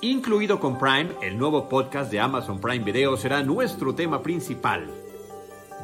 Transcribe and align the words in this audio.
Incluido 0.00 0.58
con 0.58 0.78
Prime, 0.78 1.10
el 1.22 1.38
nuevo 1.38 1.68
podcast 1.68 2.10
de 2.10 2.18
Amazon 2.18 2.60
Prime 2.60 2.84
Video 2.84 3.16
será 3.16 3.42
nuestro 3.42 3.94
tema 3.94 4.20
principal. 4.22 4.90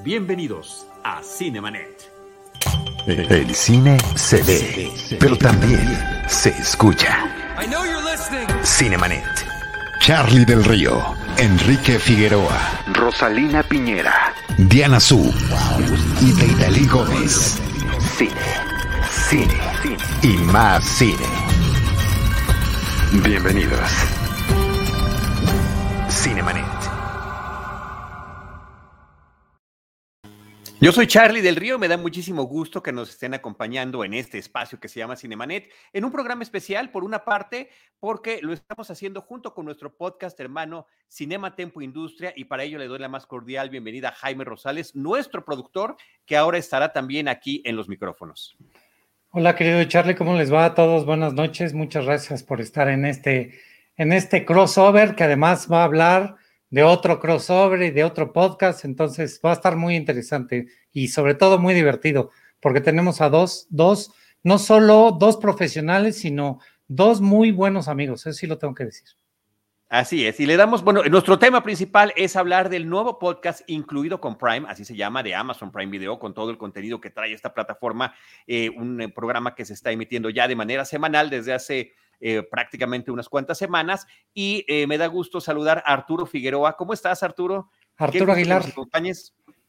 Bienvenidos 0.03 0.87
a 1.05 1.23
Cinemanet. 1.23 2.13
El 3.07 3.55
cine 3.55 3.97
se 4.17 4.43
ve, 4.43 4.91
pero 5.21 5.37
también 5.39 5.81
se 6.27 6.51
escucha. 6.51 7.25
Cinemanet. 8.65 9.25
Charlie 10.01 10.45
del 10.45 10.65
Río, 10.65 11.15
Enrique 11.37 11.99
Figueroa, 11.99 12.83
Rosalina 12.95 13.63
Piñera, 13.63 14.33
Diana 14.57 14.99
Su 14.99 15.33
y 16.21 16.33
Deidali 16.33 16.87
Gómez. 16.87 17.61
Cine, 18.17 18.31
cine, 19.11 19.61
cine 19.83 19.97
y 20.23 20.39
más 20.39 20.85
cine. 20.85 21.38
Bienvenidos. 23.11 23.91
Cinemanet. 26.11 26.67
Yo 30.79 30.93
soy 30.93 31.07
Charlie 31.07 31.41
del 31.41 31.57
Río, 31.57 31.79
me 31.79 31.89
da 31.89 31.97
muchísimo 31.97 32.43
gusto 32.43 32.83
que 32.83 32.93
nos 32.93 33.09
estén 33.09 33.33
acompañando 33.33 34.05
en 34.05 34.13
este 34.13 34.37
espacio 34.37 34.79
que 34.79 34.89
se 34.89 35.01
llama 35.01 35.17
Cinemanet, 35.17 35.73
en 35.95 36.05
un 36.05 36.13
programa 36.13 36.43
especial, 36.43 36.91
por 36.91 37.03
una 37.03 37.25
parte, 37.25 37.71
porque 37.99 38.41
lo 38.43 38.53
estamos 38.53 38.91
haciendo 38.91 39.23
junto 39.23 39.55
con 39.55 39.65
nuestro 39.65 39.97
podcast 39.97 40.39
hermano 40.39 40.87
Cinema 41.09 41.57
Tempo 41.57 41.81
Industria, 41.81 42.35
y 42.37 42.45
para 42.45 42.65
ello 42.65 42.77
le 42.77 42.89
doy 42.89 42.99
la 42.99 43.09
más 43.09 43.25
cordial 43.27 43.71
bienvenida 43.71 44.11
a 44.11 44.13
Jaime 44.13 44.45
Rosales, 44.45 44.95
nuestro 44.95 45.47
productor, 45.47 45.97
que 46.27 46.37
ahora 46.37 46.59
estará 46.59 46.93
también 46.93 47.29
aquí 47.29 47.63
en 47.65 47.75
los 47.75 47.89
micrófonos. 47.89 48.59
Hola, 49.31 49.57
querido 49.57 49.85
Charlie, 49.85 50.15
¿cómo 50.15 50.35
les 50.39 50.51
va 50.51 50.65
a 50.65 50.75
todos? 50.75 51.05
Buenas 51.05 51.35
noches, 51.35 51.75
muchas 51.75 52.07
gracias 52.07 52.43
por 52.43 52.63
estar 52.63 52.89
en 52.89 53.05
este, 53.05 53.61
en 53.99 54.15
este 54.15 54.47
crossover 54.47 55.15
que 55.15 55.25
además 55.25 55.69
va 55.71 55.83
a 55.83 55.85
hablar 55.85 56.37
de 56.71 56.83
otro 56.83 57.21
crossover 57.21 57.83
y 57.83 57.91
de 57.91 58.05
otro 58.05 58.33
podcast, 58.33 58.87
entonces 58.87 59.39
va 59.45 59.51
a 59.51 59.53
estar 59.53 59.77
muy 59.77 59.97
interesante 59.97 60.69
y 60.93 61.09
sobre 61.09 61.35
todo 61.35 61.59
muy 61.59 61.75
divertido, 61.75 62.31
porque 62.59 62.81
tenemos 62.81 63.21
a 63.21 63.29
dos, 63.29 63.67
dos, 63.69 64.13
no 64.43 64.59
solo 64.59 65.15
dos 65.21 65.37
profesionales, 65.37 66.19
sino 66.19 66.61
dos 66.87 67.21
muy 67.21 67.51
buenos 67.51 67.89
amigos, 67.89 68.27
eso 68.27 68.33
sí 68.33 68.47
lo 68.47 68.57
tengo 68.57 68.75
que 68.75 68.87
decir. 68.87 69.09
Así 69.91 70.27
es, 70.27 70.39
y 70.39 70.45
le 70.45 70.59
damos, 70.59 70.85
bueno, 70.85 71.03
nuestro 71.05 71.39
tema 71.39 71.63
principal 71.63 72.13
es 72.15 72.37
hablar 72.37 72.69
del 72.69 72.91
nuevo 72.91 73.19
podcast 73.19 73.63
incluido 73.69 74.21
con 74.21 74.37
Prime, 74.37 74.67
así 74.69 74.85
se 74.85 74.95
llama, 74.95 75.23
de 75.23 75.35
Amazon 75.35 75.73
Prime 75.73 75.91
Video, 75.91 76.19
con 76.19 76.35
todo 76.35 76.51
el 76.51 76.59
contenido 76.59 77.01
que 77.01 77.09
trae 77.09 77.33
esta 77.33 77.55
plataforma, 77.55 78.15
eh, 78.47 78.69
un 78.69 79.01
eh, 79.01 79.09
programa 79.09 79.55
que 79.55 79.65
se 79.65 79.73
está 79.73 79.91
emitiendo 79.91 80.29
ya 80.29 80.47
de 80.47 80.57
manera 80.57 80.85
semanal 80.85 81.31
desde 81.31 81.55
hace 81.55 81.95
eh, 82.21 82.43
prácticamente 82.51 83.11
unas 83.11 83.31
cuantas 83.31 83.57
semanas, 83.57 84.07
y 84.35 84.67
me 84.87 84.99
da 84.99 85.07
gusto 85.07 85.41
saludar 85.41 85.83
a 85.87 85.95
Arturo 85.95 86.27
Figueroa. 86.27 86.77
¿Cómo 86.77 86.93
estás, 86.93 87.23
Arturo? 87.23 87.71
Arturo 87.97 88.35
Aguilar. 88.35 88.67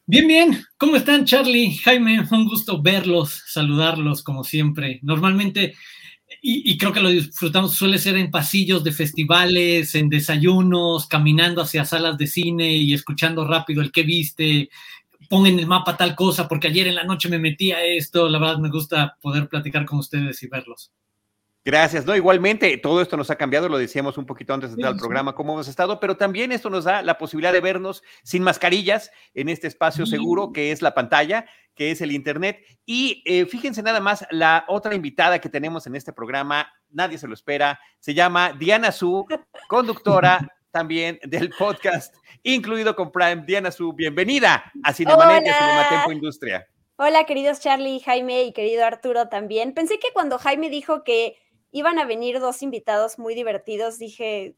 Bien, 0.04 0.26
bien. 0.26 0.64
¿Cómo 0.76 0.96
están, 0.96 1.24
Charlie? 1.24 1.76
Jaime, 1.76 2.26
un 2.30 2.46
gusto 2.46 2.82
verlos, 2.82 3.42
saludarlos 3.46 4.22
como 4.22 4.44
siempre. 4.44 4.98
Normalmente 5.02 5.74
y, 6.42 6.78
creo 6.78 6.92
que 6.92 7.00
lo 7.00 7.10
disfrutamos, 7.10 7.74
suele 7.74 7.98
ser 7.98 8.16
en 8.16 8.30
pasillos 8.30 8.82
de 8.82 8.92
festivales, 8.92 9.94
en 9.94 10.08
desayunos, 10.08 11.06
caminando 11.06 11.60
hacia 11.60 11.84
salas 11.84 12.16
de 12.16 12.26
cine 12.26 12.76
y 12.76 12.94
escuchando 12.94 13.46
rápido 13.46 13.82
el 13.82 13.92
que 13.92 14.02
viste, 14.02 14.70
pon 15.28 15.46
en 15.46 15.58
el 15.58 15.66
mapa 15.66 15.96
tal 15.96 16.14
cosa, 16.14 16.48
porque 16.48 16.68
ayer 16.68 16.86
en 16.88 16.94
la 16.94 17.04
noche 17.04 17.28
me 17.28 17.38
metí 17.38 17.72
a 17.72 17.84
esto, 17.84 18.28
la 18.28 18.38
verdad 18.38 18.58
me 18.58 18.70
gusta 18.70 19.16
poder 19.20 19.48
platicar 19.48 19.84
con 19.84 19.98
ustedes 19.98 20.42
y 20.42 20.48
verlos. 20.48 20.90
Gracias, 21.62 22.06
no, 22.06 22.16
igualmente 22.16 22.78
todo 22.78 23.02
esto 23.02 23.18
nos 23.18 23.30
ha 23.30 23.36
cambiado, 23.36 23.68
lo 23.68 23.76
decíamos 23.76 24.16
un 24.16 24.24
poquito 24.24 24.54
antes 24.54 24.70
de 24.70 24.74
entrar 24.76 24.94
al 24.94 24.98
programa, 24.98 25.34
cómo 25.34 25.52
hemos 25.52 25.68
estado, 25.68 26.00
pero 26.00 26.16
también 26.16 26.52
esto 26.52 26.70
nos 26.70 26.84
da 26.84 27.02
la 27.02 27.18
posibilidad 27.18 27.52
de 27.52 27.60
vernos 27.60 28.02
sin 28.22 28.42
mascarillas 28.42 29.10
en 29.34 29.50
este 29.50 29.66
espacio 29.66 30.06
seguro 30.06 30.52
que 30.52 30.72
es 30.72 30.80
la 30.80 30.94
pantalla, 30.94 31.44
que 31.74 31.90
es 31.90 32.00
el 32.00 32.12
Internet. 32.12 32.64
Y 32.86 33.22
eh, 33.26 33.44
fíjense 33.44 33.82
nada 33.82 34.00
más, 34.00 34.26
la 34.30 34.64
otra 34.68 34.94
invitada 34.94 35.38
que 35.38 35.50
tenemos 35.50 35.86
en 35.86 35.96
este 35.96 36.14
programa, 36.14 36.72
nadie 36.88 37.18
se 37.18 37.28
lo 37.28 37.34
espera, 37.34 37.78
se 37.98 38.14
llama 38.14 38.54
Diana 38.54 38.90
Su, 38.90 39.26
conductora 39.68 40.40
también 40.70 41.20
del 41.24 41.50
podcast, 41.50 42.14
incluido 42.42 42.96
con 42.96 43.12
Prime. 43.12 43.44
Diana 43.46 43.70
Su, 43.70 43.92
bienvenida 43.92 44.72
a 44.82 44.94
Cinemanet 44.94 45.44
Cinematempo 45.44 46.12
Industria. 46.12 46.66
Hola, 46.96 47.24
queridos 47.24 47.60
Charlie, 47.60 48.00
Jaime 48.00 48.44
y 48.44 48.52
querido 48.52 48.84
Arturo 48.84 49.28
también. 49.28 49.74
Pensé 49.74 49.98
que 49.98 50.08
cuando 50.12 50.38
Jaime 50.38 50.68
dijo 50.68 51.02
que 51.02 51.36
iban 51.72 51.98
a 51.98 52.04
venir 52.04 52.40
dos 52.40 52.62
invitados 52.62 53.18
muy 53.18 53.34
divertidos, 53.34 53.98
dije, 53.98 54.56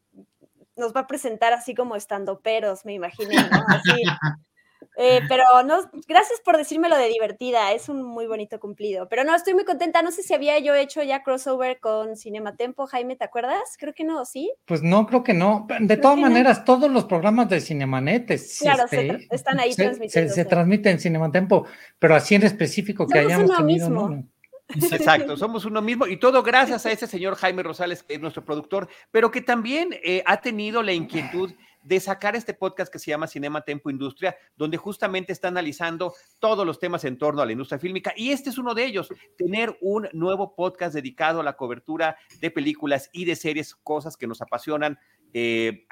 nos 0.75 0.93
va 0.93 1.01
a 1.01 1.07
presentar 1.07 1.53
así 1.53 1.75
como 1.75 1.95
estando 1.95 2.39
peros, 2.39 2.85
me 2.85 2.93
imaginé, 2.93 3.35
¿no? 3.35 3.63
Así. 3.67 4.03
Eh, 4.95 5.21
pero 5.27 5.43
no, 5.65 5.77
gracias 6.07 6.39
por 6.43 6.57
decirme 6.57 6.87
lo 6.89 6.97
de 6.97 7.07
divertida, 7.07 7.71
es 7.71 7.89
un 7.89 8.03
muy 8.03 8.27
bonito 8.27 8.59
cumplido. 8.59 9.07
Pero 9.09 9.23
no, 9.23 9.35
estoy 9.35 9.53
muy 9.53 9.65
contenta. 9.65 10.01
No 10.01 10.11
sé 10.11 10.21
si 10.23 10.33
había 10.33 10.59
yo 10.59 10.75
hecho 10.75 11.01
ya 11.01 11.23
crossover 11.23 11.79
con 11.79 12.15
Cinematempo, 12.15 12.85
Jaime, 12.85 13.15
¿te 13.15 13.23
acuerdas? 13.23 13.75
Creo 13.79 13.93
que 13.93 14.03
no, 14.03 14.25
¿sí? 14.25 14.53
Pues 14.65 14.83
no, 14.83 15.07
creo 15.07 15.23
que 15.23 15.33
no. 15.33 15.67
De 15.79 15.97
todas 15.97 16.17
maneras, 16.17 16.63
todos 16.63 16.91
los 16.91 17.05
programas 17.05 17.49
de 17.49 17.61
Cinemanet 17.61 18.39
claro, 18.59 18.83
este, 18.83 19.27
están 19.31 19.59
ahí 19.59 19.73
se, 19.73 19.83
transmitidos. 19.83 20.33
Se, 20.33 20.45
transmiten 20.45 20.91
en 20.93 20.99
Cinematempo, 20.99 21.65
pero 21.97 22.15
así 22.15 22.35
en 22.35 22.43
específico 22.43 23.07
que 23.07 23.19
hayamos 23.19 23.55
tenido. 23.57 23.89
¿no? 23.89 24.27
Exacto, 24.69 25.37
somos 25.37 25.65
uno 25.65 25.81
mismo 25.81 26.07
y 26.07 26.17
todo 26.17 26.41
gracias 26.43 26.85
a 26.85 26.91
ese 26.91 27.07
señor 27.07 27.35
Jaime 27.35 27.63
Rosales, 27.63 28.03
que 28.03 28.15
es 28.15 28.21
nuestro 28.21 28.43
productor, 28.43 28.87
pero 29.11 29.31
que 29.31 29.41
también 29.41 29.89
eh, 30.03 30.23
ha 30.25 30.41
tenido 30.41 30.81
la 30.81 30.93
inquietud 30.93 31.51
de 31.83 31.99
sacar 31.99 32.35
este 32.35 32.53
podcast 32.53 32.91
que 32.91 32.99
se 32.99 33.11
llama 33.11 33.27
Cinema 33.27 33.61
Tempo 33.61 33.89
Industria, 33.89 34.35
donde 34.55 34.77
justamente 34.77 35.33
está 35.33 35.49
analizando 35.49 36.13
todos 36.39 36.65
los 36.65 36.79
temas 36.79 37.03
en 37.03 37.17
torno 37.17 37.41
a 37.41 37.45
la 37.45 37.51
industria 37.51 37.77
fílmica. 37.77 38.13
Y 38.15 38.31
este 38.31 38.49
es 38.49 38.57
uno 38.57 38.73
de 38.73 38.85
ellos, 38.85 39.09
tener 39.37 39.77
un 39.81 40.07
nuevo 40.13 40.55
podcast 40.55 40.95
dedicado 40.95 41.41
a 41.41 41.43
la 41.43 41.57
cobertura 41.57 42.17
de 42.39 42.51
películas 42.51 43.09
y 43.11 43.25
de 43.25 43.35
series, 43.35 43.75
cosas 43.75 44.15
que 44.15 44.27
nos 44.27 44.41
apasionan. 44.41 44.97
Eh, 45.33 45.85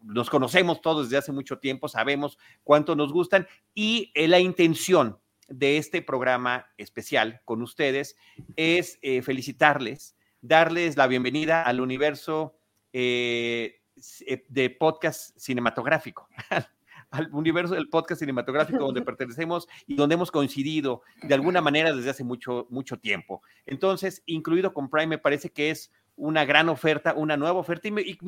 nos 0.00 0.30
conocemos 0.30 0.80
todos 0.80 1.06
desde 1.06 1.18
hace 1.18 1.32
mucho 1.32 1.58
tiempo, 1.58 1.88
sabemos 1.88 2.38
cuánto 2.64 2.96
nos 2.96 3.12
gustan 3.12 3.46
y 3.74 4.10
eh, 4.14 4.26
la 4.28 4.40
intención 4.40 5.18
de 5.48 5.78
este 5.78 6.02
programa 6.02 6.66
especial 6.76 7.40
con 7.44 7.62
ustedes 7.62 8.16
es 8.56 8.98
eh, 9.02 9.22
felicitarles, 9.22 10.16
darles 10.40 10.96
la 10.96 11.06
bienvenida 11.06 11.62
al 11.62 11.80
universo 11.80 12.58
eh, 12.92 13.80
eh, 14.26 14.44
de 14.48 14.70
podcast 14.70 15.36
cinematográfico, 15.38 16.28
al 17.10 17.30
universo 17.32 17.74
del 17.74 17.88
podcast 17.88 18.20
cinematográfico 18.20 18.78
donde 18.78 19.02
pertenecemos 19.02 19.66
y 19.86 19.96
donde 19.96 20.14
hemos 20.14 20.30
coincidido 20.30 21.02
de 21.22 21.34
alguna 21.34 21.60
manera 21.60 21.94
desde 21.94 22.10
hace 22.10 22.24
mucho, 22.24 22.66
mucho 22.70 22.98
tiempo. 22.98 23.42
Entonces, 23.64 24.22
incluido 24.26 24.74
con 24.74 24.90
Prime, 24.90 25.06
me 25.06 25.18
parece 25.18 25.50
que 25.50 25.70
es 25.70 25.90
una 26.14 26.44
gran 26.44 26.68
oferta, 26.68 27.14
una 27.14 27.36
nueva 27.36 27.60
oferta, 27.60 27.88
y, 27.88 28.18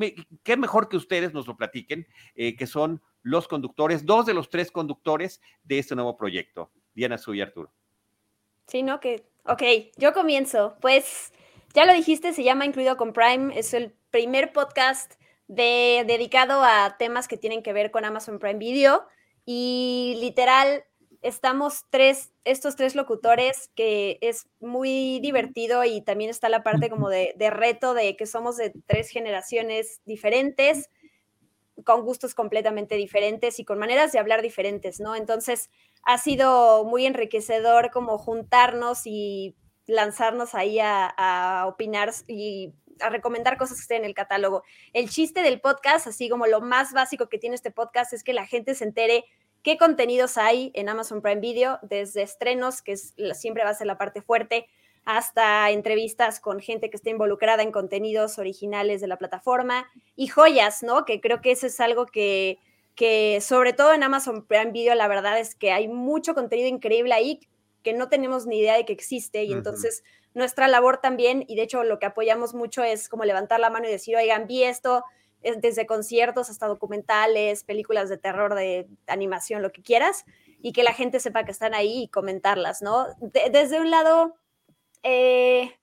qué 0.43 0.57
mejor 0.57 0.87
que 0.87 0.95
ustedes 0.95 1.33
nos 1.33 1.45
lo 1.45 1.57
platiquen, 1.57 2.07
que 2.33 2.65
son 2.65 3.01
los 3.21 3.49
conductores, 3.49 4.05
dos 4.05 4.25
de 4.25 4.33
los 4.33 4.49
tres 4.49 4.71
conductores 4.71 5.41
de 5.65 5.79
este 5.79 5.93
nuevo 5.93 6.15
proyecto. 6.15 6.71
Diana 6.93 7.17
Su 7.17 7.33
y 7.33 7.41
Arturo. 7.41 7.71
Sí, 8.67 8.83
¿no? 8.83 8.99
Que, 8.99 9.23
ok, 9.45 9.63
yo 9.97 10.13
comienzo. 10.13 10.77
Pues 10.81 11.31
ya 11.73 11.85
lo 11.85 11.93
dijiste, 11.93 12.33
se 12.33 12.43
llama 12.43 12.65
Incluido 12.65 12.97
con 12.97 13.13
Prime, 13.13 13.57
es 13.57 13.73
el 13.73 13.93
primer 14.09 14.53
podcast 14.53 15.13
de, 15.47 16.03
dedicado 16.07 16.63
a 16.63 16.95
temas 16.97 17.27
que 17.27 17.37
tienen 17.37 17.63
que 17.63 17.73
ver 17.73 17.91
con 17.91 18.05
Amazon 18.05 18.39
Prime 18.39 18.59
Video 18.59 19.05
y 19.45 20.17
literal 20.19 20.85
estamos 21.21 21.85
tres, 21.89 22.31
estos 22.45 22.75
tres 22.75 22.95
locutores 22.95 23.69
que 23.75 24.17
es 24.21 24.47
muy 24.59 25.19
divertido 25.19 25.83
y 25.83 26.01
también 26.01 26.29
está 26.29 26.49
la 26.49 26.63
parte 26.63 26.89
como 26.89 27.09
de, 27.09 27.33
de 27.37 27.49
reto 27.49 27.93
de 27.93 28.15
que 28.15 28.25
somos 28.25 28.57
de 28.57 28.73
tres 28.85 29.09
generaciones 29.09 30.01
diferentes 30.05 30.89
con 31.83 32.03
gustos 32.03 32.33
completamente 32.35 32.95
diferentes 32.95 33.59
y 33.59 33.65
con 33.65 33.79
maneras 33.79 34.11
de 34.11 34.19
hablar 34.19 34.41
diferentes, 34.41 34.99
¿no? 34.99 35.15
Entonces, 35.15 35.69
ha 36.03 36.17
sido 36.17 36.85
muy 36.85 37.05
enriquecedor 37.05 37.91
como 37.91 38.17
juntarnos 38.17 39.01
y 39.05 39.55
lanzarnos 39.87 40.55
ahí 40.55 40.79
a, 40.81 41.65
opinar 41.67 42.11
y 42.27 42.73
a 42.99 43.09
recomendar 43.09 43.57
cosas 43.57 43.77
que 43.77 43.81
estén 43.81 43.97
en 44.01 44.05
el 44.05 44.13
catálogo. 44.13 44.63
El 44.93 45.09
chiste 45.09 45.41
del 45.41 45.59
podcast, 45.59 46.07
así 46.07 46.29
como 46.29 46.47
lo 46.47 46.61
más 46.61 46.93
básico 46.93 47.29
que 47.29 47.37
tiene 47.37 47.55
este 47.55 47.71
podcast, 47.71 48.13
es 48.13 48.23
que 48.23 48.33
la 48.33 48.45
gente 48.45 48.75
se 48.75 48.83
entere 48.83 49.25
qué 49.63 49.77
contenidos 49.77 50.37
hay 50.37 50.71
en 50.73 50.89
Amazon 50.89 51.21
Prime 51.21 51.41
Video, 51.41 51.79
desde 51.81 52.21
estrenos, 52.23 52.81
que 52.81 52.97
siempre 52.97 53.63
va 53.63 53.71
a 53.71 53.75
ser 53.75 53.87
la 53.87 53.97
parte 53.97 54.21
fuerte, 54.21 54.67
hasta 55.05 55.69
entrevistas 55.71 56.39
con 56.39 56.59
gente 56.59 56.89
que 56.89 56.97
está 56.97 57.09
involucrada 57.09 57.63
en 57.63 57.71
contenidos 57.71 58.37
originales 58.37 59.01
de 59.01 59.07
la 59.07 59.17
plataforma 59.17 59.87
y 60.15 60.27
joyas, 60.27 60.83
¿no? 60.83 61.05
Que 61.05 61.19
creo 61.21 61.41
que 61.41 61.51
eso 61.51 61.67
es 61.67 61.79
algo 61.79 62.05
que, 62.05 62.59
que 62.95 63.39
sobre 63.41 63.73
todo 63.73 63.93
en 63.93 64.03
Amazon 64.03 64.45
Prime 64.45 64.71
Video, 64.71 64.95
la 64.95 65.07
verdad 65.07 65.39
es 65.39 65.55
que 65.55 65.71
hay 65.71 65.87
mucho 65.87 66.33
contenido 66.33 66.67
increíble 66.67 67.13
ahí 67.13 67.39
que 67.83 67.93
no 67.93 68.09
tenemos 68.09 68.45
ni 68.45 68.59
idea 68.59 68.75
de 68.75 68.85
que 68.85 68.93
existe 68.93 69.43
y 69.43 69.53
entonces 69.53 70.03
nuestra 70.33 70.67
labor 70.67 70.99
también, 70.99 71.43
y 71.47 71.55
de 71.55 71.63
hecho 71.63 71.83
lo 71.83 71.99
que 71.99 72.05
apoyamos 72.05 72.53
mucho 72.53 72.83
es 72.83 73.09
como 73.09 73.25
levantar 73.25 73.59
la 73.59 73.69
mano 73.69 73.87
y 73.87 73.91
decir, 73.91 74.15
oigan, 74.15 74.47
vi 74.47 74.63
esto, 74.63 75.03
desde 75.41 75.87
conciertos 75.87 76.49
hasta 76.49 76.67
documentales, 76.67 77.63
películas 77.63 78.09
de 78.09 78.17
terror, 78.17 78.53
de 78.53 78.87
animación, 79.07 79.61
lo 79.61 79.71
que 79.71 79.81
quieras, 79.81 80.25
y 80.61 80.73
que 80.73 80.83
la 80.83 80.93
gente 80.93 81.19
sepa 81.19 81.43
que 81.43 81.51
están 81.51 81.73
ahí 81.73 82.03
y 82.03 82.07
comentarlas, 82.07 82.81
¿no? 82.81 83.07
desde 83.51 83.79
un 83.79 83.89
lado, 83.89 84.35
eh, 85.03 85.77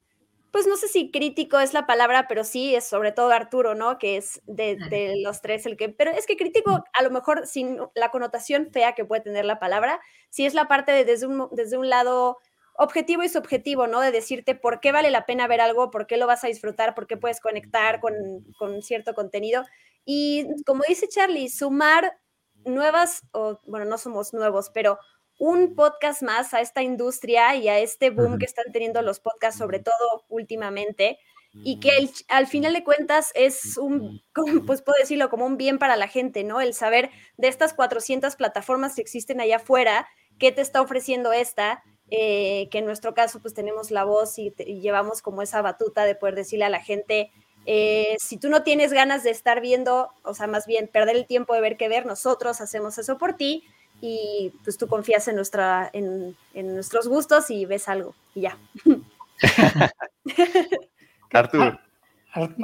pues 0.51 0.67
no 0.67 0.77
sé 0.77 0.89
si 0.89 1.11
crítico 1.11 1.59
es 1.61 1.75
la 1.75 1.87
palabra, 1.87 2.27
pero 2.29 2.43
sí 2.43 2.75
es 2.75 2.85
sobre 2.85 3.13
todo 3.13 3.31
Arturo, 3.31 3.75
¿no? 3.75 3.99
Que 3.99 4.17
es 4.17 4.41
de, 4.47 5.15
los 5.23 5.43
tres 5.43 5.67
el 5.67 5.77
que, 5.77 5.89
pero 5.89 6.11
es 6.11 6.27
que 6.27 6.37
crítico 6.37 6.85
a 6.93 7.03
lo 7.03 7.11
mejor 7.11 7.47
sin 7.47 7.79
la 7.95 8.11
connotación 8.11 8.71
fea 8.73 8.95
que 8.95 9.05
puede 9.05 9.23
tener 9.23 9.45
la 9.45 9.59
palabra, 9.59 10.01
sí 10.31 10.47
es 10.47 10.55
la 10.55 10.67
parte 10.67 10.93
de 10.93 11.05
desde 11.05 11.27
un, 11.27 11.49
desde 11.53 11.77
un 11.77 11.89
lado 11.89 12.39
objetivo 12.75 13.23
y 13.25 13.29
subjetivo, 13.29 13.87
¿no? 13.87 14.01
De 14.01 14.11
decirte 14.11 14.55
por 14.55 14.81
qué 14.81 14.93
vale 14.93 15.11
la 15.11 15.27
pena 15.27 15.49
ver 15.49 15.61
algo, 15.61 15.91
por 15.91 16.07
qué 16.07 16.17
lo 16.17 16.27
vas 16.27 16.45
a 16.45 16.49
disfrutar, 16.49 16.95
por 16.95 17.07
qué 17.07 17.17
puedes 17.17 17.41
conectar 17.41 18.01
con, 18.01 18.15
con 18.59 18.83
cierto 18.83 19.15
contenido. 19.15 19.65
Y 20.05 20.47
como 20.65 20.85
dice 20.89 21.09
Charlie, 21.09 21.51
sumar 21.51 22.19
nuevas, 22.65 23.23
o 23.33 23.61
bueno, 23.67 23.85
no 23.85 23.99
somos 23.99 24.33
nuevos, 24.33 24.71
pero 24.73 24.99
un 25.39 25.75
podcast 25.77 26.23
más 26.23 26.53
a 26.53 26.61
esta 26.61 26.83
industria 26.83 27.55
y 27.55 27.69
a 27.69 27.79
este 27.79 28.11
boom 28.11 28.39
que 28.39 28.45
están 28.45 28.73
teniendo 28.73 29.01
los 29.03 29.21
podcasts, 29.21 29.59
sobre 29.59 29.79
todo 29.79 30.25
últimamente, 30.29 31.19
y 31.55 31.81
que 31.81 31.91
al 32.29 32.47
final 32.47 32.73
de 32.73 32.85
cuentas 32.85 33.31
es 33.35 33.79
un, 33.79 34.23
pues 34.67 34.83
puedo 34.83 34.99
decirlo, 34.99 35.31
como 35.31 35.47
un 35.47 35.57
bien 35.57 35.79
para 35.79 35.97
la 35.97 36.09
gente, 36.09 36.45
¿no? 36.45 36.61
El 36.61 36.75
saber 36.75 37.11
de 37.37 37.49
estas 37.49 37.73
400 37.73 38.37
plataformas 38.37 38.95
que 38.95 39.01
existen 39.01 39.41
allá 39.41 39.57
afuera, 39.57 40.09
qué 40.39 40.53
te 40.53 40.61
está 40.61 40.83
ofreciendo 40.83 41.33
esta, 41.33 41.83
eh, 42.11 42.69
que 42.71 42.79
en 42.79 42.85
nuestro 42.85 43.15
caso 43.15 43.41
pues 43.41 43.55
tenemos 43.55 43.91
la 43.91 44.05
voz 44.05 44.39
y, 44.39 44.51
llevamos 44.81 45.23
como 45.23 45.43
esa 45.43 45.63
batuta 45.63 46.05
de 46.05 46.15
poder 46.15 46.35
decirle 46.35 46.65
a 46.65 46.71
la 46.71 46.81
gente, 46.81 47.31
eh, 47.67 48.17
si 48.19 48.39
tú 48.39 48.49
no 48.49 48.63
tienes 48.63 48.93
ganas 48.93 49.23
de 49.23 49.31
estar 49.31 49.61
viendo, 49.61 50.11
o 50.25 50.35
sea, 50.35 50.47
más 50.47 50.67
bien 50.67 50.89
perder 50.89 51.17
el 51.17 51.27
tiempo 51.27 51.55
de 51.55 51.61
ver 51.61 51.77
qué 51.77 51.89
ver, 51.89 52.07
nosotros 52.07 52.61
hacemos 52.61 52.99
eso 52.99 53.19
por 53.19 53.35
ti 53.35 53.65
y 54.01 54.53
pues 54.65 54.79
tú 54.79 54.87
confías 54.87 55.27
en, 55.29 55.37
nuestra, 55.37 55.91
en, 55.93 56.37
nuestros 56.55 57.09
gustos 57.09 57.51
y 57.51 57.67
ves 57.67 57.89
algo 57.89 58.15
y 58.35 58.43
ya. 58.43 58.57
Arturo. 61.33 61.79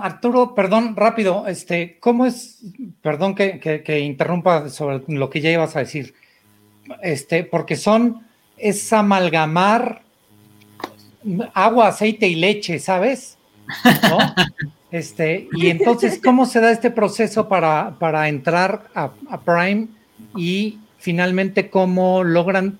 Arturo, 0.00 0.54
perdón, 0.54 0.94
rápido, 0.94 1.46
este, 1.48 1.98
¿cómo 1.98 2.26
es, 2.26 2.60
perdón 3.02 3.34
que, 3.34 3.58
que, 3.58 4.00
interrumpa 4.00 4.69
sobre 4.69 5.02
lo 5.08 5.31
que 5.31 5.40
ya 5.40 5.50
ibas 5.50 5.75
a 5.75 5.81
decir, 5.81 6.14
este, 7.02 7.44
porque 7.44 7.75
son 7.75 8.25
es 8.56 8.92
amalgamar 8.92 10.02
agua, 11.54 11.88
aceite 11.88 12.28
y 12.28 12.34
leche, 12.34 12.78
¿sabes? 12.78 13.38
Este, 14.90 15.48
y 15.54 15.70
entonces, 15.70 16.20
¿cómo 16.22 16.46
se 16.46 16.60
da 16.60 16.70
este 16.70 16.88
proceso 16.88 17.48
para, 17.48 17.96
para 17.98 18.28
entrar 18.28 18.84
a, 18.94 19.10
Prime 19.40 19.88
y 20.37 20.78
finalmente 21.04 21.68
cómo 21.68 22.24
logran, 22.24 22.78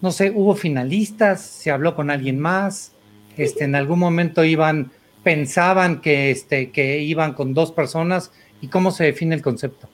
no 0.00 0.12
sé, 0.12 0.30
hubo 0.32 0.54
finalistas, 0.54 1.42
se 1.42 1.72
habló 1.72 1.96
con 1.96 2.08
alguien 2.08 2.38
más, 2.38 2.92
este, 3.36 3.64
en 3.64 3.74
algún 3.74 3.98
momento 3.98 4.44
iban, 4.44 4.92
pensaban 5.24 6.00
que, 6.00 6.30
este, 6.30 6.70
que 6.70 7.00
iban 7.00 7.34
con 7.34 7.52
dos 7.52 7.72
personas 7.72 8.30
y 8.62 8.68
cómo 8.68 8.92
se 8.92 9.02
define 9.02 9.34
el 9.34 9.42
concepto? 9.42 9.88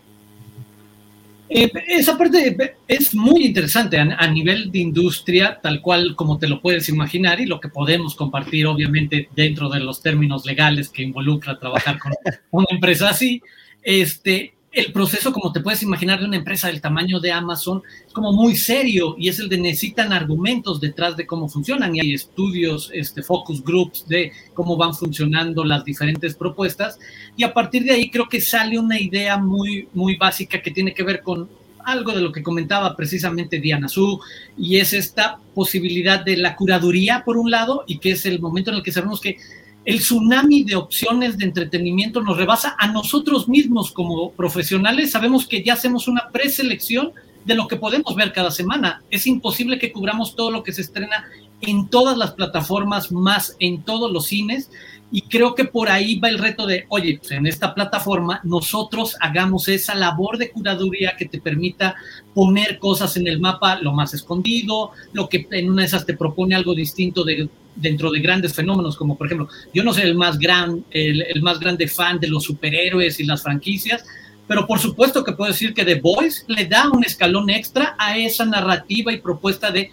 Eh, 1.48 1.72
esa 1.88 2.18
parte 2.18 2.58
es 2.86 3.14
muy 3.14 3.46
interesante 3.46 3.98
a, 3.98 4.26
nivel 4.30 4.70
de 4.70 4.80
industria, 4.80 5.58
tal 5.62 5.80
cual 5.80 6.14
como 6.14 6.36
te 6.36 6.48
lo 6.48 6.60
puedes 6.60 6.90
imaginar 6.90 7.40
y 7.40 7.46
lo 7.46 7.58
que 7.58 7.70
podemos 7.70 8.14
compartir, 8.14 8.66
obviamente, 8.66 9.30
dentro 9.34 9.70
de 9.70 9.80
los 9.80 10.02
términos 10.02 10.44
legales 10.44 10.90
que 10.90 11.04
involucra 11.04 11.58
trabajar 11.58 11.98
con 11.98 12.12
una 12.50 12.66
empresa 12.68 13.08
así. 13.08 13.40
Este, 13.82 14.55
el 14.76 14.92
proceso, 14.92 15.32
como 15.32 15.52
te 15.52 15.60
puedes 15.60 15.82
imaginar, 15.82 16.20
de 16.20 16.26
una 16.26 16.36
empresa 16.36 16.66
del 16.68 16.82
tamaño 16.82 17.18
de 17.18 17.32
Amazon 17.32 17.82
es 18.06 18.12
como 18.12 18.32
muy 18.34 18.54
serio 18.56 19.16
y 19.18 19.30
es 19.30 19.38
el 19.38 19.48
de 19.48 19.56
necesitan 19.56 20.12
argumentos 20.12 20.82
detrás 20.82 21.16
de 21.16 21.26
cómo 21.26 21.48
funcionan. 21.48 21.96
Y 21.96 22.00
hay 22.00 22.12
estudios, 22.12 22.90
este, 22.92 23.22
focus 23.22 23.64
groups 23.64 24.06
de 24.06 24.32
cómo 24.52 24.76
van 24.76 24.94
funcionando 24.94 25.64
las 25.64 25.82
diferentes 25.82 26.34
propuestas. 26.34 26.98
Y 27.38 27.44
a 27.44 27.54
partir 27.54 27.84
de 27.84 27.92
ahí 27.92 28.10
creo 28.10 28.28
que 28.28 28.38
sale 28.42 28.78
una 28.78 29.00
idea 29.00 29.38
muy, 29.38 29.88
muy 29.94 30.16
básica 30.16 30.60
que 30.60 30.70
tiene 30.70 30.92
que 30.92 31.02
ver 31.02 31.22
con 31.22 31.48
algo 31.86 32.12
de 32.12 32.20
lo 32.20 32.30
que 32.30 32.42
comentaba 32.42 32.94
precisamente 32.96 33.60
Diana 33.60 33.88
Su 33.88 34.20
y 34.58 34.76
es 34.76 34.92
esta 34.92 35.38
posibilidad 35.54 36.22
de 36.22 36.36
la 36.36 36.54
curaduría 36.54 37.22
por 37.24 37.38
un 37.38 37.50
lado 37.50 37.84
y 37.86 37.98
que 37.98 38.10
es 38.10 38.26
el 38.26 38.40
momento 38.40 38.70
en 38.70 38.76
el 38.76 38.82
que 38.82 38.92
sabemos 38.92 39.20
que 39.20 39.38
el 39.86 40.00
tsunami 40.00 40.64
de 40.64 40.74
opciones 40.74 41.38
de 41.38 41.44
entretenimiento 41.44 42.20
nos 42.20 42.36
rebasa 42.36 42.74
a 42.76 42.88
nosotros 42.88 43.48
mismos 43.48 43.92
como 43.92 44.32
profesionales. 44.32 45.12
Sabemos 45.12 45.46
que 45.46 45.62
ya 45.62 45.74
hacemos 45.74 46.08
una 46.08 46.28
preselección 46.32 47.12
de 47.44 47.54
lo 47.54 47.68
que 47.68 47.76
podemos 47.76 48.16
ver 48.16 48.32
cada 48.32 48.50
semana. 48.50 49.04
Es 49.12 49.28
imposible 49.28 49.78
que 49.78 49.92
cubramos 49.92 50.34
todo 50.34 50.50
lo 50.50 50.64
que 50.64 50.72
se 50.72 50.80
estrena 50.80 51.28
en 51.60 51.88
todas 51.88 52.16
las 52.16 52.32
plataformas, 52.32 53.12
más 53.12 53.56
en 53.60 53.82
todos 53.82 54.12
los 54.12 54.26
cines. 54.26 54.70
Y 55.12 55.22
creo 55.22 55.54
que 55.54 55.64
por 55.64 55.88
ahí 55.88 56.18
va 56.18 56.28
el 56.28 56.38
reto 56.38 56.66
de, 56.66 56.86
oye, 56.88 57.18
pues 57.18 57.30
en 57.30 57.46
esta 57.46 57.74
plataforma 57.74 58.40
nosotros 58.42 59.16
hagamos 59.20 59.68
esa 59.68 59.94
labor 59.94 60.36
de 60.36 60.50
curaduría 60.50 61.14
que 61.16 61.26
te 61.26 61.40
permita 61.40 61.94
poner 62.34 62.78
cosas 62.80 63.16
en 63.16 63.28
el 63.28 63.38
mapa 63.38 63.80
lo 63.80 63.92
más 63.92 64.14
escondido, 64.14 64.90
lo 65.12 65.28
que 65.28 65.46
en 65.52 65.70
una 65.70 65.82
de 65.82 65.88
esas 65.88 66.06
te 66.06 66.16
propone 66.16 66.56
algo 66.56 66.74
distinto 66.74 67.22
de 67.22 67.48
dentro 67.76 68.10
de 68.10 68.20
grandes 68.20 68.54
fenómenos, 68.54 68.96
como 68.96 69.16
por 69.16 69.26
ejemplo, 69.26 69.48
yo 69.72 69.84
no 69.84 69.92
soy 69.92 70.04
el 70.04 70.16
más, 70.16 70.38
gran, 70.38 70.84
el, 70.90 71.42
más 71.42 71.60
grande 71.60 71.86
fan 71.86 72.18
de 72.18 72.28
los 72.28 72.44
superhéroes 72.44 73.20
y 73.20 73.24
las 73.24 73.42
franquicias, 73.42 74.04
pero 74.48 74.66
por 74.66 74.78
supuesto 74.78 75.22
que 75.22 75.32
puedo 75.32 75.52
decir 75.52 75.74
que 75.74 75.84
The 75.84 76.00
Voice 76.00 76.44
le 76.48 76.66
da 76.66 76.88
un 76.90 77.04
escalón 77.04 77.50
extra 77.50 77.94
a 77.98 78.16
esa 78.16 78.44
narrativa 78.44 79.12
y 79.12 79.20
propuesta 79.20 79.70
de 79.70 79.90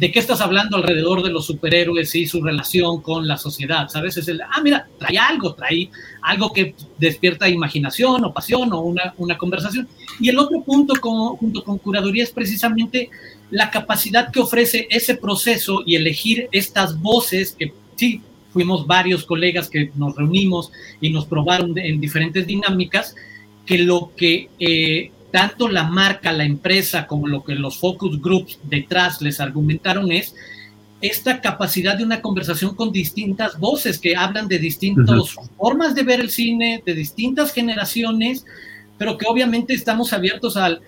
de 0.00 0.10
qué 0.10 0.18
estás 0.18 0.40
hablando 0.40 0.78
alrededor 0.78 1.22
de 1.22 1.30
los 1.30 1.44
superhéroes 1.44 2.14
y 2.14 2.24
su 2.24 2.40
relación 2.40 3.02
con 3.02 3.28
la 3.28 3.36
sociedad, 3.36 3.86
¿sabes? 3.90 4.16
Es 4.16 4.28
el, 4.28 4.40
ah, 4.40 4.62
mira, 4.64 4.88
trae 4.98 5.18
algo, 5.18 5.52
trae 5.52 5.90
algo 6.22 6.54
que 6.54 6.74
despierta 6.96 7.50
imaginación 7.50 8.24
o 8.24 8.32
pasión 8.32 8.72
o 8.72 8.80
una, 8.80 9.12
una 9.18 9.36
conversación. 9.36 9.86
Y 10.18 10.30
el 10.30 10.38
otro 10.38 10.62
punto 10.62 10.94
junto 11.36 11.62
con 11.62 11.76
curaduría 11.76 12.24
es 12.24 12.30
precisamente 12.30 13.10
la 13.50 13.70
capacidad 13.70 14.32
que 14.32 14.40
ofrece 14.40 14.88
ese 14.88 15.16
proceso 15.16 15.82
y 15.84 15.96
elegir 15.96 16.48
estas 16.50 16.98
voces 16.98 17.54
que 17.58 17.74
sí, 17.96 18.22
fuimos 18.54 18.86
varios 18.86 19.26
colegas 19.26 19.68
que 19.68 19.92
nos 19.96 20.16
reunimos 20.16 20.72
y 21.02 21.10
nos 21.10 21.26
probaron 21.26 21.76
en 21.76 22.00
diferentes 22.00 22.46
dinámicas, 22.46 23.14
que 23.66 23.76
lo 23.76 24.12
que 24.16 24.48
eh, 24.58 25.10
tanto 25.30 25.68
la 25.68 25.84
marca, 25.84 26.32
la 26.32 26.44
empresa, 26.44 27.06
como 27.06 27.28
lo 27.28 27.44
que 27.44 27.54
los 27.54 27.78
focus 27.78 28.20
groups 28.20 28.58
detrás 28.64 29.20
les 29.20 29.40
argumentaron 29.40 30.10
es 30.12 30.34
esta 31.00 31.40
capacidad 31.40 31.96
de 31.96 32.04
una 32.04 32.20
conversación 32.20 32.74
con 32.74 32.92
distintas 32.92 33.58
voces 33.58 33.98
que 33.98 34.16
hablan 34.16 34.48
de 34.48 34.58
distintas 34.58 35.34
formas 35.56 35.94
de 35.94 36.02
ver 36.02 36.20
el 36.20 36.30
cine, 36.30 36.82
de 36.84 36.94
distintas 36.94 37.52
generaciones, 37.52 38.44
pero 38.98 39.16
que 39.16 39.26
obviamente 39.26 39.72
estamos 39.72 40.12
abiertos 40.12 40.56
al 40.58 40.82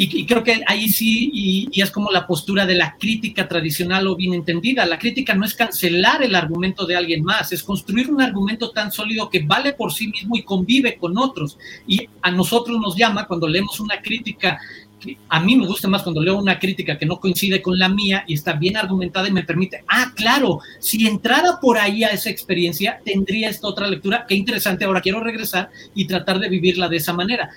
y, 0.00 0.26
creo 0.26 0.44
que 0.44 0.62
ahí 0.68 0.88
sí, 0.88 1.28
y, 1.32 1.80
es 1.82 1.90
como 1.90 2.12
la 2.12 2.24
postura 2.24 2.64
de 2.64 2.76
la 2.76 2.96
crítica 2.96 3.48
tradicional 3.48 4.06
o 4.06 4.14
bien 4.14 4.32
entendida. 4.32 4.86
La 4.86 4.96
crítica 4.96 5.34
no 5.34 5.44
es 5.44 5.54
cancelar 5.54 6.22
el 6.22 6.36
argumento 6.36 6.86
de 6.86 6.94
alguien 6.94 7.24
más, 7.24 7.50
es 7.50 7.64
construir 7.64 8.08
un 8.08 8.22
argumento 8.22 8.70
tan 8.70 8.92
sólido 8.92 9.28
que 9.28 9.40
vale 9.40 9.72
por 9.72 9.92
sí 9.92 10.06
mismo 10.06 10.36
y 10.36 10.42
convive 10.44 10.96
con 10.98 11.18
otros. 11.18 11.58
Y 11.88 12.08
a 12.22 12.30
nosotros 12.30 12.80
nos 12.80 12.96
llama 12.96 13.26
cuando 13.26 13.48
leemos 13.48 13.80
una 13.80 14.00
crítica 14.00 14.60
a 15.28 15.40
mí 15.40 15.56
me 15.56 15.66
gusta 15.66 15.86
más 15.86 16.02
cuando 16.02 16.20
leo 16.20 16.36
una 16.36 16.58
crítica 16.58 16.98
que 16.98 17.06
no 17.06 17.20
coincide 17.20 17.62
con 17.62 17.78
la 17.78 17.88
mía 17.88 18.24
y 18.26 18.34
está 18.34 18.54
bien 18.54 18.76
argumentada 18.76 19.28
y 19.28 19.32
me 19.32 19.44
permite, 19.44 19.84
ah, 19.86 20.12
claro, 20.14 20.60
si 20.80 21.06
entrara 21.06 21.60
por 21.60 21.78
ahí 21.78 22.02
a 22.02 22.08
esa 22.08 22.30
experiencia, 22.30 23.00
tendría 23.04 23.48
esta 23.48 23.68
otra 23.68 23.86
lectura, 23.86 24.26
qué 24.28 24.34
interesante, 24.34 24.84
ahora 24.84 25.00
quiero 25.00 25.20
regresar 25.20 25.70
y 25.94 26.06
tratar 26.06 26.40
de 26.40 26.48
vivirla 26.48 26.88
de 26.88 26.96
esa 26.96 27.12
manera. 27.12 27.50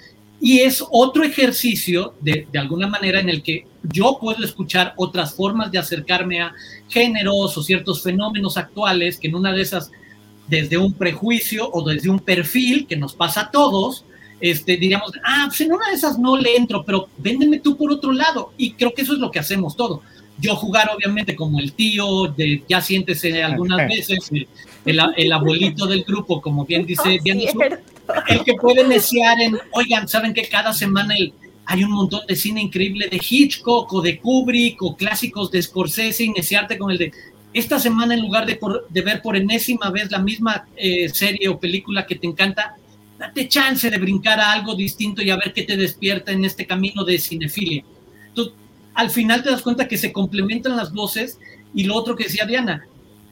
Y 0.43 0.59
es 0.61 0.83
otro 0.89 1.23
ejercicio, 1.23 2.15
de, 2.19 2.47
de, 2.51 2.59
alguna 2.59 2.87
manera, 2.87 3.19
en 3.19 3.29
el 3.29 3.43
que 3.43 3.67
yo 3.83 4.17
puedo 4.19 4.43
escuchar 4.43 4.93
otras 4.97 5.35
formas 5.35 5.71
de 5.71 5.77
acercarme 5.77 6.41
a 6.41 6.51
géneros 6.89 7.55
o 7.55 7.63
ciertos 7.63 8.01
fenómenos 8.01 8.57
actuales, 8.57 9.19
que 9.19 9.27
en 9.27 9.35
una 9.35 9.53
de 9.53 9.61
esas, 9.61 9.91
desde 10.47 10.79
un 10.79 10.93
prejuicio 10.93 11.69
o 11.71 11.87
desde 11.87 12.09
un 12.09 12.19
perfil 12.19 12.87
que 12.87 12.95
nos 12.95 13.13
pasa 13.13 13.41
a 13.41 13.51
todos, 13.51 14.03
este, 14.41 14.77
diríamos, 14.77 15.11
ah, 15.23 15.45
pues 15.47 15.61
en 15.61 15.71
una 15.71 15.87
de 15.89 15.93
esas 15.93 16.17
no 16.17 16.35
le 16.35 16.55
entro, 16.55 16.83
pero 16.83 17.07
véndeme 17.19 17.59
tú 17.59 17.77
por 17.77 17.91
otro 17.91 18.11
lado. 18.11 18.51
Y 18.57 18.73
creo 18.73 18.93
que 18.93 19.03
eso 19.03 19.13
es 19.13 19.19
lo 19.19 19.29
que 19.29 19.39
hacemos 19.39 19.77
todo. 19.77 20.01
Yo 20.39 20.55
jugar, 20.55 20.89
obviamente, 20.95 21.35
como 21.35 21.59
el 21.59 21.73
tío, 21.73 22.25
de, 22.35 22.63
ya 22.67 22.81
siéntese 22.81 23.43
algunas 23.43 23.77
veces, 23.87 24.31
el, 24.31 24.99
el, 25.15 25.31
abuelito 25.31 25.85
del 25.85 26.03
grupo, 26.03 26.41
como 26.41 26.65
bien 26.65 26.87
dice, 26.87 27.19
bien, 27.23 27.39
el 28.27 28.43
que 28.43 28.53
puede 28.53 28.87
desear 28.87 29.39
en, 29.41 29.57
oigan, 29.73 30.07
¿saben 30.07 30.33
que 30.33 30.47
cada 30.47 30.73
semana 30.73 31.15
el, 31.15 31.33
hay 31.65 31.83
un 31.83 31.91
montón 31.91 32.21
de 32.27 32.35
cine 32.35 32.61
increíble 32.61 33.07
de 33.09 33.17
Hitchcock 33.17 33.91
o 33.93 34.01
de 34.01 34.19
Kubrick 34.19 34.81
o 34.81 34.95
clásicos 34.95 35.51
de 35.51 35.61
Scorsese, 35.61 36.23
iniciarte 36.23 36.77
con 36.77 36.91
el 36.91 36.97
de 36.97 37.11
esta 37.53 37.79
semana 37.79 38.13
en 38.13 38.21
lugar 38.21 38.45
de, 38.45 38.59
de 38.89 39.01
ver 39.01 39.21
por 39.21 39.35
enésima 39.35 39.89
vez 39.89 40.09
la 40.09 40.19
misma 40.19 40.65
eh, 40.75 41.09
serie 41.09 41.49
o 41.49 41.59
película 41.59 42.05
que 42.05 42.15
te 42.15 42.27
encanta, 42.27 42.75
date 43.19 43.47
chance 43.47 43.89
de 43.89 43.97
brincar 43.97 44.39
a 44.39 44.53
algo 44.53 44.75
distinto 44.75 45.21
y 45.21 45.29
a 45.29 45.35
ver 45.35 45.53
qué 45.53 45.63
te 45.63 45.75
despierta 45.75 46.31
en 46.31 46.45
este 46.45 46.65
camino 46.65 47.03
de 47.03 47.19
cinefilia. 47.19 47.83
Entonces, 48.27 48.53
al 48.93 49.09
final 49.09 49.43
te 49.43 49.51
das 49.51 49.61
cuenta 49.61 49.87
que 49.87 49.97
se 49.97 50.13
complementan 50.13 50.77
las 50.77 50.93
voces 50.93 51.39
y 51.73 51.83
lo 51.83 51.95
otro 51.95 52.15
que 52.15 52.25
decía 52.25 52.45
Diana, 52.45 52.85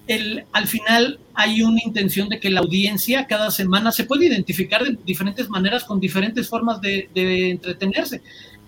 el, 0.09 0.43
al 0.51 0.67
final 0.67 1.19
hay 1.33 1.61
una 1.61 1.79
intención 1.85 2.27
de 2.29 2.39
que 2.39 2.49
la 2.49 2.59
audiencia 2.59 3.27
cada 3.27 3.51
semana 3.51 3.91
se 3.91 4.03
puede 4.03 4.25
identificar 4.25 4.83
de 4.83 4.97
diferentes 5.05 5.49
maneras 5.49 5.85
con 5.85 5.99
diferentes 5.99 6.49
formas 6.49 6.81
de, 6.81 7.09
de 7.13 7.51
entretenerse. 7.51 8.21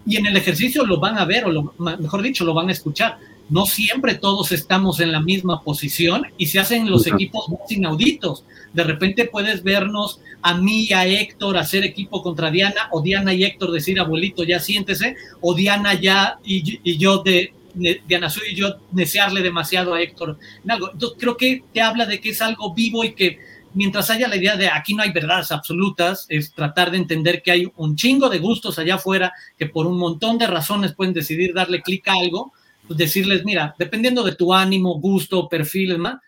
Y 0.06 0.18
en 0.18 0.28
el 0.28 0.38
ejercicio 0.38 0.86
lo 0.86 1.00
van 1.00 1.18
a 1.18 1.26
ver, 1.26 1.46
o 1.46 1.52
lo, 1.52 1.74
mejor 1.78 2.22
dicho, 2.22 2.46
lo 2.46 2.54
van 2.54 2.70
a 2.70 2.72
escuchar 2.72 3.18
no 3.52 3.66
siempre 3.66 4.16
todos 4.16 4.54
estamos 4.54 5.02
en 5.02 5.12
la 5.12 5.20
misma 5.20 5.62
posición 5.62 6.24
y 6.38 6.46
se 6.46 6.60
hacen 6.60 6.90
los 6.90 7.06
equipos 7.06 7.50
más 7.50 7.70
inauditos. 7.70 8.46
De 8.72 8.86
repente 8.86 9.26
puedes 9.26 9.62
vernos 9.62 10.22
a 10.42 10.54
mí 10.54 10.88
y 10.90 10.94
a 10.94 11.06
Héctor 11.06 11.58
hacer 11.58 11.84
equipo 11.84 12.24
contra 12.24 12.50
Diana, 12.50 12.88
o 12.92 13.02
Diana 13.02 13.34
y 13.34 13.44
Héctor 13.44 13.72
decir, 13.72 14.00
abuelito, 14.00 14.46
ya 14.46 14.62
siéntese, 14.62 15.18
o 15.42 15.54
Diana 15.54 15.96
ya 15.96 16.40
y, 16.46 16.98
yo 16.98 17.24
de, 17.24 17.54
Diana 17.74 18.30
Sui 18.30 18.50
y 18.52 18.56
yo 18.56 18.78
desearle 18.92 19.42
demasiado 19.42 19.94
a 19.94 20.02
Héctor 20.02 20.38
en 20.64 20.72
algo. 20.72 20.92
Entonces 20.92 21.18
creo 21.20 21.38
que 21.38 21.64
te 21.74 21.82
habla 21.82 22.06
de 22.06 22.20
que 22.20 22.30
es 22.30 22.42
algo 22.42 22.74
vivo 22.74 23.04
y 23.04 23.14
que 23.14 23.40
mientras 23.74 24.10
haya 24.10 24.28
la 24.28 24.36
idea 24.36 24.58
de 24.58 24.68
aquí 24.68 24.94
no 24.94 25.04
hay 25.04 25.12
verdades 25.12 25.52
absolutas, 25.52 26.26
es 26.30 26.54
tratar 26.54 26.92
de 26.92 26.98
entender 26.98 27.42
que 27.42 27.52
hay 27.52 27.72
un 27.78 27.96
chingo 27.96 28.30
de 28.30 28.40
gustos 28.40 28.78
allá 28.80 28.96
afuera 28.96 29.34
que 29.58 29.68
por 29.68 29.88
un 29.88 29.98
montón 29.98 30.38
de 30.38 30.48
razones 30.48 30.94
pueden 30.94 31.14
decidir 31.14 31.54
darle 31.54 31.82
clic 31.82 32.08
a 32.08 32.14
algo 32.14 32.54
pues, 32.92 32.98
decirles, 32.98 33.46
mira, 33.46 33.74
dependiendo 33.80 34.22
de 34.22 34.36
tu 34.36 34.54
ánimo, 34.54 35.00
gusto, 35.00 35.48
perfil, 35.48 35.98
más, 35.98 36.20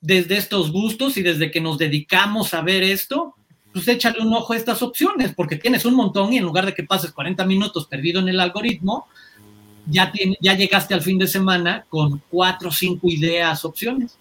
desde 0.00 0.36
estos 0.36 0.72
gustos 0.72 1.16
y 1.16 1.22
desde 1.22 1.52
que 1.52 1.60
nos 1.60 1.78
dedicamos 1.78 2.54
a 2.54 2.62
ver 2.62 2.82
esto, 2.82 3.36
pues 3.72 3.86
échale 3.86 4.20
un 4.20 4.34
ojo 4.34 4.52
a 4.52 4.56
estas 4.56 4.82
opciones, 4.82 5.32
porque 5.32 5.54
tienes 5.54 5.84
un 5.84 5.94
montón 5.94 6.32
y 6.32 6.38
en 6.38 6.42
lugar 6.42 6.66
de 6.66 6.74
que 6.74 6.82
pases 6.82 7.12
40 7.12 7.44
minutos 7.44 7.86
perdido 7.86 8.20
en 8.20 8.28
el 8.28 8.40
algoritmo, 8.40 9.06
ya, 9.90 10.12
ya 10.40 10.54
llegaste 10.54 10.94
al 10.94 11.02
fin 11.02 11.18
de 11.18 11.26
semana 11.26 11.86
con 11.88 12.22
cuatro 12.30 12.68
o 12.68 12.72
cinco 12.72 13.08
ideas, 13.08 13.64
opciones. 13.64 14.18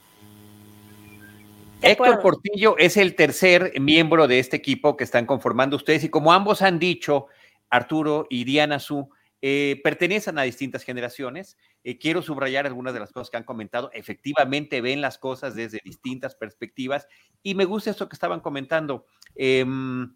Héctor 1.81 2.21
Portillo 2.21 2.75
es 2.77 2.97
el 2.97 3.15
tercer 3.15 3.79
miembro 3.79 4.27
de 4.27 4.39
este 4.39 4.57
equipo 4.57 4.97
que 4.97 5.03
están 5.03 5.25
conformando 5.25 5.75
ustedes 5.75 6.03
y 6.03 6.09
como 6.09 6.33
ambos 6.33 6.61
han 6.61 6.79
dicho, 6.79 7.27
Arturo 7.69 8.25
y 8.29 8.45
Diana 8.45 8.79
Su, 8.79 9.09
eh, 9.41 9.79
pertenecen 9.83 10.39
a 10.39 10.43
distintas 10.43 10.83
generaciones. 10.83 11.57
Eh, 11.83 11.99
quiero 11.99 12.23
subrayar 12.23 12.65
algunas 12.65 12.93
de 12.93 12.99
las 12.99 13.11
cosas 13.11 13.29
que 13.29 13.37
han 13.37 13.43
comentado. 13.43 13.91
Efectivamente 13.93 14.81
ven 14.81 15.01
las 15.01 15.19
cosas 15.19 15.53
desde 15.53 15.79
distintas 15.83 16.35
perspectivas 16.35 17.07
y 17.43 17.53
me 17.53 17.65
gusta 17.65 17.91
esto 17.91 18.09
que 18.09 18.15
estaban 18.15 18.39
comentando. 18.39 19.05
Em, 19.35 20.15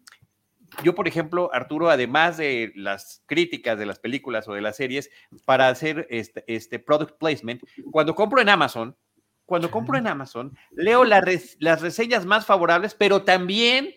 yo, 0.82 0.94
por 0.94 1.08
ejemplo, 1.08 1.50
Arturo, 1.52 1.90
además 1.90 2.36
de 2.36 2.72
las 2.74 3.22
críticas 3.26 3.78
de 3.78 3.86
las 3.86 3.98
películas 3.98 4.48
o 4.48 4.54
de 4.54 4.60
las 4.60 4.76
series, 4.76 5.10
para 5.44 5.68
hacer 5.68 6.06
este, 6.10 6.44
este 6.46 6.78
product 6.78 7.18
placement, 7.18 7.62
cuando 7.90 8.14
compro 8.14 8.40
en 8.40 8.48
Amazon, 8.48 8.96
cuando 9.46 9.70
compro 9.70 9.98
en 9.98 10.06
Amazon, 10.06 10.56
leo 10.70 11.04
las 11.04 11.80
reseñas 11.80 12.24
más 12.24 12.46
favorables, 12.46 12.94
pero 12.94 13.22
también 13.22 13.94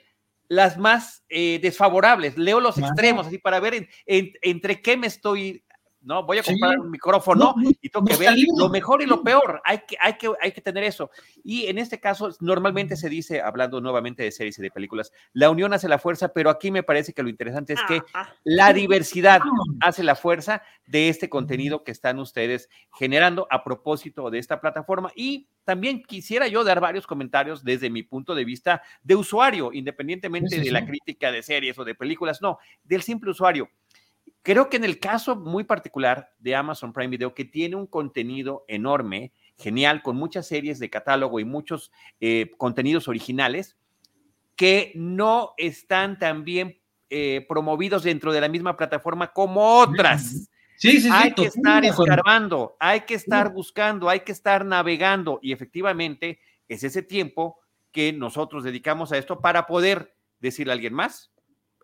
las 0.47 0.77
más 0.77 1.23
eh, 1.29 1.59
desfavorables, 1.61 2.37
leo 2.37 2.59
los 2.59 2.77
extremos, 2.77 3.27
así 3.27 3.37
para 3.37 3.59
ver 3.59 3.87
entre 4.05 4.81
qué 4.81 4.97
me 4.97 5.07
estoy 5.07 5.64
¿no? 6.05 6.23
Voy 6.23 6.37
a 6.37 6.43
comprar 6.43 6.79
un 6.79 6.91
micrófono 6.91 7.55
y 7.81 7.89
tengo 7.89 8.05
que 8.05 8.15
ver 8.15 8.33
lo 8.57 8.69
mejor 8.69 9.01
y 9.01 9.05
lo 9.05 9.23
peor. 9.23 9.61
Hay 9.65 9.79
que, 9.87 9.97
hay, 9.99 10.13
que, 10.13 10.31
hay 10.39 10.51
que 10.51 10.61
tener 10.61 10.83
eso. 10.83 11.09
Y 11.43 11.65
en 11.65 11.77
este 11.77 11.99
caso, 11.99 12.29
normalmente 12.39 12.95
se 12.95 13.09
dice, 13.09 13.41
hablando 13.41 13.81
nuevamente 13.81 14.23
de 14.23 14.31
series 14.31 14.57
y 14.59 14.61
de 14.61 14.71
películas, 14.71 15.11
la 15.33 15.49
unión 15.49 15.73
hace 15.73 15.89
la 15.89 15.99
fuerza, 15.99 16.29
pero 16.29 16.49
aquí 16.49 16.71
me 16.71 16.83
parece 16.83 17.13
que 17.13 17.23
lo 17.23 17.29
interesante 17.29 17.73
es 17.73 17.79
que 17.87 18.01
ah, 18.13 18.27
ah. 18.27 18.33
la 18.43 18.71
diversidad 18.71 19.41
hace 19.81 20.03
la 20.03 20.15
fuerza 20.15 20.61
de 20.85 21.09
este 21.09 21.29
contenido 21.29 21.83
que 21.83 21.91
están 21.91 22.19
ustedes 22.19 22.69
generando 22.97 23.47
a 23.49 23.63
propósito 23.63 24.29
de 24.29 24.39
esta 24.39 24.61
plataforma. 24.61 25.11
Y 25.15 25.49
también 25.63 26.03
quisiera 26.03 26.47
yo 26.47 26.63
dar 26.63 26.79
varios 26.79 27.07
comentarios 27.07 27.63
desde 27.63 27.89
mi 27.89 28.03
punto 28.03 28.35
de 28.35 28.45
vista 28.45 28.83
de 29.03 29.15
usuario, 29.15 29.73
independientemente 29.73 30.59
de 30.59 30.71
la 30.71 30.85
crítica 30.85 31.31
de 31.31 31.41
series 31.41 31.77
o 31.79 31.83
de 31.83 31.95
películas, 31.95 32.41
no, 32.41 32.59
del 32.83 33.01
simple 33.01 33.31
usuario. 33.31 33.69
Creo 34.45 34.69
que 34.69 34.77
en 34.77 34.83
el 34.83 34.99
caso 34.99 35.35
muy 35.35 35.63
particular 35.63 36.31
de 36.37 36.53
Amazon 36.53 36.93
Prime 36.93 37.09
Video, 37.09 37.33
que 37.33 37.45
tiene 37.45 37.77
un 37.77 37.87
contenido 37.87 38.63
enorme, 38.67 39.31
genial, 39.57 40.03
con 40.03 40.17
muchas 40.17 40.45
series 40.45 40.77
de 40.77 40.91
catálogo 40.91 41.39
y 41.39 41.45
muchos 41.45 41.91
eh, 42.19 42.51
contenidos 42.59 43.07
originales, 43.07 43.75
que 44.55 44.91
no 44.93 45.55
están 45.57 46.19
tan 46.19 46.43
bien 46.43 46.79
eh, 47.09 47.43
promovidos 47.49 48.03
dentro 48.03 48.31
de 48.31 48.39
la 48.39 48.47
misma 48.47 48.77
plataforma 48.77 49.33
como 49.33 49.79
otras. 49.79 50.47
Sí, 50.77 51.01
sí, 51.01 51.09
hay 51.11 51.33
que 51.33 51.45
estar 51.45 51.83
escarbando, 51.83 52.77
hay 52.79 53.01
que 53.01 53.15
estar 53.15 53.51
buscando, 53.51 54.09
hay 54.09 54.19
que 54.19 54.31
estar 54.31 54.63
navegando 54.63 55.39
y 55.41 55.53
efectivamente 55.53 56.37
es 56.67 56.83
ese 56.83 57.01
tiempo 57.01 57.57
que 57.91 58.13
nosotros 58.13 58.63
dedicamos 58.63 59.11
a 59.11 59.17
esto 59.17 59.39
para 59.39 59.65
poder 59.65 60.15
decirle 60.39 60.71
a 60.71 60.75
alguien 60.75 60.93
más, 60.93 61.31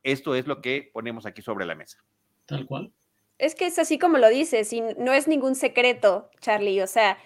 esto 0.04 0.36
es 0.36 0.46
lo 0.46 0.62
que 0.62 0.92
ponemos 0.94 1.26
aquí 1.26 1.42
sobre 1.42 1.66
la 1.66 1.74
mesa. 1.74 2.04
Tal 2.52 2.66
cual. 2.66 2.92
Es 3.38 3.56
que 3.56 3.66
es 3.66 3.80
así 3.80 3.98
como 3.98 4.18
lo 4.18 4.28
dices, 4.28 4.74
y 4.74 4.82
no 4.82 5.14
es 5.14 5.30
ningún 5.30 5.56
secreto, 5.56 6.30
Charlie. 6.42 6.82
O 6.82 6.88
sea, 6.88 7.18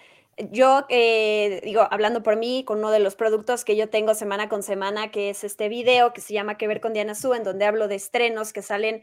yo 0.51 0.85
eh, 0.89 1.61
digo, 1.63 1.87
hablando 1.89 2.21
por 2.21 2.37
mí, 2.37 2.63
con 2.63 2.77
uno 2.77 2.91
de 2.91 2.99
los 2.99 3.15
productos 3.15 3.65
que 3.65 3.75
yo 3.75 3.89
tengo 3.89 4.13
semana 4.13 4.49
con 4.49 4.61
semana, 4.61 5.09
que 5.09 5.31
es 5.31 5.43
este 5.43 5.67
video 5.67 6.13
que 6.13 6.21
se 6.21 6.35
llama 6.35 6.59
Que 6.59 6.67
ver 6.67 6.79
con 6.79 6.93
Diana 6.93 7.15
Su, 7.15 7.33
en 7.33 7.43
donde 7.43 7.65
hablo 7.65 7.87
de 7.87 7.95
estrenos 7.95 8.53
que 8.53 8.61
salen 8.61 9.01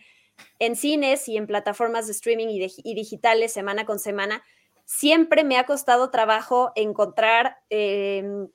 en 0.60 0.76
cines 0.76 1.28
y 1.28 1.36
en 1.36 1.48
plataformas 1.48 2.06
de 2.06 2.12
streaming 2.12 2.46
y, 2.48 2.94
digitales 2.94 3.52
semana 3.52 3.84
con 3.84 3.98
semana, 3.98 4.44
siempre 4.84 5.42
me 5.42 5.58
ha 5.58 5.66
costado 5.66 6.10
trabajo 6.10 6.70
encontrar 6.76 7.56
em, 7.68 8.46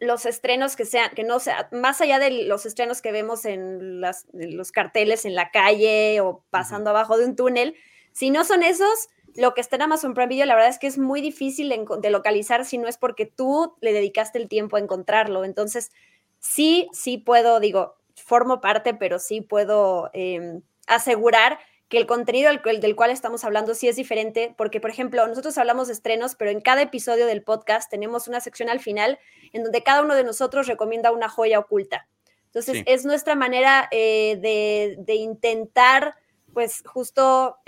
los 0.00 0.26
estrenos 0.26 0.76
que 0.76 0.84
sean, 0.84 1.10
que 1.14 1.24
no 1.24 1.38
sea, 1.38 1.68
más 1.72 2.00
allá 2.00 2.18
de 2.18 2.44
los 2.44 2.66
estrenos 2.66 3.00
que 3.02 3.12
vemos 3.12 3.44
en, 3.44 4.00
los 4.00 4.72
carteles 4.72 5.24
en 5.24 5.34
la 5.34 5.50
calle 5.50 6.20
o 6.20 6.44
pasando 6.50 6.90
abajo 6.90 7.16
de 7.16 7.24
un 7.24 7.36
túnel, 7.36 7.74
si 8.12 8.30
no 8.30 8.44
son 8.44 8.62
esos, 8.62 9.08
lo 9.34 9.54
que 9.54 9.60
está 9.60 9.76
en 9.76 9.82
Amazon 9.82 10.14
Prime 10.14 10.28
Video, 10.28 10.46
la 10.46 10.54
verdad 10.54 10.70
es 10.70 10.78
que 10.78 10.86
es 10.86 10.98
muy 10.98 11.20
difícil 11.20 11.68
de, 11.68 12.10
localizar 12.10 12.64
si 12.64 12.78
no 12.78 12.88
es 12.88 12.96
porque 12.96 13.26
tú 13.26 13.76
le 13.80 13.92
dedicaste 13.92 14.38
el 14.38 14.48
tiempo 14.48 14.76
a 14.76 14.80
encontrarlo. 14.80 15.44
Entonces, 15.44 15.90
sí, 16.38 16.88
sí 16.92 17.18
puedo, 17.18 17.60
digo, 17.60 17.96
formo 18.14 18.60
parte, 18.60 18.94
pero 18.94 19.18
sí 19.18 19.42
puedo 19.42 20.10
em, 20.14 20.62
asegurar 20.86 21.58
que 21.88 21.98
el 21.98 22.06
contenido 22.06 22.50
del, 22.50 22.96
cual 22.96 23.10
estamos 23.10 23.44
hablando 23.44 23.74
sí 23.74 23.86
es 23.88 23.96
diferente, 23.96 24.54
porque, 24.56 24.80
por 24.80 24.90
ejemplo, 24.90 25.26
nosotros 25.26 25.56
hablamos 25.56 25.86
de 25.86 25.92
estrenos, 25.92 26.34
pero 26.34 26.50
en 26.50 26.60
cada 26.60 26.82
episodio 26.82 27.26
del 27.26 27.42
podcast 27.42 27.88
tenemos 27.88 28.26
una 28.26 28.40
sección 28.40 28.68
al 28.68 28.80
final 28.80 29.18
en 29.52 29.62
donde 29.62 29.82
cada 29.82 30.02
uno 30.02 30.14
de 30.14 30.24
nosotros 30.24 30.66
recomienda 30.66 31.12
una 31.12 31.28
joya 31.28 31.60
oculta. 31.60 32.08
Entonces, 32.46 32.82
es 32.86 33.04
nuestra 33.04 33.34
manera 33.34 33.88
eh, 33.90 34.38
de, 34.40 34.96
de 34.98 35.14
intentar 35.14 36.14
pues 36.56 36.82
justo 36.86 37.58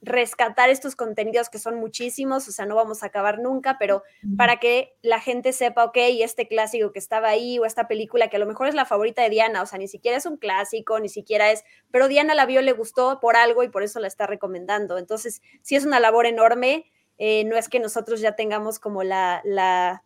rescatar 0.00 0.70
estos 0.70 0.94
contenidos 0.94 1.50
que 1.50 1.58
son 1.58 1.74
muchísimos, 1.74 2.46
o 2.46 2.52
sea, 2.52 2.64
no 2.64 2.76
vamos 2.76 3.02
a 3.02 3.06
acabar 3.06 3.40
nunca, 3.40 3.78
pero 3.80 4.04
para 4.36 4.60
que 4.60 4.94
la 5.02 5.18
gente 5.18 5.52
sepa, 5.52 5.82
ok, 5.82 5.96
este 6.20 6.46
clásico 6.46 6.92
que 6.92 7.00
estaba 7.00 7.30
ahí 7.30 7.58
o 7.58 7.64
esta 7.64 7.88
película 7.88 8.28
que 8.28 8.36
a 8.36 8.38
lo 8.38 8.46
mejor 8.46 8.68
es 8.68 8.76
la 8.76 8.84
favorita 8.84 9.22
de 9.22 9.30
Diana, 9.30 9.60
o 9.60 9.66
sea, 9.66 9.80
ni 9.80 9.88
siquiera 9.88 10.16
es 10.16 10.24
un 10.24 10.36
clásico, 10.36 11.00
ni 11.00 11.08
siquiera 11.08 11.50
es, 11.50 11.64
pero 11.90 12.06
Diana 12.06 12.36
la 12.36 12.46
vio, 12.46 12.62
le 12.62 12.70
gustó 12.70 13.18
por 13.18 13.34
algo 13.34 13.64
y 13.64 13.70
por 13.70 13.82
eso 13.82 13.98
la 13.98 14.06
está 14.06 14.28
recomendando. 14.28 14.98
Entonces, 14.98 15.42
sí 15.62 15.74
es 15.74 15.84
una 15.84 15.98
labor 15.98 16.26
enorme, 16.26 16.84
eh, 17.18 17.42
no 17.42 17.56
es 17.56 17.68
que 17.68 17.80
nosotros 17.80 18.20
ya 18.20 18.36
tengamos 18.36 18.78
como 18.78 19.02
la, 19.02 19.40
la, 19.42 20.04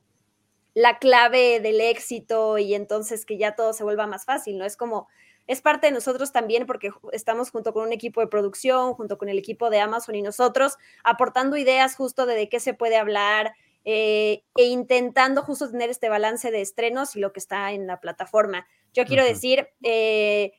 la 0.73 0.99
clave 1.01 1.61
del 1.61 1.83
éxito 1.83 2.57
y 2.57 2.73
entonces 2.73 3.27
que 3.27 3.37
ya 3.37 3.55
todo 3.55 3.75
se 3.75 3.85
vuelva 3.85 4.07
más 4.07 4.25
fácil, 4.25 4.57
¿no? 4.57 4.65
Es 4.65 4.79
como 4.79 5.07
es 5.47 5.61
parte 5.63 5.89
de 5.89 5.93
nosotros 5.93 6.33
también 6.33 6.67
porque 6.67 6.91
estamos 7.13 7.51
junto 7.51 7.73
con 7.73 7.85
un 7.85 7.93
equipo 7.93 8.21
de 8.21 8.27
producción, 8.27 8.95
junto 8.95 9.19
con 9.19 9.29
el 9.29 9.39
equipo 9.39 9.71
de 9.71 9.81
Amazon 9.81 10.15
y 10.15 10.23
nosotros, 10.23 10.77
aportando 11.05 11.57
ideas 11.57 11.97
justo 11.97 12.27
de, 12.27 12.35
de 12.35 12.49
qué 12.49 12.61
se 12.61 12.75
puede 12.75 12.97
hablar 12.97 13.55
eh, 13.85 14.45
e 14.57 14.65
intentando 14.65 15.43
justo 15.43 15.71
tener 15.71 15.89
este 15.89 16.11
balance 16.11 16.51
de 16.51 16.61
estrenos 16.61 17.17
y 17.17 17.21
lo 17.21 17.33
que 17.33 17.41
está 17.41 17.73
en 17.73 17.87
la 17.87 17.99
plataforma. 17.99 18.67
Yo 18.93 19.05
quiero 19.07 19.25
decir, 19.25 19.69
eh, 19.83 20.53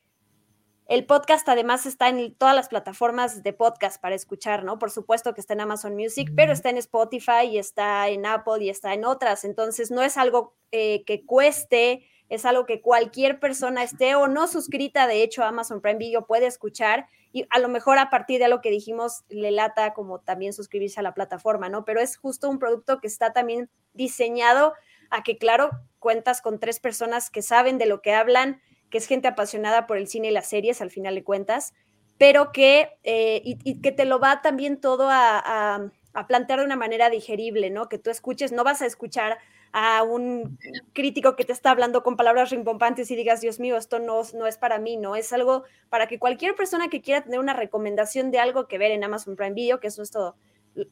el 0.88 1.06
podcast 1.06 1.48
además 1.48 1.86
está 1.86 2.10
en 2.10 2.34
todas 2.34 2.56
las 2.56 2.68
plataformas 2.68 3.44
de 3.44 3.54
podcast 3.54 4.02
para 4.02 4.16
escuchar, 4.16 4.64
¿no? 4.64 4.80
Por 4.80 4.90
supuesto 4.90 5.34
que 5.34 5.42
está 5.42 5.54
en 5.54 5.62
Amazon 5.62 5.96
Music, 5.96 6.32
pero 6.36 6.52
está 6.52 6.70
en 6.72 6.78
Spotify 6.78 7.46
y 7.52 7.60
está 7.60 8.10
en 8.10 8.26
Apple 8.26 8.64
y 8.64 8.70
está 8.70 8.94
en 8.94 9.06
otras. 9.06 9.46
Entonces, 9.46 9.92
no 9.92 10.02
es 10.02 10.18
algo 10.18 10.56
eh, 10.72 11.04
que 11.06 11.24
cueste 11.26 12.08
es 12.32 12.46
algo 12.46 12.66
que 12.66 12.80
cualquier 12.80 13.42
persona 13.42 13.84
esté 13.84 14.16
o 14.16 14.30
no 14.30 14.48
suscrita, 14.48 15.06
de 15.06 15.22
hecho, 15.22 15.44
a 15.44 15.50
Amazon 15.50 15.82
Prime 15.82 15.98
Video 15.98 16.26
puede 16.26 16.46
escuchar 16.46 17.08
y 17.34 17.46
a 17.50 17.60
lo 17.60 17.68
mejor 17.68 18.00
a 18.00 18.10
partir 18.10 18.40
de 18.40 18.48
lo 18.48 18.62
que 18.62 18.72
dijimos 18.72 19.26
le 19.28 19.52
lata 19.52 19.94
como 19.94 20.20
también 20.20 20.54
suscribirse 20.54 21.02
a 21.02 21.04
la 21.04 21.14
plataforma, 21.14 21.68
¿no? 21.68 21.84
Pero 21.84 22.00
es 22.00 22.16
justo 22.16 22.50
un 22.50 22.58
producto 22.58 23.02
que 23.02 23.08
está 23.08 23.34
también 23.34 23.70
diseñado 23.94 24.74
a 25.10 25.24
que, 25.24 25.38
claro, 25.38 25.72
cuentas 26.00 26.42
con 26.42 26.58
tres 26.58 26.80
personas 26.80 27.30
que 27.30 27.42
saben 27.42 27.78
de 27.78 27.86
lo 27.86 28.02
que 28.02 28.14
hablan, 28.14 28.62
que 28.90 29.00
es 29.00 29.08
gente 29.08 29.28
apasionada 29.28 29.86
por 29.86 29.98
el 29.98 30.08
cine 30.08 30.30
y 30.30 30.32
las 30.32 30.48
series, 30.48 30.82
al 30.82 30.90
final 30.90 31.16
de 31.16 31.26
cuentas, 31.26 31.74
pero 32.18 32.54
que, 32.54 32.92
eh, 33.04 33.42
y, 33.44 33.82
que 33.82 33.92
te 33.92 34.06
lo 34.06 34.22
va 34.22 34.42
también 34.42 34.80
todo 34.80 35.10
a, 35.10 35.92
a, 36.14 36.28
plantear 36.28 36.60
de 36.60 36.66
una 36.66 36.78
manera 36.78 37.10
digerible, 37.10 37.72
¿no? 37.72 37.90
Que 37.90 37.98
tú 37.98 38.10
escuches, 38.10 38.54
no 38.54 38.64
vas 38.64 38.82
a 38.82 38.86
escuchar 38.86 39.38
a 39.74 40.04
un 40.04 40.58
crítico 40.94 41.36
que 41.36 41.46
te 41.46 41.54
está 41.54 41.72
hablando 41.72 42.04
con 42.04 42.18
palabras 42.18 42.50
rimbombantes 42.50 43.10
y 43.12 43.16
digas, 43.16 43.42
Dios 43.42 43.60
mío, 43.60 43.78
esto 43.78 44.00
no, 44.00 44.22
no 44.34 44.48
es 44.48 44.58
para 44.58 44.80
mí, 44.80 44.98
¿no? 44.98 45.16
Es 45.16 45.32
algo 45.34 45.64
para 45.90 46.08
que 46.08 46.20
cualquier 46.20 46.56
persona 46.56 46.90
que 46.90 47.02
quiera 47.02 47.24
tener 47.24 47.40
una 47.40 47.54
recomendación 47.54 48.32
de 48.32 48.40
algo 48.40 48.68
que 48.68 48.78
ver 48.78 48.92
en 48.92 49.04
Amazon 49.04 49.36
Prime 49.36 49.54
Video, 49.54 49.80
que 49.80 49.88
es 49.88 49.98
nuestro, 49.98 50.36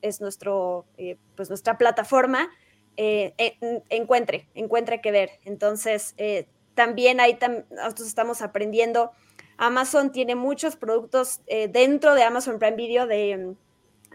es 0.02 0.22
nuestro, 0.22 0.86
eh, 0.98 1.18
pues 1.36 1.50
nuestra 1.50 1.78
plataforma, 1.78 2.50
eh, 2.96 3.34
encuentre, 3.90 4.48
encuentre 4.56 5.02
que 5.02 5.12
ver. 5.12 5.32
Entonces, 5.46 6.14
eh, 6.18 6.48
también 6.74 7.20
ahí 7.20 7.38
nosotros 7.70 8.08
estamos 8.08 8.42
aprendiendo. 8.42 9.12
Amazon 9.58 10.14
tiene 10.14 10.36
muchos 10.36 10.78
productos 10.78 11.42
dentro 11.70 12.16
de 12.16 12.24
Amazon 12.24 12.60
Prime 12.60 12.78
Video 12.78 13.08
de 13.08 13.56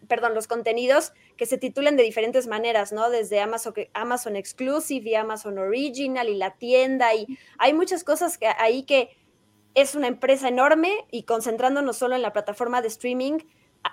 perdón, 0.08 0.34
los 0.34 0.46
contenidos 0.46 1.12
que 1.36 1.46
se 1.46 1.58
titulan 1.58 1.96
de 1.96 2.02
diferentes 2.02 2.46
maneras, 2.46 2.92
¿no? 2.92 3.10
Desde 3.10 3.40
Amazon, 3.40 3.74
Amazon 3.92 4.36
Exclusive 4.36 5.10
y 5.10 5.14
Amazon 5.14 5.58
Original 5.58 6.28
y 6.28 6.36
la 6.36 6.52
tienda 6.52 7.14
y 7.14 7.38
hay 7.58 7.72
muchas 7.72 8.04
cosas 8.04 8.38
que, 8.38 8.46
ahí 8.46 8.84
que 8.84 9.16
es 9.74 9.94
una 9.94 10.06
empresa 10.06 10.48
enorme 10.48 11.04
y 11.10 11.24
concentrándonos 11.24 11.96
solo 11.96 12.14
en 12.14 12.22
la 12.22 12.32
plataforma 12.32 12.80
de 12.80 12.88
streaming, 12.88 13.38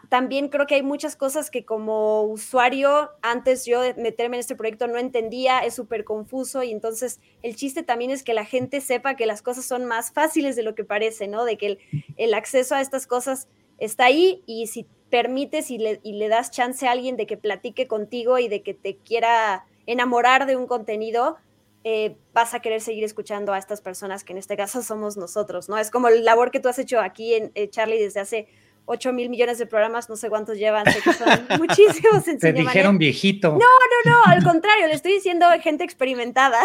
también 0.10 0.50
creo 0.50 0.68
que 0.68 0.75
hay 0.75 0.84
muchas 0.84 1.15
cosas 1.15 1.50
que 1.51 1.65
como 1.65 2.24
usuario, 2.24 3.10
antes 3.22 3.65
yo 3.65 3.82
de 3.82 3.94
meterme 3.96 4.38
en 4.38 4.41
este 4.41 4.56
proyecto 4.56 4.88
no 4.88 4.98
entendía, 4.98 5.60
es 5.60 5.75
súper 5.75 6.03
confuso 6.03 6.63
y 6.63 6.72
entonces 6.72 7.20
el 7.41 7.56
chiste 7.56 7.84
también 7.84 8.12
es 8.12 8.24
que 8.24 8.34
la 8.34 8.46
gente 8.46 8.82
sepa 8.82 9.15
que 9.15 9.25
las 9.25 9.41
cosas 9.41 9.65
son 9.65 9.86
más 9.86 10.12
fáciles 10.12 10.56
de 10.56 10.63
lo 10.63 10.75
que 10.75 10.84
parece, 10.84 11.27
¿no? 11.27 11.46
De 11.46 11.58
que 11.58 11.65
el, 11.68 11.80
el 12.18 12.34
acceso 12.34 12.75
a 12.75 12.82
estas 12.82 13.06
cosas 13.06 13.48
está 13.80 14.06
ahí 14.06 14.44
y 14.46 14.68
si 14.68 14.88
permites 15.12 15.70
y 15.70 15.77
le, 15.77 16.00
y 16.01 16.13
le 16.13 16.30
das 16.30 16.50
chance 16.50 16.88
a 16.88 16.91
alguien 16.91 17.18
de 17.18 17.27
que 17.27 17.38
platique 17.38 17.88
contigo 17.88 18.39
y 18.39 18.48
de 18.48 18.63
que 18.63 18.74
te 18.74 18.98
quiera 18.98 19.65
enamorar 19.86 20.48
de 20.48 20.56
un 20.56 20.65
contenido, 20.65 21.38
eh, 21.84 22.15
vas 22.34 22.53
a 22.53 22.60
querer 22.62 22.80
seguir 22.80 23.03
escuchando 23.03 23.53
a 23.53 23.58
estas 23.58 23.82
personas 23.82 24.24
que 24.24 24.34
en 24.34 24.39
este 24.39 24.56
caso 24.56 24.82
somos 24.84 25.18
nosotros, 25.18 25.70
¿no? 25.70 25.77
Es 25.77 25.91
como 25.91 26.08
el 26.08 26.25
labor 26.25 26.50
que 26.50 26.60
tú 26.60 26.70
has 26.70 26.80
hecho 26.80 27.00
aquí 27.00 27.36
en 27.36 27.51
eh, 27.53 27.70
Charlie 27.70 28.01
desde 28.01 28.20
hace 28.20 28.48
8 28.86 29.13
mil 29.13 29.30
millones 29.30 29.58
de 29.60 29.68
programas, 29.68 30.10
no 30.10 30.15
sé 30.15 30.30
cuántos 30.30 30.58
llevan, 30.58 30.86
sé 30.86 31.01
que 31.01 31.13
son 31.13 31.27
muchísimos. 31.60 32.27
En 32.27 32.39
Te 32.39 32.53
dijeron 32.53 32.98
viejito. 32.98 33.51
No, 33.51 33.58
no, 33.58 34.12
no, 34.12 34.18
al 34.25 34.44
contrario, 34.44 34.88
le 34.88 34.94
estoy 34.94 35.13
diciendo 35.13 35.46
gente 35.62 35.84
experimentada, 35.84 36.60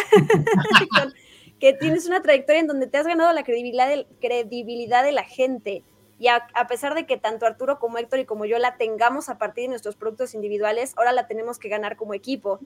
que 1.61 1.73
tienes 1.75 2.07
una 2.07 2.23
trayectoria 2.23 2.61
en 2.61 2.67
donde 2.67 2.87
te 2.87 2.99
has 2.99 3.07
ganado 3.07 3.33
la 3.33 3.43
credibilidad 3.43 3.89
credibilidad 4.21 5.05
de 5.05 5.13
la 5.13 5.25
gente 5.25 5.83
y 6.19 6.29
a, 6.29 6.47
pesar 6.69 6.95
de 6.95 7.05
que 7.05 7.19
tanto 7.19 7.45
Arturo 7.45 7.79
como 7.79 7.99
Héctor 7.99 8.21
y 8.21 8.25
como 8.25 8.47
yo 8.47 8.59
la 8.59 8.77
tengamos 8.77 9.29
a 9.29 9.37
partir 9.37 9.65
de 9.65 9.69
nuestros 9.69 9.97
productos 9.97 10.35
individuales, 10.35 10.95
ahora 10.97 11.13
la 11.13 11.27
tenemos 11.27 11.59
que 11.59 11.69
ganar 11.69 11.97
como 11.97 12.15
equipo. 12.15 12.59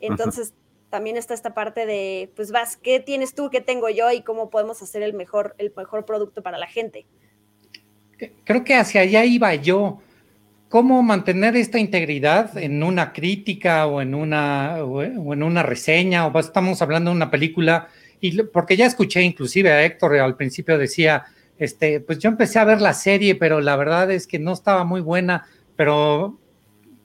Entonces, 0.00 0.54
también 0.88 1.16
está 1.18 1.34
esta 1.34 1.52
parte 1.52 1.84
de, 1.84 2.30
pues 2.34 2.50
vas, 2.50 2.76
¿qué 2.76 3.00
tienes 3.00 3.34
tú, 3.34 3.50
qué 3.50 3.60
tengo 3.60 3.90
yo 3.90 4.10
y 4.10 4.22
cómo 4.22 4.48
podemos 4.48 4.80
hacer 4.80 5.02
el 5.02 5.12
mejor, 5.12 5.54
el 5.58 5.72
mejor 5.76 6.06
producto 6.06 6.42
para 6.42 6.56
la 6.56 6.66
gente? 6.66 7.04
Creo 8.44 8.64
que 8.64 8.74
hacia 8.74 9.02
allá 9.02 9.24
iba 9.24 9.54
yo. 9.54 9.98
¿Cómo 10.70 11.02
mantener 11.02 11.56
esta 11.56 11.78
integridad 11.78 12.56
en 12.56 12.82
una 12.82 13.12
crítica 13.12 13.86
o 13.86 14.00
en 14.00 14.14
una, 14.14 14.82
o 14.82 15.02
en 15.02 15.42
una 15.42 15.62
reseña? 15.62 16.26
O 16.26 16.38
estamos 16.38 16.80
hablando 16.80 17.10
de 17.10 17.16
una 17.16 17.30
película, 17.30 17.88
y 18.20 18.42
porque 18.44 18.76
ya 18.76 18.86
escuché 18.86 19.20
inclusive 19.22 19.70
a 19.70 19.84
Héctor 19.84 20.16
al 20.16 20.36
principio 20.36 20.78
decía, 20.78 21.26
este, 21.58 22.00
pues 22.00 22.18
yo 22.18 22.28
empecé 22.28 22.58
a 22.58 22.64
ver 22.64 22.80
la 22.80 22.94
serie, 22.94 23.34
pero 23.34 23.60
la 23.60 23.76
verdad 23.76 24.10
es 24.10 24.26
que 24.26 24.38
no 24.38 24.52
estaba 24.52 24.84
muy 24.84 25.00
buena, 25.00 25.46
pero, 25.76 26.38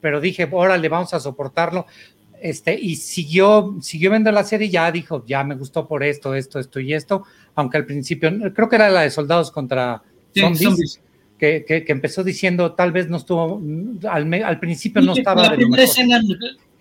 pero 0.02 0.20
dije, 0.22 0.48
órale, 0.52 0.90
vamos 0.90 1.14
a 1.14 1.20
soportarlo. 1.20 1.86
Este, 2.42 2.74
y 2.80 2.96
siguió, 2.96 3.76
siguió 3.82 4.12
viendo 4.12 4.32
la 4.32 4.44
serie 4.44 4.68
y 4.68 4.72
ya 4.72 4.92
dijo, 4.92 5.26
ya 5.28 5.44
me 5.44 5.56
gustó 5.56 5.88
por 5.88 6.04
esto, 6.04 6.34
esto, 6.34 6.60
esto 6.60 6.80
y 6.80 6.94
esto, 6.94 7.24
aunque 7.56 7.78
al 7.78 7.86
principio, 7.86 8.32
creo 8.54 8.70
que 8.70 8.76
era 8.78 8.90
la 8.90 9.02
de 9.02 9.12
soldados 9.12 9.52
contra 9.52 10.02
zombies, 10.34 11.02
Que, 11.38 11.64
que, 11.66 11.86
empezó 11.88 12.24
diciendo, 12.24 12.74
tal 12.74 12.92
vez 12.92 13.10
no 13.10 13.18
estuvo, 13.18 13.62
al, 14.10 14.34
al 14.34 14.60
principio 14.60 15.02
no 15.02 15.14
estaba... 15.14 15.44
La 15.44 15.56
primera 15.56 15.84
escena 15.84 16.22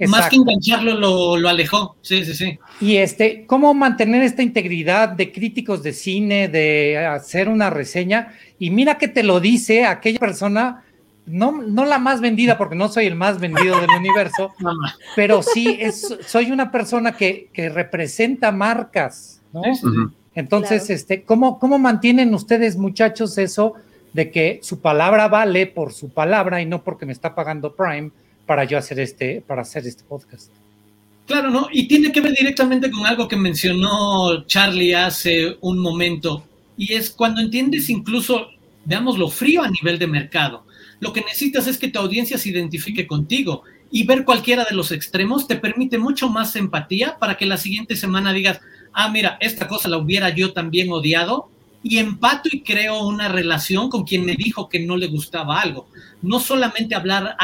más 0.07 0.29
que 0.29 0.37
engancharlo, 0.37 0.95
lo, 0.95 1.37
lo, 1.37 1.49
alejó. 1.49 1.97
Sí, 2.03 2.25
sí, 2.25 2.35
sí. 2.35 2.59
Y 2.81 2.97
este, 2.97 3.45
¿cómo 3.47 3.75
mantener 3.75 4.23
esta 4.23 4.43
integridad 4.43 5.09
de 5.09 5.33
críticos 5.33 5.83
de 5.83 5.93
cine, 5.93 6.49
de 6.49 6.99
hacer 6.99 7.49
una 7.49 7.71
reseña? 7.71 8.35
Y 8.59 8.71
mira 8.71 8.99
que 8.99 9.09
te 9.09 9.25
lo 9.25 9.41
dice 9.41 9.85
aquella 9.85 10.21
persona, 10.21 10.85
no, 11.27 11.63
no 11.63 11.85
la 11.85 11.99
más 11.99 12.21
vendida, 12.21 12.57
porque 12.57 12.77
no 12.77 12.89
soy 12.89 13.07
el 13.07 13.17
más 13.17 13.41
vendido 13.41 13.81
del 13.81 13.91
universo, 13.99 14.55
pero 15.17 15.43
sí 15.43 15.77
es, 15.81 16.17
soy 16.27 16.53
una 16.53 16.71
persona 16.71 17.17
que, 17.17 17.49
que 17.53 17.69
representa 17.69 18.53
marcas, 18.53 19.43
¿no? 19.53 19.63
Entonces, 20.35 20.89
este, 20.91 21.23
¿cómo, 21.23 21.59
¿cómo 21.59 21.81
mantienen 21.81 22.33
ustedes, 22.33 22.77
muchachos, 22.77 23.39
eso 23.39 23.75
de 24.13 24.31
que 24.31 24.61
su 24.63 24.81
palabra 24.81 25.27
vale 25.27 25.67
por 25.67 25.93
su 25.93 26.11
palabra 26.11 26.63
y 26.63 26.67
no 26.67 26.85
porque 26.85 27.07
me 27.07 27.13
está 27.13 27.35
pagando 27.35 27.75
Prime? 27.75 28.13
Para 28.49 28.65
yo 28.65 28.79
hacer 28.79 28.99
este, 28.99 29.45
para 29.47 29.61
hacer 29.61 29.87
este 29.87 30.03
podcast. 30.05 30.51
Claro, 31.27 31.51
¿no? 31.51 31.69
Y 31.71 31.87
tiene 31.87 32.11
que 32.11 32.23
ver 32.23 32.33
directamente 32.33 32.91
con 32.91 33.05
algo 33.05 33.29
que 33.29 33.37
mencionó 33.37 34.47
Charlie 34.47 34.95
hace 34.95 35.59
un 35.61 35.79
momento, 35.79 36.43
y 36.79 36.95
es 36.95 37.11
cuando 37.11 37.43
entiendes 37.43 37.91
incluso, 37.91 38.49
veamos, 38.87 39.19
lo 39.19 39.29
frío 39.29 39.63
a 39.63 39.69
nivel 39.69 39.99
de 39.99 40.07
mercado. 40.07 40.65
Lo 40.99 41.13
que 41.13 41.21
necesitas 41.21 41.67
es 41.67 41.77
que 41.77 41.89
tu 41.89 41.99
audiencia 41.99 42.39
se 42.39 42.49
identifique 42.49 43.07
contigo 43.07 43.65
y 43.91 44.07
ver 44.07 44.25
cualquiera 44.25 44.65
de 44.65 44.75
los 44.75 44.91
extremos 44.91 45.47
te 45.47 45.57
permite 45.57 45.99
mucho 45.99 46.31
más 46.31 46.57
empatía 46.57 47.19
para 47.19 47.37
que 47.37 47.45
la 47.45 47.59
siguiente 47.59 47.97
semana 47.97 48.33
digas, 48.33 48.61
ah, 48.95 49.11
mira, 49.11 49.37
esta 49.41 49.69
cosa 49.69 49.91
la 49.91 49.99
hubiera 49.99 50.31
yo 50.31 50.55
también 50.55 50.91
odiado 50.91 51.51
y 51.83 51.99
empato 51.99 52.49
y 52.51 52.63
creo 52.63 53.07
una 53.07 53.29
relación 53.29 53.91
con 53.91 54.05
quien 54.05 54.25
me 54.25 54.35
dijo 54.35 54.69
que 54.69 54.81
no 54.81 54.97
le 54.97 55.07
gustaba 55.07 55.61
algo. 55.61 55.89
No 56.23 56.41
solamente 56.41 56.95
hablar 56.95 57.37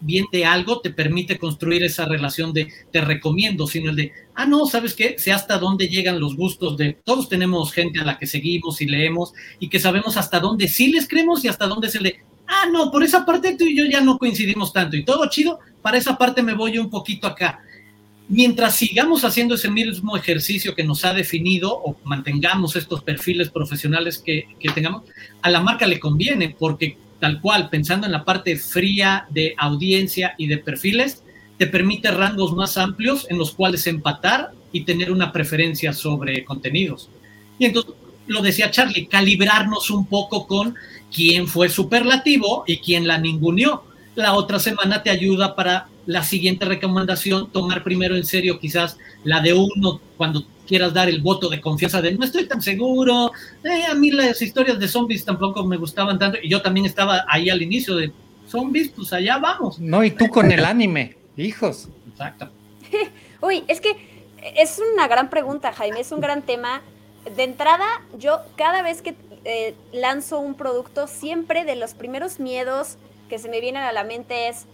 bien 0.00 0.26
de 0.30 0.44
algo 0.44 0.80
te 0.80 0.90
permite 0.90 1.38
construir 1.38 1.82
esa 1.82 2.04
relación 2.06 2.52
de 2.52 2.68
te 2.90 3.00
recomiendo, 3.00 3.66
sino 3.66 3.90
el 3.90 3.96
de, 3.96 4.12
ah, 4.34 4.46
no, 4.46 4.66
¿sabes 4.66 4.94
qué? 4.94 5.16
Sé 5.18 5.32
hasta 5.32 5.58
dónde 5.58 5.88
llegan 5.88 6.20
los 6.20 6.36
gustos 6.36 6.76
de, 6.76 6.94
todos 7.04 7.28
tenemos 7.28 7.72
gente 7.72 8.00
a 8.00 8.04
la 8.04 8.18
que 8.18 8.26
seguimos 8.26 8.80
y 8.80 8.86
leemos 8.86 9.32
y 9.58 9.68
que 9.68 9.80
sabemos 9.80 10.16
hasta 10.16 10.40
dónde 10.40 10.68
sí 10.68 10.92
les 10.92 11.08
creemos 11.08 11.44
y 11.44 11.48
hasta 11.48 11.66
dónde 11.66 11.88
se 11.88 12.00
le, 12.00 12.24
ah, 12.46 12.66
no, 12.70 12.90
por 12.90 13.02
esa 13.02 13.24
parte 13.24 13.56
tú 13.56 13.64
y 13.64 13.76
yo 13.76 13.84
ya 13.84 14.00
no 14.00 14.18
coincidimos 14.18 14.72
tanto 14.72 14.96
y 14.96 15.04
todo 15.04 15.28
chido, 15.28 15.58
para 15.82 15.98
esa 15.98 16.16
parte 16.16 16.42
me 16.42 16.54
voy 16.54 16.78
un 16.78 16.90
poquito 16.90 17.26
acá. 17.26 17.60
Mientras 18.26 18.76
sigamos 18.76 19.22
haciendo 19.22 19.54
ese 19.54 19.70
mismo 19.70 20.16
ejercicio 20.16 20.74
que 20.74 20.82
nos 20.82 21.04
ha 21.04 21.12
definido 21.12 21.74
o 21.76 21.94
mantengamos 22.04 22.74
estos 22.74 23.02
perfiles 23.02 23.50
profesionales 23.50 24.16
que, 24.16 24.48
que 24.58 24.70
tengamos, 24.70 25.02
a 25.42 25.50
la 25.50 25.60
marca 25.60 25.86
le 25.86 26.00
conviene 26.00 26.56
porque 26.58 26.96
tal 27.20 27.40
cual, 27.40 27.68
pensando 27.70 28.06
en 28.06 28.12
la 28.12 28.24
parte 28.24 28.56
fría 28.56 29.26
de 29.30 29.54
audiencia 29.58 30.34
y 30.38 30.46
de 30.46 30.58
perfiles, 30.58 31.22
te 31.58 31.66
permite 31.66 32.10
rangos 32.10 32.52
más 32.54 32.76
amplios 32.76 33.26
en 33.30 33.38
los 33.38 33.52
cuales 33.52 33.86
empatar 33.86 34.50
y 34.72 34.82
tener 34.82 35.12
una 35.12 35.32
preferencia 35.32 35.92
sobre 35.92 36.44
contenidos. 36.44 37.08
Y 37.58 37.66
entonces, 37.66 37.94
lo 38.26 38.42
decía 38.42 38.70
Charlie, 38.70 39.06
calibrarnos 39.06 39.90
un 39.90 40.06
poco 40.06 40.46
con 40.46 40.74
quién 41.14 41.46
fue 41.46 41.68
superlativo 41.68 42.64
y 42.66 42.78
quién 42.78 43.06
la 43.06 43.18
ninguneó. 43.18 43.84
La 44.14 44.34
otra 44.34 44.58
semana 44.58 45.02
te 45.02 45.10
ayuda 45.10 45.54
para 45.54 45.88
la 46.06 46.22
siguiente 46.22 46.64
recomendación, 46.64 47.50
tomar 47.50 47.82
primero 47.82 48.16
en 48.16 48.24
serio 48.24 48.58
quizás 48.58 48.98
la 49.22 49.40
de 49.40 49.52
uno 49.54 50.00
cuando 50.16 50.44
quieras 50.66 50.92
dar 50.94 51.08
el 51.08 51.20
voto 51.20 51.48
de 51.48 51.60
confianza 51.60 52.00
de 52.00 52.12
no 52.12 52.24
estoy 52.24 52.46
tan 52.46 52.62
seguro, 52.62 53.32
eh, 53.62 53.84
a 53.84 53.94
mí 53.94 54.10
las 54.10 54.40
historias 54.40 54.78
de 54.78 54.88
zombies 54.88 55.24
tampoco 55.24 55.64
me 55.64 55.76
gustaban 55.76 56.18
tanto 56.18 56.38
y 56.42 56.48
yo 56.48 56.62
también 56.62 56.86
estaba 56.86 57.24
ahí 57.28 57.50
al 57.50 57.62
inicio 57.62 57.96
de 57.96 58.12
zombies, 58.46 58.90
pues 58.90 59.12
allá 59.12 59.38
vamos. 59.38 59.78
No, 59.78 60.04
y 60.04 60.10
tú 60.10 60.28
con 60.28 60.50
el 60.50 60.64
anime, 60.64 61.16
hijos. 61.36 61.88
Exacto. 62.10 62.50
Uy, 63.40 63.64
es 63.68 63.80
que 63.80 63.96
es 64.56 64.80
una 64.92 65.08
gran 65.08 65.30
pregunta, 65.30 65.72
Jaime, 65.72 66.00
es 66.00 66.12
un 66.12 66.20
gran 66.20 66.42
tema. 66.42 66.82
De 67.36 67.42
entrada, 67.42 67.86
yo 68.18 68.40
cada 68.56 68.82
vez 68.82 69.00
que 69.00 69.14
eh, 69.44 69.74
lanzo 69.92 70.38
un 70.38 70.54
producto, 70.54 71.06
siempre 71.06 71.64
de 71.64 71.76
los 71.76 71.94
primeros 71.94 72.38
miedos 72.38 72.96
que 73.28 73.38
se 73.38 73.48
me 73.48 73.60
vienen 73.60 73.82
a 73.82 73.92
la 73.92 74.04
mente 74.04 74.48
es 74.48 74.66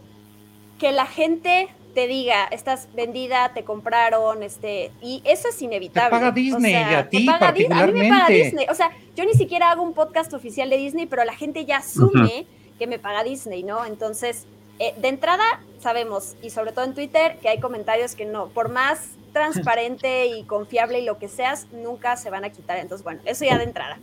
que 0.78 0.90
la 0.92 1.06
gente 1.06 1.68
te 1.94 2.06
diga, 2.06 2.44
estás 2.46 2.88
vendida, 2.94 3.52
te 3.52 3.64
compraron, 3.64 4.42
este, 4.42 4.90
y 5.02 5.22
eso 5.24 5.48
es 5.48 5.60
inevitable. 5.62 6.10
Te 6.10 6.16
paga 6.16 6.30
Disney 6.30 6.72
y 6.72 6.76
a 6.76 7.08
ti 7.08 7.26
paga 7.26 7.38
particularmente. 7.38 8.00
A 8.00 8.02
mí 8.02 8.10
me 8.10 8.16
paga 8.16 8.28
Disney. 8.28 8.66
O 8.68 8.74
sea, 8.74 8.90
yo 9.16 9.24
ni 9.24 9.34
siquiera 9.34 9.70
hago 9.70 9.82
un 9.82 9.94
podcast 9.94 10.32
oficial 10.32 10.70
de 10.70 10.76
Disney, 10.76 11.06
pero 11.06 11.24
la 11.24 11.34
gente 11.34 11.64
ya 11.64 11.78
asume 11.78 12.46
que 12.78 12.86
me 12.86 12.98
paga 12.98 13.24
Disney, 13.24 13.62
¿no? 13.62 13.84
Entonces, 13.84 14.46
eh, 14.78 14.94
de 14.96 15.08
entrada, 15.08 15.44
sabemos, 15.80 16.36
y 16.42 16.50
sobre 16.50 16.72
todo 16.72 16.84
en 16.84 16.94
Twitter, 16.94 17.38
que 17.42 17.48
hay 17.48 17.60
comentarios 17.60 18.14
que 18.14 18.24
no, 18.24 18.48
por 18.48 18.70
más 18.70 19.10
transparente 19.32 20.26
y 20.26 20.44
confiable 20.44 21.00
y 21.00 21.04
lo 21.04 21.18
que 21.18 21.28
seas, 21.28 21.66
nunca 21.72 22.16
se 22.16 22.30
van 22.30 22.44
a 22.44 22.50
quitar. 22.50 22.78
Entonces, 22.78 23.04
bueno, 23.04 23.20
eso 23.24 23.44
ya 23.44 23.58
de 23.58 23.64
entrada. 23.64 23.98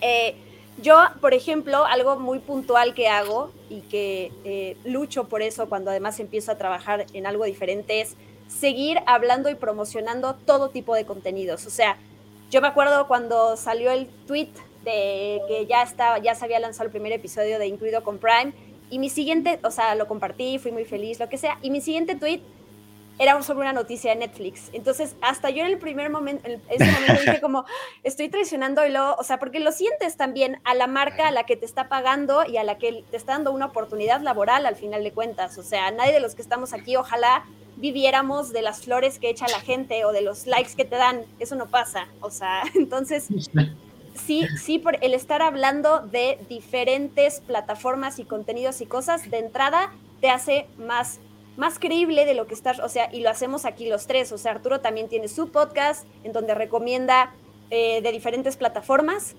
Eh, 0.00 0.36
yo, 0.82 0.98
por 1.20 1.32
ejemplo, 1.32 1.84
algo 1.86 2.18
muy 2.18 2.38
puntual 2.38 2.94
que 2.94 3.08
hago 3.08 3.50
y 3.70 3.80
que 3.82 4.32
eh, 4.44 4.76
lucho 4.84 5.24
por 5.24 5.42
eso 5.42 5.68
cuando 5.68 5.90
además 5.90 6.20
empiezo 6.20 6.52
a 6.52 6.58
trabajar 6.58 7.06
en 7.12 7.26
algo 7.26 7.44
diferente 7.44 8.00
es 8.00 8.16
seguir 8.48 8.98
hablando 9.06 9.48
y 9.48 9.54
promocionando 9.54 10.34
todo 10.34 10.68
tipo 10.68 10.94
de 10.94 11.06
contenidos. 11.06 11.66
O 11.66 11.70
sea, 11.70 11.96
yo 12.50 12.60
me 12.60 12.68
acuerdo 12.68 13.08
cuando 13.08 13.56
salió 13.56 13.90
el 13.90 14.06
tweet 14.26 14.50
de 14.84 15.40
que 15.48 15.66
ya 15.66 15.82
estaba, 15.82 16.18
ya 16.18 16.34
se 16.34 16.44
había 16.44 16.60
lanzado 16.60 16.84
el 16.84 16.90
primer 16.90 17.12
episodio 17.12 17.58
de 17.58 17.66
Incluido 17.66 18.04
con 18.04 18.18
Prime 18.18 18.52
y 18.90 18.98
mi 18.98 19.10
siguiente, 19.10 19.58
o 19.64 19.70
sea, 19.70 19.94
lo 19.94 20.06
compartí, 20.06 20.58
fui 20.58 20.70
muy 20.70 20.84
feliz, 20.84 21.18
lo 21.18 21.28
que 21.28 21.38
sea, 21.38 21.58
y 21.62 21.70
mi 21.70 21.80
siguiente 21.80 22.14
tweet 22.14 22.40
era 23.18 23.40
sobre 23.42 23.60
una 23.60 23.72
noticia 23.72 24.10
de 24.10 24.16
Netflix. 24.16 24.68
Entonces, 24.72 25.16
hasta 25.20 25.50
yo 25.50 25.62
en 25.62 25.68
el 25.68 25.78
primer 25.78 26.10
momento, 26.10 26.46
en 26.46 26.60
ese 26.68 26.92
momento 26.92 27.22
dije 27.22 27.40
como, 27.40 27.64
estoy 28.04 28.28
traicionando 28.28 28.84
y 28.86 28.90
lo, 28.90 29.14
o 29.14 29.22
sea, 29.22 29.38
porque 29.38 29.60
lo 29.60 29.72
sientes 29.72 30.16
también 30.16 30.60
a 30.64 30.74
la 30.74 30.86
marca 30.86 31.28
a 31.28 31.30
la 31.30 31.44
que 31.44 31.56
te 31.56 31.64
está 31.64 31.88
pagando 31.88 32.44
y 32.46 32.58
a 32.58 32.64
la 32.64 32.78
que 32.78 33.04
te 33.10 33.16
está 33.16 33.32
dando 33.32 33.52
una 33.52 33.66
oportunidad 33.66 34.20
laboral 34.20 34.66
al 34.66 34.76
final 34.76 35.02
de 35.02 35.12
cuentas. 35.12 35.56
O 35.58 35.62
sea, 35.62 35.90
nadie 35.90 36.12
de 36.12 36.20
los 36.20 36.34
que 36.34 36.42
estamos 36.42 36.72
aquí, 36.72 36.96
ojalá 36.96 37.44
viviéramos 37.76 38.52
de 38.52 38.62
las 38.62 38.82
flores 38.82 39.18
que 39.18 39.28
echa 39.28 39.46
la 39.48 39.60
gente 39.60 40.04
o 40.04 40.12
de 40.12 40.22
los 40.22 40.46
likes 40.46 40.74
que 40.76 40.84
te 40.84 40.96
dan. 40.96 41.24
Eso 41.38 41.56
no 41.56 41.66
pasa. 41.66 42.08
O 42.20 42.30
sea, 42.30 42.64
entonces, 42.74 43.28
sí, 44.14 44.46
sí, 44.58 44.78
por 44.78 45.02
el 45.02 45.14
estar 45.14 45.40
hablando 45.40 46.00
de 46.00 46.38
diferentes 46.48 47.40
plataformas 47.40 48.18
y 48.18 48.24
contenidos 48.24 48.80
y 48.82 48.86
cosas, 48.86 49.30
de 49.30 49.38
entrada 49.38 49.92
te 50.20 50.30
hace 50.30 50.66
más 50.78 51.20
más 51.56 51.78
creíble 51.78 52.24
de 52.24 52.34
lo 52.34 52.46
que 52.46 52.54
estás, 52.54 52.78
o 52.80 52.88
sea, 52.88 53.08
y 53.12 53.20
lo 53.20 53.30
hacemos 53.30 53.64
aquí 53.64 53.88
los 53.88 54.06
tres, 54.06 54.32
o 54.32 54.38
sea, 54.38 54.52
Arturo 54.52 54.80
también 54.80 55.08
tiene 55.08 55.28
su 55.28 55.50
podcast 55.50 56.06
en 56.22 56.32
donde 56.32 56.54
recomienda 56.54 57.32
eh, 57.70 58.00
de 58.02 58.12
diferentes 58.12 58.56
plataformas 58.56 59.34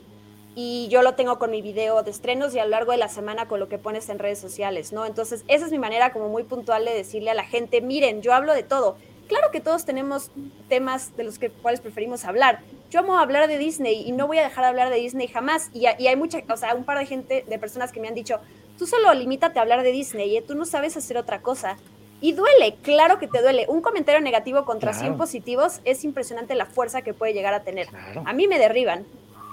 y 0.56 0.88
yo 0.90 1.04
lo 1.04 1.14
tengo 1.14 1.38
con 1.38 1.52
mi 1.52 1.62
video 1.62 2.02
de 2.02 2.10
estrenos 2.10 2.56
y 2.56 2.60
a 2.60 2.64
lo 2.64 2.72
largo 2.72 2.92
de 2.92 2.98
la 2.98 3.10
semana 3.10 3.48
con 3.48 3.60
lo 3.60 3.70
que 3.70 3.78
pones 3.78 4.10
en 4.10 4.18
redes 4.18 4.40
sociales, 4.40 4.92
¿no? 4.92 5.06
Entonces, 5.06 5.46
esa 5.48 5.66
es 5.66 5.72
mi 5.72 5.78
manera 5.78 6.12
como 6.12 6.30
muy 6.30 6.44
puntual 6.44 6.84
de 6.84 6.96
decirle 6.96 7.30
a 7.30 7.36
la 7.36 7.44
gente, 7.44 7.80
miren, 7.80 8.24
yo 8.24 8.34
hablo 8.34 8.54
de 8.54 8.64
todo. 8.64 8.98
Claro 9.28 9.52
que 9.52 9.60
todos 9.60 9.86
tenemos 9.86 10.32
temas 10.68 11.16
de 11.16 11.26
los 11.26 11.38
que, 11.38 11.52
cuales 11.52 11.80
preferimos 11.80 12.26
hablar. 12.26 12.62
Yo 12.90 13.02
amo 13.02 13.20
hablar 13.20 13.48
de 13.48 13.60
Disney 13.60 14.02
y 14.08 14.14
no 14.14 14.26
voy 14.26 14.40
a 14.40 14.44
dejar 14.44 14.64
de 14.64 14.70
hablar 14.70 14.90
de 14.90 14.96
Disney 14.96 15.28
jamás. 15.28 15.70
Y, 15.74 15.82
y 16.00 16.08
hay 16.08 16.16
mucha, 16.16 16.40
o 16.50 16.58
sea, 16.58 16.74
un 16.74 16.86
par 16.86 16.98
de 16.98 17.06
gente, 17.06 17.46
de 17.48 17.60
personas 17.60 17.92
que 17.92 18.00
me 18.00 18.08
han 18.08 18.16
dicho, 18.16 18.40
tú 18.80 18.88
solo 18.88 19.14
limítate 19.14 19.60
a 19.60 19.62
hablar 19.62 19.84
de 19.84 19.92
Disney, 19.92 20.38
¿eh? 20.38 20.42
tú 20.42 20.56
no 20.56 20.66
sabes 20.66 20.98
hacer 20.98 21.18
otra 21.18 21.42
cosa. 21.42 21.78
Y 22.20 22.34
duele, 22.34 22.76
claro 22.82 23.20
que 23.20 23.28
te 23.28 23.42
duele. 23.42 23.66
Un 23.68 23.82
comentario 23.82 24.22
negativo 24.22 24.66
contra 24.66 24.94
100 24.94 25.18
positivos 25.18 25.82
es 25.86 26.04
impresionante 26.04 26.56
la 26.56 26.66
fuerza 26.66 27.04
que 27.04 27.14
puede 27.14 27.34
llegar 27.34 27.54
a 27.54 27.62
tener. 27.62 27.88
A 28.26 28.34
mí 28.34 28.48
me 28.48 28.58
derriban 28.58 29.06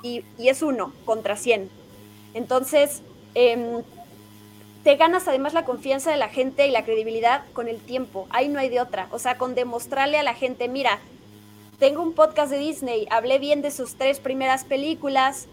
y, 0.03 0.25
es 0.39 0.63
uno 0.63 0.93
contra 1.05 1.37
100. 1.37 1.69
Entonces, 2.33 3.03
em, 3.35 3.83
te 4.83 4.97
ganas 4.97 5.29
además 5.29 5.53
la 5.55 5.65
confianza 5.65 6.11
de 6.11 6.17
la 6.17 6.29
gente 6.29 6.67
y 6.67 6.71
la 6.71 6.85
credibilidad 6.85 7.43
con 7.53 7.69
el 7.69 7.81
tiempo. 7.81 8.27
Ahí 8.31 8.49
no 8.49 8.59
hay 8.59 8.71
de 8.71 8.81
otra. 8.81 9.09
O 9.11 9.19
sea, 9.19 9.37
con 9.37 9.55
demostrarle 9.55 10.19
a 10.19 10.23
la 10.23 10.35
gente, 10.35 10.69
mira, 10.69 11.01
tengo 11.79 12.03
un 12.03 12.15
podcast 12.15 12.51
de 12.51 12.59
Disney, 12.59 13.07
hablé 13.11 13.39
bien 13.39 13.61
de 13.61 13.71
sus 13.71 13.97
tres 13.97 14.21
primeras 14.21 14.65
películas, 14.65 15.49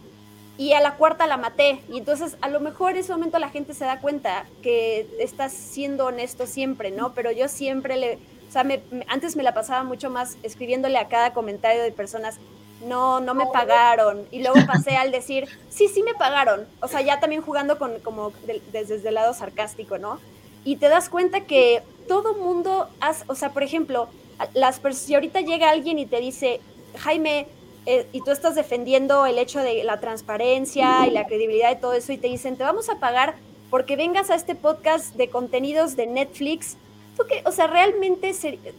y 0.62 0.74
a 0.74 0.80
la 0.80 0.94
cuarta 0.94 1.26
la 1.26 1.38
maté. 1.38 1.82
Y 1.90 1.98
entonces 1.98 2.38
a 2.40 2.48
lo 2.48 2.60
mejor 2.60 2.92
en 2.92 2.98
ese 2.98 3.12
momento 3.12 3.40
la 3.40 3.50
gente 3.50 3.74
se 3.74 3.84
da 3.84 4.00
cuenta 4.00 4.46
que 4.62 5.08
estás 5.18 5.54
siendo 5.54 6.06
honesto 6.06 6.46
siempre, 6.46 6.92
¿no? 6.92 7.14
Pero 7.14 7.32
yo 7.32 7.48
siempre 7.48 7.98
le, 7.98 8.20
o 8.48 8.52
sea, 8.52 8.64
antes 9.08 9.36
me 9.36 9.42
la 9.42 9.56
pasaba 9.56 9.84
mucho 9.84 10.12
más 10.12 10.38
escribiéndole 10.44 11.00
a 11.00 11.08
cada 11.08 11.34
comentario 11.34 11.82
de 11.82 11.92
personas, 11.92 12.38
no, 12.86 13.22
no 13.22 13.34
me 13.34 13.48
pagaron. 13.48 14.28
Y 14.30 14.44
luego 14.44 14.60
pasé 14.68 14.98
al 14.98 15.10
decir, 15.12 15.48
sí, 15.72 15.88
sí 15.88 16.04
me 16.04 16.14
pagaron. 16.14 16.68
O 16.80 16.88
sea, 16.88 17.02
ya 17.02 17.20
también 17.20 17.42
jugando 17.42 17.80
con, 17.80 18.00
como 18.02 18.32
desde, 18.72 19.08
el 19.10 19.16
lado 19.16 19.34
sarcástico, 19.34 19.98
¿no? 19.98 20.20
Y 20.64 20.76
te 20.76 20.90
das 20.90 21.10
cuenta 21.10 21.42
que 21.42 21.82
todo 22.08 22.36
mundo, 22.36 22.88
o 23.26 23.34
sea, 23.34 23.50
por 23.50 23.64
ejemplo, 23.64 24.10
las 24.54 24.80
si 24.94 25.16
ahorita 25.16 25.42
llega 25.42 25.72
alguien 25.72 25.98
y 25.98 26.06
te 26.06 26.20
dice, 26.20 26.62
Jaime, 27.00 27.48
eh, 27.86 28.08
y 28.12 28.22
tú 28.22 28.32
estás 28.32 28.56
defendiendo 28.56 29.26
el 29.26 29.38
hecho 29.40 29.60
de 29.60 29.84
la 29.84 30.00
transparencia 30.00 31.08
y 31.08 31.12
la 31.12 31.26
credibilidad 31.26 31.70
de 31.70 31.78
todo 31.78 31.94
eso 31.94 32.12
y 32.12 32.18
te 32.18 32.28
dicen, 32.28 32.56
te 32.56 32.64
vamos 32.64 32.90
a 32.90 33.00
pagar 33.00 33.36
porque 33.72 33.96
vengas 33.96 34.30
a 34.30 34.36
este 34.36 34.54
podcast 34.54 35.16
de 35.16 35.30
contenidos 35.30 35.96
de 35.96 36.06
Netflix, 36.06 36.78
¿tú 37.18 37.24
qué? 37.28 37.42
O 37.46 37.52
sea, 37.52 37.68
realmente 37.68 38.36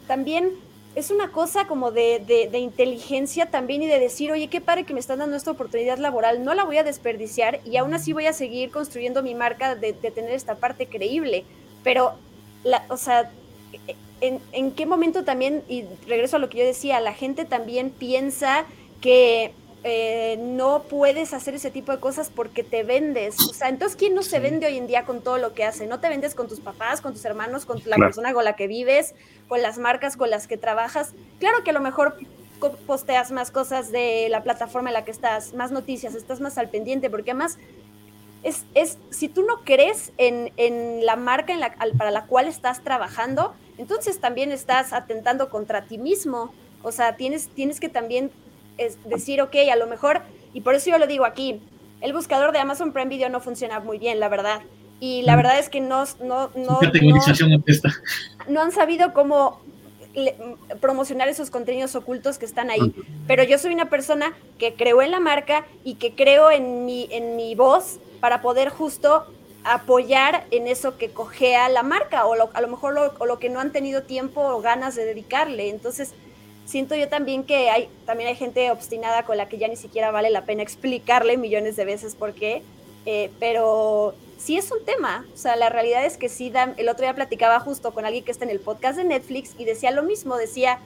también 0.07 0.53
es 0.95 1.11
una 1.11 1.33
cosa 1.33 1.67
como 1.67 1.91
de, 1.91 2.51
inteligencia 2.53 3.47
también 3.47 3.83
y 3.83 3.87
de 3.87 3.99
decir, 3.99 4.31
oye, 4.31 4.49
qué 4.49 4.61
padre 4.61 4.85
que 4.85 4.93
me 4.95 5.01
están 5.01 5.19
dando 5.19 5.37
esta 5.37 5.51
oportunidad 5.51 5.99
laboral, 5.99 6.45
no 6.45 6.55
la 6.55 6.65
voy 6.65 6.77
a 6.77 6.85
desperdiciar 6.85 7.61
y 7.65 7.79
aún 7.79 7.95
así 7.95 8.13
voy 8.13 8.27
a 8.27 8.33
seguir 8.33 8.71
construyendo 8.71 9.23
mi 9.23 9.35
marca 9.35 9.75
de, 9.75 9.95
tener 9.95 10.33
esta 10.33 10.57
parte 10.57 10.87
creíble. 10.87 11.45
Pero, 11.83 12.13
la, 12.63 12.85
o 12.91 12.99
sea, 12.99 13.31
en, 14.21 14.39
en, 14.53 14.73
qué 14.73 14.87
momento 14.87 15.25
también, 15.25 15.65
y 15.69 15.85
regreso 16.07 16.37
a 16.37 16.39
lo 16.39 16.49
que 16.49 16.59
yo 16.59 16.65
decía, 16.65 17.01
la 17.01 17.15
gente 17.15 17.47
también 17.47 17.91
piensa 17.91 18.67
que 19.03 19.53
eh, 19.85 20.37
no 20.39 20.85
puedes 20.85 21.35
hacer 21.35 21.57
ese 21.57 21.73
tipo 21.73 21.91
de 21.93 21.99
cosas 21.99 22.31
porque 22.31 22.63
te 22.63 22.85
vendes. 22.85 23.39
O 23.41 23.53
sea, 23.53 23.69
entonces, 23.69 23.97
¿quién 23.97 24.15
no 24.15 24.23
se 24.23 24.39
vende 24.39 24.67
hoy 24.67 24.79
en 24.79 24.87
día 24.87 25.05
con 25.05 25.21
todo 25.21 25.39
lo 25.39 25.55
que 25.55 25.65
hace? 25.65 25.87
No 25.87 26.01
te 26.01 26.09
vendes 26.09 26.35
con 26.35 26.49
tus 26.49 26.61
papás, 26.61 27.01
con 27.01 27.13
tus 27.13 27.25
hermanos, 27.25 27.67
con 27.67 27.83
la 27.85 27.97
persona 27.97 28.33
con 28.33 28.45
la 28.45 28.55
que 28.55 28.69
vives, 28.69 29.15
con 29.49 29.61
las 29.61 29.79
marcas 29.79 30.17
con 30.17 30.31
las 30.31 30.47
que 30.47 30.57
trabajas. 30.57 31.15
Claro 31.41 31.65
que 31.65 31.71
a 31.71 31.75
lo 31.75 31.81
mejor 31.81 32.17
posteas 32.87 33.33
más 33.33 33.51
cosas 33.51 33.91
de 33.91 34.29
la 34.31 34.45
plataforma 34.45 34.91
en 34.91 34.95
la 34.95 35.05
que 35.05 35.11
estás, 35.11 35.53
más 35.53 35.73
noticias, 35.73 36.15
estás 36.15 36.41
más 36.41 36.59
al 36.59 36.71
pendiente, 36.71 37.11
porque 37.11 37.33
además 37.33 37.59
es, 38.45 38.65
es 38.75 38.99
si 39.11 39.29
tú 39.29 39.43
no 39.43 39.65
crees 39.65 40.13
en, 40.17 40.53
en 40.57 41.05
la 41.05 41.17
marca 41.17 41.53
en 41.53 41.59
la, 41.59 41.75
para 41.99 42.13
la 42.13 42.27
cual 42.27 42.47
estás 42.47 42.85
trabajando, 42.85 43.53
entonces 43.79 44.21
también 44.21 44.53
estás 44.53 44.93
atentando 44.93 45.51
contra 45.51 45.83
ti 45.87 45.99
mismo. 45.99 46.53
O 46.85 46.93
sea, 46.93 47.17
tienes, 47.17 47.49
tienes 47.49 47.81
que 47.81 47.89
también 47.89 48.31
es 48.79 48.99
decir, 49.05 49.41
ok, 49.41 49.55
a 49.73 49.77
lo 49.77 49.87
mejor, 49.87 50.23
y 50.53 50.61
por 50.61 50.75
eso 50.75 50.91
yo 50.91 50.99
lo 50.99 51.07
digo 51.07 51.25
aquí, 51.25 51.61
el 52.01 52.13
buscador 52.13 52.53
de 52.53 52.59
Amazon 52.59 52.93
Prime 52.93 53.09
Video 53.09 53.29
no 53.29 53.41
funciona 53.41 53.81
muy 53.81 53.99
bien, 53.99 54.21
la 54.21 54.29
verdad. 54.29 54.61
Y 55.01 55.23
la 55.23 55.35
mm. 55.35 55.37
verdad 55.37 55.59
es 55.59 55.69
que 55.69 55.81
no, 55.81 56.05
no, 56.23 56.51
no, 56.55 56.81
no, 58.49 58.61
han 58.61 58.73
sabido 58.73 59.13
cómo 59.13 59.61
promocionar 60.81 61.29
esos 61.29 61.51
contenidos 61.51 61.95
ocultos 61.95 62.39
que 62.39 62.45
están 62.45 62.71
ahí. 62.71 62.95
Pero 63.27 63.45
yo 63.45 63.59
soy 63.59 63.73
una 63.73 63.89
persona 63.89 64.35
que 64.59 64.75
creo 64.75 65.01
en 65.01 65.11
la 65.11 65.21
marca 65.21 65.65
y 65.85 65.95
que 65.95 66.15
creo 66.15 66.51
en 66.51 66.85
mi, 66.85 67.09
en 67.11 67.37
mi 67.37 67.55
voz 67.55 67.99
para 68.21 68.43
poder 68.43 68.69
justo 68.69 69.27
apoyar 69.65 70.45
en 70.51 70.67
eso 70.67 70.99
que 70.99 71.11
cojea 71.11 71.69
la 71.69 71.83
marca 71.83 72.27
o 72.27 72.35
a 72.35 72.61
lo 72.61 72.69
mejor 72.69 72.95
lo, 72.95 73.15
o 73.19 73.27
lo 73.27 73.39
que 73.39 73.49
no 73.49 73.61
han 73.61 73.71
tenido 73.73 74.03
tiempo 74.03 74.41
o 74.41 74.61
ganas 74.61 74.95
de 74.95 75.05
dedicarle. 75.05 75.71
Entonces, 75.71 76.15
siento 76.65 76.95
yo 76.95 77.09
también 77.09 77.45
que 77.45 77.71
hay, 77.71 77.89
también 78.07 78.29
hay 78.29 78.37
gente 78.37 78.71
obstinada 78.71 79.25
con 79.25 79.37
la 79.37 79.49
que 79.49 79.59
ya 79.59 79.69
ni 79.69 79.77
siquiera 79.77 80.11
vale 80.11 80.31
la 80.31 80.45
pena 80.45 80.63
explicarle 80.63 81.37
millones 81.37 81.77
de 81.77 81.85
veces 81.85 82.15
por 82.15 82.33
qué, 82.35 82.63
eh, 83.07 83.31
pero 83.39 84.15
sí 84.39 84.57
es 84.57 84.71
un 84.73 84.85
tema, 84.85 85.25
o 85.35 85.37
sea, 85.37 85.57
la 85.57 85.69
realidad 85.69 86.05
es 86.05 86.17
que 86.17 86.29
sí, 86.29 86.51
dan, 86.51 86.75
el 86.77 86.89
otro 86.89 87.05
día 87.05 87.15
platicaba 87.15 87.61
justo 87.61 87.93
con 87.93 88.05
alguien 88.05 88.25
que 88.25 88.33
está 88.33 88.45
en 88.45 88.51
el 88.51 88.61
podcast 88.61 88.97
de 88.97 89.05
Netflix 89.05 89.55
y 89.59 89.65
decía 89.65 89.91
lo 89.91 90.03
mismo, 90.03 90.37
decía, 90.37 90.81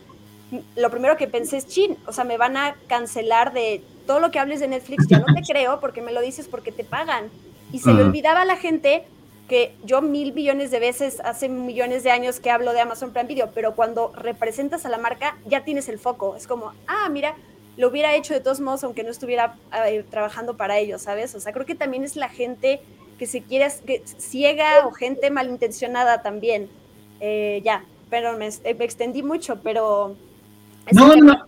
lo 0.76 0.90
primero 0.90 1.16
que 1.16 1.26
pensé 1.26 1.56
es, 1.56 1.66
chin, 1.66 1.96
o 2.06 2.12
sea, 2.12 2.24
me 2.24 2.38
van 2.38 2.56
a 2.56 2.76
cancelar 2.86 3.52
de 3.52 3.82
todo 4.06 4.20
lo 4.20 4.30
que 4.30 4.38
hables 4.38 4.60
de 4.60 4.68
Netflix, 4.68 5.06
ya 5.08 5.18
no 5.18 5.26
te 5.34 5.42
creo 5.52 5.80
porque 5.80 6.02
me 6.02 6.12
lo 6.12 6.20
dices 6.20 6.48
porque 6.48 6.72
te 6.72 6.84
pagan. 6.84 7.30
Y 7.72 7.80
se 7.80 7.92
le 7.92 8.04
olvidaba 8.04 8.42
a 8.42 8.44
la 8.44 8.56
gente 8.56 9.04
que 9.48 9.74
yo 9.84 10.02
mil 10.02 10.32
billones 10.32 10.70
de 10.70 10.80
veces, 10.80 11.20
hace 11.24 11.48
millones 11.48 12.02
de 12.02 12.10
años 12.10 12.40
que 12.40 12.50
hablo 12.50 12.72
de 12.72 12.80
Amazon 12.80 13.12
Prime 13.12 13.28
Video, 13.28 13.50
pero 13.54 13.74
cuando 13.74 14.12
representas 14.14 14.84
a 14.86 14.88
la 14.88 14.98
marca 14.98 15.36
ya 15.46 15.64
tienes 15.64 15.88
el 15.88 15.98
foco. 15.98 16.36
Es 16.36 16.46
como, 16.46 16.72
ah, 16.86 17.08
mira, 17.10 17.36
lo 17.76 17.88
hubiera 17.88 18.14
hecho 18.14 18.34
de 18.34 18.40
todos 18.40 18.60
modos 18.60 18.82
aunque 18.84 19.04
no 19.04 19.10
estuviera 19.10 19.56
eh, 19.86 20.04
trabajando 20.10 20.56
para 20.56 20.78
ellos, 20.78 21.02
¿sabes? 21.02 21.34
O 21.34 21.40
sea, 21.40 21.52
creo 21.52 21.66
que 21.66 21.74
también 21.74 22.04
es 22.04 22.16
la 22.16 22.28
gente 22.28 22.80
que 23.18 23.26
se 23.26 23.42
quiere, 23.42 23.68
que 23.86 24.02
ciega 24.18 24.86
o 24.86 24.92
gente 24.92 25.30
malintencionada 25.30 26.22
también. 26.22 26.68
Eh, 27.20 27.62
ya, 27.64 27.84
pero 28.10 28.36
me, 28.36 28.48
extendí 28.64 29.22
mucho, 29.22 29.60
pero... 29.62 30.16
No, 30.92 31.16
no, 31.16 31.46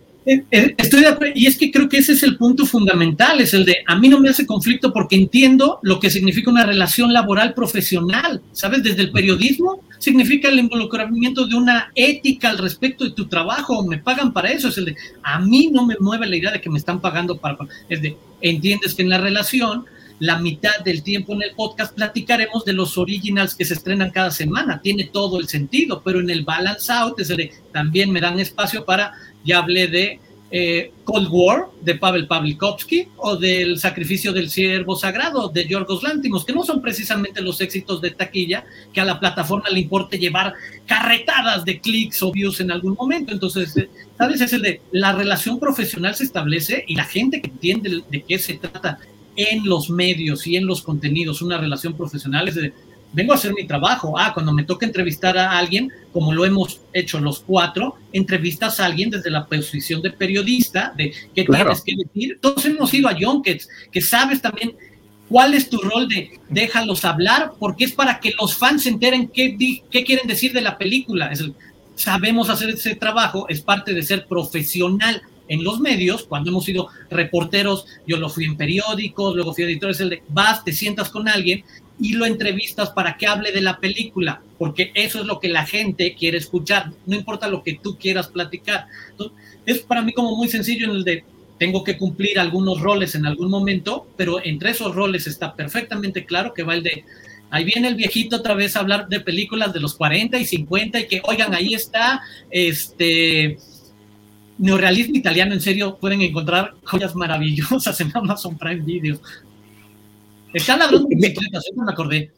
estoy 0.51 1.01
de 1.01 1.31
y 1.35 1.47
es 1.47 1.57
que 1.57 1.71
creo 1.71 1.89
que 1.89 1.97
ese 1.97 2.13
es 2.13 2.23
el 2.23 2.37
punto 2.37 2.65
fundamental, 2.65 3.41
es 3.41 3.53
el 3.53 3.65
de 3.65 3.77
a 3.87 3.97
mí 3.97 4.09
no 4.09 4.19
me 4.19 4.29
hace 4.29 4.45
conflicto 4.45 4.93
porque 4.93 5.15
entiendo 5.15 5.79
lo 5.81 5.99
que 5.99 6.09
significa 6.09 6.51
una 6.51 6.65
relación 6.65 7.11
laboral 7.13 7.53
profesional, 7.53 8.41
¿sabes? 8.51 8.83
Desde 8.83 9.03
el 9.03 9.11
periodismo 9.11 9.81
significa 9.97 10.49
el 10.49 10.59
involucramiento 10.59 11.47
de 11.47 11.55
una 11.55 11.91
ética 11.95 12.49
al 12.49 12.57
respecto 12.57 13.03
de 13.03 13.11
tu 13.11 13.27
trabajo, 13.27 13.85
me 13.85 13.97
pagan 13.97 14.31
para 14.31 14.51
eso, 14.51 14.69
es 14.69 14.77
el 14.77 14.85
de 14.85 14.95
a 15.23 15.39
mí 15.39 15.69
no 15.71 15.85
me 15.85 15.95
mueve 15.99 16.27
la 16.27 16.35
idea 16.35 16.51
de 16.51 16.61
que 16.61 16.69
me 16.69 16.77
están 16.77 17.01
pagando 17.01 17.37
para, 17.37 17.57
es 17.89 18.01
de 18.01 18.15
entiendes 18.41 18.93
que 18.93 19.01
en 19.01 19.09
la 19.09 19.17
relación 19.17 19.85
la 20.19 20.37
mitad 20.37 20.79
del 20.83 21.01
tiempo 21.01 21.33
en 21.33 21.43
el 21.43 21.51
podcast 21.51 21.95
platicaremos 21.95 22.65
de 22.65 22.73
los 22.73 22.97
originals 22.97 23.55
que 23.55 23.65
se 23.65 23.73
estrenan 23.73 24.11
cada 24.11 24.31
semana. 24.31 24.81
Tiene 24.81 25.05
todo 25.05 25.39
el 25.39 25.47
sentido, 25.47 26.01
pero 26.03 26.19
en 26.19 26.29
el 26.29 26.43
balance 26.43 26.91
out 26.91 27.19
es 27.19 27.29
de, 27.29 27.53
también 27.71 28.11
me 28.11 28.19
dan 28.19 28.39
espacio 28.39 28.83
para 28.83 29.13
ya 29.43 29.59
hablé 29.59 29.87
de 29.87 30.19
eh, 30.51 30.91
Cold 31.03 31.27
War 31.29 31.67
de 31.79 31.93
Pavel 31.95 32.25
Pavlikovsky 32.25 33.07
o 33.17 33.35
del 33.35 33.77
Sacrificio 33.77 34.33
del 34.33 34.49
Siervo 34.49 34.95
Sagrado 34.95 35.47
de 35.49 35.67
Yorgos 35.67 36.01
Lántimos, 36.01 36.43
que 36.43 36.53
no 36.53 36.63
son 36.63 36.81
precisamente 36.81 37.41
los 37.41 37.61
éxitos 37.61 38.01
de 38.01 38.11
taquilla 38.11 38.65
que 38.91 38.99
a 38.99 39.05
la 39.05 39.19
plataforma 39.19 39.69
le 39.69 39.81
importe 39.81 40.17
llevar 40.17 40.53
carretadas 40.87 41.65
de 41.65 41.79
clics 41.79 42.23
o 42.23 42.31
views 42.31 42.61
en 42.61 42.71
algún 42.71 42.95
momento. 42.95 43.31
Entonces, 43.31 43.77
eh, 43.77 43.89
¿sabes? 44.17 44.41
Es 44.41 44.53
el 44.53 44.63
de 44.63 44.81
la 44.91 45.11
relación 45.13 45.59
profesional 45.59 46.15
se 46.15 46.23
establece 46.23 46.83
y 46.87 46.95
la 46.95 47.05
gente 47.05 47.41
que 47.41 47.51
entiende 47.51 48.01
de 48.09 48.23
qué 48.23 48.39
se 48.39 48.55
trata 48.55 48.99
en 49.35 49.69
los 49.69 49.89
medios 49.89 50.47
y 50.47 50.57
en 50.57 50.65
los 50.65 50.81
contenidos, 50.81 51.41
una 51.41 51.57
relación 51.57 51.93
profesional 51.93 52.47
es 52.47 52.55
de 52.55 52.73
vengo 53.13 53.33
a 53.33 53.35
hacer 53.35 53.53
mi 53.53 53.65
trabajo. 53.65 54.17
Ah, 54.17 54.33
cuando 54.33 54.53
me 54.53 54.63
toca 54.63 54.85
entrevistar 54.85 55.37
a 55.37 55.57
alguien, 55.57 55.91
como 56.13 56.33
lo 56.33 56.45
hemos 56.45 56.81
hecho 56.93 57.19
los 57.19 57.39
cuatro, 57.39 57.95
entrevistas 58.13 58.79
a 58.79 58.85
alguien 58.85 59.09
desde 59.09 59.29
la 59.29 59.45
posición 59.45 60.01
de 60.01 60.11
periodista, 60.11 60.93
de 60.95 61.13
qué 61.33 61.45
tienes 61.45 61.81
que 61.81 61.95
decir. 61.95 62.39
Todos 62.41 62.65
hemos 62.65 62.93
ido 62.93 63.09
a 63.09 63.15
Junkets, 63.19 63.69
que 63.91 64.01
sabes 64.01 64.41
también 64.41 64.75
cuál 65.27 65.53
es 65.53 65.69
tu 65.69 65.77
rol 65.77 66.07
de 66.07 66.39
déjalos 66.49 67.05
hablar, 67.05 67.53
porque 67.59 67.85
es 67.85 67.93
para 67.93 68.19
que 68.19 68.33
los 68.39 68.55
fans 68.55 68.83
se 68.83 68.89
enteren 68.89 69.27
qué, 69.27 69.55
qué 69.89 70.03
quieren 70.03 70.27
decir 70.27 70.53
de 70.53 70.61
la 70.61 70.77
película. 70.77 71.31
sabemos 71.95 72.49
hacer 72.49 72.69
ese 72.69 72.95
trabajo, 72.95 73.47
es 73.49 73.61
parte 73.61 73.93
de 73.93 74.03
ser 74.03 74.25
profesional 74.25 75.21
en 75.49 75.63
los 75.63 75.79
medios, 75.79 76.23
cuando 76.23 76.51
hemos 76.51 76.63
sido 76.63 76.89
reporteros, 77.09 77.85
yo 78.07 78.17
lo 78.17 78.29
fui 78.29 78.45
en 78.45 78.55
periódicos, 78.55 79.35
luego 79.35 79.53
fui 79.53 79.63
editor, 79.63 79.89
es 79.89 79.99
el 79.99 80.11
de 80.11 80.23
vas, 80.29 80.63
te 80.63 80.71
sientas 80.71 81.09
con 81.09 81.27
alguien 81.27 81.63
y 81.99 82.13
lo 82.13 82.25
entrevistas 82.25 82.91
para 82.91 83.17
que 83.17 83.27
hable 83.27 83.51
de 83.51 83.61
la 83.61 83.79
película, 83.79 84.41
porque 84.57 84.91
eso 84.95 85.19
es 85.19 85.25
lo 85.25 85.39
que 85.39 85.49
la 85.49 85.65
gente 85.65 86.15
quiere 86.17 86.37
escuchar, 86.37 86.91
no 87.05 87.15
importa 87.15 87.47
lo 87.47 87.63
que 87.63 87.79
tú 87.81 87.97
quieras 87.97 88.27
platicar. 88.27 88.87
es 89.65 89.79
para 89.79 90.01
mí 90.01 90.13
como 90.13 90.35
muy 90.35 90.47
sencillo 90.47 90.85
en 90.85 90.91
el 90.91 91.03
de 91.03 91.23
tengo 91.57 91.83
que 91.83 91.97
cumplir 91.97 92.39
algunos 92.39 92.79
roles 92.79 93.15
en 93.15 93.25
algún 93.25 93.49
momento, 93.49 94.07
pero 94.15 94.43
entre 94.43 94.71
esos 94.71 94.95
roles 94.95 95.27
está 95.27 95.55
perfectamente 95.55 96.25
claro 96.25 96.53
que 96.53 96.63
va 96.63 96.73
el 96.73 96.83
de 96.83 97.03
Ahí 97.51 97.63
viene 97.63 97.87
el 97.87 97.95
viejito 97.95 98.37
otra 98.37 98.53
vez 98.53 98.75
a 98.75 98.81
hablar 98.81 99.07
de 99.07 99.19
películas 99.19 99.73
de 99.73 99.79
los 99.79 99.95
40 99.95 100.37
y 100.37 100.45
50 100.45 100.99
y 100.99 101.07
que, 101.07 101.21
oigan, 101.23 101.53
ahí 101.53 101.73
está 101.73 102.21
este 102.51 103.57
neorealismo 104.59 105.15
italiano, 105.15 105.53
en 105.53 105.61
serio, 105.61 105.97
pueden 105.99 106.21
encontrar 106.21 106.75
joyas 106.83 107.15
maravillosas 107.15 107.99
en 108.01 108.11
Amazon 108.13 108.57
Prime 108.57 108.83
Video. 108.83 109.19
Están 110.53 110.81
hablando 110.81 111.07
de 111.07 111.15
bicicletas, 111.15 111.65
eso 111.65 111.81
me 111.81 111.91
acordé. 111.91 112.31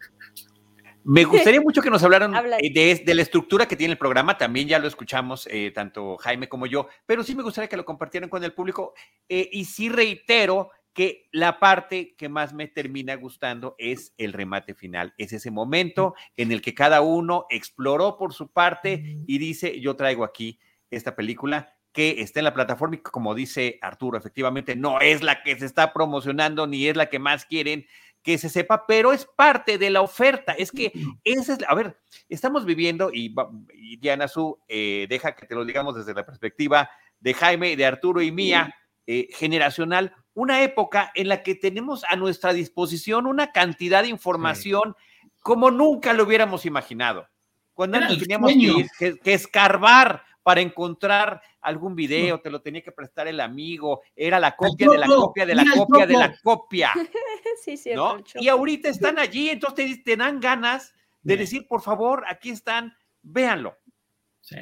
Me 1.04 1.24
gustaría 1.24 1.62
mucho 1.62 1.82
que 1.82 1.90
nos 1.90 2.04
hablaran 2.04 2.34
eh, 2.60 3.02
de, 3.04 3.16
la 3.16 3.22
estructura 3.22 3.68
que 3.68 3.76
tiene 3.76 3.94
el 3.94 3.98
programa, 3.98 4.38
también 4.38 4.68
ya 4.68 4.78
lo 4.78 4.88
escuchamos 4.88 5.48
eh, 5.50 5.72
tanto 5.72 6.18
Jaime 6.18 6.48
como 6.48 6.68
yo, 6.68 6.88
pero 7.08 7.24
sí 7.24 7.34
me 7.34 7.42
gustaría 7.42 7.68
que 7.68 7.78
lo 7.78 7.86
compartieran 7.86 8.30
con 8.30 8.44
el 8.44 8.54
público 8.54 8.94
eh, 9.28 9.50
y 9.52 9.66
sí 9.66 9.90
reitero 9.90 10.70
que 10.94 11.28
la 11.32 11.60
parte 11.60 12.16
que 12.16 12.30
más 12.30 12.54
me 12.54 12.68
termina 12.68 13.16
gustando 13.16 13.76
es 13.80 14.14
el 14.18 14.34
remate 14.34 14.76
final, 14.76 15.16
es 15.18 15.34
ese 15.34 15.50
momento 15.50 16.14
en 16.38 16.52
el 16.52 16.62
que 16.62 16.76
cada 16.76 17.02
uno 17.02 17.46
exploró 17.50 18.18
por 18.18 18.34
su 18.34 18.52
parte 18.52 19.24
y 19.26 19.38
dice, 19.40 19.80
yo 19.80 19.96
traigo 19.96 20.24
aquí 20.24 20.60
esta 20.92 21.16
película 21.16 21.74
que 21.92 22.22
está 22.22 22.40
en 22.40 22.46
la 22.46 22.54
plataforma 22.54 22.96
y 22.96 23.00
como 23.00 23.36
dice 23.36 23.78
Arturo, 23.82 24.18
efectivamente 24.18 24.76
no 24.76 25.02
es 25.02 25.22
la 25.22 25.44
que 25.44 25.58
se 25.58 25.66
está 25.66 25.94
promocionando 25.94 26.68
ni 26.68 26.88
es 26.88 26.96
la 26.96 27.10
que 27.10 27.20
más 27.20 27.46
quieren 27.46 27.86
que 28.24 28.38
se 28.38 28.50
sepa, 28.50 28.86
pero 28.86 29.14
es 29.14 29.26
parte 29.26 29.78
de 29.78 29.90
la 29.90 30.02
oferta. 30.02 30.54
Es 30.54 30.72
que 30.72 30.94
esa 31.24 31.54
es, 31.54 31.60
a 31.68 31.74
ver, 31.74 31.98
estamos 32.30 32.66
viviendo 32.66 33.10
y, 33.12 33.34
Diana 34.00 34.28
Su, 34.28 34.60
eh, 34.68 35.08
deja 35.10 35.36
que 35.36 35.48
te 35.48 35.56
lo 35.56 35.66
digamos 35.66 35.96
desde 35.96 36.14
la 36.14 36.26
perspectiva 36.26 36.90
de 37.20 37.34
Jaime, 37.34 37.76
de 37.76 37.86
Arturo 37.86 38.22
y 38.22 38.32
mía, 38.32 38.76
eh, 39.08 39.28
generacional, 39.32 40.16
una 40.34 40.62
época 40.62 41.12
en 41.16 41.28
la 41.28 41.44
que 41.44 41.56
tenemos 41.56 42.04
a 42.06 42.16
nuestra 42.16 42.54
disposición 42.54 43.26
una 43.26 43.52
cantidad 43.52 44.04
de 44.04 44.10
información 44.10 44.96
como 45.42 45.72
nunca 45.72 46.14
lo 46.14 46.24
hubiéramos 46.24 46.66
imaginado. 46.66 47.28
Cuando 47.74 47.98
antes 47.98 48.20
teníamos 48.20 48.52
que, 49.00 49.18
que 49.18 49.34
escarbar 49.34 50.24
para 50.44 50.62
encontrar 50.62 51.42
algún 51.62 51.96
video, 51.96 52.42
te 52.42 52.50
lo 52.50 52.62
tenía 52.62 52.82
que 52.82 52.92
prestar 52.92 53.28
el 53.28 53.40
amigo, 53.40 54.02
era 54.16 54.40
la 54.40 54.56
copia 54.56 54.90
de 54.90 54.98
la 54.98 55.08
copia 55.08 55.46
de 55.46 55.56
la 55.56 55.66
copia 55.76 56.06
de 56.06 56.14
la 56.14 56.38
copia. 56.44 56.92
Sí, 57.64 57.78
cierto, 57.78 58.18
¿no? 58.18 58.24
Y 58.42 58.48
ahorita 58.48 58.90
están 58.90 59.20
allí, 59.20 59.50
entonces 59.50 60.04
te, 60.04 60.16
dan 60.16 60.40
ganas 60.40 60.96
de 61.22 61.38
decir, 61.38 61.68
por 61.68 61.82
favor, 61.82 62.24
aquí 62.28 62.50
están, 62.50 62.96
véanlo. 63.22 63.78
Sí. 64.40 64.56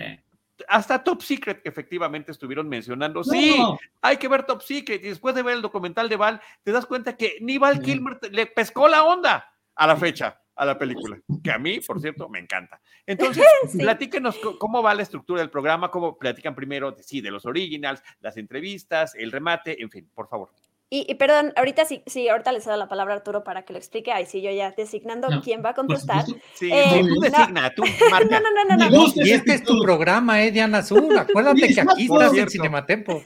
Hasta 0.67 1.01
Top 1.01 1.21
Secret, 1.21 1.61
que 1.61 1.69
efectivamente 1.69 2.33
estuvieron 2.33 2.67
mencionando. 2.67 3.23
Sí, 3.23 3.55
hay 4.01 4.17
que 4.17 4.27
ver 4.27 4.43
Top 4.43 4.61
Secret. 4.61 5.01
Y 5.01 5.09
después 5.09 5.33
de 5.33 5.43
ver 5.43 5.55
el 5.55 5.61
documental 5.61 6.09
de 6.09 6.17
Val, 6.17 6.41
te 6.63 6.73
das 6.73 6.85
cuenta 6.85 7.15
que 7.15 7.37
ni 7.39 7.57
Val 7.57 7.79
Kilmer 7.79 8.19
le 8.31 8.47
pescó 8.47 8.89
la 8.89 9.05
onda 9.05 9.49
a 9.75 9.87
la 9.87 9.95
fecha 9.95 10.41
a 10.59 10.65
la 10.65 10.77
película, 10.77 11.17
que 11.41 11.51
a 11.51 11.57
mí, 11.57 11.79
por 11.79 11.99
cierto, 12.01 12.27
me 12.29 12.39
encanta. 12.39 12.81
Entonces, 13.05 13.45
platíquenos 13.77 14.37
cómo 14.59 14.83
va 14.83 14.93
la 14.93 15.03
estructura 15.03 15.41
del 15.41 15.49
programa, 15.49 15.89
cómo 15.89 16.17
platican 16.17 16.53
primero, 16.53 16.95
sí, 16.99 17.21
de 17.21 17.31
los 17.31 17.45
originals, 17.45 18.03
las 18.19 18.37
entrevistas, 18.37 19.15
el 19.15 19.31
remate, 19.31 19.81
en 19.81 19.89
fin, 19.89 20.09
por 20.13 20.27
favor. 20.27 20.51
Y, 20.91 21.13
perdón, 21.15 21.53
ahorita 21.55 21.85
sí, 21.85 22.01
sí, 22.07 22.29
ahorita 22.29 22.51
les 22.51 22.65
doy 22.65 22.75
la 22.75 22.87
palabra 22.87 23.13
a 23.13 23.17
Arturo 23.17 23.43
para 23.43 23.63
que 23.63 23.73
lo 23.73 23.77
explique. 23.77 24.11
Ahí 24.11 24.25
sí, 24.25 24.41
yo 24.41 24.49
ya 24.49 24.71
designando 24.71 25.27
quién 25.43 25.63
va 25.63 25.69
a 25.69 25.73
contestar. 25.75 26.25
Sí, 26.55 26.71
eh, 26.73 27.03
tú 27.07 27.21
designa, 27.21 27.71
tú 27.75 27.83
marca. 28.09 28.39
No, 28.39 28.47
no, 28.49 28.75
no, 28.75 28.89
no. 28.89 29.05
Y 29.17 29.29
este 29.29 29.53
es 29.53 29.63
tu 29.63 29.79
programa, 29.83 30.41
eh, 30.41 30.49
Diana 30.49 30.79
Azul. 30.79 31.15
Acuérdate 31.15 31.75
que 31.75 31.81
aquí 31.81 32.05
estás 32.05 32.33
en 32.33 32.49
Cinematempo. 32.49 33.21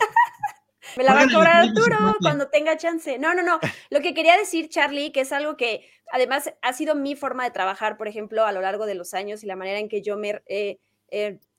Me 0.97 1.03
la 1.03 1.13
va 1.13 1.21
a 1.21 1.29
cobrar 1.29 1.67
Arturo 1.67 2.15
cuando 2.21 2.49
tenga 2.49 2.77
chance. 2.77 3.17
No, 3.17 3.33
no, 3.33 3.43
no. 3.43 3.59
Lo 3.89 4.01
que 4.01 4.13
quería 4.13 4.37
decir, 4.37 4.69
Charlie, 4.69 5.11
que 5.11 5.21
es 5.21 5.31
algo 5.31 5.57
que 5.57 5.89
además 6.11 6.53
ha 6.61 6.73
sido 6.73 6.95
mi 6.95 7.15
forma 7.15 7.43
de 7.43 7.51
trabajar, 7.51 7.97
por 7.97 8.07
ejemplo, 8.07 8.45
a 8.45 8.51
lo 8.51 8.61
largo 8.61 8.85
de 8.85 8.95
los 8.95 9.13
años 9.13 9.43
y 9.43 9.47
la 9.47 9.55
manera 9.55 9.79
en 9.79 9.89
que 9.89 10.01
yo 10.01 10.17
me 10.17 10.41
he 10.47 10.79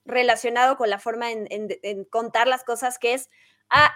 relacionado 0.05 0.77
con 0.77 0.89
la 0.89 0.99
forma 0.99 1.31
en, 1.31 2.05
contar 2.05 2.47
las 2.47 2.63
cosas, 2.63 2.99
que 2.99 3.13
es, 3.13 3.29
ah, 3.69 3.91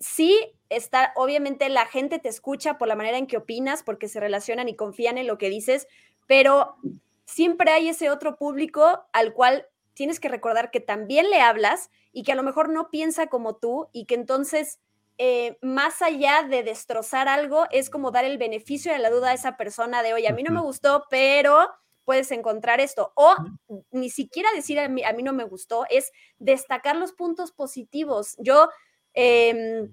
sí, 0.00 0.52
está, 0.68 1.12
obviamente 1.14 1.68
la 1.68 1.86
gente 1.86 2.18
te 2.18 2.28
escucha 2.28 2.78
por 2.78 2.88
la 2.88 2.96
manera 2.96 3.16
en 3.16 3.26
que 3.26 3.36
opinas, 3.36 3.82
porque 3.82 4.08
se 4.08 4.20
relacionan 4.20 4.68
y 4.68 4.76
confían 4.76 5.18
en 5.18 5.26
lo 5.26 5.38
que 5.38 5.48
dices, 5.48 5.86
pero 6.26 6.76
siempre 7.24 7.70
hay 7.70 7.88
ese 7.88 8.10
otro 8.10 8.36
público 8.36 9.06
al 9.12 9.32
cual 9.32 9.66
tienes 9.96 10.20
que 10.20 10.28
recordar 10.28 10.70
que 10.70 10.80
también 10.80 11.30
le 11.30 11.40
hablas 11.40 11.90
y 12.12 12.22
que 12.22 12.32
a 12.32 12.34
lo 12.36 12.42
mejor 12.42 12.68
no 12.68 12.90
piensa 12.90 13.28
como 13.28 13.56
tú 13.56 13.88
y 13.92 14.04
que 14.04 14.14
entonces, 14.14 14.78
eh, 15.16 15.56
más 15.62 16.02
allá 16.02 16.42
de 16.48 16.62
destrozar 16.62 17.28
algo, 17.28 17.64
es 17.70 17.88
como 17.88 18.10
dar 18.10 18.26
el 18.26 18.36
beneficio 18.36 18.92
de 18.92 18.98
la 18.98 19.08
duda 19.08 19.30
a 19.30 19.34
esa 19.34 19.56
persona 19.56 20.02
de, 20.02 20.12
oye, 20.12 20.28
a 20.28 20.34
mí 20.34 20.42
no 20.42 20.52
me 20.52 20.60
gustó, 20.60 21.04
pero 21.08 21.66
puedes 22.04 22.30
encontrar 22.30 22.78
esto. 22.78 23.12
O 23.16 23.34
ni 23.90 24.10
siquiera 24.10 24.50
decir 24.54 24.78
a 24.78 24.88
mí, 24.88 25.02
a 25.02 25.14
mí 25.14 25.22
no 25.22 25.32
me 25.32 25.44
gustó, 25.44 25.86
es 25.88 26.12
destacar 26.38 26.96
los 26.96 27.12
puntos 27.12 27.50
positivos. 27.50 28.36
Yo, 28.38 28.68
em, 29.14 29.90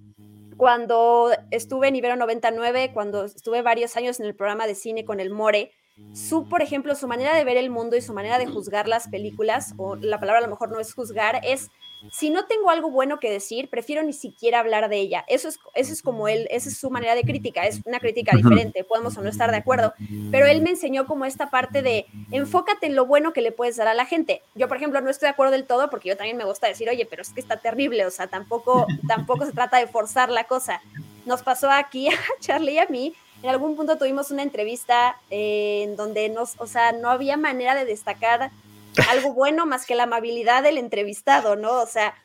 cuando 0.57 1.31
estuve 1.49 1.87
en 1.87 1.95
Ibero 1.95 2.17
99, 2.17 2.91
cuando 2.93 3.23
estuve 3.23 3.61
varios 3.61 3.95
años 3.95 4.19
en 4.19 4.25
el 4.25 4.35
programa 4.35 4.67
de 4.67 4.75
cine 4.75 5.05
con 5.05 5.21
el 5.21 5.29
More, 5.29 5.71
su, 6.13 6.47
por 6.47 6.61
ejemplo, 6.61 6.95
su 6.95 7.07
manera 7.07 7.35
de 7.35 7.43
ver 7.43 7.57
el 7.57 7.69
mundo 7.69 7.95
y 7.95 8.01
su 8.01 8.13
manera 8.13 8.37
de 8.37 8.47
juzgar 8.47 8.87
las 8.87 9.07
películas, 9.07 9.73
o 9.77 9.95
la 9.95 10.19
palabra 10.19 10.39
a 10.39 10.43
lo 10.43 10.49
mejor 10.49 10.71
no 10.71 10.79
es 10.79 10.93
juzgar, 10.93 11.41
es 11.43 11.69
si 12.11 12.29
no 12.29 12.45
tengo 12.45 12.69
algo 12.69 12.89
bueno 12.89 13.19
que 13.19 13.31
decir, 13.31 13.69
prefiero 13.69 14.03
ni 14.03 14.13
siquiera 14.13 14.59
hablar 14.59 14.89
de 14.89 14.97
ella. 14.97 15.23
Eso 15.27 15.47
es, 15.47 15.59
eso 15.73 15.93
es 15.93 16.01
como 16.01 16.27
él, 16.27 16.47
esa 16.51 16.69
es 16.69 16.77
su 16.77 16.89
manera 16.89 17.15
de 17.15 17.23
crítica, 17.23 17.65
es 17.65 17.81
una 17.85 17.99
crítica 17.99 18.35
diferente, 18.35 18.83
podemos 18.83 19.17
o 19.17 19.21
no 19.21 19.29
estar 19.29 19.51
de 19.51 19.57
acuerdo, 19.57 19.93
pero 20.31 20.45
él 20.45 20.61
me 20.61 20.71
enseñó 20.71 21.05
como 21.05 21.25
esta 21.25 21.49
parte 21.49 21.81
de 21.81 22.05
enfócate 22.31 22.87
en 22.87 22.95
lo 22.95 23.05
bueno 23.05 23.31
que 23.31 23.41
le 23.41 23.51
puedes 23.51 23.77
dar 23.77 23.87
a 23.87 23.93
la 23.93 24.05
gente. 24.05 24.41
Yo, 24.55 24.67
por 24.67 24.77
ejemplo, 24.77 24.99
no 25.01 25.09
estoy 25.09 25.27
de 25.27 25.31
acuerdo 25.31 25.53
del 25.53 25.65
todo 25.65 25.89
porque 25.89 26.09
yo 26.09 26.17
también 26.17 26.37
me 26.37 26.45
gusta 26.45 26.67
decir, 26.67 26.89
oye, 26.89 27.05
pero 27.05 27.21
es 27.21 27.29
que 27.29 27.39
está 27.39 27.57
terrible, 27.57 28.05
o 28.05 28.11
sea, 28.11 28.27
tampoco, 28.27 28.85
tampoco 29.07 29.45
se 29.45 29.53
trata 29.53 29.77
de 29.77 29.87
forzar 29.87 30.29
la 30.29 30.43
cosa. 30.43 30.81
Nos 31.25 31.41
pasó 31.41 31.71
aquí 31.71 32.09
a 32.09 32.13
Charlie 32.41 32.73
y 32.73 32.77
a 32.79 32.87
mí 32.87 33.13
en 33.43 33.49
algún 33.49 33.75
punto 33.75 33.97
tuvimos 33.97 34.31
una 34.31 34.41
entrevista 34.41 35.17
eh, 35.29 35.83
en 35.83 35.95
donde 35.97 36.29
nos, 36.29 36.55
o 36.59 36.65
sea, 36.65 36.93
no 36.93 37.09
había 37.09 37.35
manera 37.35 37.75
de 37.75 37.83
destacar 37.83 38.51
algo 39.09 39.33
bueno 39.33 39.65
más 39.65 39.85
que 39.85 39.95
la 39.95 40.03
amabilidad 40.03 40.63
del 40.63 40.77
entrevistado, 40.77 41.57
¿no? 41.57 41.81
O 41.81 41.85
sea, 41.85 42.15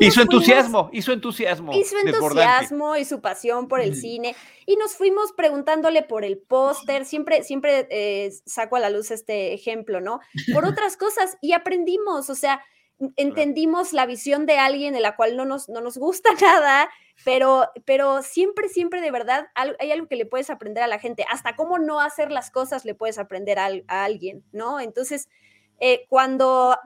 Y, 0.00 0.10
su 0.10 0.20
entusiasmo, 0.20 0.88
y 0.92 1.02
su 1.02 1.12
entusiasmo. 1.12 1.72
Y 1.72 1.84
su 1.84 1.96
entusiasmo 1.96 2.96
y 2.96 3.04
su 3.04 3.20
pasión 3.20 3.68
por 3.68 3.80
el 3.80 3.96
cine. 3.96 4.36
Y 4.64 4.76
nos 4.76 4.94
fuimos 4.94 5.32
preguntándole 5.32 6.02
por 6.02 6.24
el 6.24 6.38
póster, 6.38 7.04
siempre, 7.04 7.42
siempre 7.42 7.88
eh, 7.90 8.30
saco 8.46 8.76
a 8.76 8.80
la 8.80 8.90
luz 8.90 9.10
este 9.10 9.52
ejemplo, 9.52 10.00
¿no? 10.00 10.20
Por 10.54 10.64
otras 10.66 10.96
cosas 10.96 11.36
y 11.40 11.52
aprendimos, 11.52 12.30
o 12.30 12.34
sea, 12.34 12.62
entendimos 13.16 13.92
la 13.92 14.06
visión 14.06 14.46
de 14.46 14.58
alguien 14.58 14.92
de 14.92 15.00
la 15.00 15.16
cual 15.16 15.36
no 15.36 15.44
nos, 15.44 15.68
no 15.68 15.80
nos 15.80 15.96
gusta 15.96 16.30
nada, 16.40 16.88
pero, 17.24 17.68
pero 17.84 18.22
siempre, 18.22 18.68
siempre 18.68 19.00
de 19.00 19.10
verdad 19.10 19.48
hay 19.54 19.92
algo 19.92 20.08
que 20.08 20.16
le 20.16 20.26
puedes 20.26 20.50
aprender 20.50 20.82
a 20.82 20.88
la 20.88 20.98
gente, 20.98 21.24
hasta 21.28 21.56
cómo 21.56 21.78
no 21.78 22.00
hacer 22.00 22.30
las 22.30 22.50
cosas 22.50 22.84
le 22.84 22.94
puedes 22.94 23.18
aprender 23.18 23.58
a, 23.58 23.70
alguien, 23.88 24.44
¿no? 24.52 24.80
Entonces, 24.80 25.28
eh, 25.80 26.06
cuando 26.08 26.76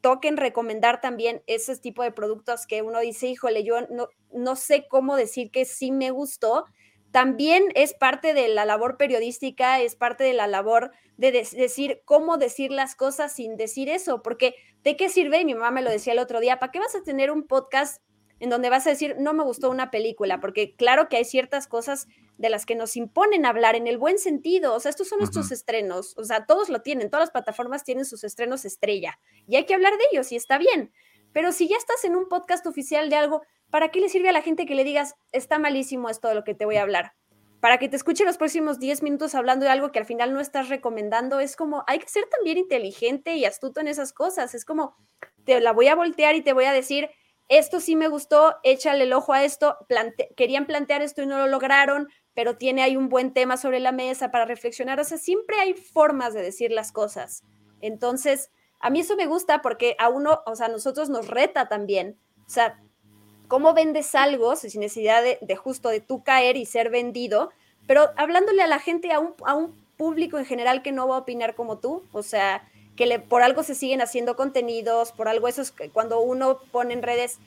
toquen 0.00 0.36
recomendar 0.36 1.00
también 1.00 1.42
ese 1.46 1.76
tipo 1.76 2.02
de 2.02 2.12
productos 2.12 2.66
que 2.66 2.82
uno 2.82 3.00
dice, 3.00 3.28
híjole, 3.28 3.64
yo 3.64 3.80
no, 3.88 4.08
no 4.32 4.56
sé 4.56 4.86
cómo 4.88 5.16
decir 5.16 5.50
que 5.50 5.64
sí 5.64 5.90
me 5.90 6.10
gustó, 6.10 6.66
también 7.10 7.64
es 7.74 7.94
parte 7.94 8.34
de 8.34 8.48
la 8.48 8.64
labor 8.64 8.96
periodística, 8.96 9.80
es 9.80 9.96
parte 9.96 10.24
de 10.24 10.34
la 10.34 10.46
labor 10.46 10.92
de 11.16 11.32
decir 11.32 12.02
cómo 12.04 12.36
decir 12.36 12.70
las 12.70 12.94
cosas 12.94 13.32
sin 13.32 13.56
decir 13.56 13.88
eso, 13.88 14.22
porque 14.22 14.54
¿de 14.82 14.96
qué 14.96 15.08
sirve? 15.08 15.40
Y 15.40 15.44
mi 15.44 15.54
mamá 15.54 15.70
me 15.70 15.82
lo 15.82 15.90
decía 15.90 16.12
el 16.12 16.18
otro 16.18 16.40
día, 16.40 16.58
¿para 16.58 16.70
qué 16.70 16.78
vas 16.78 16.94
a 16.94 17.02
tener 17.02 17.30
un 17.30 17.46
podcast 17.46 18.02
en 18.40 18.50
donde 18.50 18.70
vas 18.70 18.86
a 18.86 18.90
decir, 18.90 19.16
no 19.18 19.32
me 19.32 19.42
gustó 19.42 19.70
una 19.70 19.90
película? 19.90 20.38
Porque 20.38 20.76
claro 20.76 21.08
que 21.08 21.16
hay 21.16 21.24
ciertas 21.24 21.66
cosas 21.66 22.06
de 22.36 22.50
las 22.50 22.66
que 22.66 22.76
nos 22.76 22.94
imponen 22.94 23.46
hablar 23.46 23.74
en 23.74 23.88
el 23.88 23.98
buen 23.98 24.18
sentido, 24.18 24.74
o 24.74 24.80
sea, 24.80 24.90
estos 24.90 25.08
son 25.08 25.18
nuestros 25.18 25.50
estrenos, 25.50 26.16
o 26.18 26.24
sea, 26.24 26.46
todos 26.46 26.68
lo 26.68 26.82
tienen, 26.82 27.10
todas 27.10 27.22
las 27.22 27.30
plataformas 27.32 27.82
tienen 27.82 28.04
sus 28.04 28.22
estrenos 28.22 28.64
estrella 28.64 29.18
y 29.48 29.56
hay 29.56 29.66
que 29.66 29.74
hablar 29.74 29.94
de 29.94 30.04
ellos 30.12 30.30
y 30.30 30.36
está 30.36 30.56
bien. 30.56 30.92
Pero 31.32 31.52
si 31.52 31.68
ya 31.68 31.76
estás 31.76 32.04
en 32.04 32.16
un 32.16 32.28
podcast 32.28 32.66
oficial 32.66 33.10
de 33.10 33.16
algo, 33.16 33.42
¿para 33.70 33.90
qué 33.90 34.00
le 34.00 34.08
sirve 34.08 34.28
a 34.28 34.32
la 34.32 34.42
gente 34.42 34.66
que 34.66 34.74
le 34.74 34.84
digas, 34.84 35.14
está 35.32 35.58
malísimo 35.58 36.08
esto 36.08 36.28
de 36.28 36.34
lo 36.34 36.44
que 36.44 36.54
te 36.54 36.64
voy 36.64 36.76
a 36.76 36.82
hablar? 36.82 37.12
Para 37.60 37.78
que 37.78 37.88
te 37.88 37.96
escuche 37.96 38.24
los 38.24 38.38
próximos 38.38 38.78
10 38.78 39.02
minutos 39.02 39.34
hablando 39.34 39.64
de 39.64 39.72
algo 39.72 39.90
que 39.90 39.98
al 39.98 40.06
final 40.06 40.32
no 40.32 40.40
estás 40.40 40.68
recomendando, 40.68 41.40
es 41.40 41.56
como, 41.56 41.82
hay 41.86 41.98
que 41.98 42.08
ser 42.08 42.24
también 42.26 42.56
inteligente 42.58 43.34
y 43.34 43.44
astuto 43.44 43.80
en 43.80 43.88
esas 43.88 44.12
cosas. 44.12 44.54
Es 44.54 44.64
como, 44.64 44.94
te 45.44 45.60
la 45.60 45.72
voy 45.72 45.88
a 45.88 45.96
voltear 45.96 46.36
y 46.36 46.42
te 46.42 46.52
voy 46.52 46.66
a 46.66 46.72
decir, 46.72 47.10
esto 47.48 47.80
sí 47.80 47.96
me 47.96 48.08
gustó, 48.08 48.56
échale 48.62 49.04
el 49.04 49.12
ojo 49.12 49.32
a 49.32 49.42
esto, 49.42 49.76
querían 50.36 50.66
plantear 50.66 51.02
esto 51.02 51.22
y 51.22 51.26
no 51.26 51.38
lo 51.38 51.46
lograron, 51.46 52.08
pero 52.34 52.56
tiene 52.56 52.82
ahí 52.82 52.96
un 52.96 53.08
buen 53.08 53.32
tema 53.32 53.56
sobre 53.56 53.80
la 53.80 53.90
mesa 53.90 54.30
para 54.30 54.44
reflexionar. 54.44 55.00
O 55.00 55.04
sea, 55.04 55.18
siempre 55.18 55.58
hay 55.58 55.74
formas 55.74 56.34
de 56.34 56.42
decir 56.42 56.70
las 56.70 56.92
cosas. 56.92 57.42
Entonces, 57.80 58.50
a 58.80 58.90
mí 58.90 59.00
eso 59.00 59.16
me 59.16 59.26
gusta 59.26 59.62
porque 59.62 59.96
a 59.98 60.08
uno, 60.08 60.42
o 60.46 60.54
sea, 60.54 60.66
a 60.66 60.70
nosotros 60.70 61.08
nos 61.08 61.26
reta 61.26 61.68
también. 61.68 62.18
O 62.46 62.50
sea, 62.50 62.80
¿cómo 63.48 63.74
vendes 63.74 64.14
algo 64.14 64.54
sin 64.56 64.80
necesidad 64.80 65.22
de, 65.22 65.56
justo 65.56 65.88
de 65.88 66.00
tú 66.00 66.22
caer 66.22 66.56
y 66.56 66.66
ser 66.66 66.90
vendido? 66.90 67.50
Pero 67.86 68.10
hablándole 68.16 68.62
a 68.62 68.66
la 68.66 68.78
gente, 68.78 69.12
a 69.12 69.18
un, 69.18 69.34
a 69.44 69.54
un 69.54 69.74
público 69.96 70.38
en 70.38 70.44
general 70.44 70.82
que 70.82 70.92
no 70.92 71.08
va 71.08 71.16
a 71.16 71.20
opinar 71.20 71.54
como 71.54 71.78
tú, 71.78 72.04
o 72.12 72.22
sea, 72.22 72.62
que 72.96 73.06
le, 73.06 73.18
por 73.18 73.42
algo 73.42 73.62
se 73.62 73.74
siguen 73.74 74.00
haciendo 74.00 74.36
contenidos, 74.36 75.12
por 75.12 75.28
algo 75.28 75.48
eso 75.48 75.62
es 75.62 75.72
cuando 75.92 76.20
uno 76.20 76.58
pone 76.70 76.94
en 76.94 77.02
redes 77.02 77.38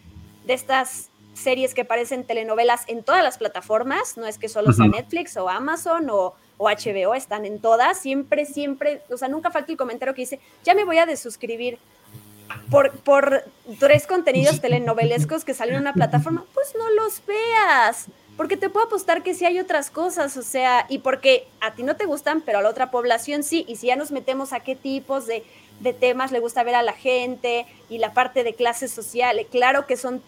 de 0.45 0.53
estas 0.53 1.09
series 1.33 1.73
que 1.73 1.85
parecen 1.85 2.25
telenovelas 2.25 2.83
en 2.87 3.03
todas 3.03 3.23
las 3.23 3.37
plataformas, 3.37 4.17
no 4.17 4.25
es 4.25 4.37
que 4.37 4.49
solo 4.49 4.73
sea 4.73 4.87
Netflix 4.87 5.37
o 5.37 5.49
Amazon 5.49 6.09
o, 6.09 6.33
o, 6.57 6.69
HBO, 6.69 7.15
están 7.15 7.45
en 7.45 7.59
todas, 7.59 7.99
siempre, 7.99 8.45
siempre, 8.45 9.01
o 9.09 9.17
sea, 9.17 9.27
nunca 9.27 9.51
falta 9.51 9.71
el 9.71 9.77
comentario 9.77 10.13
que 10.13 10.23
dice, 10.23 10.39
ya 10.63 10.73
me 10.73 10.83
voy 10.83 10.97
a 10.97 11.05
desuscribir 11.05 11.79
por, 12.69 12.91
por 12.99 13.43
tres 13.79 14.07
contenidos 14.07 14.61
telenovelescos 14.61 15.45
que 15.45 15.53
salen 15.53 15.75
en 15.75 15.81
una 15.81 15.93
plataforma, 15.93 16.45
pues 16.53 16.73
no 16.77 16.89
los 16.91 17.21
veas, 17.25 18.07
porque 18.37 18.57
te 18.57 18.69
puedo 18.69 18.87
apostar 18.87 19.23
que 19.23 19.33
sí 19.33 19.45
hay 19.45 19.59
otras 19.59 19.89
cosas, 19.89 20.37
o 20.37 20.41
sea, 20.41 20.85
y 20.89 20.99
porque 20.99 21.47
a 21.59 21.73
ti 21.73 21.83
no 21.83 21.95
te 21.95 22.05
gustan, 22.05 22.41
pero 22.41 22.59
a 22.59 22.61
la 22.61 22.69
otra 22.69 22.91
población 22.91 23.43
sí, 23.43 23.65
y 23.67 23.75
si 23.75 23.87
ya 23.87 23.95
nos 23.95 24.11
metemos 24.11 24.53
a 24.53 24.61
qué 24.61 24.75
tipos 24.75 25.27
de 25.27 25.43
de 25.81 25.93
temas 25.93 26.31
le 26.31 26.39
gusta 26.39 26.63
ver 26.63 26.75
a 26.75 26.83
la 26.83 26.93
gente 26.93 27.65
y 27.89 27.97
la 27.97 28.13
parte 28.13 28.43
de 28.43 28.53
clase 28.53 28.87
social. 28.87 29.45
Claro 29.49 29.87
que 29.87 29.97
son, 29.97 30.21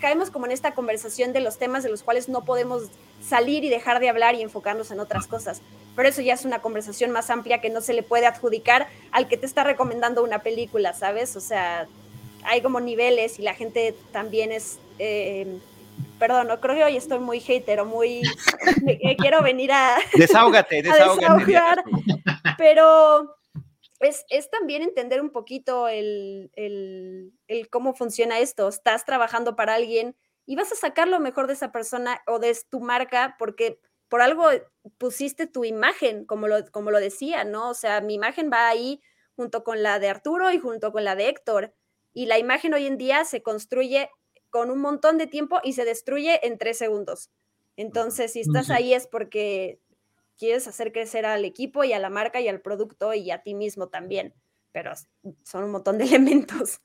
caemos 0.00 0.30
como 0.30 0.46
en 0.46 0.52
esta 0.52 0.72
conversación 0.74 1.32
de 1.32 1.40
los 1.40 1.58
temas 1.58 1.82
de 1.82 1.90
los 1.90 2.02
cuales 2.02 2.28
no 2.28 2.44
podemos 2.44 2.84
salir 3.20 3.64
y 3.64 3.68
dejar 3.68 4.00
de 4.00 4.08
hablar 4.08 4.36
y 4.36 4.42
enfocarnos 4.42 4.90
en 4.90 5.00
otras 5.00 5.26
cosas. 5.26 5.60
Pero 5.96 6.08
eso 6.08 6.22
ya 6.22 6.34
es 6.34 6.44
una 6.44 6.60
conversación 6.60 7.10
más 7.10 7.30
amplia 7.30 7.60
que 7.60 7.68
no 7.68 7.80
se 7.80 7.94
le 7.94 8.02
puede 8.02 8.26
adjudicar 8.26 8.86
al 9.10 9.26
que 9.26 9.36
te 9.36 9.46
está 9.46 9.64
recomendando 9.64 10.22
una 10.22 10.38
película, 10.38 10.94
¿sabes? 10.94 11.34
O 11.34 11.40
sea, 11.40 11.88
hay 12.44 12.62
como 12.62 12.80
niveles 12.80 13.38
y 13.38 13.42
la 13.42 13.54
gente 13.54 13.94
también 14.12 14.52
es... 14.52 14.78
Eh, 15.00 15.58
perdón, 16.18 16.46
no 16.46 16.60
creo 16.60 16.76
que 16.76 16.84
hoy 16.84 16.96
estoy 16.96 17.18
muy 17.18 17.40
hater 17.40 17.80
o 17.80 17.86
muy... 17.86 18.22
quiero 19.18 19.42
venir 19.42 19.72
a... 19.72 19.98
Desahógate, 20.14 20.82
desahógate. 20.82 21.82
pero 22.56 23.39
es, 24.00 24.50
también 24.50 24.82
entender 24.82 25.20
un 25.20 25.30
poquito 25.30 25.88
el, 25.88 26.50
cómo 27.70 27.94
funciona 27.94 28.38
esto. 28.38 28.68
Estás 28.68 29.04
trabajando 29.04 29.56
para 29.56 29.74
alguien 29.74 30.16
y 30.46 30.56
vas 30.56 30.72
a 30.72 30.76
sacar 30.76 31.08
lo 31.08 31.20
mejor 31.20 31.46
de 31.46 31.52
esa 31.52 31.70
persona 31.70 32.22
o 32.26 32.38
de 32.38 32.56
tu 32.68 32.80
marca 32.80 33.36
porque 33.38 33.78
por 34.08 34.22
algo 34.22 34.44
pusiste 34.98 35.46
tu 35.46 35.64
imagen, 35.64 36.24
como 36.24 36.48
lo, 36.48 36.64
como 36.72 36.90
lo 36.90 36.98
decía, 36.98 37.44
¿no? 37.44 37.70
O 37.70 37.74
sea, 37.74 38.00
mi 38.00 38.14
imagen 38.14 38.50
va 38.52 38.68
ahí 38.68 39.00
junto 39.36 39.62
con 39.62 39.82
la 39.82 39.98
de 39.98 40.08
Arturo 40.08 40.50
y 40.50 40.58
junto 40.58 40.92
con 40.92 41.04
la 41.04 41.14
de 41.14 41.28
Héctor. 41.28 41.74
Y 42.12 42.26
la 42.26 42.38
imagen 42.38 42.74
hoy 42.74 42.86
en 42.86 42.98
día 42.98 43.24
se 43.24 43.42
construye 43.42 44.10
con 44.48 44.70
un 44.70 44.80
montón 44.80 45.16
de 45.16 45.26
tiempo 45.26 45.60
y 45.62 45.74
se 45.74 45.84
destruye 45.84 46.44
en 46.44 46.58
tres 46.58 46.78
segundos. 46.78 47.30
Entonces, 47.76 48.32
si 48.32 48.40
estás 48.40 48.68
ahí 48.70 48.92
es 48.92 49.06
porque 49.06 49.78
quieres 50.40 50.66
hacer 50.66 50.90
crecer 50.90 51.26
al 51.26 51.44
equipo 51.44 51.84
y 51.84 51.92
a 51.92 51.98
la 51.98 52.08
marca 52.08 52.40
y 52.40 52.48
al 52.48 52.62
producto 52.62 53.12
y 53.12 53.30
a 53.30 53.42
ti 53.42 53.54
mismo 53.54 53.88
también, 53.88 54.34
pero 54.72 54.92
son 55.44 55.64
un 55.64 55.70
montón 55.70 55.98
de 55.98 56.04
elementos. 56.06 56.80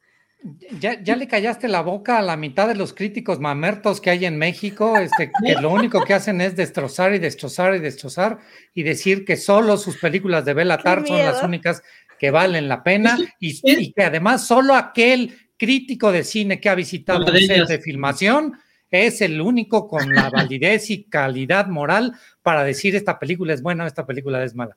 Ya, 0.79 1.01
ya, 1.01 1.15
le 1.15 1.27
callaste 1.27 1.67
la 1.67 1.81
boca 1.81 2.19
a 2.19 2.21
la 2.21 2.37
mitad 2.37 2.67
de 2.67 2.75
los 2.75 2.93
críticos 2.93 3.39
mamertos 3.39 3.99
que 3.99 4.11
hay 4.11 4.25
en 4.25 4.37
México, 4.37 4.95
este, 4.97 5.31
que 5.43 5.53
lo 5.53 5.71
único 5.71 6.03
que 6.03 6.13
hacen 6.13 6.39
es 6.39 6.55
destrozar 6.55 7.15
y 7.15 7.19
destrozar 7.19 7.73
y 7.73 7.79
destrozar 7.79 8.39
y 8.73 8.83
decir 8.83 9.25
que 9.25 9.37
solo 9.37 9.77
sus 9.77 9.97
películas 9.97 10.45
de 10.45 10.53
Bella 10.53 10.77
Tarr 10.83 11.07
son 11.07 11.17
las 11.17 11.41
únicas 11.41 11.81
que 12.19 12.29
valen 12.29 12.67
la 12.67 12.83
pena 12.83 13.17
y, 13.39 13.59
y, 13.63 13.93
que 13.93 14.03
además 14.03 14.45
solo 14.45 14.75
aquel 14.75 15.35
crítico 15.57 16.11
de 16.11 16.23
cine 16.23 16.59
que 16.59 16.69
ha 16.69 16.75
visitado 16.75 17.25
el 17.25 17.47
set 17.47 17.67
de 17.67 17.79
filmación 17.79 18.59
es 18.95 19.21
el 19.21 19.41
único 19.41 19.87
con 19.87 20.13
la 20.13 20.29
validez 20.29 20.89
y 20.89 21.03
calidad 21.03 21.67
moral 21.67 22.13
para 22.41 22.63
decir 22.63 22.95
esta 22.95 23.19
película 23.19 23.53
es 23.53 23.61
buena 23.61 23.83
o 23.83 23.87
esta 23.87 24.05
película 24.05 24.43
es 24.43 24.55
mala. 24.55 24.75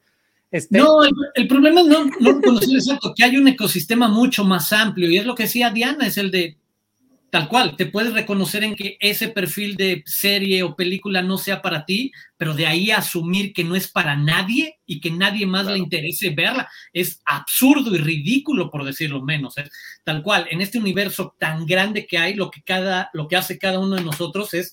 Este... 0.50 0.78
No, 0.78 1.02
el, 1.35 1.46
problema 1.46 1.83
es 1.83 1.87
no, 1.87 2.04
no 2.20 2.40
conocer 2.40 2.74
exacto, 2.74 3.12
que 3.14 3.24
hay 3.24 3.37
un 3.37 3.48
ecosistema 3.48 4.09
mucho 4.09 4.44
más 4.44 4.72
amplio 4.72 5.11
y 5.11 5.18
es 5.18 5.26
lo 5.26 5.35
que 5.35 5.42
decía 5.44 5.70
Diana, 5.70 6.07
es 6.07 6.16
el 6.16 6.31
de 6.31 6.57
tal 7.31 7.49
cual, 7.49 7.77
te 7.77 7.87
puedes 7.87 8.14
reconocer 8.14 8.64
en 8.64 8.75
que 8.75 8.97
ese 9.01 9.29
perfil 9.29 9.77
de 9.77 10.03
serie 10.07 10.62
o 10.62 10.77
película 10.77 11.23
no 11.23 11.37
sea 11.37 11.61
para 11.61 11.85
ti, 11.85 12.12
pero 12.37 12.55
de 12.55 12.67
ahí 12.67 12.91
asumir 12.91 13.53
que 13.53 13.64
no 13.64 13.77
es 13.77 13.88
para 13.88 14.17
nadie 14.17 14.79
y 14.87 15.01
que 15.01 15.11
nadie 15.11 15.47
más 15.47 15.67
le 15.67 15.79
interese 15.79 16.31
verla, 16.31 16.69
es 16.93 17.21
absurdo 17.27 17.95
y 17.95 17.99
ridículo 17.99 18.71
por 18.71 18.85
decirlo 18.85 19.23
menos. 19.23 19.59
¿eh? 19.59 19.69
Tal 20.05 20.23
cual, 20.23 20.47
en 20.51 20.61
este 20.61 20.79
universo 20.79 21.35
tan 21.38 21.67
grande 21.67 22.07
que 22.07 22.19
hay, 22.19 22.35
lo 22.35 22.51
que, 22.51 22.62
cada, 22.62 23.11
lo 23.12 23.29
que 23.29 23.37
hace 23.37 23.59
cada 23.59 23.79
uno 23.79 23.97
de 23.97 24.05
nosotros 24.05 24.55
es 24.55 24.73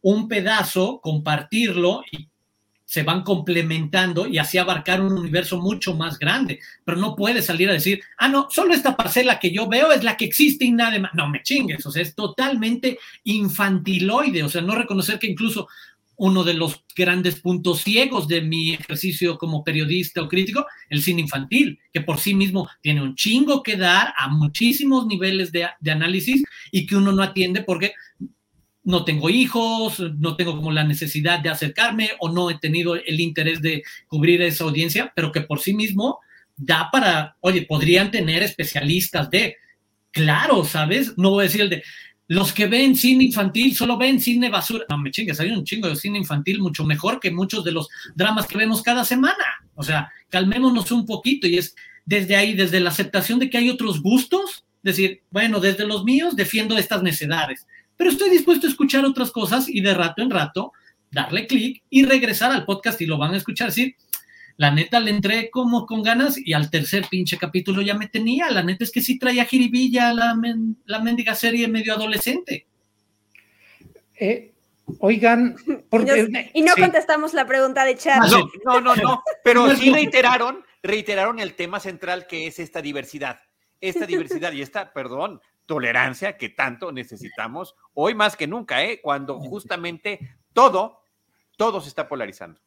un 0.00 0.28
pedazo, 0.28 1.00
compartirlo 1.02 2.02
y 2.12 2.28
se 2.86 3.02
van 3.02 3.22
complementando 3.22 4.26
y 4.28 4.38
así 4.38 4.58
abarcar 4.58 5.00
un 5.00 5.12
universo 5.12 5.60
mucho 5.60 5.94
más 5.94 6.18
grande. 6.18 6.60
Pero 6.84 6.96
no 6.96 7.16
puedes 7.16 7.44
salir 7.44 7.68
a 7.68 7.74
decir, 7.74 8.00
ah, 8.16 8.28
no, 8.28 8.46
solo 8.50 8.72
esta 8.72 8.96
parcela 8.96 9.40
que 9.40 9.50
yo 9.50 9.68
veo 9.68 9.90
es 9.92 10.04
la 10.04 10.16
que 10.16 10.24
existe 10.24 10.64
y 10.64 10.72
nada 10.72 10.98
más. 11.00 11.12
No 11.14 11.28
me 11.28 11.42
chingues, 11.42 11.84
o 11.84 11.90
sea, 11.90 12.02
es 12.02 12.14
totalmente 12.14 12.98
infantiloide, 13.24 14.44
o 14.44 14.48
sea, 14.48 14.62
no 14.62 14.76
reconocer 14.76 15.18
que 15.18 15.26
incluso 15.26 15.68
uno 16.18 16.44
de 16.44 16.54
los 16.54 16.82
grandes 16.96 17.40
puntos 17.40 17.82
ciegos 17.82 18.26
de 18.26 18.40
mi 18.40 18.72
ejercicio 18.72 19.36
como 19.36 19.64
periodista 19.64 20.22
o 20.22 20.28
crítico, 20.28 20.64
el 20.88 21.02
cine 21.02 21.22
infantil, 21.22 21.78
que 21.92 22.00
por 22.00 22.18
sí 22.18 22.34
mismo 22.34 22.70
tiene 22.80 23.02
un 23.02 23.16
chingo 23.16 23.62
que 23.62 23.76
dar 23.76 24.14
a 24.16 24.28
muchísimos 24.28 25.06
niveles 25.06 25.52
de, 25.52 25.68
de 25.78 25.90
análisis 25.90 26.42
y 26.70 26.86
que 26.86 26.96
uno 26.96 27.12
no 27.12 27.22
atiende 27.22 27.62
porque 27.62 27.92
no 28.86 29.04
tengo 29.04 29.28
hijos, 29.28 29.98
no 30.18 30.36
tengo 30.36 30.56
como 30.56 30.70
la 30.70 30.84
necesidad 30.84 31.40
de 31.40 31.48
acercarme 31.48 32.10
o 32.20 32.30
no 32.30 32.48
he 32.50 32.58
tenido 32.58 32.94
el 32.94 33.20
interés 33.20 33.60
de 33.60 33.82
cubrir 34.06 34.40
esa 34.42 34.62
audiencia, 34.62 35.12
pero 35.14 35.32
que 35.32 35.40
por 35.40 35.58
sí 35.58 35.74
mismo 35.74 36.20
da 36.56 36.88
para, 36.92 37.36
oye, 37.40 37.62
podrían 37.62 38.12
tener 38.12 38.44
especialistas 38.44 39.28
de, 39.28 39.56
claro, 40.12 40.64
¿sabes? 40.64 41.18
No 41.18 41.30
voy 41.30 41.40
a 41.40 41.48
decir 41.48 41.62
el 41.62 41.70
de, 41.70 41.82
los 42.28 42.52
que 42.52 42.66
ven 42.66 42.94
cine 42.94 43.24
infantil 43.24 43.74
solo 43.74 43.98
ven 43.98 44.20
cine 44.20 44.50
basura. 44.50 44.84
No 44.88 44.98
me 44.98 45.10
chingues, 45.10 45.40
hay 45.40 45.50
un 45.50 45.64
chingo 45.64 45.88
de 45.88 45.96
cine 45.96 46.18
infantil 46.18 46.60
mucho 46.60 46.84
mejor 46.84 47.18
que 47.18 47.32
muchos 47.32 47.64
de 47.64 47.72
los 47.72 47.88
dramas 48.14 48.46
que 48.46 48.56
vemos 48.56 48.82
cada 48.82 49.04
semana. 49.04 49.44
O 49.74 49.82
sea, 49.82 50.12
calmémonos 50.30 50.92
un 50.92 51.06
poquito 51.06 51.48
y 51.48 51.58
es 51.58 51.74
desde 52.04 52.36
ahí, 52.36 52.54
desde 52.54 52.78
la 52.78 52.90
aceptación 52.90 53.40
de 53.40 53.50
que 53.50 53.58
hay 53.58 53.68
otros 53.68 54.00
gustos, 54.00 54.64
decir, 54.82 55.22
bueno, 55.30 55.58
desde 55.58 55.86
los 55.86 56.04
míos 56.04 56.36
defiendo 56.36 56.78
estas 56.78 57.02
necedades, 57.02 57.66
pero 57.96 58.10
estoy 58.10 58.30
dispuesto 58.30 58.66
a 58.66 58.70
escuchar 58.70 59.04
otras 59.04 59.30
cosas 59.30 59.68
y 59.68 59.80
de 59.80 59.94
rato 59.94 60.22
en 60.22 60.30
rato 60.30 60.72
darle 61.10 61.46
clic 61.46 61.82
y 61.88 62.04
regresar 62.04 62.52
al 62.52 62.64
podcast 62.64 63.00
y 63.00 63.06
lo 63.06 63.18
van 63.18 63.34
a 63.34 63.36
escuchar, 63.38 63.68
decir, 63.68 63.96
la 64.56 64.70
neta 64.70 65.00
le 65.00 65.10
entré 65.10 65.50
como 65.50 65.86
con 65.86 66.02
ganas 66.02 66.38
y 66.38 66.54
al 66.54 66.70
tercer 66.70 67.06
pinche 67.10 67.36
capítulo 67.36 67.82
ya 67.82 67.94
me 67.94 68.08
tenía. 68.08 68.50
La 68.50 68.62
neta 68.62 68.84
es 68.84 68.90
que 68.90 69.02
sí 69.02 69.18
traía 69.18 69.44
jiribilla 69.44 70.12
la, 70.14 70.34
la 70.86 71.00
mendiga 71.00 71.34
serie 71.34 71.68
medio 71.68 71.94
adolescente. 71.94 72.66
Eh, 74.18 74.54
oigan, 75.00 75.56
y, 76.54 76.62
no 76.62 76.72
contestamos 76.74 77.34
la 77.34 77.46
pregunta 77.46 77.84
de 77.84 77.96
Charlie. 77.96 78.44
No, 78.64 78.80
no, 78.80 78.96
no, 78.96 79.22
pero 79.44 79.74
sí 79.74 79.92
reiteraron, 79.92 80.64
reiteraron 80.82 81.38
el 81.38 81.54
tema 81.54 81.78
central 81.78 82.26
que 82.26 82.46
es 82.46 82.58
esta 82.58 82.80
diversidad. 82.80 83.40
Esta 83.80 84.06
diversidad 84.06 84.52
y 84.52 84.62
esta, 84.62 84.94
perdón, 84.94 85.42
tolerancia 85.66 86.36
que 86.36 86.48
tanto 86.48 86.92
necesitamos 86.92 87.74
hoy 87.94 88.14
más 88.14 88.36
que 88.36 88.46
nunca, 88.46 88.84
¿eh? 88.84 89.00
cuando 89.02 89.38
justamente 89.38 90.36
todo, 90.52 91.02
todo 91.56 91.80
se 91.80 91.88
está 91.88 92.08
polarizando. 92.08 92.60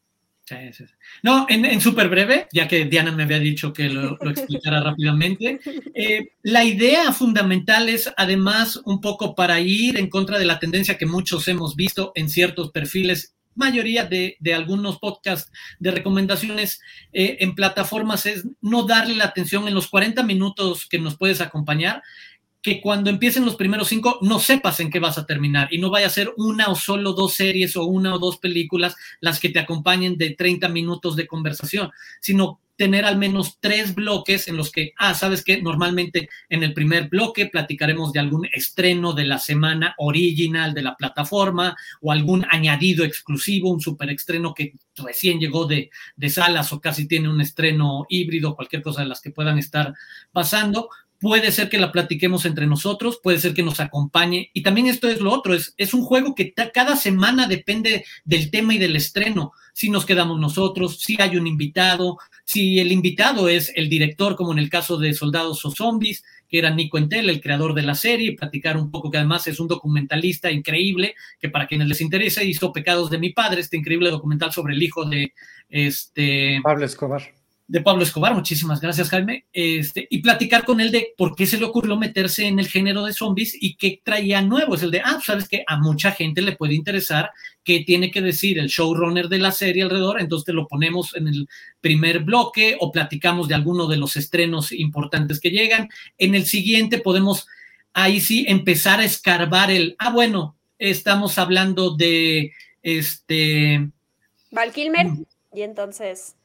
No, 1.22 1.46
en, 1.50 1.80
súper 1.82 2.10
breve, 2.10 2.48
ya 2.52 2.68
que 2.68 2.86
Diana 2.86 3.12
me 3.12 3.24
había 3.24 3.40
dicho 3.40 3.72
que 3.72 3.90
lo, 3.90 4.18
explicara 4.30 4.82
rápidamente, 4.84 5.60
eh, 5.94 6.34
la 6.44 6.64
idea 6.64 7.12
fundamental 7.12 7.90
es 7.90 8.12
además 8.18 8.78
un 8.86 9.00
poco 9.00 9.36
para 9.36 9.60
ir 9.60 9.98
en 9.98 10.10
contra 10.10 10.40
de 10.40 10.46
la 10.46 10.60
tendencia 10.60 10.98
que 10.98 11.06
muchos 11.06 11.48
hemos 11.48 11.76
visto 11.76 12.12
en 12.16 12.30
ciertos 12.30 12.72
perfiles 12.72 13.36
mayoría 13.56 14.06
de, 14.06 14.38
algunos 14.56 15.00
podcasts 15.00 15.52
de 15.80 15.92
recomendaciones 15.92 16.80
eh, 17.12 17.38
en 17.42 17.56
plataformas 17.56 18.26
es 18.26 18.46
no 18.62 18.84
darle 18.84 19.16
la 19.16 19.26
atención 19.26 19.68
en 19.68 19.74
los 19.74 19.90
40 19.90 20.24
minutos 20.24 20.88
que 20.88 20.98
nos 20.98 21.18
puedes 21.18 21.42
acompañar, 21.42 22.02
que 22.62 22.82
cuando 22.82 23.10
empiecen 23.10 23.46
los 23.46 23.56
primeros 23.56 23.88
cinco 23.88 24.20
no 24.22 24.40
sepas 24.40 24.80
en 24.80 24.90
qué 24.90 25.00
vas 25.00 25.18
a 25.18 25.26
terminar 25.26 25.70
y 25.72 25.78
no 25.78 25.90
vaya 25.90 26.08
a 26.08 26.12
ser 26.12 26.34
una 26.38 26.68
o 26.68 26.76
solo 26.76 27.14
dos 27.14 27.34
series 27.34 27.76
o 27.78 27.86
una 27.86 28.14
o 28.16 28.20
dos 28.20 28.38
películas 28.38 28.96
las 29.22 29.40
que 29.40 29.50
te 29.50 29.60
acompañen 29.60 30.18
de 30.18 30.32
30 30.32 30.68
minutos 30.70 31.16
de 31.16 31.28
conversación, 31.28 31.92
sino 32.20 32.60
tener 32.80 33.04
al 33.04 33.18
menos 33.18 33.58
tres 33.60 33.94
bloques 33.94 34.48
en 34.48 34.56
los 34.56 34.72
que, 34.72 34.94
ah, 34.98 35.14
sabes 35.14 35.44
que 35.44 35.62
normalmente 35.62 36.30
en 36.48 36.64
el 36.64 36.74
primer 36.74 37.10
bloque 37.10 37.48
platicaremos 37.48 38.14
de 38.14 38.22
algún 38.22 38.48
estreno 38.54 39.12
de 39.12 39.26
la 39.26 39.38
semana 39.38 39.96
original 39.98 40.74
de 40.74 40.84
la 40.84 40.96
plataforma 40.96 41.76
o 42.00 42.14
algún 42.14 42.46
añadido 42.50 43.04
exclusivo, 43.04 43.70
un 43.70 43.82
super 43.82 44.10
estreno 44.10 44.54
que 44.54 44.76
recién 44.96 45.40
llegó 45.40 45.66
de, 45.66 45.90
de 46.16 46.30
salas 46.30 46.72
o 46.72 46.80
casi 46.80 47.06
tiene 47.06 47.28
un 47.28 47.42
estreno 47.42 48.06
híbrido, 48.08 48.56
cualquier 48.56 48.82
cosa 48.82 49.02
de 49.02 49.10
las 49.10 49.20
que 49.20 49.32
puedan 49.32 49.58
estar 49.58 49.94
pasando 50.32 50.90
puede 51.20 51.52
ser 51.52 51.70
que 51.70 51.78
la 51.78 51.92
platiquemos 51.92 52.46
entre 52.46 52.66
nosotros, 52.66 53.20
puede 53.22 53.40
ser 53.40 53.54
que 53.54 53.64
nos 53.64 53.80
acompañe. 53.80 54.50
Y 54.54 54.64
también 54.64 54.88
esto 54.88 55.10
es 55.10 55.20
lo 55.20 55.32
otro, 55.32 55.54
es, 55.54 55.74
es 55.78 55.94
un 55.94 56.04
juego 56.04 56.34
que 56.34 56.54
cada 56.54 56.96
semana 56.96 57.48
depende 57.48 58.06
del 58.24 58.50
tema 58.50 58.74
y 58.74 58.78
del 58.78 58.96
estreno. 58.96 59.52
Si 59.74 59.90
nos 59.90 60.06
quedamos 60.06 60.40
nosotros, 60.40 61.00
si 61.00 61.22
hay 61.22 61.38
un 61.38 61.48
invitado, 61.48 62.18
si 62.46 62.80
el 62.80 62.92
invitado 62.92 63.50
es 63.50 63.72
el 63.76 63.90
director, 63.90 64.36
como 64.36 64.54
en 64.54 64.60
el 64.60 64.70
caso 64.70 64.98
de 64.98 65.14
Soldados 65.14 65.64
o 65.66 65.72
Zombies, 65.72 66.24
que 66.48 66.58
era 66.58 66.72
Nico 66.72 66.98
Entel, 66.98 67.30
el 67.30 67.42
creador 67.42 67.74
de 67.74 67.84
la 67.84 67.96
serie, 67.96 68.36
platicar 68.36 68.78
un 68.78 68.90
poco 68.90 69.12
que 69.12 69.18
además 69.18 69.46
es 69.48 69.60
un 69.60 69.68
documentalista 69.68 70.52
increíble, 70.52 71.16
que 71.40 71.50
para 71.50 71.68
quienes 71.68 71.88
les 71.88 72.02
interese 72.02 72.46
hizo 72.46 72.74
Pecados 72.74 73.10
de 73.10 73.20
mi 73.20 73.32
padre, 73.32 73.62
este 73.62 73.78
increíble 73.78 74.10
documental 74.10 74.52
sobre 74.52 74.74
el 74.74 74.82
hijo 74.82 75.06
de 75.06 75.34
este 75.70 76.60
Pablo 76.64 76.86
Escobar 76.86 77.39
de 77.70 77.82
Pablo 77.82 78.02
Escobar, 78.02 78.34
muchísimas 78.34 78.82
gracias 78.82 79.10
Jaime, 79.10 79.46
este, 79.54 80.08
y 80.10 80.24
platicar 80.24 80.66
con 80.66 80.82
él 80.82 80.92
de 80.92 81.14
por 81.16 81.36
qué 81.36 81.46
se 81.46 81.60
le 81.60 81.66
ocurrió 81.66 81.96
meterse 81.98 82.48
en 82.48 82.58
el 82.58 82.68
género 82.68 83.06
de 83.06 83.14
zombies 83.14 83.56
y 83.60 83.76
qué 83.76 84.02
traía 84.04 84.42
nuevo. 84.42 84.74
Es 84.74 84.82
el 84.82 84.90
de, 84.90 85.02
ah, 85.02 85.12
pues, 85.14 85.26
sabes 85.26 85.48
que 85.48 85.64
a 85.68 85.78
mucha 85.78 86.12
gente 86.12 86.42
le 86.42 86.56
puede 86.56 86.74
interesar 86.74 87.30
qué 87.64 87.82
tiene 87.82 88.10
que 88.10 88.24
decir 88.24 88.58
el 88.58 88.70
showrunner 88.70 89.30
de 89.30 89.38
la 89.38 89.52
serie 89.52 89.84
alrededor, 89.84 90.20
entonces 90.20 90.48
te 90.48 90.54
lo 90.54 90.68
ponemos 90.68 91.16
en 91.16 91.28
el 91.28 91.48
primer 91.80 92.22
bloque 92.24 92.76
o 92.80 92.92
platicamos 92.92 93.48
de 93.48 93.54
alguno 93.54 93.86
de 93.86 93.98
los 93.98 94.16
estrenos 94.16 94.72
importantes 94.72 95.40
que 95.40 95.52
llegan. 95.52 95.90
En 96.18 96.34
el 96.34 96.48
siguiente 96.48 96.98
podemos, 96.98 97.46
ahí 97.94 98.20
sí, 98.20 98.46
empezar 98.48 99.00
a 99.00 99.06
escarbar 99.06 99.70
el, 99.70 99.96
ah, 100.00 100.10
bueno, 100.10 100.58
estamos 100.80 101.38
hablando 101.38 101.96
de 101.96 102.52
este... 102.82 103.92
Val 104.50 104.72
Kilmer, 104.74 105.06
mm. 105.06 105.26
y 105.54 105.62
entonces 105.62 106.36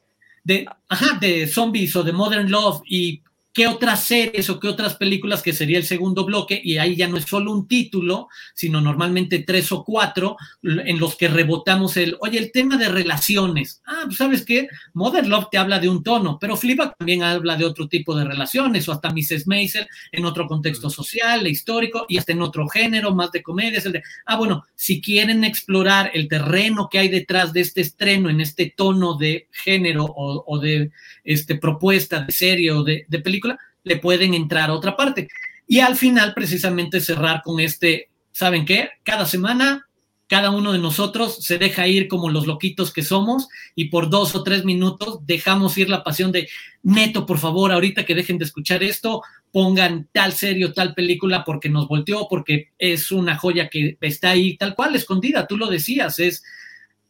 de, 0.45 0.65
ajá, 0.87 1.17
de 1.19 1.47
zombies 1.47 1.95
o 1.95 2.03
de 2.03 2.13
Modern 2.13 2.49
Love 2.49 2.81
y 2.85 3.21
qué 3.55 3.67
otras 3.67 4.03
series 4.03 4.49
o 4.49 4.59
qué 4.59 4.67
otras 4.67 4.95
películas 4.97 5.41
que 5.41 5.53
sería 5.53 5.77
el 5.77 5.85
segundo 5.85 6.25
bloque 6.25 6.59
y 6.61 6.77
ahí 6.77 6.97
ya 6.97 7.07
no 7.07 7.15
es 7.15 7.23
solo 7.23 7.53
un 7.53 7.69
título, 7.69 8.27
sino 8.53 8.81
normalmente 8.81 9.45
tres 9.47 9.71
o 9.71 9.85
cuatro 9.85 10.35
en 10.61 10.99
los 10.99 11.15
que 11.15 11.29
rebotamos 11.29 11.95
el, 11.95 12.17
oye, 12.19 12.37
el 12.37 12.51
tema 12.51 12.75
de 12.75 12.89
relaciones. 12.89 13.81
Ah, 13.85 14.01
pues 14.07 14.17
sabes 14.17 14.43
qué, 14.43 14.67
Modern 14.93 15.29
Love 15.29 15.47
te 15.49 15.57
habla 15.57 15.79
de 15.79 15.87
un 15.87 16.03
tono, 16.03 16.37
pero 16.37 16.57
Fleabag 16.57 16.97
también 16.97 17.23
habla 17.23 17.55
de 17.55 17.63
otro 17.63 17.87
tipo 17.87 18.13
de 18.13 18.25
relaciones 18.25 18.89
o 18.89 18.91
hasta 18.91 19.13
Mrs. 19.13 19.47
Maisel 19.47 19.87
en 20.11 20.25
otro 20.25 20.47
contexto 20.47 20.89
social, 20.89 21.45
e 21.45 21.49
histórico 21.49 22.05
y 22.09 22.17
hasta 22.17 22.33
en 22.33 22.41
otro 22.41 22.67
género, 22.67 23.15
más 23.15 23.31
de 23.31 23.41
comedia. 23.41 23.79
el 23.85 23.91
de, 23.93 24.03
ah, 24.25 24.35
bueno, 24.35 24.65
si 24.75 24.99
quieren 24.99 25.45
explorar 25.45 26.11
el 26.13 26.27
terreno 26.27 26.89
que 26.91 26.99
hay 26.99 27.07
detrás 27.07 27.53
de 27.53 27.61
este 27.61 27.79
estreno 27.79 28.29
en 28.29 28.41
este 28.41 28.73
tono 28.75 29.15
de 29.17 29.47
género 29.51 30.03
o, 30.13 30.59
de 30.59 30.91
este, 31.23 31.55
propuesta 31.55 32.19
de 32.19 32.33
serie 32.33 32.73
o 32.73 32.83
de 32.83 33.05
película, 33.23 33.44
le 33.85 33.97
pueden 33.97 34.33
entrar 34.33 34.69
a 34.69 34.73
otra 34.73 34.97
parte. 34.97 35.29
Y 35.67 35.79
al 35.79 35.95
final, 35.95 36.33
precisamente 36.33 36.99
cerrar 36.99 37.41
con 37.41 37.61
este, 37.61 38.09
¿saben 38.33 38.65
qué? 38.65 38.89
Cada 39.03 39.25
semana, 39.25 39.87
cada 40.27 40.49
uno 40.49 40.73
de 40.73 40.79
nosotros 40.79 41.37
se 41.45 41.57
deja 41.57 41.87
ir 41.87 42.07
como 42.07 42.29
los 42.29 42.47
loquitos 42.47 42.91
que 42.91 43.03
somos 43.03 43.47
y 43.75 43.85
por 43.85 44.09
dos 44.09 44.35
o 44.35 44.43
tres 44.43 44.65
minutos 44.65 45.19
dejamos 45.25 45.77
ir 45.77 45.89
la 45.89 46.03
pasión 46.03 46.31
de, 46.31 46.49
neto, 46.83 47.25
por 47.25 47.37
favor, 47.37 47.71
ahorita 47.71 48.05
que 48.05 48.15
dejen 48.15 48.37
de 48.37 48.45
escuchar 48.45 48.83
esto, 48.83 49.21
pongan 49.51 50.07
tal 50.11 50.33
serie 50.33 50.65
o 50.65 50.73
tal 50.73 50.93
película 50.93 51.43
porque 51.43 51.69
nos 51.69 51.87
volteó, 51.87 52.27
porque 52.29 52.71
es 52.77 53.11
una 53.11 53.37
joya 53.37 53.69
que 53.69 53.97
está 54.01 54.31
ahí 54.31 54.57
tal 54.57 54.75
cual, 54.75 54.95
escondida, 54.95 55.47
tú 55.47 55.57
lo 55.57 55.67
decías, 55.67 56.19
es 56.19 56.43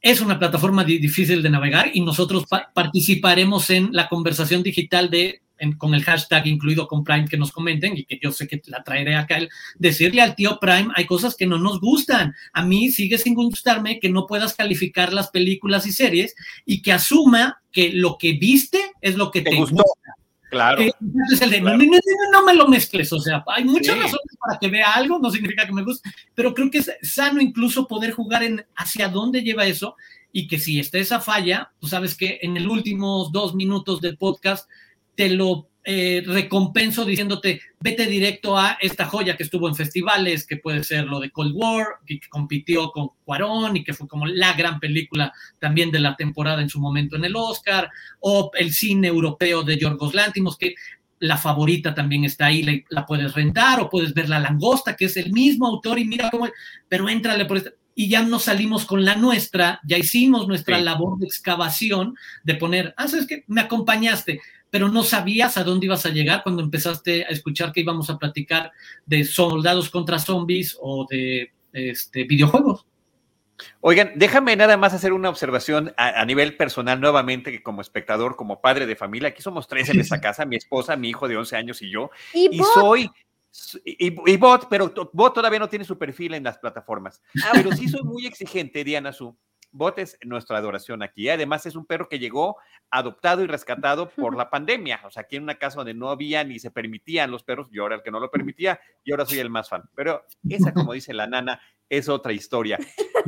es 0.06 0.22
una 0.22 0.38
plataforma 0.38 0.84
difícil 0.84 1.42
de 1.42 1.50
navegar 1.50 1.90
y 1.92 2.02
nosotros 2.02 2.44
participaremos 2.76 3.72
en 3.72 3.90
la 3.92 4.08
conversación 4.08 4.62
digital 4.62 5.10
de 5.10 5.42
con 5.80 5.96
el 5.96 6.04
hashtag 6.04 6.46
incluido 6.46 6.88
con 6.88 7.04
Prime 7.04 7.28
que 7.28 7.38
nos 7.38 7.52
comenten 7.52 7.98
y 7.98 8.04
que 8.04 8.20
yo 8.22 8.32
sé 8.32 8.48
que 8.48 8.62
la 8.68 8.84
traeré 8.84 9.16
acá, 9.16 9.38
el 9.38 9.50
decirle 9.80 10.22
al 10.22 10.36
tío 10.36 10.60
Prime, 10.60 10.90
hay 10.96 11.08
cosas 11.08 11.36
que 11.36 11.48
no 11.48 11.58
nos 11.58 11.80
gustan. 11.80 12.36
A 12.54 12.64
mí 12.64 12.92
sigue 12.92 13.18
sin 13.18 13.34
gustarme 13.34 14.00
que 14.00 14.10
no 14.10 14.28
puedas 14.28 14.54
calificar 14.54 15.12
las 15.12 15.32
películas 15.32 15.88
y 15.88 15.92
series 15.92 16.36
y 16.68 16.84
que 16.84 16.92
asuma 16.92 17.64
que 17.72 17.92
lo 17.92 18.18
que 18.20 18.34
viste 18.34 18.80
es 19.02 19.16
lo 19.16 19.32
que 19.32 19.42
te, 19.42 19.56
gusta. 19.56 19.82
Claro. 20.56 20.82
Eh, 20.82 20.92
no, 22.32 22.46
me 22.46 22.54
lo 22.56 22.66
mezcles, 22.70 23.12
o 23.12 23.20
sea, 23.20 23.44
hay 23.48 23.66
muchas 23.66 23.98
razones 23.98 24.38
para 24.40 24.58
que 24.58 24.70
vea 24.70 24.94
algo, 24.94 25.20
no 25.20 25.30
significa 25.30 25.66
que 25.66 25.74
me 25.74 25.84
guste, 25.84 26.10
pero 26.34 26.54
creo 26.54 26.72
que 26.72 26.78
es 26.78 26.90
sano 27.02 27.42
incluso 27.42 27.86
poder 27.90 28.14
jugar 28.14 28.42
en 28.42 28.66
hacia 28.74 29.10
dónde 29.10 29.44
lleva 29.44 29.66
eso 29.66 29.98
y 30.32 30.48
que 30.48 30.58
si 30.58 30.80
está 30.80 30.98
esa 30.98 31.20
falla, 31.20 31.74
tú 31.82 31.88
sabes 31.88 32.16
que 32.16 32.40
en 32.42 32.56
el 32.56 32.70
últimos 32.70 33.34
dos 33.34 33.54
minutos 33.54 34.00
del 34.00 34.18
podcast 34.18 34.70
te 35.16 35.28
lo 35.28 35.68
eh, 35.88 36.24
recompenso 36.26 37.06
diciéndote, 37.06 37.62
vete 37.80 38.08
directo 38.08 38.58
a 38.58 38.76
esta 38.82 39.06
joya 39.06 39.38
que 39.38 39.44
estuvo 39.44 39.68
en 39.68 39.76
festivales, 39.76 40.48
que 40.48 40.58
puede 40.58 40.84
ser 40.84 41.06
lo 41.06 41.20
de 41.20 41.30
Cold 41.30 41.54
War, 41.56 41.86
que, 42.08 42.20
compitió 42.28 42.90
con 42.90 43.10
Cuarón 43.24 43.78
y 43.78 43.84
que 43.84 43.94
fue 43.94 44.08
como 44.08 44.26
la 44.26 44.54
gran 44.54 44.80
película 44.80 45.32
también 45.60 45.92
de 45.92 46.00
la 46.00 46.16
temporada 46.16 46.64
en 46.64 46.70
su 46.70 46.80
momento 46.80 47.16
en 47.16 47.26
el 47.26 47.36
Oscar, 47.36 47.92
o 48.20 48.50
el 48.56 48.74
cine 48.74 49.10
europeo 49.10 49.62
de 49.62 49.78
Yorgos 49.78 50.16
Lántimos, 50.16 50.58
que 50.58 50.74
la 51.20 51.38
favorita 51.38 51.94
también 51.94 52.24
está 52.24 52.48
ahí, 52.48 52.64
la, 52.64 52.74
la, 52.90 53.06
puedes 53.06 53.36
rentar, 53.36 53.80
o 53.80 53.90
puedes 53.90 54.14
ver 54.16 54.28
La 54.28 54.40
Langosta, 54.40 54.96
que 54.96 55.06
es 55.06 55.16
el 55.18 55.32
mismo 55.32 55.68
autor, 55.68 56.00
y 56.00 56.06
mira 56.06 56.32
cómo, 56.32 56.50
pero 56.90 57.08
entrale 57.08 57.46
por 57.46 57.58
esta 57.58 57.72
y 57.96 58.10
ya 58.10 58.22
nos 58.24 58.44
salimos 58.44 58.86
con 58.86 59.06
la 59.06 59.16
nuestra, 59.16 59.80
ya 59.88 59.98
hicimos 59.98 60.48
nuestra 60.50 60.80
labor 60.82 61.18
de 61.18 61.26
excavación, 61.26 62.16
de 62.44 62.56
poner, 62.56 62.94
ah, 62.98 63.08
sabes 63.08 63.26
que 63.26 63.46
me 63.48 63.62
acompañaste, 63.62 64.42
pero 64.76 64.90
no 64.90 65.04
sabías 65.04 65.56
a 65.56 65.64
dónde 65.64 65.86
ibas 65.86 66.06
a 66.06 66.10
llegar 66.10 66.44
cuando 66.44 66.62
empezaste 66.62 67.24
a 67.24 67.30
escuchar 67.30 67.72
que 67.72 67.80
íbamos 67.80 68.10
a 68.10 68.18
platicar 68.18 68.74
de 69.06 69.24
soldados 69.24 69.90
contra 69.90 70.20
zombies 70.20 70.78
o 70.82 71.08
de 71.10 71.54
este, 71.72 72.26
videojuegos. 72.26 72.86
Oigan, 73.80 74.12
déjame 74.18 74.54
nada 74.58 74.76
más 74.76 74.94
hacer 74.94 75.14
una 75.14 75.30
observación 75.30 75.94
a, 75.96 76.26
nivel 76.26 76.58
personal 76.58 77.00
nuevamente, 77.00 77.54
que 77.54 77.64
como 77.64 77.80
espectador, 77.80 78.36
como 78.36 78.60
padre 78.60 78.86
de 78.86 78.98
familia, 78.98 79.30
aquí 79.30 79.42
somos 79.42 79.66
tres 79.70 79.88
en 79.88 80.02
esta 80.02 80.20
casa, 80.20 80.44
mi 80.44 80.58
esposa, 80.58 80.98
mi 80.98 81.08
hijo 81.08 81.30
de 81.30 81.38
11 81.38 81.56
años 81.56 81.82
y 81.82 81.90
yo, 81.90 82.12
y, 82.34 82.60
soy, 82.74 83.10
y, 83.86 84.36
Bot, 84.36 84.68
pero 84.70 84.94
Bot 85.14 85.34
todavía 85.34 85.60
no 85.60 85.70
tiene 85.70 85.86
su 85.86 85.98
perfil 85.98 86.34
en 86.34 86.44
las 86.44 86.58
plataformas, 86.58 87.22
ah, 87.46 87.52
pero 87.54 87.72
sí 87.72 87.88
soy 87.88 88.04
muy 88.04 88.26
exigente, 88.26 88.84
Diana 88.84 89.14
Su, 89.14 89.38
Botes, 89.76 90.18
nuestra 90.24 90.58
adoración 90.58 91.04
aquí. 91.04 91.30
Además, 91.30 91.66
es 91.66 91.76
un 91.76 91.86
perro 91.86 92.08
que 92.08 92.20
llegó 92.20 92.58
adoptado 92.90 93.44
y 93.44 93.48
rescatado 93.48 94.10
por 94.10 94.36
la 94.36 94.50
pandemia. 94.50 95.02
O 95.06 95.12
sea, 95.12 95.24
aquí 95.24 95.36
en 95.36 95.44
una 95.44 95.56
casa 95.56 95.78
donde 95.78 95.94
no 95.94 96.10
había 96.10 96.44
ni 96.44 96.60
se 96.60 96.72
permitían 96.72 97.30
los 97.30 97.44
perros, 97.44 97.70
yo 97.72 97.86
era 97.86 97.96
el 97.96 98.04
que 98.04 98.12
no 98.12 98.20
lo 98.20 98.32
permitía 98.32 98.80
y 99.04 99.12
ahora 99.12 99.26
soy 99.26 99.40
el 99.40 99.50
más 99.50 99.70
fan. 99.70 99.84
Pero 99.96 100.24
esa, 100.50 100.74
como 100.74 100.94
dice 100.94 101.14
la 101.14 101.28
nana, 101.28 101.60
es 101.90 102.10
otra 102.10 102.34
historia. 102.34 102.80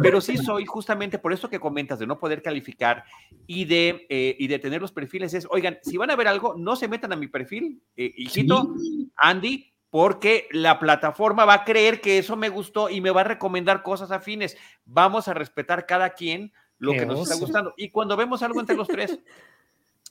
Pero 0.01 0.21
sí 0.21 0.37
soy 0.37 0.65
justamente 0.65 1.19
por 1.19 1.33
eso 1.33 1.49
que 1.49 1.59
comentas 1.59 1.99
de 1.99 2.07
no 2.07 2.19
poder 2.19 2.41
calificar 2.41 3.03
y 3.45 3.65
de, 3.65 4.05
eh, 4.09 4.35
y 4.39 4.47
de 4.47 4.59
tener 4.59 4.81
los 4.81 4.91
perfiles. 4.91 5.33
Es, 5.33 5.47
oigan, 5.49 5.79
si 5.81 5.97
van 5.97 6.11
a 6.11 6.15
ver 6.15 6.27
algo, 6.27 6.55
no 6.57 6.75
se 6.75 6.87
metan 6.87 7.11
a 7.13 7.15
mi 7.15 7.27
perfil, 7.27 7.81
eh, 7.95 8.13
hijito, 8.15 8.73
Andy, 9.15 9.73
porque 9.89 10.47
la 10.51 10.79
plataforma 10.79 11.45
va 11.45 11.53
a 11.53 11.63
creer 11.63 12.01
que 12.01 12.17
eso 12.17 12.35
me 12.35 12.49
gustó 12.49 12.89
y 12.89 13.01
me 13.01 13.11
va 13.11 13.21
a 13.21 13.25
recomendar 13.25 13.83
cosas 13.83 14.11
afines. 14.11 14.57
Vamos 14.85 15.27
a 15.27 15.33
respetar 15.33 15.85
cada 15.85 16.11
quien 16.11 16.53
lo 16.77 16.91
que 16.93 17.05
nos 17.05 17.21
está 17.21 17.35
gustando. 17.35 17.73
Y 17.77 17.89
cuando 17.89 18.17
vemos 18.17 18.43
algo 18.43 18.59
entre 18.59 18.75
los 18.75 18.88
tres, 18.88 19.19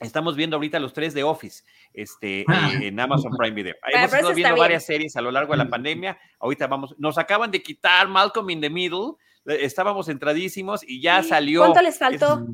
Estamos 0.01 0.37
viendo 0.37 0.57
ahorita 0.57 0.79
los 0.79 0.93
tres 0.93 1.15
de 1.15 1.23
Office 1.23 1.65
este, 1.95 2.45
ah. 2.49 2.71
eh, 2.75 2.89
en 2.89 3.01
Amazon 3.01 3.33
Prime 3.37 3.55
Video. 3.55 3.75
Hemos 3.87 4.13
estado 4.13 4.35
viendo 4.35 4.57
varias 4.57 4.85
series 4.85 5.17
a 5.17 5.23
lo 5.23 5.31
largo 5.31 5.53
de 5.53 5.59
la 5.59 5.65
mm. 5.65 5.71
pandemia. 5.71 6.19
Ahorita 6.39 6.67
vamos, 6.67 6.95
nos 6.99 7.17
acaban 7.17 7.51
de 7.51 7.63
quitar 7.63 8.07
Malcolm 8.07 8.51
in 8.51 8.61
the 8.61 8.69
Middle. 8.69 9.15
Eh, 9.47 9.61
estábamos 9.63 10.11
entradísimos 10.11 10.83
y 10.87 11.01
ya 11.01 11.23
salió. 11.23 11.61
¿Cuánto 11.61 11.81
les 11.81 11.99
faltó? 11.99 12.47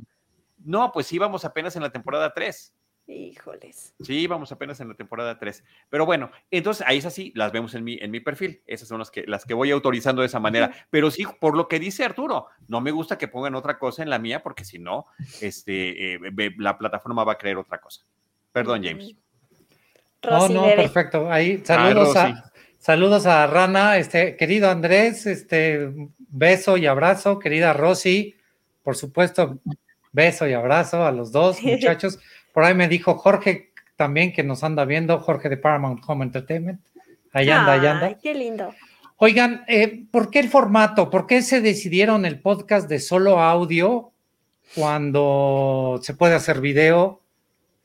no, 0.65 0.93
pues 0.93 1.13
íbamos 1.13 1.45
apenas 1.45 1.75
en 1.75 1.83
la 1.83 1.91
temporada 1.91 2.33
3. 2.33 2.75
Híjoles. 3.07 3.95
Sí, 4.01 4.27
vamos 4.27 4.53
apenas 4.53 4.81
en 4.81 4.89
la 4.89 4.95
temporada 4.95 5.39
3. 5.39 5.65
Pero 5.91 6.07
bueno, 6.07 6.31
entonces 6.51 6.87
ahí 6.87 6.99
es 6.99 7.07
así, 7.07 7.33
las 7.35 7.51
vemos 7.51 7.75
en 7.75 7.83
mi, 7.83 7.99
en 8.01 8.11
mi 8.11 8.21
perfil. 8.21 8.63
Esas 8.67 8.89
son 8.89 9.01
las 9.01 9.11
que, 9.11 9.25
las 9.27 9.45
que 9.45 9.55
voy 9.55 9.71
autorizando 9.71 10.23
de 10.23 10.27
esa 10.27 10.39
manera. 10.39 10.73
Pero 10.91 11.11
sí, 11.11 11.25
por 11.41 11.57
lo 11.57 11.67
que 11.67 11.81
dice 11.81 12.05
Arturo, 12.05 12.47
no 12.69 12.81
me 12.81 12.93
gusta 12.93 13.19
que 13.19 13.29
pongan 13.29 13.55
otra 13.57 13.79
cosa 13.79 14.03
en 14.03 14.11
la 14.11 14.19
mía 14.19 14.43
porque 14.43 14.65
si 14.65 14.79
no, 14.79 15.07
este, 15.41 16.15
eh, 16.15 16.21
la 16.59 16.79
plataforma 16.79 17.25
va 17.25 17.33
a 17.33 17.39
creer 17.39 17.57
otra 17.57 17.81
cosa. 17.81 18.03
Perdón, 18.53 18.83
James. 18.85 19.15
no, 20.23 20.49
no, 20.49 20.63
perfecto. 20.65 21.31
Ahí, 21.31 21.63
saludos 21.65 22.17
a, 22.17 22.53
saludos 22.79 23.27
a 23.27 23.47
Rana, 23.47 23.97
este, 23.99 24.37
querido 24.37 24.71
Andrés, 24.71 25.27
este, 25.27 25.93
beso 26.19 26.77
y 26.77 26.87
abrazo, 26.87 27.39
querida 27.39 27.73
Rosy, 27.73 28.37
por 28.83 28.97
supuesto, 28.97 29.59
beso 30.13 30.47
y 30.47 30.53
abrazo 30.53 31.05
a 31.05 31.13
los 31.13 31.33
dos 31.33 31.61
muchachos. 31.63 32.19
Por 32.53 32.65
ahí 32.65 32.75
me 32.75 32.89
dijo 32.89 33.15
Jorge 33.15 33.73
también 33.97 34.33
que 34.33 34.43
nos 34.43 34.65
anda 34.65 34.85
viendo, 34.85 35.19
Jorge 35.21 35.49
de 35.49 35.57
Paramount 35.57 36.03
Home 36.07 36.25
Entertainment. 36.25 36.81
Ahí 37.33 37.49
anda, 37.49 37.73
ahí 37.73 37.87
anda. 37.87 38.19
Qué 38.19 38.35
lindo. 38.35 38.75
Oigan, 39.17 39.65
eh, 39.69 40.05
¿por 40.11 40.31
qué 40.31 40.41
el 40.41 40.49
formato? 40.49 41.09
¿Por 41.09 41.27
qué 41.27 41.43
se 41.43 41.61
decidieron 41.61 42.27
el 42.27 42.41
podcast 42.41 42.89
de 42.89 42.99
solo 42.99 43.39
audio 43.39 44.13
cuando 44.75 46.01
se 46.03 46.15
puede 46.15 46.35
hacer 46.35 46.61
video? 46.61 47.23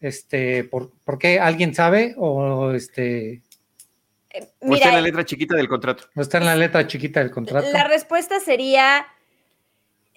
Este, 0.02 0.64
¿por, 0.64 0.92
qué? 1.20 1.40
¿Alguien 1.40 1.74
sabe? 1.74 2.16
O 2.18 2.72
este. 2.72 3.42
Eh, 4.32 4.48
o 4.60 4.74
está 4.74 4.90
en 4.90 4.96
la 4.96 5.02
letra 5.02 5.26
chiquita 5.26 5.56
del 5.56 5.68
contrato. 5.68 6.06
O 6.16 6.22
está 6.22 6.40
en 6.40 6.46
la 6.46 6.56
letra 6.56 6.88
chiquita 6.88 7.20
del 7.20 7.32
contrato. 7.32 7.68
La 7.72 7.88
respuesta 7.88 8.40
sería 8.40 9.06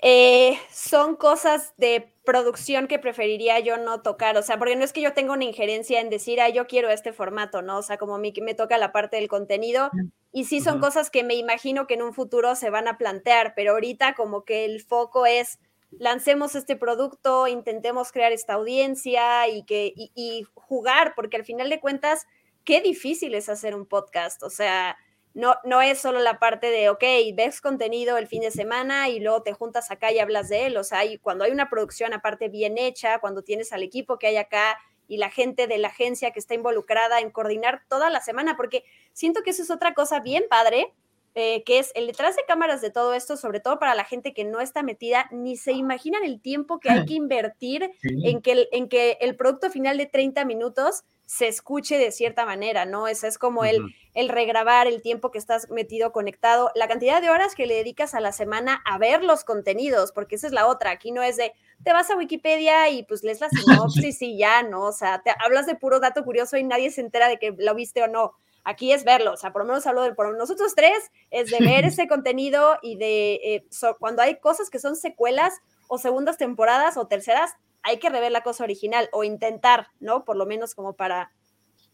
eh, 0.02 0.58
son 0.72 1.16
cosas 1.16 1.74
de 1.76 2.09
producción 2.24 2.86
que 2.86 2.98
preferiría 2.98 3.58
yo 3.60 3.76
no 3.76 4.02
tocar, 4.02 4.36
o 4.36 4.42
sea, 4.42 4.58
porque 4.58 4.76
no 4.76 4.84
es 4.84 4.92
que 4.92 5.00
yo 5.00 5.14
tenga 5.14 5.32
una 5.32 5.44
injerencia 5.44 6.00
en 6.00 6.10
decir, 6.10 6.40
ah, 6.40 6.48
yo 6.48 6.66
quiero 6.66 6.90
este 6.90 7.12
formato, 7.12 7.62
¿no? 7.62 7.78
O 7.78 7.82
sea, 7.82 7.96
como 7.96 8.14
a 8.14 8.18
mí 8.18 8.32
me 8.42 8.54
toca 8.54 8.78
la 8.78 8.92
parte 8.92 9.16
del 9.16 9.28
contenido, 9.28 9.90
y 10.32 10.44
sí 10.44 10.60
son 10.60 10.80
cosas 10.80 11.10
que 11.10 11.24
me 11.24 11.34
imagino 11.34 11.86
que 11.86 11.94
en 11.94 12.02
un 12.02 12.14
futuro 12.14 12.54
se 12.54 12.70
van 12.70 12.88
a 12.88 12.98
plantear, 12.98 13.54
pero 13.56 13.72
ahorita 13.72 14.14
como 14.14 14.44
que 14.44 14.64
el 14.64 14.80
foco 14.82 15.26
es, 15.26 15.58
lancemos 15.90 16.54
este 16.54 16.76
producto, 16.76 17.48
intentemos 17.48 18.12
crear 18.12 18.32
esta 18.32 18.54
audiencia 18.54 19.48
y, 19.48 19.64
que, 19.64 19.92
y 19.96 20.44
jugar, 20.54 21.14
porque 21.16 21.36
al 21.36 21.44
final 21.44 21.70
de 21.70 21.80
cuentas, 21.80 22.26
qué 22.64 22.80
difícil 22.80 23.34
es 23.34 23.48
hacer 23.48 23.74
un 23.74 23.86
podcast, 23.86 24.42
o 24.42 24.50
sea, 24.50 24.96
no, 25.34 25.56
no 25.64 25.80
es 25.80 26.00
solo 26.00 26.20
la 26.20 26.38
parte 26.38 26.68
de, 26.68 26.88
ok, 26.88 27.04
ves 27.34 27.60
contenido 27.60 28.18
el 28.18 28.26
fin 28.26 28.42
de 28.42 28.50
semana 28.50 29.08
y 29.08 29.20
luego 29.20 29.42
te 29.42 29.52
juntas 29.52 29.90
acá 29.90 30.10
y 30.12 30.18
hablas 30.18 30.48
de 30.48 30.66
él. 30.66 30.76
O 30.76 30.84
sea, 30.84 31.00
cuando 31.22 31.44
hay 31.44 31.52
una 31.52 31.70
producción 31.70 32.12
aparte 32.12 32.48
bien 32.48 32.78
hecha, 32.78 33.20
cuando 33.20 33.42
tienes 33.42 33.72
al 33.72 33.82
equipo 33.82 34.18
que 34.18 34.26
hay 34.26 34.36
acá 34.36 34.78
y 35.06 35.18
la 35.18 35.30
gente 35.30 35.66
de 35.66 35.78
la 35.78 35.88
agencia 35.88 36.32
que 36.32 36.38
está 36.38 36.54
involucrada 36.54 37.20
en 37.20 37.30
coordinar 37.30 37.82
toda 37.88 38.10
la 38.10 38.20
semana, 38.20 38.56
porque 38.56 38.84
siento 39.12 39.42
que 39.42 39.50
eso 39.50 39.62
es 39.62 39.70
otra 39.70 39.94
cosa 39.94 40.20
bien 40.20 40.44
padre, 40.48 40.94
eh, 41.36 41.62
que 41.64 41.78
es 41.78 41.92
el 41.94 42.08
detrás 42.08 42.34
de 42.34 42.44
cámaras 42.44 42.80
de 42.80 42.90
todo 42.90 43.14
esto, 43.14 43.36
sobre 43.36 43.60
todo 43.60 43.78
para 43.78 43.94
la 43.94 44.04
gente 44.04 44.34
que 44.34 44.44
no 44.44 44.60
está 44.60 44.82
metida, 44.82 45.28
ni 45.30 45.56
se 45.56 45.72
imaginan 45.72 46.24
el 46.24 46.40
tiempo 46.40 46.80
que 46.80 46.90
hay 46.90 47.04
que 47.06 47.14
invertir 47.14 47.90
en, 48.02 48.42
que 48.42 48.52
el, 48.52 48.68
en 48.72 48.88
que 48.88 49.16
el 49.20 49.36
producto 49.36 49.70
final 49.70 49.96
de 49.96 50.06
30 50.06 50.44
minutos 50.44 51.04
se 51.30 51.46
escuche 51.46 51.96
de 51.96 52.10
cierta 52.10 52.44
manera, 52.44 52.86
¿no? 52.86 53.06
Ese 53.06 53.28
es 53.28 53.38
como 53.38 53.64
el, 53.64 53.94
el 54.14 54.28
regrabar 54.28 54.88
el 54.88 55.00
tiempo 55.00 55.30
que 55.30 55.38
estás 55.38 55.70
metido 55.70 56.10
conectado, 56.10 56.72
la 56.74 56.88
cantidad 56.88 57.22
de 57.22 57.30
horas 57.30 57.54
que 57.54 57.68
le 57.68 57.76
dedicas 57.76 58.16
a 58.16 58.20
la 58.20 58.32
semana 58.32 58.82
a 58.84 58.98
ver 58.98 59.22
los 59.22 59.44
contenidos, 59.44 60.10
porque 60.10 60.34
esa 60.34 60.48
es 60.48 60.52
la 60.52 60.66
otra, 60.66 60.90
aquí 60.90 61.12
no 61.12 61.22
es 61.22 61.36
de, 61.36 61.52
te 61.84 61.92
vas 61.92 62.10
a 62.10 62.16
Wikipedia 62.16 62.88
y 62.90 63.04
pues 63.04 63.22
lees 63.22 63.40
la 63.40 63.48
sinopsis 63.50 64.20
y 64.22 64.38
ya, 64.38 64.64
¿no? 64.64 64.82
O 64.86 64.92
sea, 64.92 65.22
te 65.22 65.30
hablas 65.38 65.66
de 65.66 65.76
puro 65.76 66.00
dato 66.00 66.24
curioso 66.24 66.56
y 66.56 66.64
nadie 66.64 66.90
se 66.90 67.00
entera 67.00 67.28
de 67.28 67.38
que 67.38 67.54
lo 67.56 67.76
viste 67.76 68.02
o 68.02 68.08
no. 68.08 68.32
Aquí 68.64 68.92
es 68.92 69.04
verlo, 69.04 69.34
o 69.34 69.36
sea, 69.36 69.52
por 69.52 69.62
lo 69.62 69.68
menos 69.68 69.86
hablo 69.86 70.02
de 70.02 70.12
por 70.12 70.36
nosotros 70.36 70.74
tres, 70.74 71.12
es 71.30 71.48
de 71.52 71.64
ver 71.64 71.84
ese 71.84 72.08
contenido 72.08 72.76
y 72.82 72.96
de 72.96 73.34
eh, 73.34 73.66
cuando 74.00 74.22
hay 74.22 74.40
cosas 74.40 74.68
que 74.68 74.80
son 74.80 74.96
secuelas 74.96 75.60
o 75.86 75.96
segundas 75.96 76.38
temporadas 76.38 76.96
o 76.96 77.06
terceras, 77.06 77.54
hay 77.82 77.98
que 77.98 78.10
rever 78.10 78.32
la 78.32 78.42
cosa 78.42 78.64
original 78.64 79.08
o 79.12 79.24
intentar, 79.24 79.88
¿no? 80.00 80.24
Por 80.24 80.36
lo 80.36 80.46
menos 80.46 80.74
como 80.74 80.94
para... 80.94 81.32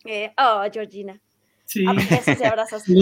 Eh, 0.05 0.33
oh, 0.39 0.63
Georgina. 0.73 1.21
Sí. 1.65 1.85
abrazos. 2.45 2.85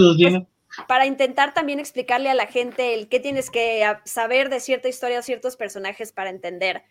Pues, 0.76 0.86
para 0.88 1.06
intentar 1.06 1.54
también 1.54 1.78
explicarle 1.78 2.30
a 2.30 2.34
la 2.34 2.46
gente 2.46 2.94
el 2.94 3.08
qué 3.08 3.20
tienes 3.20 3.50
que 3.50 3.84
saber 4.04 4.48
de 4.48 4.60
cierta 4.60 4.88
historia 4.88 5.20
o 5.20 5.22
ciertos 5.22 5.56
personajes 5.56 6.12
para 6.12 6.30
entender. 6.30 6.82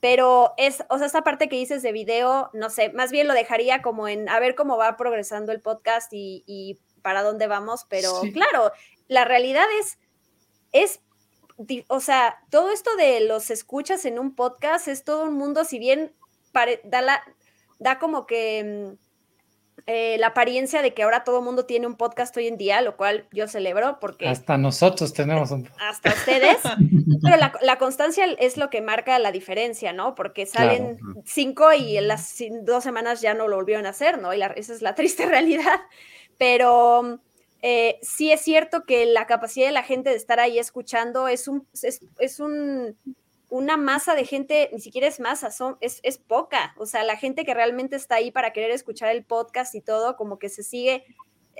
Pero 0.00 0.52
es, 0.56 0.84
o 0.88 0.98
sea, 0.98 1.06
esta 1.06 1.22
parte 1.22 1.48
que 1.48 1.56
dices 1.56 1.82
de 1.82 1.92
video, 1.92 2.50
no 2.52 2.70
sé, 2.70 2.90
más 2.92 3.10
bien 3.10 3.28
lo 3.28 3.34
dejaría 3.34 3.82
como 3.82 4.08
en 4.08 4.28
a 4.28 4.40
ver 4.40 4.54
cómo 4.54 4.76
va 4.76 4.96
progresando 4.96 5.52
el 5.52 5.60
podcast 5.60 6.12
y, 6.12 6.78
para 7.02 7.22
dónde 7.22 7.46
vamos. 7.48 7.86
Pero 7.88 8.12
claro, 8.32 8.72
la 9.08 9.24
realidad 9.24 9.66
es, 9.80 9.98
es 10.72 11.00
o 11.88 12.00
sea, 12.00 12.38
todo 12.50 12.70
esto 12.70 12.94
de 12.96 13.20
los 13.20 13.50
escuchas 13.50 14.04
en 14.04 14.18
un 14.18 14.34
podcast 14.34 14.88
es 14.88 15.04
todo 15.04 15.24
un 15.24 15.34
mundo, 15.34 15.64
si 15.64 15.78
bien 15.78 16.12
da, 16.84 17.02
la, 17.02 17.22
da 17.78 17.98
como 17.98 18.26
que 18.26 18.94
mm, 18.94 19.02
eh, 19.86 20.16
la 20.18 20.28
apariencia 20.28 20.80
de 20.80 20.94
que 20.94 21.02
ahora 21.02 21.24
todo 21.24 21.38
el 21.38 21.44
mundo 21.44 21.66
tiene 21.66 21.88
un 21.88 21.96
podcast 21.96 22.36
hoy 22.36 22.46
en 22.46 22.56
día, 22.56 22.80
lo 22.82 22.96
cual 22.96 23.26
yo 23.32 23.48
celebro 23.48 23.98
porque... 24.00 24.28
Hasta 24.28 24.56
nosotros 24.56 25.12
tenemos 25.12 25.50
un... 25.50 25.68
Hasta 25.80 26.10
ustedes, 26.10 26.58
pero 27.22 27.36
la, 27.60 27.78
constancia 27.78 28.26
es 28.38 28.56
lo 28.56 28.70
que 28.70 28.80
marca 28.80 29.18
la 29.18 29.32
diferencia, 29.32 29.92
¿no? 29.92 30.14
Porque 30.14 30.46
salen 30.46 30.98
cinco 31.24 31.72
y 31.72 31.96
en 31.96 32.06
las 32.06 32.36
dos 32.62 32.84
semanas 32.84 33.20
ya 33.22 33.34
no 33.34 33.48
lo 33.48 33.56
volvieron 33.56 33.86
a 33.86 33.90
hacer, 33.90 34.20
¿no? 34.20 34.32
Y 34.32 34.40
esa 34.42 34.72
es 34.72 34.82
la 34.82 34.94
triste 34.94 35.26
realidad, 35.26 35.80
pero 36.38 37.18
eh, 37.64 38.00
sí 38.02 38.32
es 38.32 38.40
cierto 38.40 38.84
que 38.84 39.06
la 39.06 39.28
capacidad 39.28 39.66
de 39.66 39.72
la 39.72 39.84
gente 39.84 40.10
de 40.10 40.16
estar 40.16 40.40
ahí 40.40 40.58
escuchando 40.58 41.28
es 41.28 41.46
un, 41.46 41.64
es, 42.18 42.40
un, 42.40 42.98
una 43.48 43.76
masa 43.76 44.16
de 44.16 44.24
gente, 44.24 44.68
ni 44.72 44.80
siquiera 44.80 45.06
es 45.06 45.20
masa, 45.20 45.52
son, 45.52 45.78
es, 45.80 46.00
es, 46.02 46.18
poca. 46.18 46.74
O 46.76 46.86
sea, 46.86 47.04
la 47.04 47.16
gente 47.16 47.44
que 47.44 47.54
realmente 47.54 47.94
está 47.94 48.16
ahí 48.16 48.32
para 48.32 48.52
querer 48.52 48.72
escuchar 48.72 49.10
el 49.14 49.24
podcast 49.24 49.76
y 49.76 49.80
todo, 49.80 50.16
como 50.16 50.40
que 50.40 50.48
se 50.48 50.64
sigue. 50.64 51.04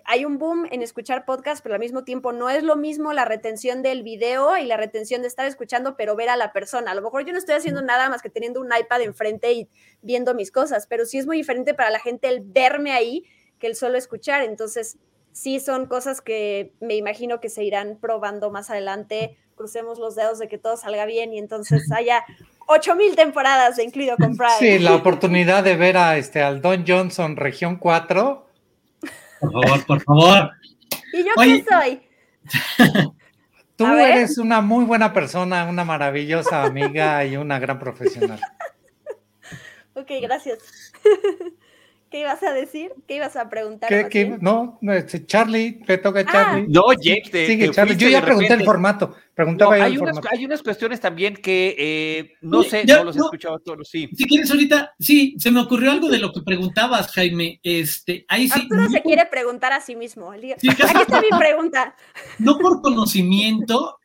Hay 0.05 0.24
un 0.24 0.38
boom 0.38 0.66
en 0.72 0.82
escuchar 0.82 1.24
podcast, 1.24 1.62
pero 1.62 1.76
al 1.76 1.80
mismo 1.80 2.03
tiempo 2.03 2.32
no 2.32 2.50
es 2.50 2.64
lo 2.64 2.74
mismo 2.74 3.12
la 3.12 3.24
retención 3.24 3.82
del 3.82 4.03
video 4.03 4.57
y 4.57 4.64
la 4.64 4.76
retención 4.76 5.22
de 5.22 5.28
estar 5.28 5.46
escuchando, 5.46 5.96
pero 5.96 6.16
ver 6.16 6.30
a 6.30 6.36
la 6.36 6.53
persona. 6.53 6.90
A 6.90 6.94
lo 6.96 7.03
mejor 7.03 7.24
yo 7.24 7.32
no 7.32 7.38
estoy 7.38 7.55
haciendo 7.55 7.80
nada 7.80 8.09
más 8.09 8.22
que 8.22 8.30
teniendo 8.30 8.61
un 8.61 8.70
iPad 8.76 9.03
enfrente 9.03 9.53
y 9.53 9.68
viendo 10.00 10.34
mis 10.34 10.50
cosas, 10.50 10.88
pero 10.88 11.05
sí 11.05 11.18
es 11.18 11.26
muy 11.26 11.36
diferente 11.36 11.74
para 11.74 11.90
la 11.90 12.00
gente 12.00 12.26
el 12.26 12.40
verme 12.40 12.90
ahí 12.90 13.24
que 13.61 13.68
el 13.68 13.76
solo 13.76 13.96
escuchar. 13.96 14.42
Entonces, 14.42 14.98
sí 15.33 15.61
son 15.61 15.87
cosas 15.87 16.20
que 16.20 16.74
me 16.80 16.95
imagino 16.97 17.41
que 17.41 17.49
se 17.49 17.64
irán 17.64 17.99
probando 18.01 18.51
más 18.51 18.70
adelante. 18.70 19.37
Crucemos 19.55 19.99
los 19.99 20.14
dedos 20.14 20.39
de 20.39 20.49
que 20.49 20.59
todo 20.59 20.76
salga 20.76 21.05
bien 21.07 21.33
y 21.33 21.39
entonces 21.39 21.83
haya 21.93 22.24
ocho 22.66 22.95
mil 22.95 23.16
temporadas 23.16 23.76
de 23.76 23.85
incluido 23.85 24.16
con 24.16 24.37
Prime. 24.37 24.53
Sí, 24.59 24.78
la 24.78 24.95
oportunidad 24.97 25.64
de 25.64 25.76
ver 25.76 25.97
a 25.97 26.16
este 26.16 26.43
al 26.43 26.61
Don 26.61 26.85
Johnson 26.87 27.37
Región 27.37 27.76
4. 27.76 28.47
Por 29.41 29.53
favor, 29.53 29.87
por 29.87 30.01
favor. 30.03 30.51
¿Y 31.12 31.24
yo 31.24 31.33
qué 31.37 31.64
soy? 31.68 32.03
Tú 33.76 33.87
eres 33.87 34.39
una 34.39 34.61
muy 34.61 34.85
buena 34.85 35.12
persona, 35.12 35.64
una 35.64 35.85
maravillosa 35.85 36.62
amiga 36.62 37.24
y 37.24 37.37
una 37.37 37.59
gran 37.59 37.78
profesional. 37.78 38.41
ok, 39.95 40.11
gracias. 40.20 40.93
¿Qué 42.13 42.21
ibas 42.21 42.43
a 42.43 42.53
decir? 42.53 42.93
¿Qué 43.09 43.17
ibas 43.17 43.37
a 43.37 43.49
preguntar? 43.49 43.91
no, 44.43 44.79
este, 44.93 45.25
Charlie, 45.25 45.81
te 45.87 45.97
toca 45.97 46.21
a 46.21 46.23
ah. 46.23 46.31
Charlie. 46.31 46.69
No, 46.69 46.85
James, 47.03 47.31
Sigue, 47.33 47.71
Charlie. 47.71 47.97
Yo 47.97 48.07
ya 48.11 48.21
pregunté 48.21 48.53
el 48.53 48.65
formato. 48.65 49.17
Preguntaba 49.35 49.77
hay, 49.77 49.97
unas, 49.97 50.21
hay 50.31 50.45
unas 50.45 50.63
cuestiones 50.63 51.01
también 51.01 51.35
que 51.35 51.75
eh, 51.79 52.33
no 52.43 52.65
sé, 52.65 52.85
no 52.85 53.05
los 53.05 53.17
he 53.17 53.19
escuchado 53.19 53.59
todos. 53.61 53.89
Sí. 53.89 54.11
Si 54.15 54.27
quieres, 54.27 54.51
ahorita, 54.51 54.93
sí, 55.01 55.37
se 55.39 55.51
me 55.51 55.61
ocurrió 55.61 55.91
algo 55.91 56.11
de 56.11 56.19
lo 56.19 56.35
que 56.35 56.43
preguntabas, 56.43 57.11
Jaime. 57.13 57.59
Este, 57.63 58.27
ahí 58.29 58.47
sí. 58.47 58.61
Arturo 58.61 58.91
se 58.91 59.01
quiere 59.01 59.25
preguntar 59.25 59.73
a 59.73 59.81
sí 59.81 59.97
mismo. 59.97 60.31
Aquí 60.33 60.53
está 60.53 61.23
mi 61.23 61.39
pregunta. 61.39 61.97
No 62.39 62.59
por 62.59 62.83
conocimiento, 62.83 63.99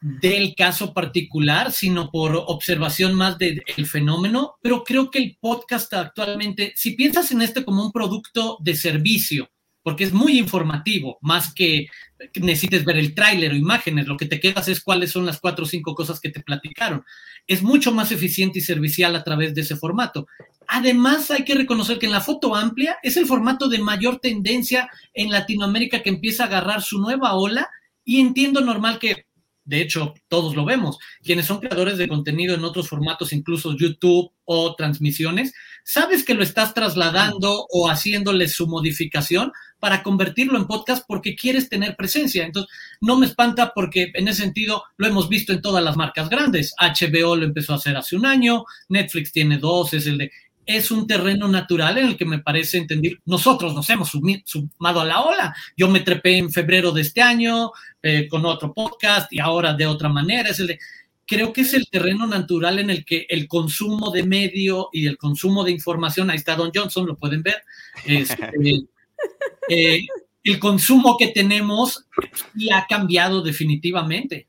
del 0.00 0.54
caso 0.54 0.94
particular, 0.94 1.72
sino 1.72 2.10
por 2.10 2.34
observación 2.34 3.14
más 3.14 3.36
del 3.38 3.62
fenómeno, 3.86 4.56
pero 4.62 4.82
creo 4.82 5.10
que 5.10 5.18
el 5.18 5.36
podcast 5.38 5.92
actualmente, 5.92 6.72
si 6.74 6.92
piensas 6.92 7.30
en 7.32 7.42
este 7.42 7.64
como 7.64 7.84
un 7.84 7.92
producto 7.92 8.56
de 8.60 8.74
servicio, 8.74 9.50
porque 9.82 10.04
es 10.04 10.12
muy 10.12 10.38
informativo, 10.38 11.18
más 11.22 11.54
que 11.54 11.88
necesites 12.36 12.84
ver 12.84 12.98
el 12.98 13.14
tráiler 13.14 13.52
o 13.52 13.56
imágenes, 13.56 14.06
lo 14.06 14.16
que 14.16 14.26
te 14.26 14.40
quedas 14.40 14.68
es 14.68 14.80
cuáles 14.80 15.10
son 15.10 15.24
las 15.24 15.40
cuatro 15.40 15.64
o 15.64 15.68
cinco 15.68 15.94
cosas 15.94 16.20
que 16.20 16.30
te 16.30 16.40
platicaron. 16.40 17.04
Es 17.46 17.62
mucho 17.62 17.92
más 17.92 18.12
eficiente 18.12 18.58
y 18.58 18.62
servicial 18.62 19.16
a 19.16 19.24
través 19.24 19.54
de 19.54 19.62
ese 19.62 19.76
formato. 19.76 20.26
Además, 20.68 21.30
hay 21.30 21.44
que 21.44 21.54
reconocer 21.54 21.98
que 21.98 22.06
en 22.06 22.12
la 22.12 22.20
foto 22.20 22.54
amplia 22.54 22.98
es 23.02 23.16
el 23.16 23.26
formato 23.26 23.68
de 23.68 23.78
mayor 23.78 24.18
tendencia 24.18 24.88
en 25.14 25.30
Latinoamérica 25.30 26.02
que 26.02 26.10
empieza 26.10 26.44
a 26.44 26.46
agarrar 26.46 26.82
su 26.82 27.00
nueva 27.00 27.34
ola 27.34 27.68
y 28.04 28.20
entiendo 28.20 28.60
normal 28.60 28.98
que 28.98 29.24
de 29.64 29.80
hecho, 29.80 30.14
todos 30.28 30.56
lo 30.56 30.64
vemos. 30.64 30.98
Quienes 31.22 31.46
son 31.46 31.60
creadores 31.60 31.98
de 31.98 32.08
contenido 32.08 32.54
en 32.54 32.64
otros 32.64 32.88
formatos, 32.88 33.32
incluso 33.32 33.76
YouTube 33.76 34.32
o 34.44 34.74
transmisiones, 34.74 35.52
sabes 35.84 36.24
que 36.24 36.34
lo 36.34 36.42
estás 36.42 36.74
trasladando 36.74 37.66
o 37.70 37.88
haciéndole 37.88 38.48
su 38.48 38.66
modificación 38.66 39.52
para 39.78 40.02
convertirlo 40.02 40.58
en 40.58 40.66
podcast 40.66 41.04
porque 41.06 41.36
quieres 41.36 41.68
tener 41.68 41.96
presencia. 41.96 42.44
Entonces, 42.44 42.72
no 43.00 43.16
me 43.16 43.26
espanta 43.26 43.72
porque 43.74 44.10
en 44.14 44.28
ese 44.28 44.42
sentido 44.42 44.84
lo 44.96 45.06
hemos 45.06 45.28
visto 45.28 45.52
en 45.52 45.62
todas 45.62 45.82
las 45.82 45.96
marcas 45.96 46.28
grandes. 46.28 46.74
HBO 46.78 47.36
lo 47.36 47.44
empezó 47.44 47.72
a 47.72 47.76
hacer 47.76 47.96
hace 47.96 48.16
un 48.16 48.26
año, 48.26 48.64
Netflix 48.88 49.32
tiene 49.32 49.58
dos, 49.58 49.94
es 49.94 50.06
el 50.06 50.18
de 50.18 50.30
es 50.76 50.90
un 50.90 51.06
terreno 51.06 51.48
natural 51.48 51.98
en 51.98 52.06
el 52.06 52.16
que 52.16 52.24
me 52.24 52.38
parece 52.38 52.78
entender, 52.78 53.18
nosotros 53.24 53.74
nos 53.74 53.90
hemos 53.90 54.10
sumado 54.44 55.00
a 55.00 55.04
la 55.04 55.20
ola. 55.20 55.54
Yo 55.76 55.88
me 55.88 56.00
trepé 56.00 56.38
en 56.38 56.50
febrero 56.50 56.92
de 56.92 57.02
este 57.02 57.22
año 57.22 57.72
eh, 58.02 58.28
con 58.28 58.44
otro 58.46 58.72
podcast 58.72 59.32
y 59.32 59.38
ahora 59.38 59.74
de 59.74 59.86
otra 59.86 60.08
manera. 60.08 60.50
Es 60.50 60.60
el 60.60 60.68
de, 60.68 60.78
creo 61.26 61.52
que 61.52 61.60
es 61.60 61.74
el 61.74 61.88
terreno 61.88 62.26
natural 62.26 62.78
en 62.78 62.90
el 62.90 63.04
que 63.04 63.26
el 63.28 63.46
consumo 63.46 64.10
de 64.10 64.24
medio 64.24 64.88
y 64.92 65.06
el 65.06 65.16
consumo 65.16 65.62
de 65.62 65.70
información, 65.70 66.30
ahí 66.30 66.36
está 66.36 66.56
Don 66.56 66.72
Johnson, 66.74 67.06
lo 67.06 67.16
pueden 67.16 67.42
ver, 67.42 67.62
este, 68.04 68.50
eh, 69.68 70.00
el 70.42 70.58
consumo 70.58 71.16
que 71.16 71.28
tenemos 71.28 72.06
y 72.54 72.72
ha 72.72 72.86
cambiado 72.88 73.42
definitivamente. 73.42 74.48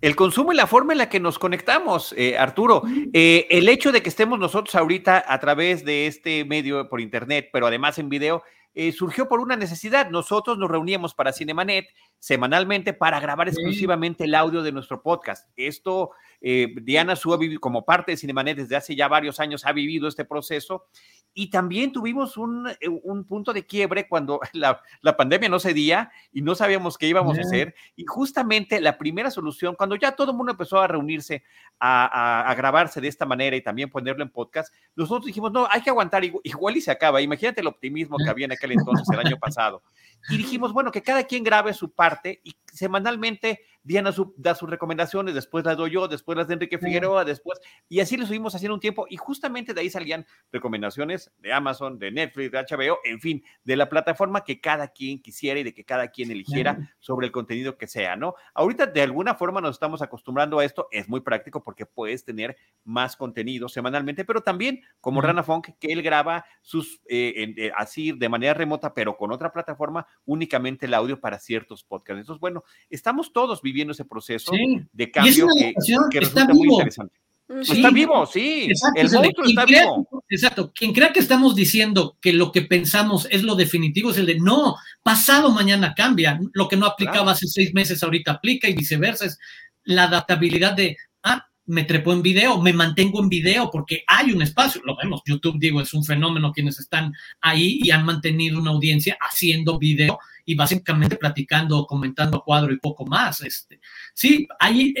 El 0.00 0.16
consumo 0.16 0.52
y 0.52 0.56
la 0.56 0.66
forma 0.66 0.92
en 0.92 0.98
la 0.98 1.08
que 1.08 1.20
nos 1.20 1.38
conectamos, 1.38 2.12
eh, 2.18 2.36
Arturo. 2.36 2.82
Eh, 3.12 3.46
el 3.50 3.68
hecho 3.68 3.92
de 3.92 4.02
que 4.02 4.08
estemos 4.08 4.36
nosotros 4.36 4.74
ahorita 4.74 5.24
a 5.28 5.38
través 5.38 5.84
de 5.84 6.08
este 6.08 6.44
medio 6.44 6.88
por 6.88 7.00
internet, 7.00 7.50
pero 7.52 7.68
además 7.68 7.98
en 7.98 8.08
video, 8.08 8.42
eh, 8.74 8.92
surgió 8.92 9.28
por 9.28 9.40
una 9.40 9.56
necesidad. 9.56 10.10
Nosotros 10.10 10.58
nos 10.58 10.70
reuníamos 10.70 11.14
para 11.14 11.32
Cinemanet 11.32 11.86
semanalmente 12.18 12.92
para 12.92 13.20
grabar 13.20 13.48
exclusivamente 13.48 14.24
el 14.24 14.34
audio 14.34 14.62
de 14.62 14.72
nuestro 14.72 15.02
podcast. 15.02 15.48
Esto, 15.56 16.10
Diana 16.40 17.14
Su 17.14 17.38
como 17.60 17.84
parte 17.84 18.12
de 18.12 18.16
Cinemanet 18.16 18.56
desde 18.56 18.76
hace 18.76 18.96
ya 18.96 19.08
varios 19.08 19.38
años, 19.40 19.64
ha 19.64 19.72
vivido 19.72 20.08
este 20.08 20.24
proceso 20.24 20.86
y 21.34 21.50
también 21.50 21.92
tuvimos 21.92 22.36
un, 22.36 22.68
eh, 22.68 22.88
un 22.88 23.24
punto 23.24 23.52
de 23.52 23.66
quiebre 23.66 24.08
cuando 24.08 24.40
la, 24.52 24.82
la, 25.00 25.16
pandemia 25.16 25.48
no 25.48 25.58
cedía 25.58 26.10
y 26.32 26.42
no 26.42 26.54
sabíamos 26.54 26.98
qué 26.98 27.06
íbamos 27.06 27.38
a 27.38 27.42
hacer. 27.42 27.74
Y 27.96 28.04
justamente 28.04 28.80
la 28.80 28.98
primera 28.98 29.30
solución, 29.30 29.74
cuando 29.74 29.96
ya 29.96 30.12
todo 30.12 30.32
el 30.32 30.36
mundo 30.36 30.52
empezó 30.52 30.80
a 30.80 30.86
reunirse, 30.86 31.42
a, 31.78 32.48
a, 32.48 32.54
grabarse 32.54 33.00
de 33.00 33.08
esta 33.08 33.26
manera 33.26 33.56
y 33.56 33.62
también 33.62 33.90
ponerlo 33.90 34.22
en 34.22 34.30
podcast, 34.30 34.72
nosotros 34.94 35.26
dijimos, 35.26 35.52
no, 35.52 35.66
hay 35.70 35.82
que 35.82 35.90
aguantar, 35.90 36.22
igual, 36.24 36.76
y 36.76 36.80
se 36.80 36.90
acaba. 36.90 37.20
Imagínate 37.20 37.60
el 37.60 37.66
optimismo 37.66 38.16
que 38.18 38.30
había 38.30 38.44
en 38.44 38.52
aquel 38.52 38.72
entonces, 38.72 39.08
el 39.12 39.26
año 39.26 39.38
pasado. 39.38 39.82
Y 40.28 40.36
dijimos, 40.36 40.72
bueno, 40.72 40.92
que 40.92 41.02
cada 41.02 41.24
quien 41.24 41.42
grabe 41.42 41.72
su 41.72 41.92
parte 41.92 42.40
y 42.44 42.54
semanalmente 42.72 43.60
Diana 43.84 44.14
da 44.36 44.54
sus 44.54 44.70
recomendaciones, 44.70 45.34
después 45.34 45.64
las 45.64 45.76
doy 45.76 45.90
yo, 45.90 46.06
después 46.06 46.38
las 46.38 46.46
de 46.46 46.54
Enrique 46.54 46.78
Figueroa, 46.78 47.24
después, 47.24 47.60
y 47.88 48.00
así 48.00 48.16
lo 48.16 48.26
subimos 48.26 48.54
haciendo 48.54 48.74
un 48.74 48.80
tiempo, 48.80 49.06
y 49.10 49.16
justamente 49.16 49.74
de 49.74 49.80
ahí 49.80 49.90
salían 49.90 50.24
recomendaciones 50.52 51.21
de 51.38 51.52
Amazon, 51.52 51.98
de 51.98 52.10
Netflix, 52.10 52.50
de 52.50 52.58
HBO, 52.58 52.98
en 53.04 53.20
fin, 53.20 53.44
de 53.64 53.76
la 53.76 53.88
plataforma 53.88 54.44
que 54.44 54.60
cada 54.60 54.88
quien 54.88 55.20
quisiera 55.20 55.60
y 55.60 55.62
de 55.62 55.74
que 55.74 55.84
cada 55.84 56.08
quien 56.08 56.30
eligiera 56.30 56.94
sobre 56.98 57.26
el 57.26 57.32
contenido 57.32 57.76
que 57.76 57.86
sea, 57.86 58.16
¿no? 58.16 58.34
Ahorita 58.54 58.86
de 58.86 59.02
alguna 59.02 59.34
forma 59.34 59.60
nos 59.60 59.76
estamos 59.76 60.02
acostumbrando 60.02 60.58
a 60.58 60.64
esto, 60.64 60.88
es 60.90 61.08
muy 61.08 61.20
práctico 61.20 61.62
porque 61.62 61.86
puedes 61.86 62.24
tener 62.24 62.56
más 62.84 63.16
contenido 63.16 63.68
semanalmente, 63.68 64.24
pero 64.24 64.40
también 64.40 64.82
como 65.00 65.20
Rana 65.20 65.42
Funk, 65.42 65.70
que 65.78 65.92
él 65.92 66.02
graba 66.02 66.44
sus, 66.60 67.00
eh, 67.08 67.54
eh, 67.56 67.72
así 67.76 68.12
de 68.12 68.28
manera 68.28 68.54
remota, 68.54 68.94
pero 68.94 69.16
con 69.16 69.32
otra 69.32 69.52
plataforma, 69.52 70.06
únicamente 70.24 70.86
el 70.86 70.94
audio 70.94 71.20
para 71.20 71.38
ciertos 71.38 71.84
podcasts. 71.84 72.20
Entonces, 72.20 72.40
bueno, 72.40 72.64
estamos 72.90 73.32
todos 73.32 73.62
viviendo 73.62 73.92
ese 73.92 74.04
proceso 74.04 74.52
de 74.92 75.10
cambio 75.10 75.46
que, 75.56 76.20
resulta 76.20 76.52
muy 76.52 76.68
interesante. 76.68 77.20
Está 77.48 77.90
vivo, 77.90 78.24
sí. 78.26 78.66
Exacto, 78.68 79.00
el 79.00 79.10
monstruo 79.10 79.46
está 79.46 79.64
vivo. 79.64 80.24
Exacto. 80.28 80.72
Quien 80.74 80.92
crea 80.92 81.12
que 81.12 81.20
estamos 81.20 81.54
diciendo 81.54 82.16
que 82.20 82.32
lo 82.32 82.50
que 82.52 82.62
pensamos 82.62 83.26
es 83.30 83.42
lo 83.42 83.54
definitivo 83.54 84.10
es 84.10 84.18
el 84.18 84.26
de 84.26 84.38
no, 84.38 84.76
pasado 85.02 85.50
mañana 85.50 85.94
cambia. 85.94 86.40
Lo 86.54 86.68
que 86.68 86.76
no 86.76 86.86
aplicaba 86.86 87.32
hace 87.32 87.46
seis 87.46 87.74
meses 87.74 88.02
ahorita 88.02 88.32
aplica 88.32 88.68
y 88.68 88.74
viceversa. 88.74 89.26
Es 89.26 89.38
la 89.84 90.04
adaptabilidad 90.04 90.74
de, 90.74 90.96
ah, 91.24 91.46
me 91.66 91.84
trepo 91.84 92.12
en 92.12 92.22
video, 92.22 92.60
me 92.60 92.72
mantengo 92.72 93.20
en 93.20 93.28
video 93.28 93.70
porque 93.70 94.04
hay 94.06 94.32
un 94.32 94.42
espacio. 94.42 94.80
Lo 94.84 94.96
vemos, 94.96 95.22
YouTube, 95.26 95.58
digo, 95.58 95.80
es 95.80 95.92
un 95.92 96.04
fenómeno 96.04 96.52
quienes 96.52 96.78
están 96.78 97.12
ahí 97.40 97.80
y 97.82 97.90
han 97.90 98.04
mantenido 98.04 98.58
una 98.58 98.70
audiencia 98.70 99.18
haciendo 99.20 99.78
video 99.78 100.18
y 100.44 100.54
básicamente 100.54 101.16
platicando, 101.16 101.86
comentando 101.86 102.42
cuadro 102.42 102.72
y 102.72 102.78
poco 102.78 103.06
más. 103.06 103.42
Este, 103.42 103.80
sí, 104.14 104.46
hay, 104.58 104.94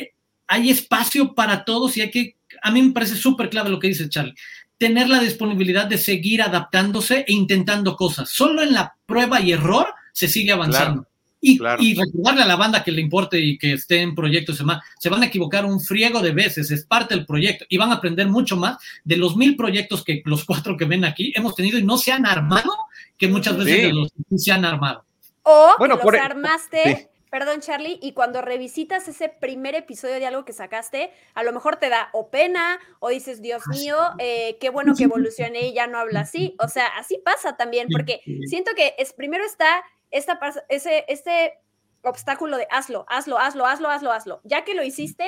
hay 0.46 0.70
espacio 0.70 1.34
para 1.34 1.64
todos 1.64 1.96
y 1.96 2.02
hay 2.02 2.10
que, 2.10 2.36
a 2.62 2.70
mí 2.70 2.82
me 2.82 2.92
parece 2.92 3.16
súper 3.16 3.48
clave 3.48 3.70
lo 3.70 3.78
que 3.78 3.88
dice 3.88 4.08
Charlie, 4.08 4.34
tener 4.78 5.08
la 5.08 5.20
disponibilidad 5.20 5.86
de 5.86 5.96
seguir 5.96 6.42
adaptándose 6.42 7.24
e 7.28 7.32
intentando 7.32 7.96
cosas. 7.96 8.30
Solo 8.30 8.62
en 8.62 8.72
la 8.72 8.94
prueba 9.06 9.40
y 9.40 9.52
error 9.52 9.86
se 10.12 10.28
sigue 10.28 10.52
avanzando. 10.52 11.06
Y, 11.44 11.60
y, 11.80 11.94
recordarle 11.94 12.42
a 12.42 12.46
la 12.46 12.54
banda 12.54 12.84
que 12.84 12.92
le 12.92 13.00
importe 13.00 13.40
y 13.40 13.58
que 13.58 13.72
esté 13.72 14.00
en 14.00 14.14
proyectos 14.14 14.56
se, 14.56 14.64
se 15.00 15.08
van 15.08 15.22
a 15.22 15.26
equivocar 15.26 15.64
un 15.64 15.80
friego 15.80 16.20
de 16.20 16.30
veces, 16.30 16.70
es 16.70 16.84
parte 16.84 17.16
del 17.16 17.26
proyecto 17.26 17.64
y 17.68 17.76
van 17.78 17.90
a 17.90 17.94
aprender 17.94 18.28
mucho 18.28 18.56
más 18.56 18.76
de 19.02 19.16
los 19.16 19.36
mil 19.36 19.56
proyectos 19.56 20.04
que 20.04 20.22
los 20.24 20.44
cuatro 20.44 20.76
que 20.76 20.84
ven 20.84 21.04
aquí 21.04 21.32
hemos 21.34 21.56
tenido 21.56 21.78
y 21.78 21.82
no 21.82 21.98
se 21.98 22.12
han 22.12 22.26
armado, 22.26 22.72
que 23.18 23.26
muchas 23.26 23.56
veces 23.56 23.82
de 23.82 23.92
los 23.92 24.12
que 24.12 24.38
se 24.38 24.52
han 24.52 24.64
armado. 24.64 25.04
O 25.42 25.74
bueno, 25.78 25.98
que 25.98 26.04
los 26.04 26.14
e- 26.14 26.18
armaste, 26.20 27.10
perdón 27.32 27.60
Charlie, 27.60 27.98
y 28.02 28.12
cuando 28.12 28.42
revisitas 28.42 29.08
ese 29.08 29.30
primer 29.30 29.74
episodio 29.74 30.16
de 30.16 30.26
algo 30.26 30.44
que 30.44 30.52
sacaste, 30.52 31.14
a 31.32 31.42
lo 31.42 31.54
mejor 31.54 31.76
te 31.76 31.88
da 31.88 32.10
o 32.12 32.28
pena 32.28 32.78
o 33.00 33.08
dices, 33.08 33.40
Dios 33.40 33.66
mío, 33.68 33.96
eh, 34.18 34.58
qué 34.60 34.68
bueno 34.68 34.92
que 34.94 35.04
evolucioné 35.04 35.68
y 35.68 35.72
ya 35.72 35.86
no 35.86 35.98
habla 35.98 36.20
así. 36.20 36.54
O 36.58 36.68
sea, 36.68 36.88
así 36.98 37.16
pasa 37.24 37.56
también, 37.56 37.88
porque 37.90 38.20
siento 38.44 38.72
que 38.76 38.94
es, 38.98 39.14
primero 39.14 39.46
está 39.46 39.82
esta, 40.10 40.38
ese, 40.68 41.06
este 41.08 41.54
obstáculo 42.02 42.58
de 42.58 42.68
hazlo, 42.70 43.06
hazlo, 43.08 43.38
hazlo, 43.38 43.64
hazlo, 43.64 43.88
hazlo, 43.88 44.12
hazlo. 44.12 44.40
Ya 44.44 44.64
que 44.64 44.74
lo 44.74 44.84
hiciste, 44.84 45.24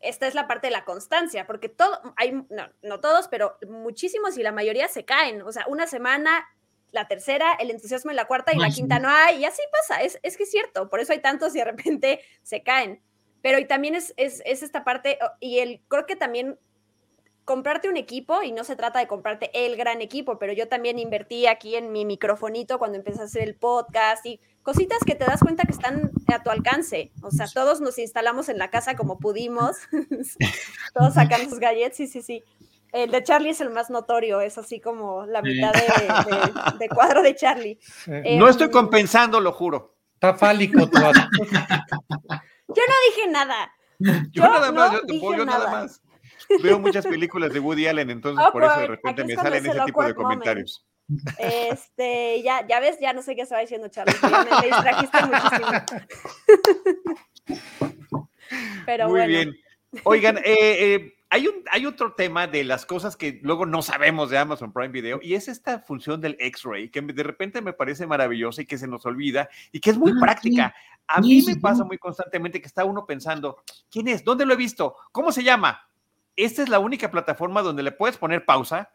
esta 0.00 0.26
es 0.26 0.34
la 0.34 0.48
parte 0.48 0.68
de 0.68 0.72
la 0.72 0.86
constancia, 0.86 1.46
porque 1.46 1.68
todo, 1.68 2.00
hay, 2.16 2.32
no, 2.32 2.70
no 2.80 3.00
todos, 3.00 3.28
pero 3.28 3.58
muchísimos 3.68 4.38
y 4.38 4.42
la 4.42 4.52
mayoría 4.52 4.88
se 4.88 5.04
caen. 5.04 5.42
O 5.42 5.52
sea, 5.52 5.66
una 5.68 5.86
semana 5.86 6.46
la 6.92 7.08
tercera, 7.08 7.54
el 7.54 7.70
entusiasmo 7.70 8.10
en 8.10 8.16
la 8.16 8.26
cuarta 8.26 8.52
y 8.54 8.58
la 8.58 8.70
quinta 8.70 8.98
no 8.98 9.08
hay, 9.08 9.40
y 9.40 9.44
así 9.44 9.62
pasa, 9.72 10.02
es, 10.02 10.18
es 10.22 10.36
que 10.36 10.44
es 10.44 10.50
cierto, 10.50 10.88
por 10.88 11.00
eso 11.00 11.12
hay 11.12 11.20
tantos 11.20 11.54
y 11.54 11.58
de 11.58 11.64
repente 11.64 12.20
se 12.42 12.62
caen. 12.62 13.02
Pero 13.40 13.58
y 13.58 13.64
también 13.64 13.96
es, 13.96 14.14
es, 14.16 14.40
es 14.44 14.62
esta 14.62 14.84
parte, 14.84 15.18
y 15.40 15.58
el, 15.58 15.80
creo 15.88 16.06
que 16.06 16.14
también 16.14 16.58
comprarte 17.44 17.88
un 17.88 17.96
equipo, 17.96 18.42
y 18.42 18.52
no 18.52 18.62
se 18.62 18.76
trata 18.76 19.00
de 19.00 19.08
comprarte 19.08 19.50
el 19.52 19.76
gran 19.76 20.00
equipo, 20.00 20.38
pero 20.38 20.52
yo 20.52 20.68
también 20.68 20.98
invertí 20.98 21.46
aquí 21.46 21.74
en 21.74 21.90
mi 21.90 22.04
microfonito 22.04 22.78
cuando 22.78 22.98
empecé 22.98 23.20
a 23.22 23.24
hacer 23.24 23.42
el 23.42 23.56
podcast 23.56 24.24
y 24.26 24.38
cositas 24.62 24.98
que 25.04 25.14
te 25.14 25.24
das 25.24 25.40
cuenta 25.40 25.64
que 25.64 25.72
están 25.72 26.12
a 26.28 26.42
tu 26.42 26.50
alcance. 26.50 27.10
O 27.22 27.30
sea, 27.30 27.46
todos 27.52 27.80
nos 27.80 27.98
instalamos 27.98 28.48
en 28.48 28.58
la 28.58 28.70
casa 28.70 28.94
como 28.94 29.18
pudimos, 29.18 29.76
todos 30.94 31.14
sacan 31.14 31.48
sus 31.48 31.58
galletas, 31.58 31.96
sí, 31.96 32.06
sí, 32.06 32.22
sí. 32.22 32.44
El 32.92 33.10
de 33.10 33.22
Charlie 33.22 33.50
es 33.50 33.60
el 33.62 33.70
más 33.70 33.88
notorio, 33.88 34.40
es 34.40 34.58
así 34.58 34.78
como 34.78 35.24
la 35.24 35.40
mitad 35.40 35.72
de, 36.78 36.88
cuadro 36.88 37.22
de 37.22 37.34
Charlie. 37.34 37.78
no 38.06 38.48
estoy 38.48 38.66
em, 38.66 38.72
compensando, 38.72 39.40
lo 39.40 39.52
juro. 39.52 39.96
Está 40.14 40.34
fálico 40.34 40.86
todo. 40.90 41.10
Yo 41.10 42.82
no 42.88 42.94
dije 43.08 43.28
nada. 43.30 43.72
Yo, 44.32 44.42
nada 44.42 44.72
más, 44.72 44.92
yo, 44.92 45.06
te 45.06 45.14
nada. 45.18 45.44
nada 45.44 45.70
más. 45.70 46.02
veo 46.62 46.78
muchas 46.78 47.06
películas 47.06 47.52
de 47.52 47.60
Woody 47.60 47.86
Allen, 47.86 48.10
entonces 48.10 48.44
por 48.52 48.64
eso 48.64 48.80
de 48.80 48.86
repente 48.88 49.24
me 49.24 49.34
salen 49.34 49.64
ese 49.64 49.80
tipo 49.84 50.04
de 50.04 50.14
comentarios. 50.14 50.84
Este, 51.38 52.42
ya, 52.42 52.66
ya 52.66 52.80
ves, 52.80 52.98
ya 53.00 53.12
no 53.12 53.22
sé 53.22 53.36
qué 53.36 53.42
estaba 53.42 53.60
diciendo 53.60 53.88
Charlie, 53.88 54.14
me, 54.22 54.66
distrajiste 54.66 55.18
muchísimo. 55.26 55.68
Pero 58.86 59.08
Muy 59.08 59.26
bien. 59.26 59.54
Oigan, 60.04 60.38
eh, 60.38 60.44
eh, 60.46 61.12
hay, 61.32 61.46
un, 61.46 61.64
hay 61.70 61.86
otro 61.86 62.12
tema 62.12 62.46
de 62.46 62.62
las 62.62 62.84
cosas 62.84 63.16
que 63.16 63.40
luego 63.42 63.64
no 63.64 63.80
sabemos 63.80 64.28
de 64.28 64.36
Amazon 64.36 64.70
Prime 64.70 64.90
Video 64.90 65.18
y 65.22 65.32
es 65.32 65.48
esta 65.48 65.78
función 65.78 66.20
del 66.20 66.36
X-Ray 66.38 66.90
que 66.90 67.00
de 67.00 67.22
repente 67.22 67.62
me 67.62 67.72
parece 67.72 68.06
maravillosa 68.06 68.60
y 68.60 68.66
que 68.66 68.76
se 68.76 68.86
nos 68.86 69.06
olvida 69.06 69.48
y 69.72 69.80
que 69.80 69.88
es 69.88 69.96
muy 69.96 70.12
ah, 70.12 70.20
práctica. 70.20 70.74
A 71.06 71.22
mí 71.22 71.42
me 71.46 71.56
pasa 71.56 71.84
muy 71.84 71.96
constantemente 71.96 72.60
que 72.60 72.66
está 72.66 72.84
uno 72.84 73.06
pensando, 73.06 73.62
¿quién 73.90 74.08
es? 74.08 74.22
¿Dónde 74.22 74.44
lo 74.44 74.52
he 74.52 74.58
visto? 74.58 74.94
¿Cómo 75.10 75.32
se 75.32 75.42
llama? 75.42 75.80
Esta 76.36 76.62
es 76.62 76.68
la 76.68 76.80
única 76.80 77.10
plataforma 77.10 77.62
donde 77.62 77.82
le 77.82 77.92
puedes 77.92 78.18
poner 78.18 78.44
pausa 78.44 78.90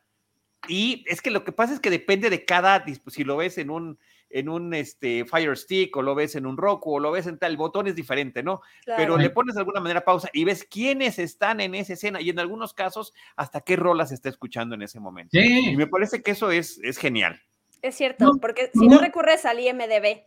y 0.68 1.06
es 1.08 1.24
que 1.24 1.32
lo 1.32 1.44
que 1.44 1.54
pasa 1.54 1.74
es 1.74 1.80
que 1.80 1.90
depende 1.90 2.30
de 2.30 2.46
cada, 2.46 2.86
si 3.08 3.24
lo 3.24 3.38
ves 3.38 3.58
en 3.58 3.72
un, 3.72 3.98
en 4.30 4.50
un 4.50 4.74
este, 4.74 5.26
Fire 5.26 5.58
Stick 5.58 5.96
o 5.96 6.02
lo 6.02 6.16
ves 6.16 6.36
en 6.36 6.46
un 6.46 6.58
Roku 6.58 6.96
o 6.96 7.00
lo 7.00 7.12
ves 7.12 7.28
en 7.28 7.38
tal, 7.38 7.52
el 7.52 7.58
botón 7.58 7.88
es 7.88 7.96
diferente, 7.96 8.44
¿no? 8.44 8.62
Pero 8.86 9.18
le 9.18 9.30
pones 9.30 9.56
de 9.56 9.62
alguna 9.62 9.80
manera 9.80 10.04
pausa 10.04 10.30
y 10.34 10.44
ves 10.44 10.66
quiénes 10.70 11.20
están 11.20 11.60
en 11.62 11.76
esa 11.76 11.94
escena 11.94 12.22
y 12.22 12.30
en 12.30 12.40
algunos 12.40 12.74
casos 12.74 13.14
hasta 13.36 13.62
qué 13.62 13.76
rolas 13.76 14.12
está 14.12 14.30
escuchando 14.30 14.76
en 14.76 14.82
ese 14.82 15.00
momento. 15.00 15.38
Y 15.38 15.76
me 15.76 15.88
parece 15.88 16.22
que 16.22 16.32
eso 16.32 16.52
es, 16.52 16.80
es 16.84 16.98
genial. 16.98 17.42
Es 17.82 17.96
cierto, 17.96 18.38
porque 18.42 18.72
si 18.74 18.88
no 18.88 18.98
recurres 18.98 19.46
al 19.46 19.60
IMDB, 19.60 20.24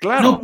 Claro. 0.00 0.40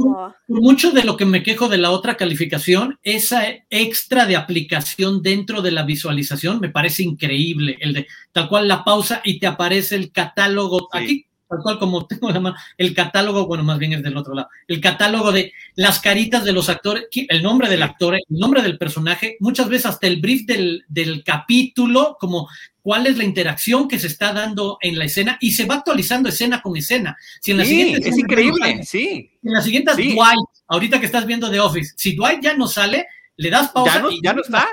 mucho 0.48 0.90
de 0.90 1.04
lo 1.04 1.16
que 1.16 1.24
me 1.24 1.44
quejo 1.44 1.68
de 1.68 1.78
la 1.78 1.92
otra 1.92 2.16
calificación, 2.16 2.98
esa 3.04 3.44
extra 3.70 4.26
de 4.26 4.34
aplicación 4.34 5.22
dentro 5.22 5.62
de 5.62 5.70
la 5.70 5.84
visualización 5.84 6.58
me 6.58 6.70
parece 6.70 7.04
increíble. 7.04 7.78
El 7.80 7.92
de 7.92 8.06
tal 8.32 8.48
cual 8.48 8.66
la 8.66 8.82
pausa 8.82 9.20
y 9.22 9.38
te 9.38 9.46
aparece 9.46 9.94
el 9.94 10.10
catálogo. 10.10 10.88
Aquí 10.90 11.26
tal 11.54 11.62
cual 11.62 11.78
como 11.78 12.06
tengo 12.06 12.30
la 12.30 12.40
mano, 12.40 12.56
el 12.76 12.94
catálogo, 12.94 13.46
bueno, 13.46 13.64
más 13.64 13.78
bien 13.78 13.92
es 13.92 14.02
del 14.02 14.16
otro 14.16 14.34
lado, 14.34 14.48
el 14.66 14.80
catálogo 14.80 15.32
de 15.32 15.52
las 15.76 16.00
caritas 16.00 16.44
de 16.44 16.52
los 16.52 16.68
actores, 16.68 17.04
el 17.12 17.42
nombre 17.42 17.68
del 17.68 17.82
actor, 17.82 18.14
el 18.14 18.22
nombre 18.28 18.62
del 18.62 18.78
personaje, 18.78 19.36
muchas 19.40 19.68
veces 19.68 19.86
hasta 19.86 20.06
el 20.06 20.20
brief 20.20 20.46
del, 20.46 20.84
del 20.88 21.22
capítulo, 21.22 22.16
como 22.18 22.48
cuál 22.82 23.06
es 23.06 23.16
la 23.16 23.24
interacción 23.24 23.88
que 23.88 23.98
se 23.98 24.08
está 24.08 24.32
dando 24.32 24.78
en 24.80 24.98
la 24.98 25.06
escena 25.06 25.38
y 25.40 25.52
se 25.52 25.64
va 25.64 25.76
actualizando 25.76 26.28
escena 26.28 26.60
con 26.60 26.76
escena. 26.76 27.16
Si 27.40 27.52
en 27.52 27.58
la 27.58 27.64
siguiente 27.64 28.08
es 28.08 28.18
increíble, 28.18 28.82
sí. 28.84 29.30
En 29.42 29.52
la 29.52 29.62
siguiente 29.62 29.92
Dwight, 29.94 30.48
ahorita 30.68 31.00
que 31.00 31.06
estás 31.06 31.26
viendo 31.26 31.50
The 31.50 31.60
Office, 31.60 31.94
si 31.96 32.14
Dwight 32.14 32.42
ya 32.42 32.56
no 32.56 32.68
sale, 32.68 33.06
le 33.36 33.50
das 33.50 33.70
pausa 33.70 33.94
ya 33.94 34.02
no, 34.02 34.10
ya 34.22 34.32
no 34.32 34.42
está. 34.42 34.68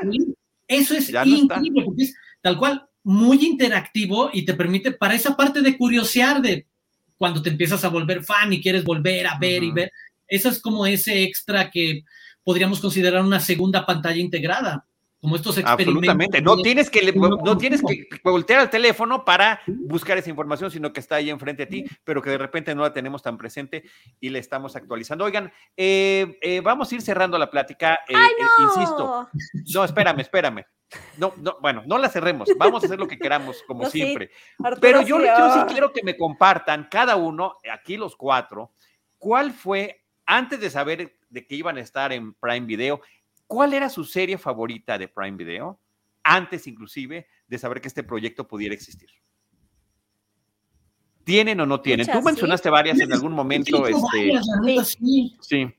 Eso 0.68 0.94
es 0.96 1.10
increíble, 1.10 1.84
porque 1.84 2.04
es 2.04 2.16
tal 2.42 2.58
cual 2.58 2.86
muy 3.04 3.46
interactivo 3.46 4.30
y 4.32 4.46
te 4.46 4.54
permite 4.54 4.92
para 4.92 5.16
esa 5.16 5.36
parte 5.36 5.62
de 5.62 5.78
curiosear 5.78 6.42
de 6.42 6.68
cuando 7.22 7.44
te 7.44 7.52
empiezas 7.52 7.86
a 7.86 7.90
volver 7.90 8.24
fan 8.24 8.52
y 8.52 8.60
quieres 8.60 8.84
volver 8.84 9.28
a 9.28 9.38
ver 9.38 9.62
y 9.64 9.70
ver. 9.70 9.92
Eso 10.28 10.50
es 10.50 10.60
como 10.60 10.88
ese 10.88 11.22
extra 11.22 11.70
que 11.70 12.02
podríamos 12.44 12.80
considerar 12.80 13.24
una 13.24 13.40
segunda 13.40 13.86
pantalla 13.86 14.20
integrada 14.20 14.88
como 15.22 15.36
estos 15.36 15.58
experimentos. 15.58 16.10
Absolutamente. 16.10 16.42
No 16.42 16.58
tienes 16.58 16.90
que, 16.90 17.14
no 17.14 17.58
tienes 17.58 17.82
que 17.82 18.08
voltear 18.24 18.60
al 18.60 18.70
teléfono 18.72 19.24
para 19.24 19.62
buscar 19.68 20.18
esa 20.18 20.32
información, 20.32 20.72
sino 20.72 20.92
que 20.92 21.00
está 21.00 21.16
ahí 21.16 21.30
enfrente 21.30 21.64
a 21.64 21.68
ti, 21.68 21.86
pero 22.04 22.22
que 22.22 22.32
de 22.32 22.40
repente 22.40 22.74
no 22.74 22.82
la 22.82 22.92
tenemos 22.92 23.22
tan 23.22 23.38
presente 23.38 23.84
y 24.20 24.30
le 24.30 24.40
estamos 24.40 24.76
actualizando. 24.76 25.24
Oigan, 25.24 25.54
eh, 25.78 26.40
eh, 26.42 26.62
vamos 26.62 26.92
a 26.92 26.96
ir 26.96 27.02
cerrando 27.04 27.38
la 27.38 27.52
plática. 27.52 28.00
Eh, 28.08 28.16
¡Ay, 28.16 28.32
no! 28.40 28.66
insisto. 28.66 29.30
No, 29.76 29.84
espérame, 29.84 30.22
espérame. 30.22 30.66
No, 31.18 31.34
no, 31.38 31.58
bueno, 31.62 31.84
no 31.86 32.00
la 32.00 32.10
cerremos. 32.10 32.50
Vamos 32.58 32.82
a 32.82 32.88
hacer 32.88 33.00
lo 33.00 33.08
que 33.08 33.20
queramos, 33.20 33.62
como 33.68 33.90
siempre. 33.90 34.32
pero 34.82 35.02
yo, 35.04 35.20
yo 35.24 35.54
sí 35.54 35.60
quiero 35.72 35.94
que 35.94 36.02
me 36.04 36.18
compartan, 36.18 36.88
cada 36.90 37.16
uno, 37.16 37.58
aquí 37.72 37.96
los 37.96 38.16
cuatro, 38.16 38.74
cuál 39.20 39.52
fue, 39.52 40.04
antes 40.26 40.60
de 40.60 40.72
saber 40.72 41.20
de 41.30 41.48
que 41.48 41.56
iban 41.56 41.78
a 41.78 41.82
estar 41.82 42.12
en 42.12 42.34
Prime 42.34 42.66
Video, 42.66 43.02
¿Cuál 43.52 43.74
era 43.74 43.90
su 43.90 44.06
serie 44.06 44.38
favorita 44.38 44.98
de 44.98 45.10
Prime 45.10 45.36
Video? 45.36 45.78
Antes 46.24 46.68
inclusive 46.68 47.28
de 47.50 47.58
saber 47.58 47.82
que 47.82 47.90
este 47.90 48.02
proyecto 48.02 48.48
pudiera 48.48 48.74
existir. 48.74 49.10
¿Tienen 51.26 51.60
o 51.60 51.66
no 51.66 51.82
tienen? 51.82 52.08
Tú 52.08 52.22
mencionaste 52.22 52.70
varias 52.70 53.02
en 53.02 53.12
algún 53.12 53.34
momento. 53.34 53.86
Este, 53.86 54.86
sí. 55.42 55.70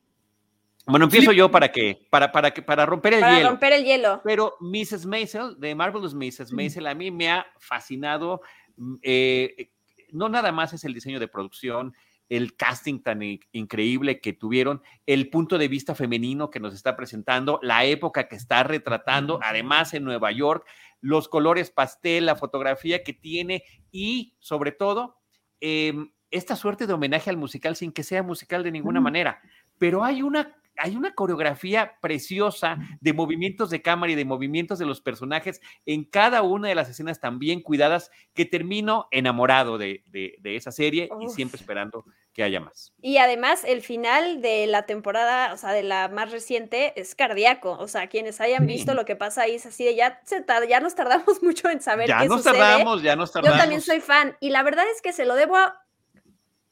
Bueno, 0.85 1.07
empiezo 1.07 1.33
yo 1.33 1.51
para 1.51 1.73
que, 1.73 2.07
para, 2.11 2.31
para, 2.31 2.51
que, 2.51 2.61
para 2.61 2.85
romper 2.85 3.15
el 3.15 3.21
para 3.21 3.39
hielo. 3.39 3.49
romper 3.49 3.73
el 3.73 3.85
hielo. 3.87 4.21
Pero 4.23 4.55
Mrs. 4.61 5.07
Maisel, 5.07 5.59
de 5.59 5.75
Marvelous 5.75 6.15
Mrs. 6.15 6.53
Maisel, 6.53 6.87
a 6.87 6.95
mí 6.95 7.11
me 7.11 7.31
ha 7.31 7.47
fascinado. 7.59 8.43
Mm, 8.77 8.97
eh, 9.01 9.71
no 10.11 10.29
nada 10.29 10.53
más 10.53 10.75
es 10.75 10.85
el 10.85 10.93
diseño 10.93 11.19
de 11.19 11.27
producción, 11.27 11.95
el 12.33 12.57
casting 12.57 13.03
tan 13.03 13.21
increíble 13.53 14.19
que 14.23 14.33
tuvieron, 14.33 14.81
el 15.05 15.29
punto 15.29 15.59
de 15.59 15.69
vista 15.69 15.95
femenino 15.95 16.49
que 16.49 16.61
nos 16.61 16.73
está 16.73 16.97
presentando, 16.97 17.61
la 17.63 17.85
época 17.85 18.27
que 18.27 18.37
está 18.37 18.63
retratando, 18.63 19.39
además 19.43 19.93
en 19.93 20.05
Nueva 20.05 20.33
York, 20.33 20.67
los 21.03 21.29
colores 21.29 21.71
pastel, 21.71 22.25
la 22.25 22.35
fotografía 22.35 23.05
que 23.05 23.13
tiene 23.13 23.65
y 23.91 24.35
sobre 24.39 24.73
todo 24.73 25.19
em, 25.61 26.11
esta 26.31 26.57
suerte 26.57 26.87
de 26.87 26.95
homenaje 26.95 27.29
al 27.29 27.37
musical 27.37 27.77
sin 27.77 27.93
que 27.93 28.03
sea 28.03 28.23
musical 28.23 28.63
de 28.63 28.71
ninguna 28.71 29.03
manera. 29.03 29.43
Pero 29.77 30.03
hay 30.03 30.23
una 30.23 30.57
hay 30.79 30.97
una 30.97 31.15
coreografía 31.15 31.99
preciosa 32.01 32.79
de 33.03 33.13
movimientos 33.13 33.69
de 33.69 33.83
cámara 33.83 34.13
y 34.13 34.15
de 34.15 34.25
movimientos 34.25 34.79
de 34.79 34.87
los 34.87 35.03
personajes 35.03 35.61
en 35.85 36.05
cada 36.05 36.41
una 36.41 36.69
de 36.69 36.75
las 36.75 36.89
escenas 36.89 37.21
tan 37.21 37.39
bien 37.39 37.61
cuidadas 37.61 38.11
que 38.33 38.47
termino 38.47 39.07
enamorado 39.11 39.77
de, 39.77 40.03
esa 40.43 40.73
serie 40.73 41.11
y 41.21 41.29
siempre 41.29 41.61
esperando 41.61 42.07
que 42.33 42.43
haya 42.43 42.61
más. 42.61 42.93
Y 43.01 43.19
además 43.19 43.63
el 43.65 43.83
final 43.83 44.41
de 44.41 44.67
la 44.67 44.87
temporada, 44.87 45.53
o 45.53 45.57
sea, 45.57 45.73
de 45.73 45.83
la 45.83 46.09
más 46.09 46.31
reciente, 46.31 46.99
es 47.01 47.15
cardíaco. 47.15 47.73
O 47.79 47.89
sea, 47.89 48.09
quienes 48.09 48.41
hayan 48.41 48.67
visto 48.67 48.95
lo 48.95 49.05
que 49.05 49.17
pasa 49.17 49.43
ahí 49.43 49.57
es 49.57 49.67
así 49.67 49.85
de 49.85 49.95
ya, 49.95 50.23
ya 50.69 50.81
nos 50.81 50.95
tardamos 50.95 51.43
mucho 51.43 51.69
en 51.69 51.81
saber 51.81 52.09
ya 52.09 52.21
qué 52.21 52.29
nos 52.29 52.43
tardamos, 52.43 53.03
ya 53.03 53.17
nos 53.17 53.33
tardamos. 53.33 53.57
Yo 53.57 53.63
también 53.63 53.81
soy 53.81 54.01
fan 54.01 54.37
y 54.41 54.51
la 54.51 54.63
verdad 54.63 54.85
es 54.95 55.03
que 55.03 55.13
se 55.13 55.25
lo 55.25 55.35
debo 55.35 55.57
a... 55.57 55.79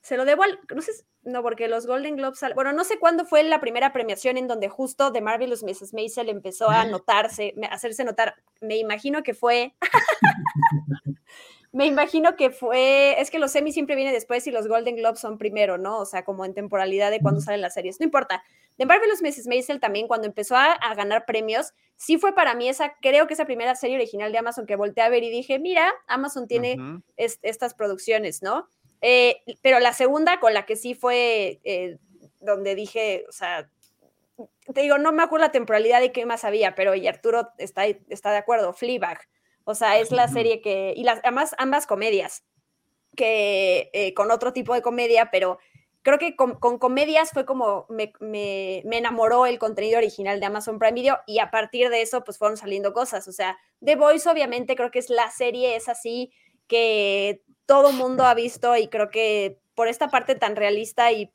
Se 0.01 0.17
lo 0.17 0.25
debo 0.25 0.45
al... 0.45 0.59
No 0.75 0.81
sé, 0.81 0.93
no, 1.23 1.43
porque 1.43 1.69
los 1.69 1.87
Golden 1.87 2.17
Globes, 2.17 2.41
bueno, 2.55 2.73
no 2.73 2.85
sé 2.85 2.99
cuándo 2.99 3.27
fue 3.27 3.43
la 3.43 3.61
primera 3.61 3.93
premiación 3.93 4.39
en 4.39 4.49
donde 4.49 4.71
justo 4.71 5.13
The 5.13 5.21
Marvelous 5.21 5.63
Mrs. 5.63 5.93
Maisel 5.93 6.31
empezó 6.31 6.71
a 6.71 6.87
notarse, 6.87 7.55
a 7.63 7.75
hacerse 7.75 8.05
notar. 8.05 8.37
Me 8.63 8.79
imagino 8.79 9.23
que 9.23 9.35
fue. 9.35 9.75
me 11.73 11.87
imagino 11.87 12.37
que 12.37 12.51
fue. 12.51 13.21
Es 13.21 13.31
que 13.31 13.39
los 13.39 13.55
Emmy 13.55 13.73
siempre 13.73 13.95
viene 13.95 14.13
después 14.13 14.47
y 14.47 14.51
los 14.51 14.67
Golden 14.67 14.97
Globes 14.97 15.21
son 15.21 15.39
primero, 15.39 15.79
¿no? 15.79 15.99
O 15.99 16.05
sea, 16.05 16.25
como 16.25 16.45
en 16.45 16.53
temporalidad 16.53 17.11
de 17.11 17.21
cuando 17.21 17.41
salen 17.41 17.61
las 17.61 17.75
series. 17.75 18.01
No 18.01 18.05
importa. 18.05 18.43
The 18.77 18.87
Marvelous 18.87 19.23
Mrs. 19.23 19.47
Maisel 19.47 19.79
también, 19.79 20.09
cuando 20.09 20.27
empezó 20.27 20.57
a, 20.57 20.79
ganar 20.95 21.27
premios, 21.27 21.75
sí 21.97 22.17
fue 22.17 22.35
para 22.35 22.55
mí 22.55 22.69
esa, 22.69 22.95
creo 23.03 23.27
que 23.27 23.35
esa 23.35 23.45
primera 23.45 23.75
serie 23.75 23.97
original 23.97 24.33
de 24.33 24.39
Amazon 24.39 24.67
que 24.67 24.75
volteé 24.75 25.05
a 25.05 25.11
ver 25.11 25.23
y 25.23 25.29
dije, 25.29 25.59
mira, 25.59 25.93
Amazon 26.07 26.49
tiene 26.49 26.77
estas 27.17 27.75
producciones, 27.75 28.43
¿no? 28.43 28.69
Eh, 29.03 29.43
pero 29.61 29.81
la 29.81 29.93
segunda, 29.93 30.41
con 30.41 30.55
la 30.55 30.65
que 30.65 30.77
sí 30.77 30.95
fue 30.95 31.61
eh, 31.65 31.99
donde 32.41 32.75
dije, 32.75 33.27
o 33.29 33.33
sea, 33.33 33.69
te 34.73 34.81
digo, 34.81 34.99
no 34.99 35.13
me 35.13 35.23
acuerdo 35.23 35.47
la 35.47 35.53
temporalidad 35.53 36.01
de 36.01 36.13
qué 36.13 36.25
más 36.25 36.45
había, 36.45 36.75
pero 36.75 36.95
y 36.95 37.07
Arturo 37.07 37.51
está, 37.59 37.85
está 37.87 38.33
de 38.33 38.39
acuerdo, 38.39 38.73
Fleabag. 38.73 39.21
O 39.71 39.75
sea, 39.75 39.99
es 39.99 40.13
la 40.13 40.29
serie 40.29 40.61
que, 40.61 40.93
y 40.97 41.05
las, 41.05 41.21
además 41.21 41.55
ambas 41.59 41.87
comedias, 41.87 42.45
que 43.17 43.91
eh, 43.93 44.15
con 44.15 44.31
otro 44.31 44.53
tipo 44.53 44.75
de 44.75 44.83
comedia, 44.83 45.31
pero 45.31 45.59
creo 46.03 46.19
que 46.19 46.37
con, 46.37 46.57
comedias 46.59 47.31
fue 47.31 47.45
como 47.45 47.87
me, 47.89 48.13
me, 48.21 48.83
me, 48.85 48.99
enamoró 48.99 49.47
el 49.47 49.59
contenido 49.59 49.99
original 49.99 50.41
de 50.41 50.47
Amazon 50.47 50.79
Prime 50.79 50.93
Video 50.93 51.19
y 51.27 51.39
a 51.39 51.51
partir 51.51 51.91
de 51.91 52.03
eso 52.03 52.25
pues 52.25 52.39
fueron 52.39 52.57
saliendo 52.57 52.93
cosas. 52.93 53.29
O 53.29 53.33
sea, 53.33 53.59
The 53.85 53.97
Voice 53.97 54.29
obviamente 54.29 54.77
creo 54.77 54.91
que 54.91 54.99
es 54.99 55.11
la 55.11 55.31
serie, 55.31 55.77
es 55.77 55.89
así 55.89 56.33
que 56.67 57.43
todo 57.67 57.93
mundo 57.93 58.25
ha 58.25 58.35
visto 58.35 58.77
y 58.77 58.89
creo 58.89 59.11
que 59.11 59.61
por 59.75 59.89
esta 59.89 60.09
parte 60.09 60.35
tan 60.35 60.57
realista 60.57 61.13
y 61.13 61.33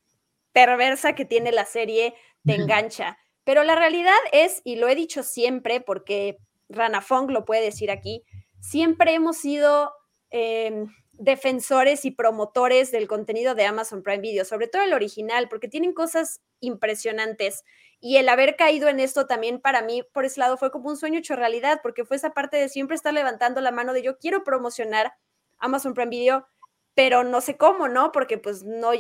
perversa 0.52 1.14
que 1.16 1.26
tiene 1.26 1.52
la 1.52 1.66
serie, 1.66 2.16
te 2.46 2.56
engancha. 2.56 3.18
Pero 3.44 3.64
la 3.64 3.76
realidad 3.76 4.16
es, 4.32 4.62
y 4.64 4.78
lo 4.78 4.88
he 4.88 4.96
dicho 4.96 5.22
siempre, 5.22 5.82
porque 5.82 6.38
Rana 6.70 7.02
Fong 7.02 7.30
lo 7.32 7.46
puede 7.46 7.64
decir 7.64 7.92
aquí, 7.92 8.24
siempre 8.60 9.14
hemos 9.14 9.38
sido 9.38 9.94
em, 10.30 10.88
defensores 11.14 12.06
y 12.06 12.12
promotores 12.12 12.92
del 12.92 13.08
contenido 13.08 13.56
de 13.56 13.66
Amazon 13.66 14.04
Prime 14.04 14.22
Video, 14.22 14.46
sobre 14.46 14.68
todo 14.68 14.82
el 14.82 14.94
original, 14.94 15.48
porque 15.50 15.68
tienen 15.68 15.94
cosas 15.94 16.42
impresionantes. 16.60 17.64
Y 18.00 18.18
el 18.18 18.28
haber 18.30 18.56
caído 18.56 18.90
en 18.90 19.00
esto 19.00 19.26
también 19.28 19.62
para 19.62 19.82
mí, 19.82 20.04
por 20.14 20.26
ese 20.26 20.40
lado, 20.40 20.58
fue 20.58 20.72
como 20.72 20.90
un 20.90 20.98
sueño 20.98 21.20
hecho 21.20 21.36
realidad, 21.36 21.80
porque 21.82 22.06
fue 22.06 22.18
esa 22.18 22.34
parte 22.34 22.58
de 22.58 22.70
siempre 22.70 22.96
estar 22.96 23.14
levantando 23.14 23.62
la 23.62 23.72
mano 23.72 23.94
de 23.94 24.04
yo 24.04 24.18
quiero 24.18 24.44
promocionar 24.44 25.14
Amazon 25.58 25.94
Prime 25.94 26.10
Video 26.10 26.48
pero 26.96 27.26
no 27.26 27.42
sé 27.42 27.58
cómo, 27.58 27.90
¿no? 27.90 28.14
Porque 28.14 28.38
pues 28.38 28.64
no, 28.64 28.92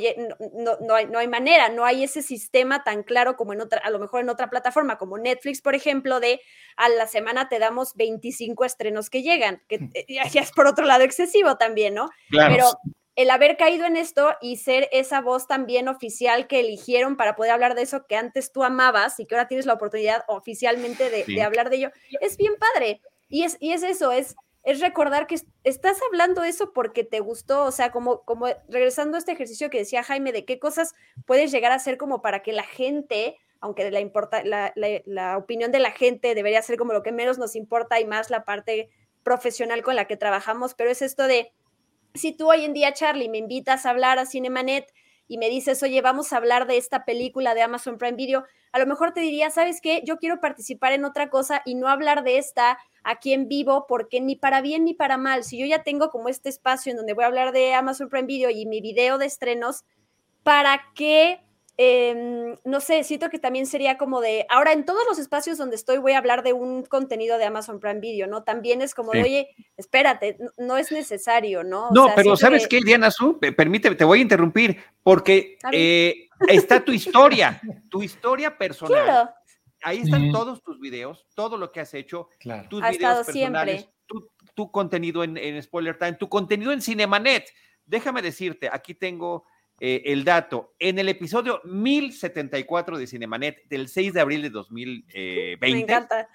no, 0.53 0.77
no, 0.81 0.95
hay, 0.95 1.07
no 1.07 1.17
hay 1.17 1.29
manera, 1.29 1.69
no 1.69 1.85
hay 1.85 2.03
ese 2.03 2.21
sistema 2.21 2.83
tan 2.83 3.03
claro 3.03 3.37
como 3.37 3.53
en 3.53 3.61
otra, 3.61 3.79
a 3.79 3.89
lo 3.89 3.99
mejor 3.99 4.19
en 4.19 4.29
otra 4.29 4.49
plataforma, 4.49 4.97
como 4.97 5.17
Netflix, 5.17 5.61
por 5.61 5.75
ejemplo, 5.75 6.19
de 6.19 6.41
a 6.75 6.89
la 6.89 7.07
semana 7.07 7.47
te 7.47 7.57
damos 7.57 7.95
25 7.95 8.65
estrenos 8.65 9.09
que 9.09 9.23
llegan, 9.23 9.63
que 9.69 9.89
eh, 9.93 10.05
ya 10.09 10.41
es 10.41 10.51
por 10.51 10.67
otro 10.67 10.85
lado 10.85 11.05
excesivo 11.05 11.55
también, 11.55 11.93
¿no? 11.93 12.09
Claro. 12.29 12.53
Pero 12.53 12.67
el 13.15 13.29
haber 13.29 13.55
caído 13.55 13.85
en 13.85 13.95
esto 13.95 14.35
y 14.41 14.57
ser 14.57 14.89
esa 14.91 15.21
voz 15.21 15.47
también 15.47 15.87
oficial 15.87 16.47
que 16.47 16.59
eligieron 16.59 17.15
para 17.15 17.37
poder 17.37 17.53
hablar 17.53 17.75
de 17.75 17.83
eso 17.83 18.05
que 18.07 18.17
antes 18.17 18.51
tú 18.51 18.65
amabas 18.65 19.21
y 19.21 19.25
que 19.25 19.35
ahora 19.35 19.47
tienes 19.47 19.65
la 19.65 19.73
oportunidad 19.73 20.25
oficialmente 20.27 21.09
de, 21.09 21.23
de 21.23 21.41
hablar 21.41 21.69
de 21.69 21.77
ello, 21.77 21.91
es 22.19 22.35
bien 22.35 22.55
padre. 22.57 22.99
Y 23.29 23.43
es, 23.43 23.57
y 23.59 23.71
es 23.71 23.83
eso, 23.83 24.11
es 24.11 24.35
es 24.65 24.79
recordar 24.79 25.27
que 25.27 25.39
estás 25.63 25.99
hablando 26.09 26.43
eso 26.43 26.73
porque 26.73 27.03
te 27.03 27.19
gustó, 27.19 27.65
o 27.65 27.71
sea, 27.71 27.91
como, 27.91 28.23
como 28.23 28.47
regresando 28.67 29.15
a 29.15 29.19
este 29.19 29.31
ejercicio 29.31 29.69
que 29.69 29.77
decía 29.77 30.03
Jaime, 30.03 30.31
de 30.31 30.43
qué 30.43 30.57
cosas 30.57 30.95
puedes 31.25 31.51
llegar 31.51 31.71
a 31.71 31.75
hacer 31.75 31.97
como 31.97 32.23
para 32.23 32.41
que 32.41 32.51
la 32.51 32.63
gente, 32.63 33.37
aunque 33.61 33.91
la, 33.91 33.99
importa, 33.99 34.43
la, 34.43 34.73
la, 34.75 35.37
opinión 35.37 35.71
de 35.71 35.77
la 35.77 35.91
gente 35.91 36.33
debería 36.33 36.63
ser 36.63 36.77
como 36.77 36.93
lo 36.93 37.03
que 37.03 37.11
menos 37.11 37.37
nos 37.37 37.55
importa 37.55 37.99
y 37.99 38.05
más 38.05 38.31
la 38.31 38.43
parte 38.43 38.89
profesional 39.21 39.83
con 39.83 39.95
la 39.95 40.05
que 40.05 40.17
trabajamos, 40.17 40.73
pero 40.73 40.89
es 40.89 41.03
esto 41.03 41.27
de, 41.27 41.51
si 42.15 42.31
tú 42.31 42.49
hoy 42.49 42.65
en 42.65 42.73
día, 42.73 42.91
Charlie, 42.93 43.29
me 43.29 43.37
invitas 43.37 43.85
a 43.85 43.91
hablar 43.91 44.17
a 44.17 44.25
Cinemanet 44.25 44.91
y 45.27 45.37
me 45.37 45.49
dices, 45.49 45.81
oye, 45.83 46.01
vamos 46.01 46.31
a 46.33 46.37
hablar 46.37 46.67
de 46.67 46.77
esta 46.77 47.05
película 47.05 47.53
de 47.53 47.61
Amazon 47.61 47.97
Prime 47.97 48.15
Video, 48.15 48.45
a 48.71 48.79
lo 48.79 48.85
mejor 48.85 49.13
te 49.13 49.21
diría, 49.21 49.49
¿sabes 49.49 49.81
qué? 49.81 50.01
Yo 50.05 50.17
quiero 50.17 50.39
participar 50.39 50.91
en 50.91 51.05
otra 51.05 51.29
cosa 51.29 51.61
y 51.65 51.75
no 51.75 51.87
hablar 51.87 52.23
de 52.23 52.37
esta 52.37 52.77
aquí 53.03 53.33
en 53.33 53.47
vivo, 53.47 53.85
porque 53.87 54.19
ni 54.19 54.35
para 54.35 54.61
bien 54.61 54.83
ni 54.83 54.93
para 54.93 55.17
mal, 55.17 55.43
si 55.43 55.57
yo 55.57 55.65
ya 55.65 55.83
tengo 55.83 56.09
como 56.09 56.27
este 56.27 56.49
espacio 56.49 56.91
en 56.91 56.97
donde 56.97 57.13
voy 57.13 57.23
a 57.23 57.27
hablar 57.27 57.51
de 57.53 57.73
Amazon 57.73 58.09
Prime 58.09 58.27
Video 58.27 58.49
y 58.49 58.65
mi 58.65 58.81
video 58.81 59.17
de 59.17 59.27
estrenos, 59.27 59.85
¿para 60.43 60.81
qué? 60.95 61.44
Em, 61.77 62.55
no 62.63 62.79
sé, 62.79 63.03
siento 63.03 63.29
que 63.29 63.37
también 63.37 63.65
sería 63.65 63.97
como 63.97 64.21
de, 64.21 64.45
ahora 64.49 64.71
en 64.71 64.85
todos 64.85 65.01
los 65.09 65.19
espacios 65.19 65.57
donde 65.57 65.75
estoy 65.75 65.97
voy 65.97 66.13
a 66.13 66.19
hablar 66.19 66.41
de 66.41 66.53
un 66.53 66.83
contenido 66.83 67.37
de 67.37 67.43
Amazon 67.43 67.81
Prime 67.81 67.99
Video, 67.99 68.27
¿no? 68.27 68.43
También 68.43 68.81
es 68.81 68.95
como 68.95 69.11
de, 69.11 69.23
oye, 69.23 69.49
espérate, 69.75 70.37
no, 70.57 70.77
es 70.77 70.93
necesario, 70.93 71.65
¿no? 71.65 71.89
no, 71.91 72.13
pero 72.15 72.37
¿sabes 72.37 72.67
qué, 72.67 72.79
Diana 72.79 73.11
Su? 73.11 73.39
Permíteme, 73.39 73.95
te 73.95 74.05
voy 74.05 74.19
a 74.19 74.21
interrumpir, 74.21 74.77
porque 75.03 75.57
eh, 75.73 76.29
está 76.47 76.83
tu 76.83 76.93
historia, 76.93 77.59
tu 77.89 78.01
historia 78.01 78.57
personal. 78.57 79.33
Ahí 79.83 79.99
están 79.99 80.31
todos 80.31 80.63
tus 80.63 80.79
videos, 80.79 81.27
todo 81.35 81.57
lo 81.57 81.71
que 81.73 81.81
has 81.81 81.93
hecho, 81.93 82.29
tus 82.69 82.81
videos 82.81 83.25
personales, 83.25 83.89
tu, 84.55 84.71
contenido 84.71 85.25
en, 85.25 85.61
Spoiler 85.61 85.97
Time, 85.97 86.13
tu 86.13 86.29
contenido 86.29 86.71
en 86.71 86.81
Cinemanet. 86.81 87.51
Déjame 87.85 88.21
decirte, 88.21 88.69
aquí 88.71 88.95
tengo 88.95 89.45
eh, 89.79 90.03
el 90.05 90.23
dato. 90.23 90.73
En 90.79 90.99
el 90.99 91.09
episodio 91.09 91.61
1074 91.65 92.97
de 92.97 93.07
Cinemanet 93.07 93.67
del 93.67 93.87
6 93.87 94.13
de 94.13 94.21
abril 94.21 94.41
de 94.41 94.49
2020, 94.49 95.57
Me 95.59 95.79
encanta. 95.79 96.29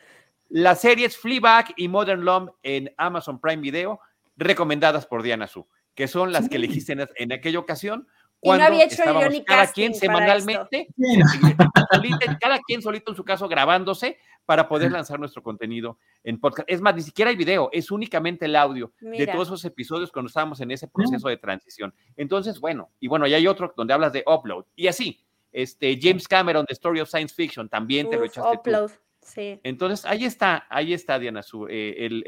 las 0.49 0.81
series 0.81 1.17
Fleabag 1.17 1.73
y 1.77 1.89
Modern 1.89 2.25
Love 2.25 2.51
en 2.63 2.93
Amazon 2.97 3.41
Prime 3.41 3.63
Video, 3.63 4.01
recomendadas 4.37 5.07
por 5.07 5.23
Diana 5.23 5.47
Su, 5.47 5.67
que 5.95 6.09
son 6.09 6.33
las 6.33 6.49
que 6.49 6.57
elegiste 6.57 6.97
en 7.17 7.33
aquella 7.33 7.59
ocasión 7.59 8.07
cuando 8.41 8.65
había 8.65 8.85
hecho 8.85 9.03
cada 9.47 9.67
quien 9.71 9.95
semanalmente, 9.95 10.89
cada 12.41 12.59
quien 12.67 12.81
solito 12.83 13.13
en 13.13 13.17
su 13.17 13.25
caso 13.25 13.49
grabándose 13.49 14.19
para 14.47 14.69
poder 14.69 14.91
lanzar 14.91 15.21
nuestro 15.21 15.43
contenido 15.43 15.99
en 16.25 16.41
podcast. 16.41 16.69
Es 16.69 16.81
más, 16.81 16.95
ni 16.97 17.03
siquiera 17.03 17.31
hay 17.31 17.37
video, 17.37 17.69
es 17.73 17.91
únicamente 17.91 18.47
el 18.47 18.57
audio 18.57 18.93
de 19.01 19.27
todos 19.27 19.49
esos 19.49 19.65
episodios 19.65 20.11
cuando 20.11 20.29
estábamos 20.29 20.61
en 20.61 20.71
ese 20.71 20.89
proceso 20.89 21.29
de 21.29 21.37
transición. 21.37 21.95
Entonces, 22.17 22.59
bueno, 22.59 22.91
y 22.99 23.09
bueno, 23.09 23.27
y 23.27 23.35
hay 23.35 23.47
otro 23.47 23.73
donde 23.77 23.95
hablas 23.95 24.13
de 24.13 24.25
upload. 24.27 24.65
Y 24.75 24.89
así, 24.89 25.23
este 25.53 25.99
James 26.01 26.27
Cameron, 26.27 26.67
The 26.67 26.73
Story 26.73 27.01
of 27.01 27.09
Science 27.09 27.35
Fiction, 27.35 27.69
también 27.69 28.09
te 28.09 28.17
lo 28.17 28.25
echaste 28.25 28.57
upload. 28.57 28.91
Sí. 29.23 29.61
Entonces, 29.63 30.07
ahí 30.07 30.25
está, 30.25 30.67
ahí 30.71 30.95
está, 30.95 31.19
Diana, 31.19 31.43
su, 31.43 31.67
eh, 31.69 32.07
el, 32.07 32.25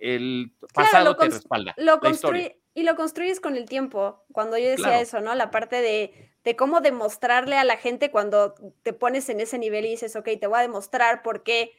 el, 0.00 0.52
pasado 0.72 1.16
te 1.16 1.28
respalda. 1.28 1.74
Lo 1.76 1.98
construí, 1.98 2.50
y 2.74 2.82
lo 2.82 2.96
construyes 2.96 3.40
con 3.40 3.56
el 3.56 3.66
tiempo. 3.66 4.24
Cuando 4.32 4.58
yo 4.58 4.68
decía 4.68 5.00
eso, 5.00 5.20
¿no? 5.20 5.34
La 5.34 5.50
parte 5.50 5.80
de, 5.80 6.32
de, 6.44 6.56
cómo 6.56 6.80
demostrarle 6.80 7.56
a 7.56 7.64
la 7.64 7.76
gente 7.76 8.10
cuando 8.10 8.54
te 8.82 8.92
pones 8.92 9.28
en 9.28 9.40
ese 9.40 9.58
nivel 9.58 9.86
y 9.86 9.90
dices, 9.90 10.16
ok, 10.16 10.28
te 10.40 10.46
voy 10.46 10.58
a 10.58 10.62
demostrar 10.62 11.22
por 11.22 11.42
qué 11.42 11.72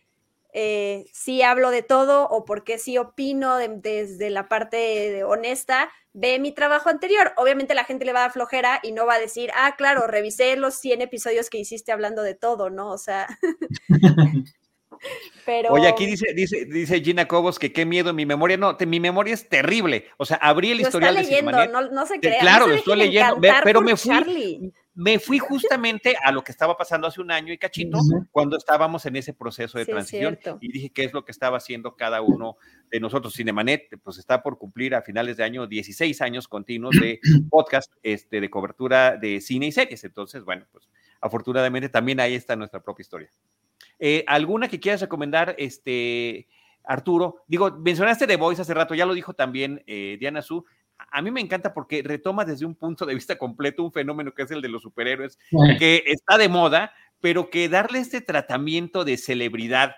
eh, 0.52 1.06
sí 1.14 1.44
hablo 1.44 1.70
de 1.70 1.84
todo 1.84 2.28
o 2.28 2.44
por 2.44 2.64
qué 2.64 2.80
sí 2.80 2.98
opino 2.98 3.58
desde 3.58 4.32
la 4.32 4.50
parte 4.50 5.24
honesta, 5.24 5.92
ve 6.14 6.40
mi 6.40 6.52
trabajo 6.52 6.90
anterior. 6.90 7.34
Obviamente 7.38 7.76
la 7.76 7.84
gente 7.84 8.06
le 8.06 8.14
va 8.14 8.20
a 8.20 8.24
dar 8.24 8.32
flojera 8.32 8.80
y 8.82 8.92
no 8.92 9.06
va 9.06 9.16
a 9.16 9.20
decir, 9.20 9.52
ah, 9.56 9.76
claro, 9.78 10.08
revisé 10.08 10.56
los 10.56 10.76
100 10.76 11.02
episodios 11.02 11.50
que 11.50 11.60
hiciste 11.60 11.92
hablando 11.92 12.24
de 12.24 12.34
todo, 12.34 12.70
¿no? 12.70 12.90
O 12.90 12.98
sea, 12.98 13.28
Pero... 15.46 15.72
Oye, 15.72 15.88
aquí 15.88 16.06
dice, 16.06 16.34
dice, 16.34 16.66
dice 16.66 17.02
Gina 17.02 17.28
Cobos 17.28 17.60
que 17.60 17.74
qué 17.74 17.86
miedo 17.86 18.14
mi 18.14 18.26
memoria. 18.26 18.58
No, 18.58 18.78
mi 18.88 19.00
memoria 19.00 19.34
es 19.34 19.48
terrible. 19.50 20.06
O 20.18 20.26
sea, 20.26 20.38
abrí 20.38 20.72
el 20.72 20.82
historial 20.82 21.18
está 21.18 21.30
leyendo, 21.30 21.66
no, 21.68 21.90
no, 21.90 22.06
se 22.06 22.20
crea. 22.20 22.40
Claro, 22.40 22.68
lo 22.68 22.76
estoy 22.76 22.98
leyendo, 22.98 23.40
pero 23.64 23.82
me 23.82 23.96
fui, 23.96 24.72
me 25.00 25.18
fui 25.18 25.40
justamente 25.40 26.16
a 26.22 26.32
lo 26.32 26.44
que 26.44 26.52
estaba 26.52 26.76
pasando 26.78 27.08
hace 27.08 27.22
un 27.22 27.32
año 27.32 27.54
y 27.54 27.58
cachito, 27.58 28.00
cuando 28.32 28.58
estábamos 28.58 29.06
en 29.06 29.16
ese 29.16 29.34
proceso 29.34 29.78
de 29.78 29.86
transición. 29.86 30.38
Y 30.60 30.72
dije 30.72 30.92
qué 30.92 31.06
es 31.06 31.14
lo 31.14 31.24
que 31.24 31.32
estaba 31.32 31.58
haciendo 31.58 31.96
cada 31.96 32.22
uno 32.22 32.58
de 32.92 33.00
nosotros. 33.00 33.34
Cinemanet, 33.34 33.98
pues 34.04 34.18
está 34.18 34.44
por 34.44 34.58
cumplir 34.58 34.96
a 34.96 35.02
finales 35.02 35.38
de 35.38 35.44
año 35.44 35.68
16 35.68 36.22
años 36.22 36.48
continuos 36.48 36.96
de 37.00 37.20
podcast 37.50 37.94
este, 38.04 38.42
de 38.42 38.50
cobertura 38.50 39.16
de 39.16 39.40
cine 39.42 39.68
y 39.68 39.72
series. 39.72 40.04
Entonces, 40.04 40.44
bueno, 40.44 40.66
pues 40.72 40.90
afortunadamente 41.22 41.90
también 41.90 42.20
ahí 42.20 42.36
está 42.36 42.56
nuestra 42.56 42.82
propia 42.82 43.04
historia. 43.04 43.32
Eh, 44.00 44.24
¿Alguna 44.28 44.68
que 44.68 44.80
quieras 44.80 45.02
recomendar, 45.02 45.56
este, 45.58 46.48
Arturo? 46.84 47.44
Digo, 47.48 47.72
mencionaste 47.72 48.28
The 48.28 48.38
Voice 48.38 48.62
hace 48.62 48.74
rato, 48.74 48.96
ya 48.96 49.06
lo 49.06 49.14
dijo 49.14 49.34
también 49.34 49.84
eh, 49.86 50.18
Diana 50.20 50.42
Su. 50.42 50.66
A 51.12 51.22
mí 51.22 51.32
me 51.32 51.42
encanta 51.42 51.74
porque 51.74 52.02
retoma 52.02 52.46
desde 52.46 52.66
un 52.66 52.76
punto 52.76 53.06
de 53.06 53.14
vista 53.14 53.38
completo 53.38 53.84
un 53.84 53.92
fenómeno 53.92 54.34
que 54.34 54.44
es 54.44 54.52
el 54.52 54.62
de 54.62 54.70
los 54.70 54.82
superhéroes, 54.82 55.40
que 55.78 56.04
está 56.06 56.38
de 56.38 56.50
moda, 56.50 56.92
pero 57.22 57.50
que 57.50 57.70
darle 57.70 58.00
este 58.00 58.22
tratamiento 58.22 59.06
de 59.06 59.18
celebridad 59.18 59.96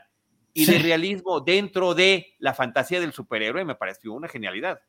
y 0.54 0.66
de 0.66 0.80
realismo 0.80 1.40
dentro 1.40 1.96
de 1.96 2.36
la 2.40 2.54
fantasía 2.54 3.00
del 3.00 3.14
superhéroe 3.14 3.66
me 3.66 3.76
pareció 3.76 4.14
una 4.14 4.28
genialidad. 4.28 4.82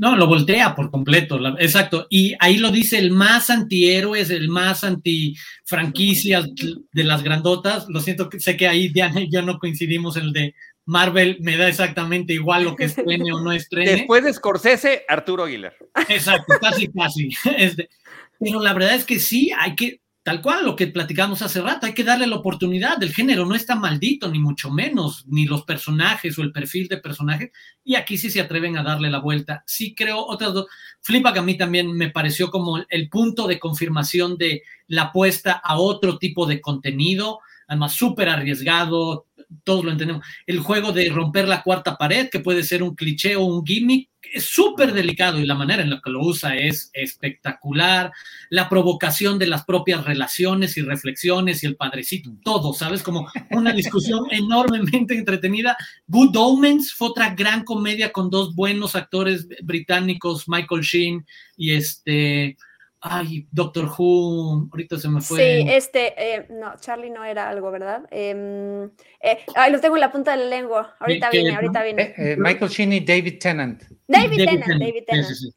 No, 0.00 0.16
lo 0.16 0.26
voltea 0.26 0.74
por 0.74 0.90
completo, 0.90 1.38
exacto. 1.58 2.06
Y 2.08 2.34
ahí 2.40 2.56
lo 2.56 2.70
dice 2.70 2.98
el 2.98 3.10
más 3.10 3.50
antihéroes, 3.50 4.30
el 4.30 4.48
más 4.48 4.82
anti 4.82 5.36
franquicias 5.66 6.46
de 6.92 7.04
las 7.04 7.22
grandotas. 7.22 7.86
Lo 7.90 8.00
siento, 8.00 8.30
sé 8.38 8.56
que 8.56 8.66
ahí 8.66 8.88
Diana 8.88 9.20
y 9.20 9.30
yo 9.30 9.42
no 9.42 9.58
coincidimos 9.58 10.16
en 10.16 10.24
el 10.24 10.32
de 10.32 10.54
Marvel, 10.86 11.36
me 11.42 11.58
da 11.58 11.68
exactamente 11.68 12.32
igual 12.32 12.64
lo 12.64 12.76
que 12.76 12.84
estrene 12.84 13.30
o 13.30 13.40
no 13.40 13.52
estrene. 13.52 13.90
Después 13.90 14.24
de 14.24 14.32
Scorsese, 14.32 15.04
Arturo 15.06 15.44
Aguilar. 15.44 15.76
Exacto, 16.08 16.54
casi, 16.58 16.88
casi. 16.88 17.28
Este, 17.58 17.90
pero 18.38 18.58
la 18.58 18.72
verdad 18.72 18.94
es 18.94 19.04
que 19.04 19.18
sí, 19.18 19.52
hay 19.54 19.74
que, 19.76 20.00
tal 20.22 20.42
cual 20.42 20.66
lo 20.66 20.76
que 20.76 20.86
platicamos 20.86 21.40
hace 21.40 21.62
rato, 21.62 21.86
hay 21.86 21.94
que 21.94 22.04
darle 22.04 22.26
la 22.26 22.36
oportunidad. 22.36 23.02
El 23.02 23.14
género 23.14 23.46
no 23.46 23.54
está 23.54 23.74
maldito, 23.74 24.28
ni 24.28 24.38
mucho 24.38 24.70
menos, 24.70 25.24
ni 25.26 25.46
los 25.46 25.62
personajes 25.62 26.38
o 26.38 26.42
el 26.42 26.52
perfil 26.52 26.88
de 26.88 26.98
personajes. 26.98 27.50
Y 27.82 27.94
aquí 27.94 28.18
sí 28.18 28.30
se 28.30 28.40
atreven 28.40 28.76
a 28.76 28.82
darle 28.82 29.10
la 29.10 29.20
vuelta. 29.20 29.64
Sí 29.66 29.94
creo, 29.94 30.18
otras 30.26 30.52
dos. 30.52 30.66
Flipa 31.00 31.32
que 31.32 31.38
a 31.38 31.42
mí 31.42 31.56
también 31.56 31.92
me 31.92 32.10
pareció 32.10 32.50
como 32.50 32.84
el 32.88 33.08
punto 33.08 33.46
de 33.46 33.58
confirmación 33.58 34.36
de 34.36 34.62
la 34.88 35.04
apuesta 35.04 35.52
a 35.52 35.78
otro 35.78 36.18
tipo 36.18 36.44
de 36.44 36.60
contenido, 36.60 37.40
además 37.66 37.94
súper 37.94 38.28
arriesgado, 38.28 39.26
todos 39.64 39.84
lo 39.84 39.90
entendemos. 39.90 40.24
El 40.46 40.60
juego 40.60 40.92
de 40.92 41.08
romper 41.10 41.48
la 41.48 41.62
cuarta 41.62 41.96
pared, 41.96 42.28
que 42.30 42.40
puede 42.40 42.62
ser 42.62 42.82
un 42.82 42.94
cliché 42.94 43.36
o 43.36 43.44
un 43.44 43.64
gimmick, 43.64 44.08
es 44.32 44.44
súper 44.44 44.92
delicado 44.92 45.40
y 45.40 45.46
la 45.46 45.54
manera 45.54 45.82
en 45.82 45.90
la 45.90 46.00
que 46.00 46.10
lo 46.10 46.20
usa 46.20 46.56
es 46.56 46.90
espectacular. 46.92 48.12
La 48.48 48.68
provocación 48.68 49.38
de 49.38 49.46
las 49.46 49.64
propias 49.64 50.04
relaciones 50.04 50.76
y 50.76 50.82
reflexiones 50.82 51.62
y 51.62 51.66
el 51.66 51.76
padrecito, 51.76 52.30
todo, 52.44 52.72
¿sabes? 52.72 53.02
Como 53.02 53.28
una 53.50 53.72
discusión 53.72 54.26
enormemente 54.30 55.14
entretenida. 55.14 55.76
Good 56.06 56.36
Omens 56.36 56.92
fue 56.92 57.08
otra 57.08 57.34
gran 57.34 57.64
comedia 57.64 58.12
con 58.12 58.30
dos 58.30 58.54
buenos 58.54 58.94
actores 58.94 59.48
británicos, 59.62 60.48
Michael 60.48 60.82
Sheen 60.82 61.26
y 61.56 61.72
este 61.72 62.56
Ay, 63.02 63.46
Doctor 63.50 63.90
Who, 63.96 64.68
ahorita 64.70 64.98
se 64.98 65.08
me 65.08 65.22
fue. 65.22 65.38
Sí, 65.38 65.68
este, 65.70 66.12
eh, 66.16 66.46
no, 66.50 66.74
Charlie 66.80 67.10
no 67.10 67.24
era 67.24 67.48
algo, 67.48 67.70
¿verdad? 67.70 68.02
Eh, 68.10 68.88
eh, 69.22 69.38
ay, 69.54 69.72
lo 69.72 69.80
tengo 69.80 69.96
en 69.96 70.00
la 70.00 70.12
punta 70.12 70.32
de 70.32 70.44
la 70.44 70.50
lengua. 70.50 70.96
Ahorita 71.00 71.30
viene, 71.30 71.54
ahorita 71.54 71.82
viene. 71.82 72.14
Eh, 72.18 72.36
Michael 72.38 72.70
Sheen 72.70 72.92
y 72.92 73.00
David 73.00 73.38
Tennant. 73.38 73.82
David, 74.06 74.36
Tennant, 74.36 74.80
David 74.80 75.04
Tennant. 75.06 75.28
Sí, 75.28 75.34
sí, 75.34 75.50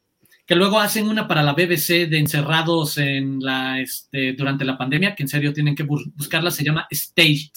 que 0.46 0.54
luego 0.54 0.78
hacen 0.78 1.08
una 1.08 1.26
para 1.26 1.42
la 1.42 1.52
BBC 1.52 2.06
de 2.08 2.18
encerrados 2.18 2.98
en 2.98 3.40
la, 3.40 3.80
este, 3.80 4.34
durante 4.34 4.64
la 4.64 4.76
pandemia, 4.76 5.14
que 5.14 5.22
en 5.22 5.28
serio 5.28 5.52
tienen 5.52 5.74
que 5.74 5.84
buscarla, 5.84 6.50
se 6.50 6.64
llama 6.64 6.86
Staged, 6.92 7.52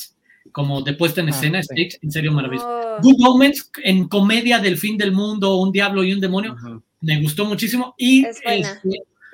como 0.51 0.81
de 0.81 0.93
puesta 0.93 1.21
en 1.21 1.27
ah, 1.27 1.31
escena, 1.31 1.63
Staged, 1.63 1.99
en 2.01 2.11
serio 2.11 2.31
maravilloso. 2.31 2.67
Oh. 2.67 3.01
Good 3.01 3.19
Moments, 3.19 3.69
en 3.83 4.07
comedia 4.07 4.59
del 4.59 4.77
fin 4.77 4.97
del 4.97 5.11
mundo, 5.11 5.57
un 5.57 5.71
diablo 5.71 6.03
y 6.03 6.13
un 6.13 6.21
demonio, 6.21 6.55
Me 7.01 7.21
gustó 7.21 7.45
muchísimo. 7.45 7.93
Y, 7.97 8.25
este, 8.25 8.63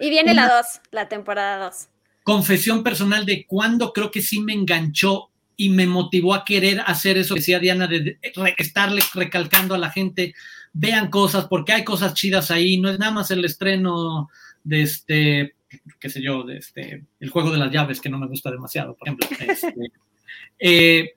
y 0.03 0.09
viene 0.09 0.33
la 0.33 0.49
2, 0.49 0.65
la 0.91 1.07
temporada 1.07 1.63
2. 1.63 1.87
Confesión 2.23 2.83
personal 2.83 3.25
de 3.25 3.45
cuando 3.47 3.93
creo 3.93 4.11
que 4.11 4.21
sí 4.21 4.41
me 4.41 4.51
enganchó 4.51 5.29
y 5.55 5.69
me 5.69 5.87
motivó 5.87 6.33
a 6.33 6.43
querer 6.43 6.81
hacer 6.85 7.17
eso 7.17 7.35
que 7.35 7.39
decía 7.39 7.59
Diana, 7.59 7.87
de 7.87 8.17
estarle 8.57 9.01
recalcando 9.13 9.75
a 9.75 9.77
la 9.77 9.91
gente, 9.91 10.33
vean 10.73 11.09
cosas, 11.09 11.47
porque 11.47 11.71
hay 11.71 11.85
cosas 11.85 12.15
chidas 12.15 12.51
ahí, 12.51 12.77
no 12.77 12.89
es 12.89 12.99
nada 12.99 13.13
más 13.13 13.31
el 13.31 13.45
estreno 13.45 14.29
de 14.65 14.81
este, 14.81 15.55
qué 16.01 16.09
sé 16.09 16.21
yo, 16.21 16.43
de 16.43 16.57
este, 16.57 17.05
el 17.21 17.29
juego 17.29 17.51
de 17.51 17.59
las 17.59 17.71
llaves, 17.71 18.01
que 18.01 18.09
no 18.09 18.19
me 18.19 18.27
gusta 18.27 18.51
demasiado, 18.51 18.97
por 18.97 19.07
ejemplo. 19.07 19.27
Este, 19.39 19.73
eh, 20.59 21.13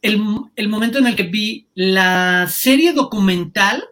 el, 0.00 0.22
el 0.56 0.68
momento 0.68 0.98
en 0.98 1.06
el 1.06 1.16
que 1.16 1.24
vi 1.24 1.66
la 1.74 2.46
serie 2.48 2.94
documental 2.94 3.84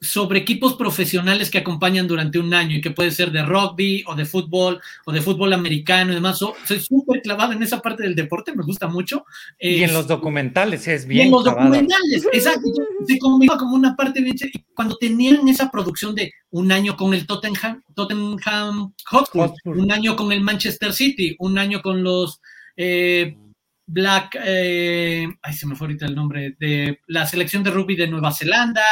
sobre 0.00 0.40
equipos 0.40 0.74
profesionales 0.74 1.50
que 1.50 1.58
acompañan 1.58 2.06
durante 2.06 2.38
un 2.38 2.52
año 2.52 2.76
y 2.76 2.80
que 2.80 2.90
puede 2.90 3.10
ser 3.10 3.30
de 3.32 3.42
rugby 3.44 4.04
o 4.06 4.14
de 4.14 4.24
fútbol 4.24 4.80
o 5.04 5.12
de 5.12 5.22
fútbol 5.22 5.52
americano 5.52 6.12
y 6.12 6.16
demás. 6.16 6.38
soy 6.38 6.80
súper 6.80 7.22
clavado 7.22 7.52
en 7.52 7.62
esa 7.62 7.80
parte 7.80 8.02
del 8.02 8.14
deporte, 8.14 8.54
me 8.54 8.62
gusta 8.62 8.88
mucho. 8.88 9.24
y 9.58 9.82
en 9.82 9.92
los 9.92 10.06
documentales 10.06 10.86
es 10.88 11.06
bien. 11.06 11.26
en 11.26 11.32
los 11.32 11.44
documentales, 11.44 12.26
exacto. 12.32 12.68
Se 13.06 13.18
conmigo 13.18 13.56
como 13.56 13.74
una 13.74 13.96
parte 13.96 14.20
bien. 14.20 14.36
Y 14.52 14.64
cuando 14.74 14.96
tenían 14.96 15.48
esa 15.48 15.70
producción 15.70 16.14
de 16.14 16.32
un 16.50 16.72
año 16.72 16.96
con 16.96 17.14
el 17.14 17.26
Tottenham, 17.26 17.82
Tottenham 17.94 18.92
Hotspur, 19.06 19.52
un 19.64 19.92
año 19.92 20.16
con 20.16 20.32
el 20.32 20.40
Manchester 20.40 20.92
City, 20.92 21.36
un 21.38 21.58
año 21.58 21.80
con 21.82 22.02
los. 22.02 22.40
Eh, 22.76 23.36
Black, 23.86 24.38
eh, 24.44 25.28
ay, 25.42 25.54
se 25.54 25.66
me 25.66 25.76
fue 25.76 25.86
ahorita 25.86 26.06
el 26.06 26.14
nombre, 26.14 26.56
de 26.58 27.00
la 27.06 27.24
selección 27.26 27.62
de 27.62 27.70
rugby 27.70 27.94
de 27.94 28.08
Nueva 28.08 28.32
Zelanda 28.32 28.82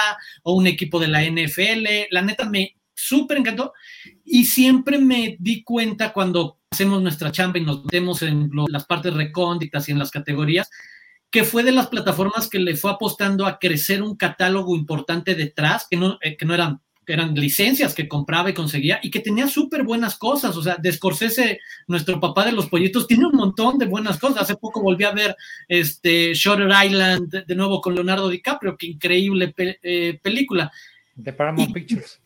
o 0.45 0.55
un 0.55 0.67
equipo 0.67 1.01
de 1.01 1.09
la 1.09 1.23
NFL. 1.25 2.09
La 2.11 2.23
neta 2.23 2.49
me 2.49 2.77
súper 2.95 3.39
encantó 3.39 3.73
y 4.25 4.45
siempre 4.45 4.99
me 4.99 5.37
di 5.41 5.65
cuenta 5.65 6.13
cuando 6.13 6.61
hacemos 6.71 7.03
nuestra 7.03 7.33
chamba 7.33 7.59
y 7.59 7.65
nos 7.65 7.85
metemos 7.85 8.23
en 8.23 8.51
las 8.69 8.87
partes 8.87 9.15
recónditas 9.15 9.89
y 9.89 9.93
en 9.93 9.99
las 9.99 10.11
categorías, 10.11 10.71
que 11.31 11.45
fue 11.45 11.65
de 11.65 11.73
las 11.73 11.89
plataformas 11.89 12.49
que 12.49 12.61
le 12.61 12.77
fue 12.77 12.93
apostando 12.93 13.47
a 13.47 13.59
crecer 13.59 14.03
un 14.03 14.17
catálogo 14.17 14.77
importante 14.77 15.35
detrás, 15.35 15.87
que 15.91 15.97
no, 15.97 16.19
eh, 16.21 16.37
que 16.37 16.47
no 16.47 16.55
eran 16.55 16.81
que 17.05 17.13
eran 17.13 17.35
licencias 17.35 17.95
que 17.95 18.09
compraba 18.09 18.51
y 18.51 18.55
conseguía 18.55 19.01
y 19.03 19.11
que 19.11 19.21
tenía 19.21 19.49
súper 19.49 19.83
buenas 19.83 20.17
cosas. 20.17 20.57
O 20.57 20.63
sea, 20.63 20.77
de 20.77 20.93
Scorsese, 20.93 21.61
nuestro 21.87 22.21
papá 22.21 22.45
de 22.45 22.53
los 22.53 22.69
pollitos, 22.69 23.07
tiene 23.07 23.27
un 23.27 23.37
montón 23.37 23.79
de 23.79 23.87
buenas 23.87 24.19
cosas. 24.19 24.43
Hace 24.43 24.57
poco 24.57 24.81
volví 24.81 25.05
a 25.05 25.13
ver 25.13 25.37
este 25.69 26.35
Shutter 26.35 26.71
Island 26.85 27.45
de 27.47 27.55
nuevo 27.55 27.81
con 27.81 27.95
Leonardo 27.95 28.29
DiCaprio, 28.29 28.77
qué 28.77 28.87
increíble 28.87 29.55
eh, 29.59 30.19
película. 30.23 30.73
De 31.15 31.33
Paramount 31.33 31.73
Pictures. 31.73 32.21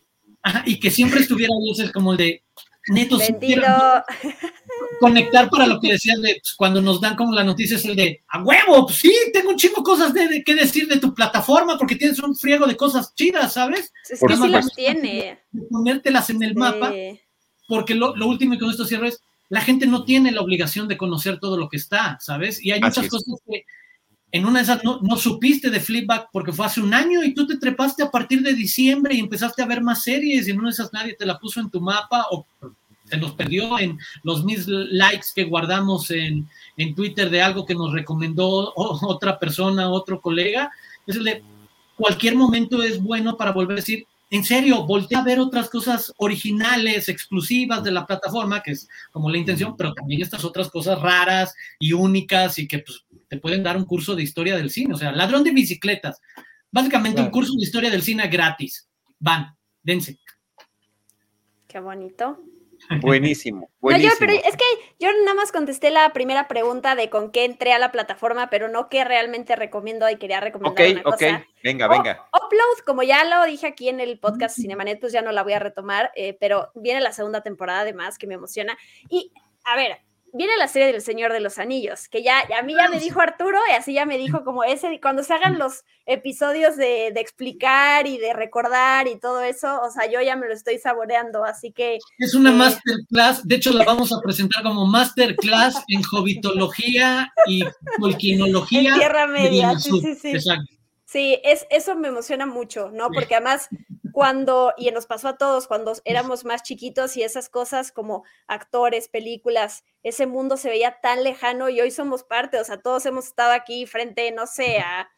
y 0.65 0.79
que 0.79 0.91
siempre 0.91 1.21
estuviera 1.21 1.53
ahí, 1.53 1.83
es 1.83 1.91
como 1.91 2.15
de, 2.15 2.43
neto, 2.89 3.17
conectar 4.99 5.49
para 5.49 5.67
lo 5.67 5.79
que 5.79 5.93
decías 5.93 6.21
de 6.21 6.39
pues, 6.41 6.53
cuando 6.55 6.81
nos 6.81 6.99
dan 6.99 7.15
como 7.15 7.33
la 7.33 7.43
noticia 7.43 7.77
es 7.77 7.85
el 7.85 7.95
de 7.95 8.21
a 8.27 8.43
huevo, 8.43 8.85
pues 8.85 8.97
sí, 8.97 9.13
tengo 9.33 9.51
un 9.51 9.57
chingo 9.57 9.83
cosas 9.83 10.13
de, 10.13 10.43
que 10.43 10.55
decir 10.55 10.87
de 10.87 10.99
tu 10.99 11.13
plataforma 11.13 11.77
porque 11.77 11.95
tienes 11.95 12.19
un 12.19 12.35
friego 12.35 12.67
de 12.67 12.77
cosas 12.77 13.13
chidas, 13.15 13.53
¿sabes? 13.53 13.93
Es 14.09 14.19
que 14.19 14.35
sí 14.35 14.47
las 14.47 14.73
tiene. 14.73 15.39
Ponértelas 15.69 16.29
en 16.29 16.43
el 16.43 16.55
mapa, 16.55 16.91
porque 17.67 17.95
lo, 17.95 18.13
último 18.27 18.55
y 18.55 18.59
con 18.59 18.69
esto 18.69 18.85
cierro 18.85 19.07
es, 19.07 19.21
la 19.49 19.61
gente 19.61 19.87
no 19.87 20.03
tiene 20.03 20.31
la 20.31 20.41
obligación 20.41 20.87
de 20.87 20.97
conocer 20.97 21.39
todo 21.39 21.57
lo 21.57 21.69
que 21.69 21.77
está, 21.77 22.17
¿sabes? 22.19 22.63
Y 22.63 22.71
hay 22.71 22.81
muchas 22.81 23.07
cosas 23.07 23.39
que 23.47 23.65
en 24.31 24.45
una 24.45 24.59
de 24.59 24.63
esas 24.63 24.83
no, 24.83 24.99
no, 25.01 25.17
supiste 25.17 25.69
de 25.69 25.79
Flipback 25.79 26.29
porque 26.31 26.51
fue 26.51 26.65
hace 26.65 26.81
un 26.81 26.93
año 26.93 27.23
y 27.23 27.33
tú 27.33 27.47
te 27.47 27.57
trepaste 27.57 28.03
a 28.03 28.11
partir 28.11 28.41
de 28.43 28.53
diciembre 28.53 29.15
y 29.15 29.19
empezaste 29.19 29.61
a 29.61 29.65
ver 29.65 29.81
más 29.81 30.03
series 30.03 30.47
y 30.47 30.51
en 30.51 30.59
una 30.59 30.69
de 30.69 30.73
esas 30.73 30.93
nadie 30.93 31.15
te 31.15 31.25
la 31.25 31.39
puso 31.39 31.59
en 31.59 31.69
tu 31.69 31.81
mapa 31.81 32.27
o 32.31 32.45
se 33.09 33.17
nos 33.17 33.33
perdió 33.33 33.79
en 33.79 33.97
los 34.23 34.43
mis 34.43 34.67
likes 34.67 35.27
que 35.33 35.45
guardamos 35.45 36.11
en, 36.11 36.47
en 36.77 36.95
Twitter 36.95 37.29
de 37.29 37.41
algo 37.41 37.65
que 37.65 37.75
nos 37.75 37.93
recomendó 37.93 38.73
otra 38.75 39.39
persona, 39.39 39.89
otro 39.89 40.21
colega. 40.21 40.71
Es 41.07 41.15
el 41.15 41.23
de 41.23 41.43
cualquier 41.95 42.35
momento 42.35 42.81
es 42.81 43.01
bueno 43.01 43.35
para 43.35 43.51
volver 43.51 43.73
a 43.73 43.81
decir, 43.81 44.05
en 44.31 44.43
serio, 44.43 44.85
voltea 44.85 45.19
a 45.19 45.23
ver 45.23 45.39
otras 45.39 45.69
cosas 45.69 46.13
originales, 46.17 47.09
exclusivas 47.09 47.83
de 47.83 47.91
la 47.91 48.05
plataforma, 48.05 48.61
que 48.61 48.71
es 48.71 48.87
como 49.11 49.29
la 49.29 49.39
intención, 49.39 49.75
pero 49.75 49.93
también 49.93 50.21
estas 50.21 50.45
otras 50.45 50.69
cosas 50.69 51.01
raras 51.01 51.55
y 51.79 51.93
únicas 51.93 52.59
y 52.59 52.67
que 52.67 52.79
pues, 52.79 53.05
te 53.27 53.37
pueden 53.37 53.63
dar 53.63 53.75
un 53.75 53.85
curso 53.85 54.15
de 54.15 54.21
historia 54.21 54.55
del 54.55 54.69
cine. 54.69 54.93
O 54.93 54.97
sea, 54.97 55.11
ladrón 55.11 55.43
de 55.43 55.51
bicicletas. 55.51 56.21
Básicamente 56.71 57.21
un 57.21 57.31
curso 57.31 57.53
de 57.57 57.63
historia 57.63 57.89
del 57.89 58.03
cine 58.03 58.27
gratis. 58.27 58.87
Van, 59.19 59.55
dense. 59.81 60.19
Qué 61.67 61.79
bonito. 61.79 62.39
Buenísimo. 63.01 63.69
buenísimo. 63.81 64.15
pero 64.19 64.33
es 64.33 64.57
que 64.57 64.65
yo 64.99 65.09
nada 65.23 65.35
más 65.35 65.51
contesté 65.51 65.91
la 65.91 66.11
primera 66.11 66.47
pregunta 66.47 66.95
de 66.95 67.09
con 67.09 67.31
qué 67.31 67.45
entré 67.45 67.73
a 67.73 67.79
la 67.79 67.91
plataforma, 67.91 68.49
pero 68.49 68.67
no 68.67 68.89
qué 68.89 69.03
realmente 69.03 69.55
recomiendo 69.55 70.09
y 70.09 70.17
quería 70.17 70.39
recomendar 70.39 70.91
una 70.91 71.03
cosa. 71.03 71.15
Ok, 71.15 71.43
venga, 71.63 71.87
venga. 71.87 72.27
upload, 72.33 72.85
como 72.85 73.03
ya 73.03 73.23
lo 73.23 73.45
dije 73.45 73.67
aquí 73.67 73.89
en 73.89 73.99
el 73.99 74.19
podcast 74.19 74.55
Cinemanet, 74.55 74.99
pues 74.99 75.13
ya 75.13 75.21
no 75.21 75.31
la 75.31 75.43
voy 75.43 75.53
a 75.53 75.59
retomar, 75.59 76.11
eh, 76.15 76.37
pero 76.39 76.71
viene 76.75 77.01
la 77.01 77.13
segunda 77.13 77.41
temporada 77.41 77.81
además 77.81 78.17
que 78.17 78.27
me 78.27 78.35
emociona. 78.35 78.77
Y, 79.09 79.31
a 79.63 79.75
ver, 79.75 79.99
viene 80.33 80.57
la 80.57 80.67
serie 80.67 80.91
del 80.91 81.01
Señor 81.01 81.33
de 81.33 81.39
los 81.39 81.59
Anillos, 81.59 82.07
que 82.07 82.23
ya, 82.23 82.41
a 82.57 82.63
mí 82.63 82.75
ya 82.75 82.89
me 82.89 82.99
dijo 82.99 83.21
Arturo, 83.21 83.57
y 83.69 83.73
así 83.73 83.93
ya 83.93 84.05
me 84.05 84.17
dijo 84.17 84.43
como 84.43 84.63
ese, 84.63 84.99
cuando 85.01 85.23
se 85.23 85.33
hagan 85.33 85.59
los 85.59 85.83
episodios 86.05 86.77
de, 86.77 87.11
de, 87.13 87.19
explicar 87.19 88.07
y 88.07 88.17
de 88.17 88.33
recordar 88.33 89.07
y 89.07 89.19
todo 89.19 89.41
eso, 89.41 89.81
o 89.81 89.91
sea, 89.91 90.09
yo 90.09 90.21
ya 90.21 90.35
me 90.35 90.47
lo 90.47 90.53
estoy 90.53 90.77
saboreando, 90.77 91.43
así 91.43 91.71
que... 91.71 91.99
Es 92.17 92.33
una 92.33 92.51
eh, 92.51 92.53
masterclass, 92.53 93.47
de 93.47 93.55
hecho 93.55 93.71
la 93.71 93.85
vamos 93.85 94.11
a 94.11 94.19
presentar 94.23 94.63
como 94.63 94.85
masterclass 94.85 95.83
en 95.87 96.03
jovitología 96.03 97.31
y 97.47 97.63
volquinología. 97.99 98.95
tierra 98.95 99.27
media, 99.27 99.77
sí, 99.77 99.91
sí, 100.01 100.15
sí. 100.15 100.31
Exacto. 100.31 100.79
Sí, 101.05 101.39
es, 101.43 101.65
eso 101.71 101.95
me 101.95 102.09
emociona 102.09 102.45
mucho, 102.45 102.91
¿no? 102.91 103.09
Porque 103.09 103.33
además 103.33 103.67
cuando, 104.19 104.73
y 104.75 104.91
nos 104.91 105.05
pasó 105.05 105.29
a 105.29 105.37
todos, 105.37 105.65
cuando 105.65 105.93
éramos 106.03 106.43
más 106.43 106.61
chiquitos 106.61 107.15
y 107.15 107.23
esas 107.23 107.47
cosas 107.47 107.93
como 107.93 108.25
actores, 108.47 109.07
películas, 109.07 109.85
ese 110.03 110.27
mundo 110.27 110.57
se 110.57 110.67
veía 110.67 110.99
tan 111.01 111.23
lejano 111.23 111.69
y 111.69 111.79
hoy 111.79 111.89
somos 111.89 112.25
parte, 112.25 112.59
o 112.59 112.63
sea, 112.65 112.81
todos 112.81 113.05
hemos 113.05 113.27
estado 113.27 113.53
aquí 113.53 113.85
frente, 113.85 114.29
no 114.33 114.45
sé, 114.45 114.79
a 114.79 115.09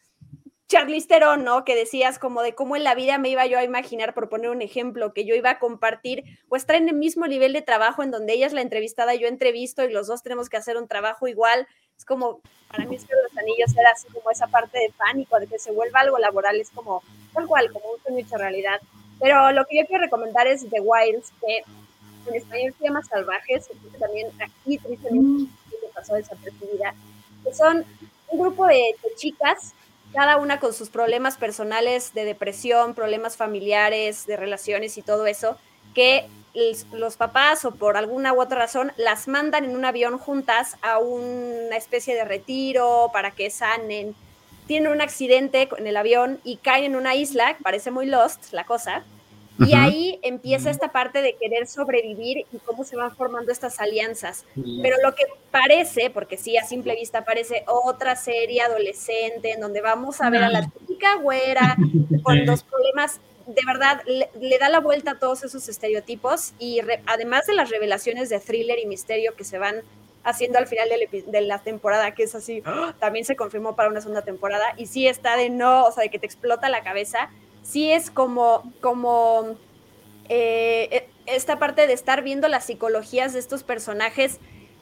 Charlize 0.68 1.08
Theron, 1.08 1.43
¿no? 1.43 1.66
Que 1.66 1.74
decías 1.74 2.20
como 2.20 2.43
de 2.43 2.54
cómo 2.54 2.76
en 2.76 2.84
la 2.84 2.93
vida 2.93 3.18
me 3.18 3.30
iba 3.30 3.43
yo 3.47 3.58
a 3.58 3.64
imaginar, 3.64 4.14
por 4.14 4.30
poner 4.30 4.52
un 4.52 4.62
ejemplo, 4.62 5.16
que 5.16 5.26
yo 5.26 5.34
iba 5.34 5.49
a 5.49 5.58
compartir 5.58 6.24
o 6.47 6.56
estar 6.56 6.76
en 6.76 6.88
el 6.88 6.95
mismo 6.95 7.26
nivel 7.26 7.54
de 7.54 7.64
trabajo 7.64 8.04
en 8.04 8.12
donde 8.12 8.34
ella 8.34 8.45
es 8.45 8.54
la 8.54 8.62
entrevistada, 8.62 9.16
yo 9.16 9.28
entrevisto 9.28 9.84
y 9.84 9.91
los 9.91 10.06
dos 10.06 10.22
tenemos 10.22 10.47
que 10.47 10.58
hacer 10.58 10.78
un 10.78 10.88
trabajo 10.88 11.28
igual. 11.28 11.68
Es 12.02 12.06
como, 12.06 12.39
para 12.68 12.84
mí 12.86 12.95
es 12.95 13.06
que 13.06 13.14
los 13.14 13.38
anillos 13.38 13.78
era 13.78 13.91
así 13.91 14.08
como 14.08 14.32
esa 14.32 14.47
parte 14.47 14.80
de 14.80 14.91
pánico, 14.97 15.39
de 15.39 15.45
que 15.45 15.60
se 15.60 15.72
vuelva 15.72 15.99
algo 15.99 16.18
laboral, 16.18 16.60
es 16.60 16.72
como 16.72 17.04
tal 17.32 17.45
cual, 17.45 17.72
como 17.72 17.91
un 17.91 18.02
sueño 18.02 18.18
hecho 18.18 18.38
realidad. 18.38 18.82
Pero 19.20 19.52
lo 19.52 19.64
que 19.66 19.78
yo 19.78 19.86
quiero 19.86 20.06
recomendar 20.06 20.47
es 20.47 20.68
The 20.68 20.80
Wilds, 20.80 21.32
que 21.39 21.64
en 22.28 22.36
español 22.36 22.74
se 22.76 22.86
llama 22.86 23.04
Salvajes, 23.04 23.68
que 23.68 23.97
también 23.99 24.30
aquí 24.39 24.80
tristemente 24.80 25.43
mm. 25.43 25.93
pasó 25.93 26.16
desapercibida, 26.16 26.95
que 27.43 27.54
son 27.54 27.86
un 28.30 28.39
grupo 28.39 28.66
de 28.66 28.95
chicas 29.16 29.76
cada 30.12 30.38
una 30.38 30.60
con 30.60 30.74
sus 30.74 30.89
problemas 30.89 31.38
personales 31.38 32.16
de 32.16 32.26
depresión, 32.26 32.95
problemas 32.95 33.38
familiares, 33.38 34.26
de 34.26 34.38
relaciones 34.38 34.97
y 34.97 35.04
todo 35.04 35.28
eso, 35.28 35.56
que 35.94 36.28
los 36.92 37.16
papás 37.16 37.64
o 37.64 37.72
por 37.72 37.96
alguna 37.96 38.34
u 38.34 38.42
otra 38.42 38.58
razón 38.58 38.92
las 38.98 39.28
mandan 39.28 39.64
en 39.64 39.76
un 39.76 39.86
avión 39.86 40.18
juntas 40.18 40.76
a 40.82 40.98
una 41.00 41.78
especie 41.78 42.14
de 42.14 42.26
retiro 42.26 43.10
para 43.14 43.32
que 43.32 43.50
sanen. 43.50 44.16
Tienen 44.68 44.92
un 44.92 45.02
accidente 45.02 45.70
en 45.78 45.88
el 45.88 45.98
avión 45.98 46.39
y 46.44 46.58
caen 46.58 46.86
en 46.86 46.96
una 46.96 47.16
isla, 47.16 47.58
parece 47.64 47.92
muy 47.92 48.06
lost 48.06 48.52
la 48.52 48.66
cosa, 48.66 49.04
y 49.60 49.74
ahí 49.76 50.20
empieza 50.24 50.70
esta 50.70 50.92
parte 50.92 51.22
de 51.22 51.36
querer 51.36 51.68
sobrevivir 51.68 52.46
y 52.52 52.58
cómo 52.66 52.84
se 52.84 52.96
van 52.96 53.16
formando 53.16 53.52
estas 53.52 53.80
alianzas. 53.80 54.46
Pero 54.56 54.98
lo 55.04 55.14
que 55.14 55.26
parece, 55.52 56.10
porque 56.10 56.38
sí, 56.38 56.58
a 56.58 56.64
simple 56.64 56.96
vista 56.96 57.24
parece 57.26 57.64
otra 57.68 58.16
serie 58.16 58.62
adolescente 58.62 59.52
en 59.52 59.62
donde 59.62 59.82
vamos 59.82 60.22
a 60.22 60.30
ver 60.30 60.44
a 60.44 60.50
la 60.50 60.68
típica 60.68 61.16
güera 61.18 61.78
con 62.24 62.46
los 62.46 62.64
problemas, 62.64 63.20
de 63.48 63.62
verdad, 63.66 64.02
le, 64.06 64.58
da 64.60 64.70
la 64.70 64.80
vuelta 64.80 65.12
a 65.12 65.20
todos 65.20 65.44
esos 65.44 65.68
estereotipos 65.70 66.54
y 66.60 66.80
además 67.06 67.46
de 67.48 67.54
las 67.54 67.70
revelaciones 67.70 68.30
de 68.30 68.39
thriller 68.39 68.80
y 68.80 68.86
misterio 68.86 69.36
que 69.36 69.44
se 69.44 69.58
van 69.58 69.82
haciendo 70.24 70.60
al 70.60 70.68
final 70.68 70.88
de 71.28 71.42
la 71.42 71.60
temporada, 71.60 72.14
que 72.14 72.24
es 72.24 72.36
así, 72.36 72.62
¡ah! 72.66 72.94
también 73.00 73.26
se 73.26 73.36
confirmó 73.36 73.76
para 73.76 73.89
una 73.89 74.02
segunda 74.02 74.22
temporada 74.22 74.74
y 74.78 74.86
sí 74.86 75.08
está 75.08 75.36
de 75.36 75.50
no, 75.50 75.86
o 75.86 75.92
sea, 75.92 76.04
de 76.04 76.10
que 76.10 76.20
te 76.20 76.28
explota 76.28 76.70
la 76.70 76.84
cabeza 76.84 77.30
sí 77.64 77.92
es 77.92 78.10
como, 78.10 78.72
como 78.82 79.56
eh, 80.30 80.88
e, 80.92 81.08
esta 81.26 81.60
parte 81.60 81.88
de 81.88 81.94
estar 81.94 82.24
viendo 82.24 82.48
las 82.48 82.66
psicologías 82.66 83.34
de 83.34 83.39
estos 83.39 83.64
personajes 83.64 84.39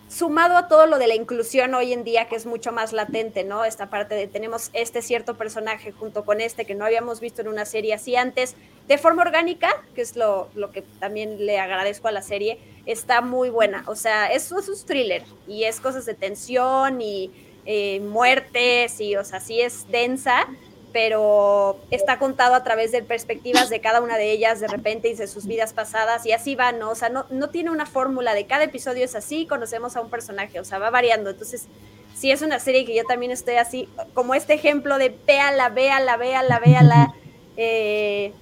sumado 0.09 0.57
a 0.57 0.67
todo 0.67 0.87
lo 0.87 0.97
de 0.97 1.07
la 1.07 1.15
inclusión 1.15 1.73
hoy 1.75 1.93
en 1.93 2.03
día, 2.03 2.27
que 2.27 2.35
es 2.35 2.45
mucho 2.45 2.71
más 2.71 2.93
latente, 2.93 3.43
¿no? 3.43 3.63
Esta 3.63 3.89
parte 3.89 4.15
de 4.15 4.27
tenemos 4.27 4.71
este 4.73 5.01
cierto 5.01 5.35
personaje 5.35 5.91
junto 5.91 6.25
con 6.25 6.41
este 6.41 6.65
que 6.65 6.75
no 6.75 6.83
habíamos 6.83 7.19
visto 7.19 7.41
en 7.41 7.47
una 7.47 7.65
serie 7.65 7.93
así 7.93 8.15
antes, 8.15 8.55
de 8.87 8.97
forma 8.97 9.21
orgánica, 9.21 9.69
que 9.93 10.01
es 10.01 10.15
lo, 10.15 10.49
lo 10.55 10.71
que 10.71 10.81
también 10.99 11.45
le 11.45 11.59
agradezco 11.59 12.07
a 12.07 12.11
la 12.11 12.23
serie, 12.23 12.59
está 12.87 13.21
muy 13.21 13.51
buena. 13.51 13.83
O 13.85 13.95
sea, 13.95 14.31
eso 14.31 14.57
es 14.57 14.67
un 14.67 14.85
thriller 14.85 15.23
y 15.47 15.65
es 15.65 15.79
cosas 15.79 16.05
de 16.07 16.15
tensión 16.15 16.99
y 17.01 17.31
eh, 17.65 17.99
muertes 17.99 18.99
y, 18.99 19.15
o 19.15 19.23
sea, 19.23 19.39
sí 19.39 19.61
es 19.61 19.87
densa, 19.91 20.47
pero 20.91 21.79
está 21.91 22.17
contado 22.17 22.55
a 22.55 22.63
través 22.63 22.91
de 22.91 23.03
perspectivas 23.03 23.69
de 23.69 23.79
cada 23.79 24.01
una 24.01 24.17
de 24.17 24.31
ellas 24.31 24.59
de 24.59 24.67
repente 24.67 25.09
y 25.09 25.13
de 25.13 25.27
sus 25.27 25.45
vidas 25.45 25.73
pasadas 25.73 26.25
y 26.25 26.31
así 26.31 26.55
va, 26.55 26.71
¿no? 26.71 26.89
O 26.89 26.95
sea, 26.95 27.09
no, 27.09 27.25
no 27.29 27.49
tiene 27.49 27.69
una 27.69 27.85
fórmula 27.85 28.33
de 28.33 28.45
cada 28.45 28.63
episodio 28.63 29.05
es 29.05 29.15
así, 29.15 29.45
conocemos 29.45 29.95
a 29.95 30.01
un 30.01 30.09
personaje, 30.09 30.59
o 30.59 30.65
sea, 30.65 30.79
va 30.79 30.89
variando. 30.89 31.29
Entonces, 31.29 31.67
sí 32.15 32.31
es 32.31 32.41
una 32.41 32.59
serie 32.59 32.85
que 32.85 32.95
yo 32.95 33.03
también 33.03 33.31
estoy 33.31 33.55
así, 33.55 33.87
como 34.13 34.33
este 34.33 34.53
ejemplo 34.53 34.97
de 34.97 35.15
véala, 35.27 35.69
véala, 35.69 36.17
véala, 36.17 36.59
véala, 36.59 37.13
eh, 37.57 38.33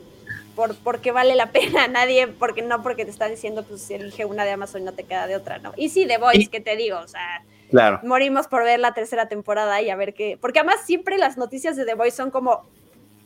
por, 0.55 0.75
porque 0.77 1.11
vale 1.11 1.35
la 1.35 1.51
pena, 1.51 1.87
nadie, 1.89 2.27
porque 2.27 2.61
no 2.61 2.81
porque 2.81 3.03
te 3.03 3.11
están 3.11 3.31
diciendo, 3.31 3.63
pues 3.63 3.89
elige 3.91 4.25
una 4.25 4.45
de 4.45 4.51
Amazon 4.51 4.81
y 4.81 4.85
no 4.85 4.93
te 4.93 5.03
queda 5.03 5.27
de 5.27 5.35
otra, 5.35 5.57
¿no? 5.57 5.73
Y 5.75 5.89
sí, 5.89 6.05
The 6.05 6.17
Voice, 6.17 6.47
que 6.47 6.61
te 6.61 6.75
digo, 6.77 6.99
o 6.99 7.07
sea 7.07 7.43
Claro. 7.69 7.99
Morimos 8.03 8.47
por 8.47 8.63
ver 8.63 8.79
la 8.79 8.93
tercera 8.93 9.27
temporada 9.27 9.81
y 9.81 9.89
a 9.89 9.95
ver 9.95 10.13
qué. 10.13 10.37
Porque 10.39 10.59
además 10.59 10.81
siempre 10.85 11.17
las 11.17 11.37
noticias 11.37 11.75
de 11.75 11.85
The 11.85 11.95
Voice 11.95 12.15
son 12.15 12.31
como. 12.31 12.63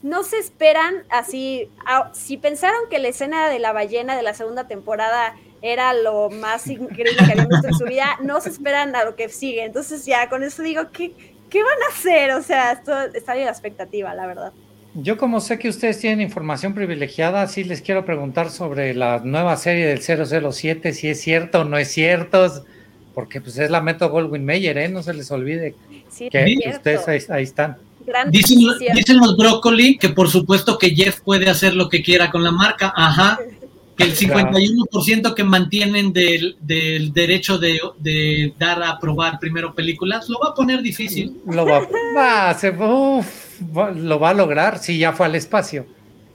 No 0.01 0.23
se 0.23 0.37
esperan 0.37 1.03
así. 1.09 1.69
si 2.13 2.37
pensaron 2.37 2.81
que 2.89 2.97
la 2.97 3.09
escena 3.09 3.49
de 3.49 3.59
la 3.59 3.71
ballena 3.71 4.15
de 4.15 4.23
la 4.23 4.33
segunda 4.33 4.67
temporada 4.67 5.35
era 5.61 5.93
lo 5.93 6.29
más 6.31 6.65
increíble 6.67 7.15
que 7.17 7.31
habían 7.31 7.47
visto 7.47 7.67
en 7.67 7.73
su 7.75 7.85
vida, 7.85 8.17
no 8.23 8.41
se 8.41 8.49
esperan 8.49 8.95
a 8.95 9.05
lo 9.05 9.15
que 9.15 9.29
sigue. 9.29 9.63
Entonces, 9.63 10.05
ya 10.05 10.27
con 10.27 10.43
eso 10.43 10.63
digo, 10.63 10.89
¿qué, 10.91 11.13
qué 11.49 11.61
van 11.61 11.83
a 11.87 11.93
hacer? 11.93 12.31
O 12.31 12.41
sea, 12.41 12.71
esto 12.71 12.99
está 13.13 13.33
bien 13.33 13.45
la 13.45 13.51
expectativa, 13.51 14.13
la 14.15 14.25
verdad. 14.25 14.53
Yo 14.93 15.17
como 15.17 15.39
sé 15.39 15.57
que 15.57 15.69
ustedes 15.69 15.99
tienen 15.99 16.19
información 16.19 16.73
privilegiada, 16.73 17.47
sí 17.47 17.63
les 17.63 17.81
quiero 17.81 18.03
preguntar 18.03 18.49
sobre 18.49 18.93
la 18.93 19.21
nueva 19.23 19.55
serie 19.55 19.85
del 19.85 20.01
007, 20.01 20.91
si 20.93 21.07
es 21.09 21.21
cierto 21.21 21.61
o 21.61 21.63
no 21.63 21.77
es 21.77 21.89
cierto 21.89 22.65
porque 23.13 23.41
pues 23.41 23.57
es 23.57 23.69
la 23.69 23.81
Metro 23.81 24.09
Goldwyn 24.09 24.45
Mayer, 24.45 24.77
¿eh? 24.77 24.89
No 24.89 25.03
se 25.03 25.13
les 25.13 25.29
olvide 25.31 25.75
que 26.17 26.71
ustedes 26.73 27.29
ahí, 27.29 27.43
están. 27.43 27.77
Dicen, 28.29 28.59
dicen, 28.93 29.17
los 29.17 29.37
brócoli 29.37 29.97
que 29.97 30.09
por 30.09 30.29
supuesto 30.29 30.77
que 30.77 30.89
Jeff 30.89 31.21
puede 31.21 31.49
hacer 31.49 31.75
lo 31.75 31.87
que 31.87 32.01
quiera 32.01 32.31
con 32.31 32.43
la 32.43 32.51
marca, 32.51 32.91
ajá, 32.95 33.39
que 33.95 34.03
el 34.03 34.15
51% 34.17 35.33
que 35.33 35.43
mantienen 35.43 36.11
del, 36.11 36.57
del 36.61 37.13
derecho 37.13 37.57
de, 37.57 37.79
de, 37.99 38.53
dar 38.57 38.81
a 38.83 38.99
probar 38.99 39.39
primero 39.39 39.73
películas 39.73 40.29
lo 40.29 40.39
va 40.39 40.49
a 40.49 40.55
poner 40.55 40.81
difícil. 40.81 41.41
Lo 41.45 41.65
va, 41.65 41.87
va, 42.17 42.53
se, 42.55 42.71
lo 42.71 44.19
va 44.19 44.29
a 44.29 44.33
lograr 44.33 44.79
si 44.79 44.97
ya 44.97 45.13
fue 45.13 45.27
al 45.27 45.35
espacio. 45.35 45.85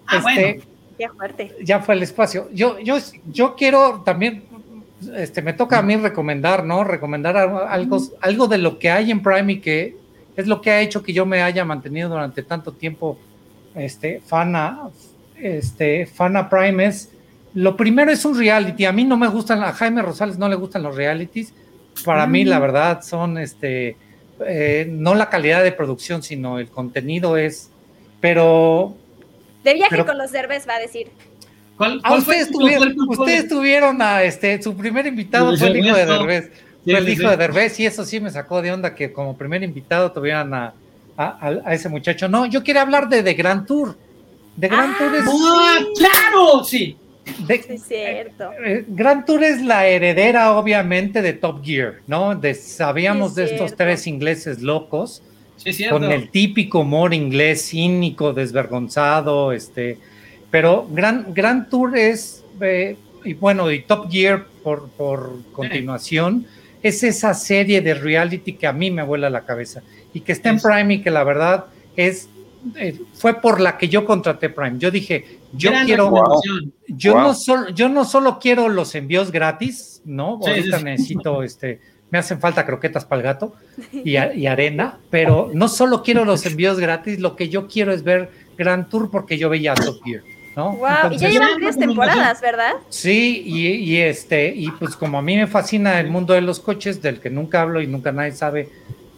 Ah, 0.06 0.18
este, 0.18 0.62
Ya 0.98 1.10
fuerte. 1.10 1.54
Ya 1.62 1.80
fue 1.80 1.94
al 1.94 2.02
espacio. 2.02 2.48
Yo, 2.52 2.78
yo, 2.78 2.98
yo 3.26 3.54
quiero 3.56 4.02
también 4.04 4.44
este, 5.16 5.42
me 5.42 5.52
toca 5.52 5.78
a 5.78 5.82
mí 5.82 5.96
recomendar, 5.96 6.64
¿no? 6.64 6.84
Recomendar 6.84 7.36
algo, 7.36 8.00
algo 8.20 8.46
de 8.46 8.58
lo 8.58 8.78
que 8.78 8.90
hay 8.90 9.10
en 9.10 9.22
Prime 9.22 9.54
y 9.54 9.60
que 9.60 9.96
es 10.36 10.46
lo 10.46 10.60
que 10.60 10.70
ha 10.70 10.80
hecho 10.80 11.02
que 11.02 11.12
yo 11.12 11.26
me 11.26 11.42
haya 11.42 11.64
mantenido 11.64 12.08
durante 12.08 12.42
tanto 12.42 12.72
tiempo 12.72 13.18
este, 13.74 14.20
fana, 14.20 14.88
este, 15.40 16.06
fana 16.06 16.48
Prime 16.48 16.86
es, 16.86 17.10
lo 17.54 17.76
primero 17.76 18.10
es 18.10 18.24
un 18.24 18.38
reality, 18.38 18.84
a 18.84 18.92
mí 18.92 19.04
no 19.04 19.16
me 19.16 19.28
gustan, 19.28 19.62
a 19.62 19.72
Jaime 19.72 20.02
Rosales 20.02 20.38
no 20.38 20.48
le 20.48 20.56
gustan 20.56 20.82
los 20.82 20.96
realities, 20.96 21.52
para 22.04 22.26
mí 22.26 22.44
la 22.44 22.58
mm. 22.58 22.62
verdad 22.62 23.02
son, 23.02 23.38
este, 23.38 23.96
eh, 24.46 24.86
no 24.90 25.14
la 25.14 25.28
calidad 25.28 25.62
de 25.62 25.72
producción, 25.72 26.22
sino 26.22 26.58
el 26.58 26.68
contenido 26.68 27.36
es, 27.36 27.70
pero... 28.20 28.96
De 29.62 29.74
viaje 29.74 30.04
con 30.04 30.16
los 30.16 30.32
derbes 30.32 30.66
va 30.68 30.76
a 30.76 30.78
decir. 30.78 31.08
¿Cuál, 31.76 32.00
ah, 32.04 32.14
ustedes, 32.14 32.50
tuvieron, 33.48 34.00
a 34.00 34.22
este, 34.22 34.62
su 34.62 34.74
primer 34.74 35.06
invitado 35.06 35.56
fue 35.56 35.68
el 35.68 35.76
hijo 35.76 35.96
de 35.96 36.06
Derbez. 36.06 36.50
fue 36.84 36.98
el 36.98 37.08
hijo 37.08 37.28
de 37.28 37.36
Derbez 37.36 37.78
y 37.80 37.86
eso 37.86 38.04
sí 38.04 38.18
me 38.18 38.30
sacó 38.30 38.62
de 38.62 38.72
onda 38.72 38.94
que 38.94 39.12
como 39.12 39.36
primer 39.36 39.62
invitado 39.62 40.10
tuvieran 40.10 40.54
a, 40.54 40.72
a, 41.16 41.74
ese 41.74 41.88
muchacho. 41.88 42.28
No, 42.28 42.46
yo 42.46 42.62
quiero 42.62 42.80
hablar 42.80 43.08
de 43.08 43.22
The 43.22 43.34
Grand 43.34 43.66
Tour. 43.66 43.96
The 44.58 44.68
Grand 44.68 44.96
Tour 44.96 45.14
es. 45.14 45.24
¡Ah, 45.26 45.78
claro! 45.98 46.64
Sí. 46.64 46.96
es 47.48 47.82
cierto. 47.82 48.52
Eh, 48.52 48.56
eh, 48.64 48.84
Grand 48.88 49.26
Tour 49.26 49.44
es 49.44 49.60
la 49.62 49.86
heredera, 49.86 50.52
obviamente, 50.52 51.20
de 51.20 51.34
Top 51.34 51.62
Gear, 51.62 51.96
¿no? 52.06 52.34
De, 52.34 52.54
sabíamos 52.54 53.34
de 53.34 53.44
estos 53.44 53.76
tres 53.76 54.06
ingleses 54.06 54.62
locos. 54.62 55.22
con 55.90 56.04
el 56.04 56.30
típico 56.30 56.80
humor 56.80 57.12
inglés 57.12 57.68
cínico, 57.68 58.32
desvergonzado, 58.32 59.52
este 59.52 59.98
pero 60.56 60.88
Gran, 60.90 61.34
Gran 61.34 61.68
Tour 61.68 61.98
es, 61.98 62.42
eh, 62.62 62.96
y 63.26 63.34
bueno, 63.34 63.70
y 63.70 63.82
Top 63.82 64.10
Gear 64.10 64.46
por, 64.62 64.88
por 64.88 65.42
continuación, 65.52 66.46
es 66.82 67.02
esa 67.02 67.34
serie 67.34 67.82
de 67.82 67.92
reality 67.92 68.54
que 68.54 68.66
a 68.66 68.72
mí 68.72 68.90
me 68.90 69.02
vuela 69.02 69.28
la 69.28 69.42
cabeza 69.42 69.82
y 70.14 70.20
que 70.20 70.32
está 70.32 70.48
en 70.48 70.58
Prime 70.58 70.94
y 70.94 71.02
que 71.02 71.10
la 71.10 71.24
verdad 71.24 71.66
es 71.94 72.30
eh, 72.74 72.98
fue 73.12 73.34
por 73.34 73.60
la 73.60 73.76
que 73.76 73.88
yo 73.88 74.06
contraté 74.06 74.48
Prime. 74.48 74.78
Yo 74.78 74.90
dije, 74.90 75.40
yo 75.52 75.72
quiero, 75.84 76.10
yo 76.88 77.20
no 77.20 77.34
solo, 77.34 77.68
yo 77.68 77.90
no 77.90 78.06
solo 78.06 78.38
quiero 78.38 78.70
los 78.70 78.94
envíos 78.94 79.30
gratis, 79.30 80.00
¿no? 80.06 80.40
Ahorita 80.42 80.78
necesito, 80.78 81.42
este, 81.42 81.82
me 82.10 82.16
hacen 82.16 82.40
falta 82.40 82.64
croquetas 82.64 83.04
para 83.04 83.20
el 83.20 83.24
gato 83.24 83.52
y, 83.92 84.12
y, 84.12 84.46
arena, 84.46 85.00
pero 85.10 85.50
no 85.52 85.68
solo 85.68 86.02
quiero 86.02 86.24
los 86.24 86.46
envíos 86.46 86.80
gratis, 86.80 87.20
lo 87.20 87.36
que 87.36 87.50
yo 87.50 87.68
quiero 87.68 87.92
es 87.92 88.02
ver 88.02 88.30
Grand 88.56 88.88
Tour 88.88 89.10
porque 89.10 89.36
yo 89.36 89.50
veía 89.50 89.74
Top 89.74 90.02
Gear. 90.02 90.22
Wow, 90.56 91.12
y 91.12 91.18
ya 91.18 91.28
llevan 91.28 91.60
tres 91.60 91.78
temporadas, 91.78 92.40
¿verdad? 92.40 92.72
Sí, 92.88 93.42
y, 93.44 93.96
este, 93.96 94.54
y 94.54 94.70
pues 94.70 94.96
como 94.96 95.18
a 95.18 95.22
mí 95.22 95.36
me 95.36 95.46
fascina 95.46 96.00
el 96.00 96.10
mundo 96.10 96.32
de 96.32 96.40
los 96.40 96.60
coches, 96.60 97.02
del 97.02 97.20
que 97.20 97.28
nunca 97.28 97.60
hablo 97.60 97.82
y 97.82 97.86
nunca 97.86 98.10
nadie 98.10 98.32
sabe, 98.32 98.70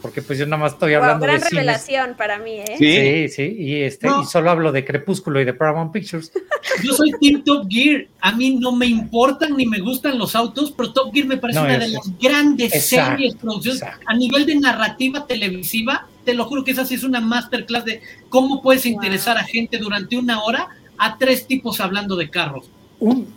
porque 0.03 0.21
pues 0.21 0.37
yo 0.37 0.47
nada 0.47 0.63
más 0.63 0.73
estoy 0.73 0.95
hablando 0.95 1.27
gran 1.27 1.41
revelación 1.41 2.15
para 2.17 2.39
mí, 2.39 2.59
¿eh? 2.59 2.75
Sí, 2.77 3.29
sí, 3.29 3.57
y 3.57 3.83
este, 3.83 4.09
y 4.09 4.27
solo 4.27 4.51
hablo 4.51 4.73
de 4.73 4.85
Crepúsculo 4.85 5.41
y 5.41 5.45
de 5.45 5.55
Paramount 5.55 5.93
Pictures. 5.93 6.33
Yo 6.83 6.93
soy 6.93 7.13
Team 7.21 7.43
Top 7.45 7.67
Gear, 7.69 8.07
a 8.21 8.33
mí 8.33 8.57
no 8.57 8.73
me 8.73 8.87
importan 8.87 9.57
ni 9.57 9.67
me 9.67 9.79
gustan 9.79 10.19
los 10.19 10.35
autos, 10.35 10.73
pero 10.77 10.93
Top 10.93 11.13
Gear 11.13 11.27
me 11.27 11.37
parece 11.37 11.61
una 11.61 11.79
de 11.79 11.89
las 11.89 12.19
grandes 12.21 12.89
series, 12.89 13.37
producciones, 13.37 13.83
a 13.83 14.15
nivel 14.15 14.45
de 14.45 14.57
narrativa 14.57 15.25
televisiva, 15.27 16.07
te 16.25 16.35
lo 16.35 16.45
juro 16.47 16.65
que 16.65 16.73
esa 16.73 16.85
sí 16.85 16.97
es 16.97 17.05
una 17.05 17.21
masterclass 17.21 17.85
de 17.85 18.03
cómo 18.29 18.61
puedes 18.61 18.87
interesar 18.87 19.39
a 19.39 19.45
gente 19.45 19.79
durante 19.79 20.17
una 20.17 20.43
hora 20.43 20.69
a 20.99 21.17
tres 21.17 21.47
tipos 21.47 21.81
hablando 21.81 22.17
de 22.17 22.29
carros. 22.29 22.71
Un, 23.01 23.33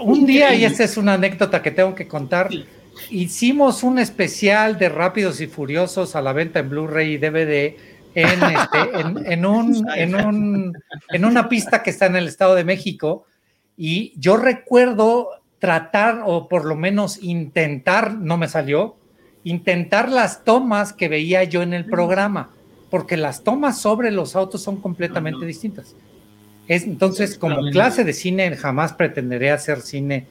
un 0.00 0.26
día, 0.26 0.54
y 0.54 0.64
esta 0.64 0.84
es 0.84 0.96
una 0.96 1.14
anécdota 1.14 1.62
que 1.62 1.70
tengo 1.70 1.94
que 1.94 2.08
contar, 2.08 2.50
hicimos 3.10 3.82
un 3.82 3.98
especial 3.98 4.78
de 4.78 4.88
Rápidos 4.88 5.40
y 5.40 5.46
Furiosos 5.46 6.16
a 6.16 6.22
la 6.22 6.32
venta 6.32 6.60
en 6.60 6.70
Blu-ray 6.70 7.14
y 7.14 7.18
DVD 7.18 7.76
en, 8.14 8.42
este, 8.42 8.78
en, 9.32 9.46
un, 9.46 9.86
en, 9.94 10.14
un, 10.14 10.78
en 11.10 11.24
una 11.24 11.48
pista 11.48 11.82
que 11.82 11.90
está 11.90 12.06
en 12.06 12.16
el 12.16 12.26
Estado 12.26 12.54
de 12.54 12.64
México. 12.64 13.26
Y 13.76 14.12
yo 14.16 14.36
recuerdo 14.36 15.28
tratar, 15.58 16.22
o 16.26 16.48
por 16.48 16.64
lo 16.64 16.76
menos 16.76 17.22
intentar, 17.22 18.14
no 18.14 18.36
me 18.36 18.48
salió, 18.48 18.96
intentar 19.44 20.10
las 20.10 20.44
tomas 20.44 20.92
que 20.92 21.08
veía 21.08 21.44
yo 21.44 21.62
en 21.62 21.72
el 21.72 21.86
programa, 21.86 22.50
porque 22.90 23.16
las 23.16 23.44
tomas 23.44 23.80
sobre 23.80 24.10
los 24.10 24.36
autos 24.36 24.62
son 24.62 24.80
completamente 24.80 25.46
distintas 25.46 25.94
entonces, 26.70 27.36
como 27.36 27.68
clase 27.70 28.04
de 28.04 28.12
cine, 28.12 28.56
jamás 28.56 28.92
pretenderé 28.92 29.50
hacer 29.50 29.80
cine, 29.80 30.26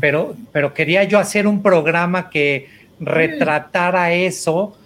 pero, 0.00 0.34
pero 0.50 0.74
quería 0.74 1.04
yo 1.04 1.20
hacer 1.20 1.46
un 1.46 1.62
programa 1.62 2.30
que 2.30 2.68
retratara 2.98 4.12
eso, 4.12 4.76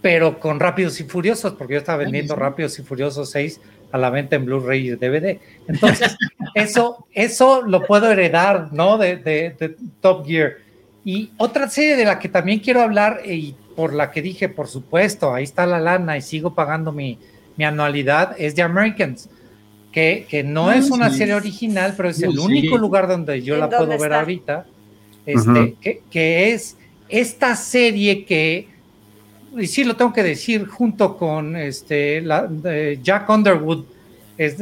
pero 0.00 0.40
con 0.40 0.58
Rápidos 0.58 0.98
y 1.00 1.04
Furiosos, 1.04 1.52
porque 1.52 1.74
yo 1.74 1.80
estaba 1.80 1.98
vendiendo 1.98 2.34
Rápidos 2.36 2.78
y 2.78 2.82
Furiosos 2.82 3.30
6 3.32 3.60
a 3.92 3.98
la 3.98 4.08
venta 4.08 4.36
en 4.36 4.46
Blu-ray 4.46 4.88
y 4.88 4.90
DVD. 4.92 5.38
Entonces, 5.68 6.16
eso, 6.54 7.06
eso 7.12 7.60
lo 7.60 7.82
puedo 7.82 8.10
heredar, 8.10 8.72
¿no? 8.72 8.96
De, 8.96 9.16
de, 9.16 9.76
Top 10.00 10.26
Gear. 10.26 10.54
Y 11.04 11.32
otra 11.36 11.68
serie 11.68 11.96
de 11.96 12.06
la 12.06 12.18
que 12.18 12.30
también 12.30 12.60
quiero 12.60 12.80
hablar 12.80 13.20
y 13.26 13.54
por 13.76 13.92
la 13.92 14.10
que 14.10 14.22
dije, 14.22 14.48
por 14.48 14.68
supuesto, 14.68 15.34
ahí 15.34 15.44
está 15.44 15.66
la 15.66 15.80
lana 15.80 16.16
y 16.16 16.22
sigo 16.22 16.54
pagando 16.54 16.92
mi, 16.92 17.18
mi 17.58 17.66
anualidad, 17.66 18.34
es 18.38 18.54
The 18.54 18.62
Americans 18.62 19.28
que, 19.96 20.44
no 20.44 20.70
es 20.72 20.90
una 20.90 21.08
serie 21.10 21.32
original, 21.32 21.94
pero 21.96 22.10
es 22.10 22.20
el 22.20 22.38
único 22.38 22.76
lugar 22.76 23.08
donde 23.08 23.40
yo 23.40 23.56
la 23.56 23.70
puedo 23.70 23.98
ver 23.98 24.12
ahorita, 24.12 24.66
este, 25.24 26.02
que, 26.10 26.52
es 26.52 26.76
esta 27.08 27.56
serie 27.56 28.26
que, 28.26 28.68
y 29.56 29.66
sí 29.66 29.84
lo 29.84 29.96
tengo 29.96 30.12
que 30.12 30.22
decir, 30.22 30.66
junto 30.66 31.16
con 31.16 31.56
este, 31.56 32.20
la, 32.20 32.46
Jack 33.02 33.26
Underwood, 33.30 33.84
es, 34.36 34.56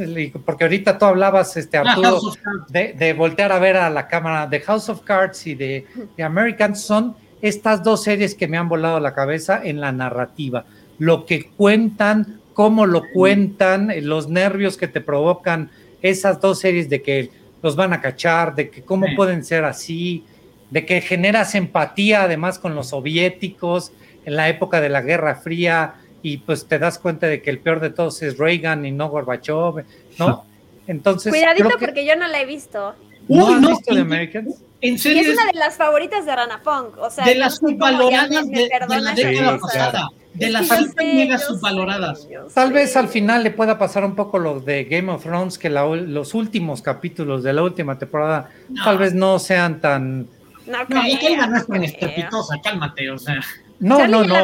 porque 0.45 0.63
ahorita 0.63 0.97
tú 0.97 1.03
hablabas, 1.03 1.57
este, 1.57 1.79
Arturo, 1.79 2.21
de, 2.69 3.13
voltear 3.13 3.51
a 3.51 3.59
ver 3.59 3.75
a 3.75 3.89
la 3.89 4.07
cámara 4.07 4.47
de 4.47 4.61
House 4.61 4.87
of 4.87 5.01
Cards 5.01 5.47
y 5.47 5.55
de, 5.55 5.85
de 6.15 6.23
American, 6.23 6.77
son 6.77 7.13
estas 7.41 7.83
dos 7.83 8.03
series 8.03 8.35
que 8.35 8.47
me 8.47 8.55
han 8.55 8.69
volado 8.69 9.01
la 9.01 9.13
cabeza 9.13 9.59
en 9.61 9.81
la 9.81 9.91
narrativa, 9.91 10.63
lo 10.97 11.25
que 11.25 11.49
cuentan, 11.57 12.39
cómo 12.55 12.85
lo 12.85 13.03
cuentan, 13.11 13.91
los 14.03 14.29
nervios 14.29 14.77
que 14.77 14.87
te 14.87 15.01
provocan 15.01 15.69
esas 16.01 16.39
dos 16.39 16.59
series 16.59 16.89
de 16.89 17.01
que 17.01 17.29
los 17.61 17.75
van 17.75 17.91
a 17.93 18.01
cachar, 18.01 18.55
de 18.55 18.69
que 18.69 18.81
cómo 18.81 19.07
pueden 19.15 19.43
ser 19.43 19.65
así, 19.65 20.23
de 20.71 20.85
que 20.85 21.01
generas 21.01 21.53
empatía 21.53 22.23
además 22.23 22.57
con 22.57 22.73
los 22.73 22.89
soviéticos 22.89 23.91
en 24.25 24.37
la 24.37 24.47
época 24.47 24.79
de 24.79 24.87
la 24.89 25.01
Guerra 25.01 25.35
Fría 25.35 25.95
y 26.21 26.37
pues 26.37 26.65
te 26.65 26.79
das 26.79 26.97
cuenta 26.97 27.27
de 27.27 27.41
que 27.41 27.49
el 27.49 27.59
peor 27.59 27.81
de 27.81 27.89
todos 27.89 28.21
es 28.21 28.37
Reagan 28.37 28.85
y 28.85 28.91
no 28.91 29.09
Gorbachev, 29.09 29.85
¿no? 30.17 30.45
Entonces. 30.87 31.33
Cuidadito 31.33 31.69
porque 31.77 32.05
yo 32.05 32.15
no 32.15 32.27
la 32.27 32.41
he 32.41 32.45
visto. 32.45 32.95
¿No 33.27 33.47
has 33.47 33.61
visto 33.61 33.93
The 33.93 33.99
Americans? 33.99 34.55
¿En 34.79 34.97
serio? 34.97 35.21
es 35.23 35.37
una 35.37 35.45
de 35.51 35.59
las 35.59 35.75
favoritas 35.75 36.25
de 36.25 36.35
Rana 36.35 36.61
Punk. 36.63 36.97
O 36.99 37.09
sea, 37.09 37.25
de 37.25 37.35
las 37.35 37.57
subvaloradas 37.57 38.47
de, 38.47 38.69
de, 38.87 39.01
la 39.01 39.13
década 39.13 39.57
pasada. 39.59 40.09
De 40.35 40.49
las 40.49 40.69
mega 40.97 41.37
subvaloradas. 41.37 42.27
Tal 42.53 42.73
vez 42.73 42.95
al 42.97 43.07
final 43.07 43.43
le 43.43 43.51
pueda 43.51 43.77
pasar 43.77 44.03
un 44.03 44.15
poco 44.15 44.37
lo 44.37 44.59
de 44.59 44.83
Game 44.83 45.11
of 45.11 45.23
Thrones, 45.23 45.57
que 45.57 45.69
los 45.69 46.33
últimos 46.33 46.81
capítulos 46.81 47.43
de 47.43 47.53
la 47.53 47.63
última 47.63 47.97
temporada 47.97 48.49
tal 48.83 48.97
vez 48.97 49.13
no 49.13 49.39
sean 49.39 49.79
tan. 49.79 50.27
No, 50.67 50.79
no 50.87 51.07
y 51.07 51.17
que 51.17 51.37
no 51.37 51.57
es 51.57 51.67
tan 51.67 51.83
estrepitosa, 51.83 52.55
cálmate, 52.63 53.09
o 53.09 53.17
sea. 53.17 53.39
No, 53.79 54.07
no, 54.07 54.23
no. 54.23 54.35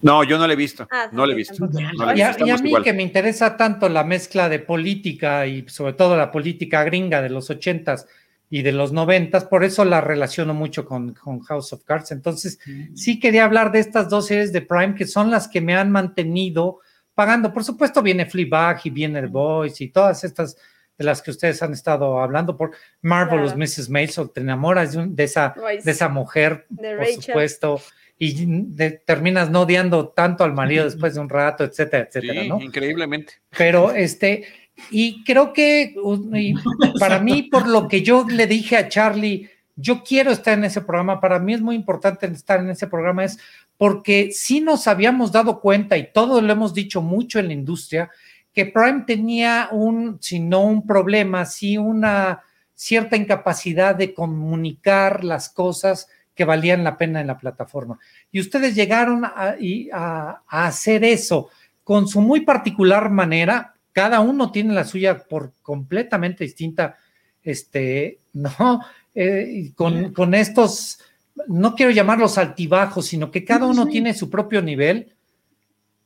No, 0.00 0.22
yo 0.22 0.38
no 0.38 0.46
la 0.46 0.52
he 0.52 0.56
visto. 0.56 0.86
Ah, 0.90 1.08
no 1.10 1.26
la 1.26 1.32
he 1.32 1.36
visto. 1.36 1.68
y, 2.14 2.20
a, 2.22 2.56
mí 2.58 2.72
que 2.84 2.92
me 2.92 3.02
interesa 3.02 3.56
tanto 3.56 3.88
la 3.88 4.04
mezcla 4.04 4.48
de 4.48 4.60
política 4.60 5.46
y 5.46 5.68
sobre 5.68 5.94
todo 5.94 6.16
la 6.16 6.30
política 6.30 6.84
gringa 6.84 7.20
de 7.20 7.30
los 7.30 7.50
ochentas 7.50 8.06
y 8.50 8.62
de 8.62 8.72
los 8.72 8.92
noventas, 8.92 9.44
por 9.44 9.64
eso 9.64 9.84
la 9.84 10.00
relaciono 10.00 10.54
mucho 10.54 10.86
con, 10.86 11.14
House 11.14 11.72
of 11.72 11.84
Cards. 11.84 12.12
Entonces, 12.12 12.58
sí 12.94 13.20
quería 13.20 13.44
hablar 13.44 13.72
de 13.72 13.80
estas 13.80 14.08
dos 14.08 14.26
series 14.26 14.52
de 14.52 14.62
Prime 14.62 14.94
que 14.94 15.06
son 15.06 15.30
las 15.30 15.48
que 15.48 15.60
me 15.60 15.76
han 15.76 15.90
mantenido 15.90 16.80
pagando. 17.14 17.52
Por 17.52 17.64
supuesto, 17.64 18.02
viene 18.02 18.26
Fleabag 18.26 18.80
y 18.84 18.90
viene 18.90 19.20
The 19.20 19.26
Boys 19.26 19.80
y 19.80 19.88
todas 19.88 20.24
estas 20.24 20.56
de 20.96 21.04
las 21.04 21.22
que 21.22 21.30
ustedes 21.30 21.62
han 21.62 21.72
estado 21.72 22.20
hablando 22.20 22.56
por 22.56 22.72
Marvelous 23.02 23.54
Mrs. 23.54 23.88
Maisel, 23.88 24.30
te 24.30 24.40
enamoras 24.40 24.94
de, 24.94 25.24
esa, 25.24 25.54
de 25.84 25.90
esa 25.90 26.08
mujer, 26.08 26.66
por 26.68 27.06
supuesto 27.22 27.80
y 28.18 28.64
terminas 29.06 29.48
no 29.48 29.60
odiando 29.60 30.08
tanto 30.08 30.42
al 30.42 30.52
marido 30.52 30.84
después 30.84 31.14
de 31.14 31.20
un 31.20 31.28
rato, 31.28 31.62
etcétera, 31.62 32.08
etcétera, 32.08 32.44
¿no? 32.44 32.60
Increíblemente. 32.60 33.34
Pero 33.56 33.92
este, 33.92 34.44
y 34.90 35.24
creo 35.24 35.52
que 35.52 35.94
para 37.00 37.18
mí, 37.20 37.44
por 37.44 37.66
lo 37.66 37.88
que 37.88 38.02
yo 38.02 38.26
le 38.28 38.46
dije 38.46 38.76
a 38.76 38.88
Charlie, 38.88 39.48
yo 39.76 40.02
quiero 40.02 40.32
estar 40.32 40.58
en 40.58 40.64
ese 40.64 40.80
programa, 40.80 41.20
para 41.20 41.38
mí 41.38 41.54
es 41.54 41.60
muy 41.60 41.76
importante 41.76 42.26
estar 42.26 42.60
en 42.60 42.70
ese 42.70 42.88
programa, 42.88 43.24
es 43.24 43.38
porque 43.76 44.30
sí 44.32 44.60
nos 44.60 44.88
habíamos 44.88 45.30
dado 45.30 45.60
cuenta, 45.60 45.96
y 45.96 46.12
todo 46.12 46.40
lo 46.40 46.52
hemos 46.52 46.74
dicho 46.74 47.00
mucho 47.00 47.38
en 47.38 47.46
la 47.46 47.52
industria, 47.52 48.10
que 48.52 48.66
Prime 48.66 49.04
tenía 49.06 49.68
un, 49.70 50.18
si 50.20 50.40
no 50.40 50.64
un 50.64 50.84
problema, 50.84 51.44
sí 51.44 51.78
una 51.78 52.42
cierta 52.74 53.16
incapacidad 53.16 53.94
de 53.94 54.14
comunicar 54.14 55.24
las 55.24 55.48
cosas 55.48 56.08
que 56.34 56.44
valían 56.44 56.84
la 56.84 56.96
pena 56.96 57.20
en 57.20 57.26
la 57.26 57.36
plataforma. 57.36 57.98
Y 58.30 58.38
ustedes 58.38 58.76
llegaron 58.76 59.24
a, 59.24 60.42
hacer 60.46 61.02
eso 61.02 61.48
con 61.82 62.06
su 62.06 62.20
muy 62.20 62.42
particular 62.42 63.10
manera. 63.10 63.74
Cada 63.98 64.20
uno 64.20 64.52
tiene 64.52 64.74
la 64.74 64.84
suya 64.84 65.18
por 65.18 65.54
completamente 65.60 66.44
distinta, 66.44 66.98
este, 67.42 68.20
¿no? 68.32 68.80
Eh, 69.12 69.72
con, 69.74 70.12
con, 70.12 70.34
estos, 70.34 71.00
no 71.48 71.74
quiero 71.74 71.90
llamarlos 71.90 72.38
altibajos, 72.38 73.06
sino 73.06 73.32
que 73.32 73.44
cada 73.44 73.66
uno 73.66 73.88
tiene 73.88 74.14
su 74.14 74.30
propio 74.30 74.62
nivel, 74.62 75.16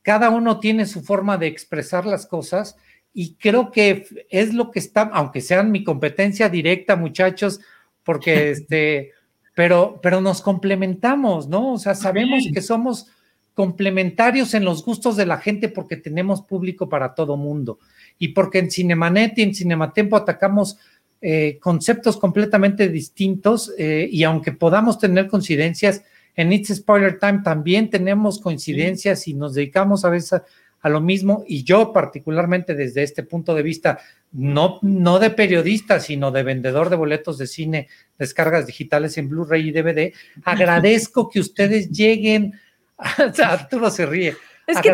cada 0.01 0.31
uno 0.31 0.59
tiene 0.59 0.87
su 0.87 1.03
forma 1.03 1.37
de 1.37 1.45
expresar 1.45 2.07
las 2.07 2.25
cosas 2.25 2.75
y 3.13 3.35
creo 3.35 3.69
que 3.69 4.07
es 4.31 4.55
lo 4.55 4.71
que 4.71 4.79
está, 4.79 5.03
aunque 5.13 5.41
sean 5.41 5.71
mi 5.71 5.83
competencia 5.83 6.49
directa, 6.49 6.95
muchachos, 6.95 7.59
porque 8.03 8.49
este 8.49 9.11
pero, 9.53 9.99
pero 10.01 10.19
nos 10.19 10.41
complementamos, 10.41 11.47
¿no? 11.47 11.73
O 11.73 11.77
sea, 11.77 11.93
sabemos 11.93 12.43
que 12.51 12.61
somos 12.63 13.07
complementarios 13.53 14.53
en 14.53 14.65
los 14.65 14.83
gustos 14.83 15.15
de 15.15 15.25
la 15.25 15.37
gente 15.37 15.69
porque 15.69 15.97
tenemos 15.97 16.41
público 16.41 16.89
para 16.89 17.13
todo 17.13 17.37
mundo. 17.37 17.79
Y 18.17 18.29
porque 18.29 18.59
en 18.59 18.71
Cinemanet 18.71 19.37
y 19.37 19.43
en 19.43 19.55
Cinematempo 19.55 20.15
atacamos 20.15 20.77
eh, 21.21 21.57
conceptos 21.61 22.17
completamente 22.17 22.89
distintos 22.89 23.73
eh, 23.77 24.09
y 24.11 24.23
aunque 24.23 24.51
podamos 24.51 24.99
tener 24.99 25.27
coincidencias, 25.27 26.03
en 26.35 26.51
It's 26.51 26.75
Spoiler 26.75 27.19
Time 27.19 27.41
también 27.43 27.89
tenemos 27.89 28.39
coincidencias 28.39 29.27
y 29.27 29.33
nos 29.33 29.53
dedicamos 29.53 30.03
a 30.03 30.09
veces 30.09 30.41
a 30.81 30.89
lo 30.89 30.99
mismo. 30.99 31.43
Y 31.47 31.63
yo 31.63 31.93
particularmente 31.93 32.75
desde 32.75 33.03
este 33.03 33.23
punto 33.23 33.55
de 33.55 33.63
vista, 33.63 33.99
no, 34.31 34.79
no 34.81 35.19
de 35.19 35.29
periodista, 35.29 35.99
sino 35.99 36.31
de 36.31 36.43
vendedor 36.43 36.89
de 36.89 36.97
boletos 36.97 37.37
de 37.37 37.47
cine, 37.47 37.87
descargas 38.19 38.67
digitales 38.67 39.17
en 39.17 39.29
Blu-ray 39.29 39.69
y 39.69 39.71
DVD, 39.71 40.13
agradezco 40.43 41.29
que 41.29 41.39
ustedes 41.39 41.89
lleguen, 41.89 42.53
Arturo 43.43 43.89
se 43.89 44.05
ríe, 44.05 44.35
es 44.65 44.77
que 44.77 44.91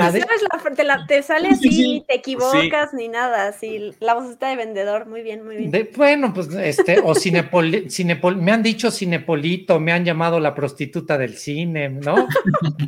te, 0.76 0.84
la, 0.84 1.05
te, 1.05 1.21
sale 1.21 1.49
así, 1.49 1.69
ni 1.69 2.01
te 2.01 2.15
equivocas, 2.15 2.91
ni 2.91 3.07
nada, 3.07 3.47
así, 3.47 3.91
la 3.99 4.15
voz 4.15 4.31
está 4.31 4.49
de 4.49 4.55
vendedor, 4.55 5.05
muy 5.05 5.21
bien, 5.21 5.45
muy 5.45 5.57
bien. 5.57 5.89
bueno, 5.95 6.34
pues, 6.34 6.49
este, 6.55 6.99
o 7.03 7.13
Cinepol, 7.13 7.85
Cinepol, 7.88 8.38
me 8.38 8.51
han 8.51 8.63
dicho 8.63 8.89
Cinepolito, 8.89 9.80
me 9.80 9.91
han 9.91 10.03
llamado 10.03 10.39
la 10.39 10.55
prostituta 10.55 11.19
del 11.19 11.38
cine, 11.38 11.89
¿no? 11.89 12.27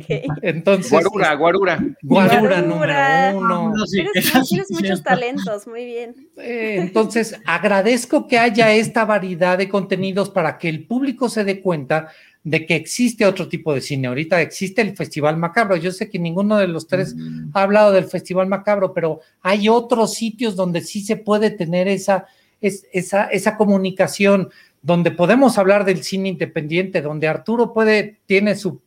Entonces. 0.42 0.90
Guarura, 0.90 1.34
guarura. 1.34 1.78
Guarura, 2.02 2.62
número 2.62 3.38
uno. 3.38 3.74
tienes, 3.88 4.70
muchos 4.70 5.04
talentos, 5.04 5.68
muy 5.68 5.84
bien. 5.84 6.16
Eh, 6.36 6.78
entonces, 6.80 7.40
agradezco 7.46 8.26
que 8.26 8.40
haya 8.40 8.72
esta 8.72 9.04
variedad 9.04 9.56
de 9.56 9.68
contenidos 9.68 10.30
para 10.30 10.58
que 10.58 10.68
el 10.68 10.84
público 10.84 11.28
se 11.28 11.44
dé 11.44 11.60
cuenta 11.60 12.08
de 12.44 12.66
que 12.66 12.74
existe 12.74 13.24
otro 13.24 13.48
tipo 13.48 13.72
de 13.72 13.80
cine. 13.80 14.08
Ahorita 14.08 14.40
existe 14.40 14.82
el 14.82 14.96
Festival 14.96 15.36
Macabro. 15.36 15.76
Yo 15.76 15.92
sé 15.92 16.10
que 16.10 16.18
ninguno 16.18 16.56
de 16.56 16.68
los 16.68 16.88
tres 16.88 17.14
mm. 17.14 17.50
ha 17.54 17.62
hablado 17.62 17.92
del 17.92 18.04
Festival 18.04 18.48
Macabro, 18.48 18.92
pero 18.92 19.20
hay 19.42 19.68
otros 19.68 20.14
sitios 20.14 20.56
donde 20.56 20.80
sí 20.80 21.02
se 21.02 21.16
puede 21.16 21.50
tener 21.50 21.86
esa, 21.88 22.26
esa, 22.60 23.26
esa 23.26 23.56
comunicación, 23.56 24.50
donde 24.82 25.12
podemos 25.12 25.58
hablar 25.58 25.84
del 25.84 26.02
cine 26.02 26.28
independiente, 26.30 27.02
donde 27.02 27.28
Arturo 27.28 27.72
puede, 27.72 28.20
tiene 28.26 28.56
su 28.56 28.80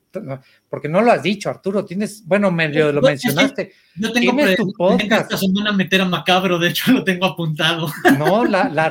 porque 0.69 0.89
no 0.89 1.01
lo 1.01 1.11
has 1.11 1.23
dicho, 1.23 1.49
Arturo, 1.49 1.85
tienes, 1.85 2.23
bueno, 2.25 2.51
medio 2.51 2.91
lo 2.91 3.01
mencionaste. 3.01 3.73
Yo 3.95 4.11
tengo 4.11 4.35
¿Tienes 4.35 4.57
tu 4.57 4.71
podcast? 4.73 5.23
esta 5.23 5.37
semana 5.37 5.71
meter 5.71 6.01
a 6.01 6.05
Macabro, 6.05 6.59
de 6.59 6.69
hecho 6.69 6.91
lo 6.93 7.03
tengo 7.03 7.25
apuntado. 7.25 7.91
No, 8.17 8.45
la, 8.45 8.69
la 8.69 8.87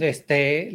este, 0.00 0.70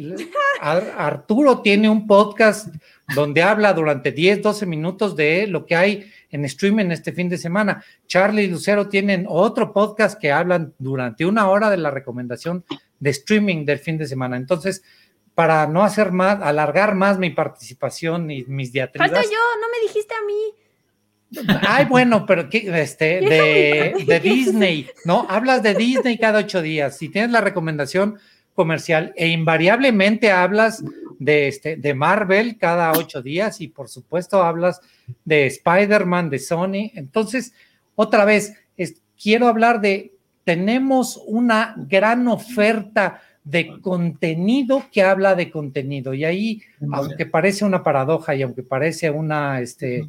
Arturo 0.60 1.60
tiene 1.60 1.88
un 1.88 2.06
podcast 2.06 2.74
donde 3.14 3.42
habla 3.42 3.72
durante 3.72 4.12
10, 4.12 4.42
12 4.42 4.66
minutos 4.66 5.16
de 5.16 5.46
lo 5.46 5.66
que 5.66 5.76
hay 5.76 6.10
en 6.30 6.44
streaming 6.44 6.86
este 6.86 7.12
fin 7.12 7.28
de 7.28 7.38
semana. 7.38 7.84
Charlie 8.06 8.44
y 8.44 8.48
Lucero 8.48 8.88
tienen 8.88 9.26
otro 9.28 9.72
podcast 9.72 10.18
que 10.18 10.32
hablan 10.32 10.74
durante 10.78 11.26
una 11.26 11.48
hora 11.48 11.70
de 11.70 11.76
la 11.76 11.90
recomendación 11.90 12.64
de 12.98 13.10
streaming 13.10 13.64
del 13.64 13.78
fin 13.78 13.98
de 13.98 14.06
semana. 14.06 14.36
Entonces, 14.36 14.82
para 15.34 15.66
no 15.66 15.82
hacer 15.82 16.12
más, 16.12 16.40
alargar 16.40 16.94
más 16.94 17.18
mi 17.18 17.30
participación 17.30 18.30
y 18.30 18.44
mis 18.44 18.72
diatribas. 18.72 19.10
Falta 19.10 19.24
yo, 19.24 19.38
no 19.60 19.66
me 19.70 19.86
dijiste 19.86 20.14
a 20.14 20.26
mí. 20.26 21.60
Ay, 21.66 21.84
bueno, 21.86 22.24
pero 22.26 22.48
este, 22.50 23.20
de, 23.20 24.04
de, 24.06 24.20
Disney, 24.20 24.88
¿no? 25.04 25.26
Hablas 25.28 25.62
de 25.62 25.74
Disney 25.74 26.16
cada 26.16 26.40
ocho 26.40 26.62
días. 26.62 26.96
Si 26.96 27.08
tienes 27.08 27.32
la 27.32 27.40
recomendación 27.40 28.18
comercial 28.54 29.12
e 29.16 29.28
invariablemente 29.28 30.30
hablas 30.30 30.82
de, 31.18 31.48
este, 31.48 31.76
de 31.76 31.94
Marvel 31.94 32.56
cada 32.58 32.92
ocho 32.92 33.22
días 33.22 33.60
y 33.60 33.68
por 33.68 33.88
supuesto 33.88 34.42
hablas 34.42 34.80
de 35.24 35.46
Spider-Man, 35.46 36.30
de 36.30 36.38
Sony. 36.38 36.90
Entonces, 36.94 37.52
otra 37.94 38.24
vez, 38.24 38.54
quiero 39.20 39.48
hablar 39.48 39.80
de, 39.80 40.12
tenemos 40.44 41.22
una 41.26 41.74
gran 41.76 42.28
oferta 42.28 43.22
de 43.42 43.80
contenido 43.80 44.84
que 44.90 45.02
habla 45.02 45.34
de 45.34 45.50
contenido. 45.50 46.14
Y 46.14 46.24
ahí, 46.24 46.62
aunque 46.92 47.26
parece 47.26 47.64
una 47.64 47.82
paradoja 47.82 48.34
y 48.34 48.42
aunque 48.42 48.62
parece 48.62 49.10
una, 49.10 49.60
este, 49.60 50.08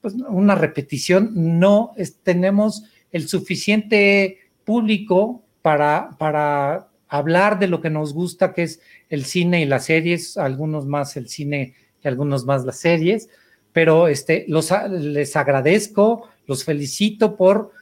pues, 0.00 0.14
una 0.14 0.54
repetición, 0.54 1.30
no 1.34 1.92
tenemos 2.22 2.84
el 3.10 3.28
suficiente 3.28 4.38
público 4.64 5.42
para, 5.62 6.10
para 6.18 6.88
hablar 7.08 7.58
de 7.58 7.68
lo 7.68 7.80
que 7.80 7.90
nos 7.90 8.12
gusta, 8.12 8.52
que 8.52 8.64
es 8.64 8.80
el 9.08 9.24
cine 9.24 9.62
y 9.62 9.66
las 9.66 9.86
series, 9.86 10.36
algunos 10.36 10.86
más 10.86 11.16
el 11.16 11.28
cine 11.28 11.74
y 12.02 12.08
algunos 12.08 12.44
más 12.44 12.64
las 12.64 12.78
series, 12.78 13.28
pero 13.72 14.08
este, 14.08 14.44
los, 14.48 14.70
les 14.90 15.36
agradezco, 15.36 16.28
los 16.46 16.64
felicito 16.64 17.36
por 17.36 17.72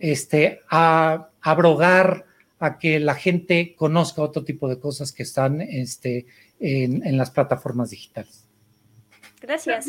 este, 0.00 0.60
abrogar 0.68 2.24
a 2.58 2.78
que 2.78 3.00
la 3.00 3.14
gente 3.14 3.74
conozca 3.76 4.22
otro 4.22 4.44
tipo 4.44 4.68
de 4.68 4.78
cosas 4.78 5.12
que 5.12 5.22
están 5.22 5.60
este, 5.60 6.26
en, 6.58 7.16
las 7.16 7.30
plataformas 7.30 7.90
digitales. 7.90 8.46
Gracias. 9.40 9.86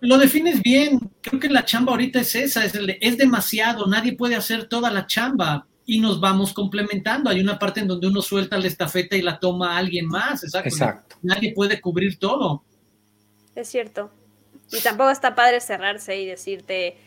Lo, 0.00 0.18
defines 0.18 0.62
bien. 0.62 1.00
Creo 1.22 1.40
que 1.40 1.48
la 1.48 1.64
chamba 1.64 1.92
ahorita 1.92 2.20
es 2.20 2.34
esa, 2.34 2.64
es, 2.64 2.78
es 3.00 3.16
demasiado. 3.16 3.86
Nadie 3.86 4.12
puede 4.12 4.34
hacer 4.34 4.68
toda 4.68 4.90
la 4.90 5.06
chamba 5.06 5.66
y 5.88 6.00
nos 6.00 6.20
vamos 6.20 6.52
complementando. 6.52 7.30
Hay 7.30 7.40
una 7.40 7.58
parte 7.58 7.80
en 7.80 7.88
donde 7.88 8.06
uno 8.06 8.20
suelta 8.20 8.58
la 8.58 8.66
estafeta 8.66 9.16
y 9.16 9.22
la 9.22 9.40
toma 9.40 9.72
a 9.72 9.78
alguien 9.78 10.06
más. 10.06 10.44
Exacto. 10.44 11.16
Nadie 11.22 11.54
puede 11.54 11.80
cubrir 11.80 12.18
todo. 12.18 12.62
Es 13.54 13.68
cierto. 13.68 14.10
Y 14.70 14.82
tampoco 14.82 15.08
está 15.08 15.34
padre 15.34 15.62
cerrarse 15.62 16.20
y 16.20 16.26
decirte, 16.26 16.98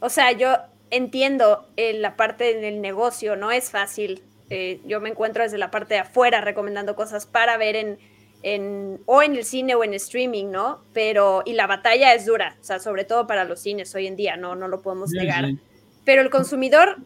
o 0.00 0.10
sea, 0.10 0.30
yo 0.32 0.58
entiendo 0.90 1.70
eh, 1.78 1.94
la 1.94 2.16
parte 2.16 2.54
del 2.54 2.82
negocio, 2.82 3.34
no 3.34 3.50
es 3.50 3.70
fácil. 3.70 4.22
Eh, 4.50 4.82
yo 4.86 5.00
me 5.00 5.08
encuentro 5.08 5.42
desde 5.42 5.56
la 5.56 5.70
parte 5.70 5.94
de 5.94 6.00
afuera 6.00 6.42
recomendando 6.42 6.94
cosas 6.96 7.24
para 7.24 7.56
ver 7.56 7.76
en, 7.76 7.98
en, 8.42 9.00
o 9.06 9.22
en 9.22 9.36
el 9.36 9.44
cine 9.46 9.74
o 9.74 9.84
en 9.84 9.94
streaming, 9.94 10.50
¿no? 10.50 10.82
Pero, 10.92 11.44
y 11.46 11.54
la 11.54 11.66
batalla 11.66 12.12
es 12.12 12.26
dura, 12.26 12.58
o 12.60 12.64
sea, 12.64 12.78
sobre 12.78 13.04
todo 13.04 13.26
para 13.26 13.46
los 13.46 13.60
cines 13.60 13.94
hoy 13.94 14.06
en 14.06 14.16
día, 14.16 14.36
no, 14.36 14.54
no 14.54 14.68
lo 14.68 14.82
podemos 14.82 15.08
negar. 15.12 15.46
Pero 16.04 16.20
el 16.20 16.28
consumidor 16.28 16.98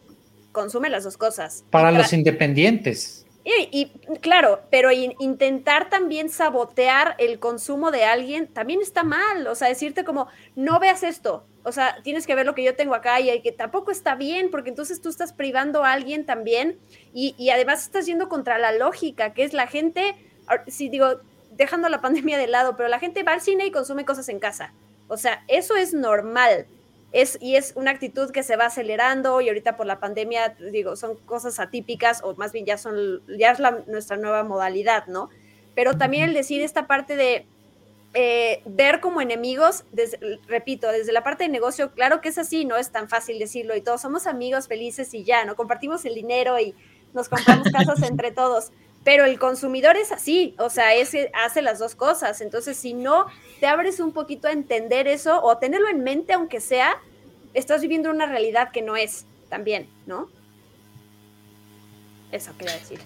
consume 0.52 0.90
las 0.90 1.04
dos 1.04 1.16
cosas. 1.16 1.64
Para 1.70 1.90
los 1.90 2.12
independientes. 2.12 3.26
Y, 3.44 3.90
claro, 4.20 4.60
pero 4.70 4.92
intentar 4.92 5.90
también 5.90 6.28
sabotear 6.28 7.16
el 7.18 7.40
consumo 7.40 7.90
de 7.90 8.04
alguien 8.04 8.46
también 8.46 8.80
está 8.80 9.02
mal. 9.02 9.48
O 9.48 9.56
sea, 9.56 9.68
decirte 9.68 10.04
como, 10.04 10.28
no 10.54 10.78
veas 10.78 11.02
esto. 11.02 11.44
O 11.64 11.72
sea, 11.72 11.96
tienes 12.04 12.26
que 12.26 12.36
ver 12.36 12.46
lo 12.46 12.54
que 12.54 12.62
yo 12.62 12.76
tengo 12.76 12.94
acá 12.94 13.20
y 13.20 13.40
que 13.42 13.50
tampoco 13.50 13.90
está 13.90 14.14
bien, 14.14 14.50
porque 14.50 14.70
entonces 14.70 15.00
tú 15.00 15.08
estás 15.08 15.32
privando 15.32 15.84
a 15.84 15.92
alguien 15.92 16.24
también 16.24 16.78
y, 17.12 17.34
y 17.36 17.50
además 17.50 17.82
estás 17.82 18.06
yendo 18.06 18.28
contra 18.28 18.58
la 18.58 18.72
lógica, 18.72 19.32
que 19.32 19.42
es 19.42 19.52
la 19.52 19.66
gente, 19.66 20.14
si 20.68 20.88
digo, 20.88 21.20
dejando 21.50 21.88
la 21.88 22.00
pandemia 22.00 22.38
de 22.38 22.46
lado, 22.46 22.76
pero 22.76 22.88
la 22.88 23.00
gente 23.00 23.24
va 23.24 23.32
al 23.32 23.40
cine 23.40 23.66
y 23.66 23.72
consume 23.72 24.04
cosas 24.04 24.28
en 24.28 24.38
casa. 24.38 24.72
O 25.08 25.16
sea, 25.16 25.44
eso 25.48 25.76
es 25.76 25.94
normal 25.94 26.66
es, 27.12 27.38
y 27.40 27.56
es 27.56 27.74
una 27.76 27.90
actitud 27.90 28.30
que 28.30 28.42
se 28.42 28.56
va 28.56 28.66
acelerando 28.66 29.40
y 29.40 29.48
ahorita 29.48 29.76
por 29.76 29.86
la 29.86 30.00
pandemia, 30.00 30.56
digo, 30.72 30.96
son 30.96 31.16
cosas 31.16 31.60
atípicas 31.60 32.22
o 32.24 32.34
más 32.36 32.52
bien 32.52 32.64
ya 32.64 32.78
son, 32.78 33.22
ya 33.38 33.52
es 33.52 33.58
nuestra 33.86 34.16
nueva 34.16 34.44
modalidad, 34.44 35.06
¿no? 35.06 35.28
Pero 35.74 35.96
también 35.96 36.24
el 36.24 36.34
decir 36.34 36.62
esta 36.62 36.86
parte 36.86 37.16
de 37.16 37.46
eh, 38.14 38.62
ver 38.66 39.00
como 39.00 39.20
enemigos, 39.20 39.84
repito, 40.46 40.90
desde 40.90 41.12
la 41.12 41.22
parte 41.22 41.44
de 41.44 41.50
negocio, 41.50 41.92
claro 41.92 42.20
que 42.20 42.30
es 42.30 42.38
así, 42.38 42.64
no 42.64 42.76
es 42.76 42.90
tan 42.90 43.08
fácil 43.08 43.38
decirlo 43.38 43.76
y 43.76 43.82
todos 43.82 44.00
somos 44.00 44.26
amigos 44.26 44.68
felices 44.68 45.12
y 45.14 45.24
ya, 45.24 45.44
¿no? 45.44 45.54
Compartimos 45.54 46.04
el 46.04 46.14
dinero 46.14 46.58
y 46.58 46.74
nos 47.12 47.28
compramos 47.28 47.68
casas 47.72 48.02
entre 48.02 48.30
todos, 48.30 48.72
pero 49.04 49.24
el 49.24 49.38
consumidor 49.38 49.96
es 49.96 50.12
así, 50.12 50.54
o 50.58 50.70
sea, 50.70 50.94
ese 50.94 51.30
hace 51.34 51.62
las 51.62 51.78
dos 51.78 51.94
cosas. 51.94 52.40
Entonces, 52.40 52.76
si 52.76 52.94
no 52.94 53.26
te 53.60 53.66
abres 53.66 54.00
un 54.00 54.12
poquito 54.12 54.48
a 54.48 54.52
entender 54.52 55.08
eso 55.08 55.42
o 55.42 55.58
tenerlo 55.58 55.88
en 55.88 56.02
mente, 56.04 56.32
aunque 56.32 56.60
sea, 56.60 56.96
estás 57.54 57.82
viviendo 57.82 58.10
una 58.10 58.26
realidad 58.26 58.70
que 58.70 58.82
no 58.82 58.96
es 58.96 59.26
también, 59.48 59.88
¿no? 60.06 60.28
Eso 62.30 62.52
quería 62.56 62.74
decir. 62.74 63.00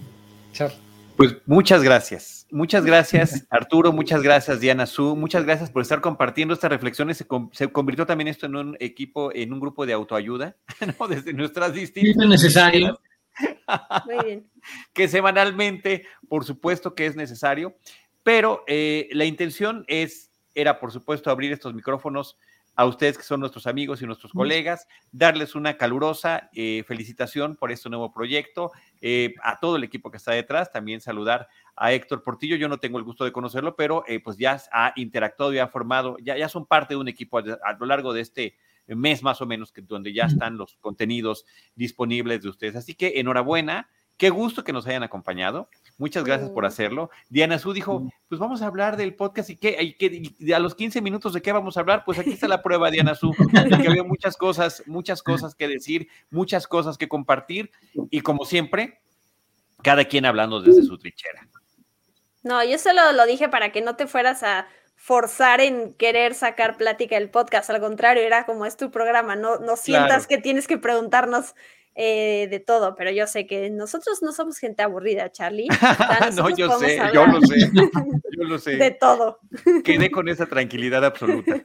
Pues 1.17 1.37
muchas 1.47 1.83
gracias. 1.83 2.47
Muchas 2.51 2.85
gracias, 2.85 3.47
Arturo. 3.51 3.91
Muchas 3.91 4.23
gracias, 4.23 4.61
Diana 4.61 4.87
Su. 4.87 5.17
Muchas 5.17 5.45
gracias 5.45 5.71
por 5.71 5.83
estar 5.83 6.01
compartiendo 6.01 6.55
estas 6.55 6.71
reflexiones. 6.71 7.25
Se, 7.53 7.69
convirtió 7.73 8.07
también 8.07 8.29
esto 8.29 8.47
en 8.47 8.57
un 8.57 8.77
equipo, 8.81 9.35
en 9.35 9.53
un 9.53 9.61
grupo 9.61 9.87
de 9.87 9.95
autoayuda, 9.95 10.57
¿no? 10.99 11.09
Desde 11.09 11.33
nuestras 11.33 11.73
distintas. 11.73 12.23
Es 12.23 12.29
necesario. 12.29 13.01
Muy 14.07 14.25
bien. 14.25 14.51
que 14.93 15.09
semanalmente, 15.09 16.07
por 16.29 16.45
supuesto 16.45 16.95
que 16.95 17.07
es 17.07 17.17
necesario, 17.17 17.77
pero 18.23 18.65
eh, 18.67 19.09
la 19.13 19.25
intención 19.25 19.85
es, 19.89 20.31
era 20.55 20.81
por 20.81 20.93
supuesto 20.93 21.31
abrir 21.31 21.53
estos 21.53 21.75
micrófonos 21.75 22.37
a 22.75 22.85
ustedes 22.85 23.17
que 23.17 23.25
son 23.25 23.41
nuestros 23.41 23.67
amigos 23.67 24.03
y 24.03 24.07
nuestros 24.07 24.33
colegas, 24.33 24.87
darles 25.11 25.55
una 25.55 25.79
calurosa 25.79 26.51
eh, 26.53 26.85
felicitación 26.87 27.57
por 27.57 27.73
este 27.73 27.89
nuevo 27.89 28.13
proyecto, 28.13 28.71
eh, 29.01 29.35
a 29.43 29.59
todo 29.59 29.77
el 29.77 29.85
equipo 29.85 30.11
que 30.11 30.19
está 30.19 30.33
detrás, 30.33 30.71
también 30.71 31.01
saludar 31.01 31.49
a 31.75 31.93
Héctor 31.93 32.23
Portillo, 32.23 32.57
yo 32.57 32.69
no 32.69 32.77
tengo 32.77 32.99
el 32.99 33.05
gusto 33.05 33.25
de 33.25 33.33
conocerlo, 33.33 33.77
pero 33.77 34.05
pues 34.23 34.37
ya 34.37 34.61
ha 34.73 34.93
interactuado 34.97 35.55
y 35.55 35.59
ha 35.59 35.69
formado, 35.69 36.19
ya, 36.19 36.37
ya 36.37 36.51
son 36.51 36.67
parte 36.67 36.93
de 36.93 37.01
un 37.01 37.09
equipo 37.09 37.39
a 37.39 37.73
lo 37.81 37.87
largo 37.87 38.13
de 38.13 38.21
este 38.21 38.57
mes 38.95 39.23
más 39.23 39.41
o 39.41 39.47
menos, 39.47 39.73
que, 39.73 39.83
donde 39.83 40.13
ya 40.13 40.25
están 40.25 40.57
los 40.57 40.77
contenidos 40.81 41.45
disponibles 41.75 42.43
de 42.43 42.49
ustedes. 42.49 42.77
Así 42.77 42.95
que 42.95 43.15
enhorabuena, 43.17 43.89
qué 44.17 44.31
gusto 44.31 44.65
que 44.65 44.73
nos 44.73 44.87
hayan 44.87 45.03
acompañado. 45.03 45.69
Muchas 45.99 46.25
gracias 46.25 46.51
por 46.51 46.67
hacerlo. 46.67 47.11
Diana 47.29 47.59
Su 47.59 47.73
dijo, 47.73 48.11
pues 48.29 48.39
vamos 48.39 48.63
a 48.63 48.67
hablar 48.67 48.97
del 48.97 49.15
podcast 49.15 49.51
y 49.51 49.57
qué, 49.57 49.97
a 50.55 50.59
los 50.59 50.75
15 50.75 51.01
minutos 51.01 51.33
de 51.33 51.43
qué 51.43 51.53
vamos 51.53 51.77
a 51.77 51.81
hablar, 51.81 52.05
pues 52.05 52.19
aquí 52.19 52.31
está 52.31 52.49
la 52.49 52.63
prueba, 52.63 52.91
Diana 52.91 53.15
Su, 53.15 53.33
que 53.33 53.89
había 53.89 54.05
muchas 54.05 54.37
cosas, 54.37 54.83
muchas 54.87 55.23
cosas 55.23 55.55
que 55.55 55.69
decir, 55.69 56.09
muchas 56.31 56.67
cosas 56.67 56.99
que 56.99 57.09
compartir 57.09 57.71
y 58.11 58.21
como 58.21 58.45
siempre, 58.45 59.01
cada 59.83 60.05
quien 60.05 60.27
hablando 60.27 60.61
desde 60.61 60.83
su 60.83 60.99
trinchera. 60.99 61.49
No, 62.43 62.63
yo 62.63 62.79
solo 62.79 63.13
lo 63.13 63.27
dije 63.27 63.49
para 63.49 63.73
que 63.73 63.81
no 63.81 63.97
te 63.97 64.07
fueras 64.07 64.43
a 64.43 64.69
forzar 64.97 65.61
en 65.61 65.95
querer 65.95 66.35
sacar 66.35 66.77
plática 66.77 67.17
del 67.17 67.31
podcast, 67.31 67.71
al 67.71 67.81
contrario, 67.81 68.23
era 68.23 68.45
como 68.45 68.67
es 68.67 68.77
tu 68.77 68.91
programa, 68.91 69.37
no, 69.37 69.59
no 69.59 69.77
sientas 69.77 70.27
que 70.27 70.39
tienes 70.39 70.67
que 70.67 70.79
preguntarnos 70.79 71.55
eh, 71.99 72.47
de 72.51 72.61
todo, 72.61 72.95
pero 72.95 73.11
yo 73.11 73.27
sé 73.27 73.47
que 73.47 73.71
nosotros 73.71 74.23
no 74.23 74.33
somos 74.33 74.59
gente 74.59 74.83
aburrida, 74.83 75.33
Charlie. 75.33 75.69
no, 76.37 76.51
yo 76.51 76.79
sé, 76.79 77.01
yo 77.15 77.27
lo 77.27 77.41
sé, 77.41 77.57
yo 78.37 78.45
lo 78.45 78.59
sé. 78.59 78.77
De 78.77 78.91
todo. 78.91 79.41
Quedé 79.83 80.11
con 80.11 80.29
esa 80.29 80.45
tranquilidad 80.45 81.05
absoluta. 81.07 81.63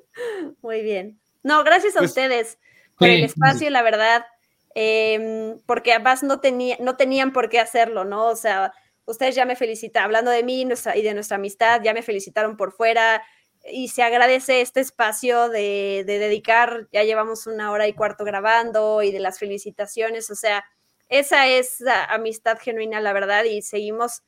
Muy 0.62 0.82
bien. 0.82 1.18
No, 1.42 1.64
gracias 1.64 1.96
a 1.96 2.00
pues, 2.00 2.10
ustedes 2.10 2.58
por 2.98 3.08
el 3.08 3.24
espacio, 3.24 3.70
la 3.70 3.82
verdad, 3.82 4.26
em, 4.74 5.58
porque 5.64 5.92
además 5.92 6.22
no, 6.22 6.40
tenía, 6.40 6.76
no 6.78 6.96
tenían 6.96 7.32
por 7.32 7.48
qué 7.48 7.58
hacerlo, 7.58 8.04
¿no? 8.04 8.26
O 8.26 8.36
sea, 8.36 8.74
ustedes 9.06 9.34
ya 9.34 9.44
me 9.44 9.56
felicitan, 9.56 10.04
hablando 10.04 10.30
de 10.30 10.42
mí 10.42 10.62
y 10.62 11.02
de 11.02 11.14
nuestra 11.14 11.36
amistad, 11.36 11.82
ya 11.82 11.94
me 11.94 12.02
felicitaron 12.02 12.56
por 12.56 12.72
fuera 12.72 13.22
y 13.70 13.88
se 13.88 14.02
agradece 14.02 14.60
este 14.60 14.80
espacio 14.80 15.48
de, 15.48 16.04
dedicar, 16.06 16.88
ya 16.92 17.04
llevamos 17.04 17.46
una 17.46 17.70
hora 17.70 17.86
y 17.86 17.92
cuarto 17.92 18.24
grabando 18.24 19.02
y 19.02 19.12
de 19.12 19.20
las 19.20 19.38
felicitaciones, 19.38 20.30
o 20.30 20.34
sea, 20.34 20.64
esa 21.08 21.46
es 21.46 21.80
la 21.80 22.04
amistad 22.04 22.58
genuina, 22.58 23.00
la 23.00 23.12
verdad, 23.12 23.44
y 23.44 23.62
seguimos, 23.62 24.22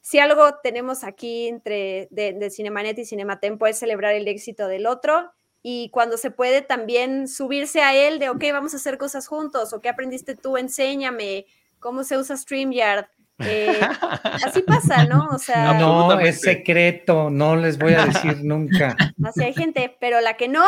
si 0.00 0.18
algo 0.18 0.58
tenemos 0.62 1.04
aquí 1.04 1.48
entre 1.48 2.08
de, 2.10 2.50
Cinemanet 2.50 2.98
y 2.98 3.04
Cinematempo 3.04 3.66
es 3.66 3.78
celebrar 3.78 4.14
el 4.14 4.28
éxito 4.28 4.66
del 4.68 4.86
otro 4.86 5.30
y 5.62 5.90
cuando 5.90 6.16
se 6.16 6.30
puede 6.30 6.62
también 6.62 7.28
subirse 7.28 7.80
a 7.80 7.94
él 7.94 8.18
de, 8.18 8.28
ok, 8.28 8.44
vamos 8.52 8.74
a 8.74 8.76
hacer 8.76 8.98
cosas 8.98 9.26
juntos, 9.26 9.72
o 9.72 9.80
qué 9.80 9.88
aprendiste 9.88 10.36
tú, 10.36 10.56
enséñame, 10.56 11.46
cómo 11.78 12.04
se 12.04 12.18
usa 12.18 12.36
StreamYard, 12.36 13.06
eh, 13.38 13.80
así 14.44 14.62
pasa, 14.62 15.04
¿no? 15.04 15.28
O 15.32 15.38
sea, 15.38 15.74
no, 15.74 16.18
es 16.20 16.40
secreto, 16.40 17.30
no 17.30 17.56
les 17.56 17.78
voy 17.78 17.94
a 17.94 18.06
decir 18.06 18.38
nunca. 18.42 18.96
Así 19.24 19.42
hay 19.42 19.52
gente, 19.52 19.94
pero 20.00 20.20
la 20.20 20.36
que 20.36 20.48
no, 20.48 20.64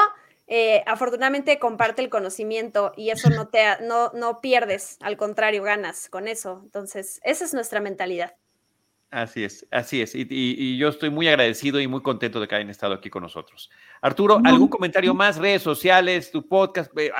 eh, 0.47 0.82
afortunadamente 0.86 1.59
comparte 1.59 2.03
el 2.03 2.11
conocimiento 2.11 2.93
y 2.97 3.11
eso 3.11 3.31
no 3.31 3.49
te 3.49 3.62
no, 3.82 4.12
no 4.12 4.40
pierdes, 4.40 4.99
al 5.01 5.16
contrario, 5.16 5.62
ganas 5.62 6.09
con 6.09 6.28
eso. 6.28 6.61
Entonces, 6.65 7.20
esa 7.24 7.45
es 7.45 7.55
nuestra 7.55 7.81
mentalidad. 7.81 8.35
Así 9.11 9.43
es, 9.43 9.66
así 9.70 10.03
es. 10.03 10.12
Y, 10.15 10.77
yo 10.77 10.89
estoy 10.89 11.09
muy 11.09 11.28
agradecido 11.28 11.81
y 11.81 11.86
muy 11.86 12.03
contento 12.03 12.40
de 12.40 12.49
que 12.49 12.57
hayan 12.57 12.69
estado 12.69 12.93
aquí 12.93 13.09
con 13.09 13.23
nosotros. 13.23 13.70
Arturo, 14.03 14.39
¿algún 14.45 14.69
comentario 14.69 15.15
más? 15.15 15.39
Redes 15.39 15.62
sociales, 15.62 16.31
tu 16.31 16.47
podcast, 16.47 16.93
eh, 16.99 17.11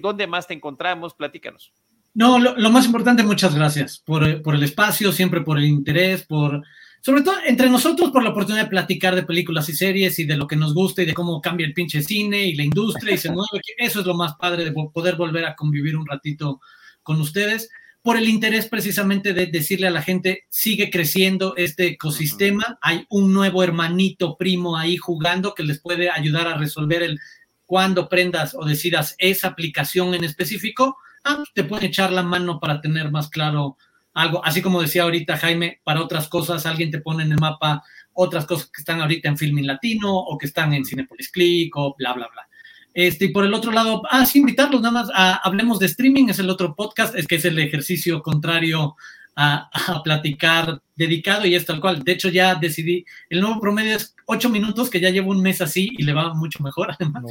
¿dónde 0.00 0.28
más 0.28 0.46
te 0.46 0.54
encontramos? 0.54 1.14
Platícanos. 1.14 1.72
No, 2.12 2.38
lo, 2.40 2.70
más 2.70 2.86
importante, 2.86 3.22
muchas 3.22 3.54
gracias 3.54 4.02
por, 4.04 4.24
el 4.24 4.62
espacio, 4.62 5.12
siempre 5.12 5.42
por 5.42 5.58
el 5.58 5.64
interés, 5.64 6.24
por, 6.24 6.62
sobre 7.00 7.22
todo 7.22 7.36
entre 7.46 7.70
nosotros, 7.70 8.10
por 8.10 8.24
la 8.24 8.30
oportunidad 8.30 8.64
de 8.64 8.70
platicar 8.70 9.14
de 9.14 9.22
películas 9.22 9.68
y 9.68 9.74
series 9.74 10.18
y 10.18 10.24
de 10.24 10.36
lo 10.36 10.48
que 10.48 10.56
nos 10.56 10.74
gusta 10.74 11.02
y 11.02 11.06
de 11.06 11.14
cómo 11.14 11.40
cambia 11.40 11.66
el 11.66 11.72
pinche 11.72 12.02
cine 12.02 12.46
y 12.46 12.56
la 12.56 12.64
industria 12.64 13.14
y 13.14 13.18
se 13.18 13.30
mueve. 13.30 13.60
Eso 13.78 14.00
es 14.00 14.06
lo 14.06 14.14
más 14.14 14.34
padre 14.34 14.64
de 14.64 14.72
poder 14.72 15.14
volver 15.14 15.44
a 15.44 15.54
convivir 15.54 15.96
un 15.96 16.06
ratito 16.06 16.60
con 17.04 17.20
ustedes. 17.20 17.70
Por 18.02 18.16
el 18.16 18.28
interés 18.28 18.66
precisamente 18.66 19.32
de 19.32 19.46
decirle 19.46 19.86
a 19.86 19.92
la 19.92 20.02
gente, 20.02 20.46
sigue 20.48 20.90
creciendo 20.90 21.54
este 21.56 21.86
ecosistema, 21.86 22.78
hay 22.80 23.04
un 23.10 23.32
nuevo 23.32 23.62
hermanito 23.62 24.36
primo 24.36 24.76
ahí 24.76 24.96
jugando 24.96 25.54
que 25.54 25.62
les 25.62 25.80
puede 25.80 26.10
ayudar 26.10 26.48
a 26.48 26.56
resolver 26.56 27.02
el 27.02 27.20
cuando 27.66 28.08
prendas 28.08 28.56
o 28.56 28.64
decidas 28.64 29.14
esa 29.18 29.48
aplicación 29.48 30.14
en 30.14 30.24
específico 30.24 30.96
ah, 31.24 31.36
pues, 31.36 31.50
te 31.54 31.64
pueden 31.64 31.86
echar 31.86 32.12
la 32.12 32.22
mano 32.22 32.60
para 32.60 32.80
tener 32.80 33.10
más 33.10 33.28
claro 33.28 33.76
algo. 34.14 34.44
Así 34.44 34.62
como 34.62 34.82
decía 34.82 35.04
ahorita 35.04 35.36
Jaime, 35.36 35.80
para 35.84 36.02
otras 36.02 36.28
cosas 36.28 36.66
alguien 36.66 36.90
te 36.90 37.00
pone 37.00 37.24
en 37.24 37.32
el 37.32 37.38
mapa 37.38 37.82
otras 38.12 38.44
cosas 38.46 38.66
que 38.66 38.82
están 38.82 39.00
ahorita 39.00 39.28
en 39.28 39.38
Filming 39.38 39.66
Latino 39.66 40.14
o 40.14 40.36
que 40.36 40.46
están 40.46 40.74
en 40.74 40.84
Cinepolis 40.84 41.30
Click 41.30 41.74
o 41.76 41.94
bla, 41.96 42.12
bla, 42.12 42.28
bla. 42.32 42.46
Este, 42.92 43.26
y 43.26 43.28
por 43.28 43.44
el 43.44 43.54
otro 43.54 43.70
lado, 43.70 44.02
ah, 44.10 44.26
sí, 44.26 44.40
invitarlos 44.40 44.80
nada 44.80 44.92
más 44.92 45.08
a 45.14 45.36
Hablemos 45.36 45.78
de 45.78 45.86
Streaming, 45.86 46.28
es 46.28 46.40
el 46.40 46.50
otro 46.50 46.74
podcast, 46.74 47.14
es 47.14 47.26
que 47.26 47.36
es 47.36 47.44
el 47.44 47.58
ejercicio 47.58 48.20
contrario 48.20 48.96
a, 49.36 49.70
platicar 50.04 50.82
dedicado 50.96 51.46
y 51.46 51.54
es 51.54 51.64
tal 51.64 51.80
cual. 51.80 52.02
De 52.02 52.12
hecho, 52.12 52.28
ya 52.28 52.56
decidí, 52.56 53.04
el 53.28 53.40
nuevo 53.40 53.60
promedio 53.60 53.96
es 53.96 54.14
ocho 54.26 54.48
minutos, 54.48 54.90
que 54.90 55.00
ya 55.00 55.10
llevo 55.10 55.30
un 55.30 55.40
mes 55.40 55.60
así 55.60 55.90
y 55.96 56.02
le 56.02 56.12
va 56.12 56.34
mucho 56.34 56.62
mejor 56.62 56.90
además. 56.90 57.22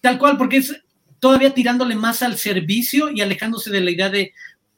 tal 0.00 0.18
cual, 0.18 0.38
porque 0.38 0.58
es 0.58 0.80
todavía 1.22 1.54
tirándole 1.54 1.94
más 1.94 2.20
al 2.24 2.36
servicio 2.36 3.08
y 3.08 3.20
alejándose 3.20 3.70
de 3.70 3.80
la 3.80 3.92
idea 3.92 4.10
de 4.10 4.32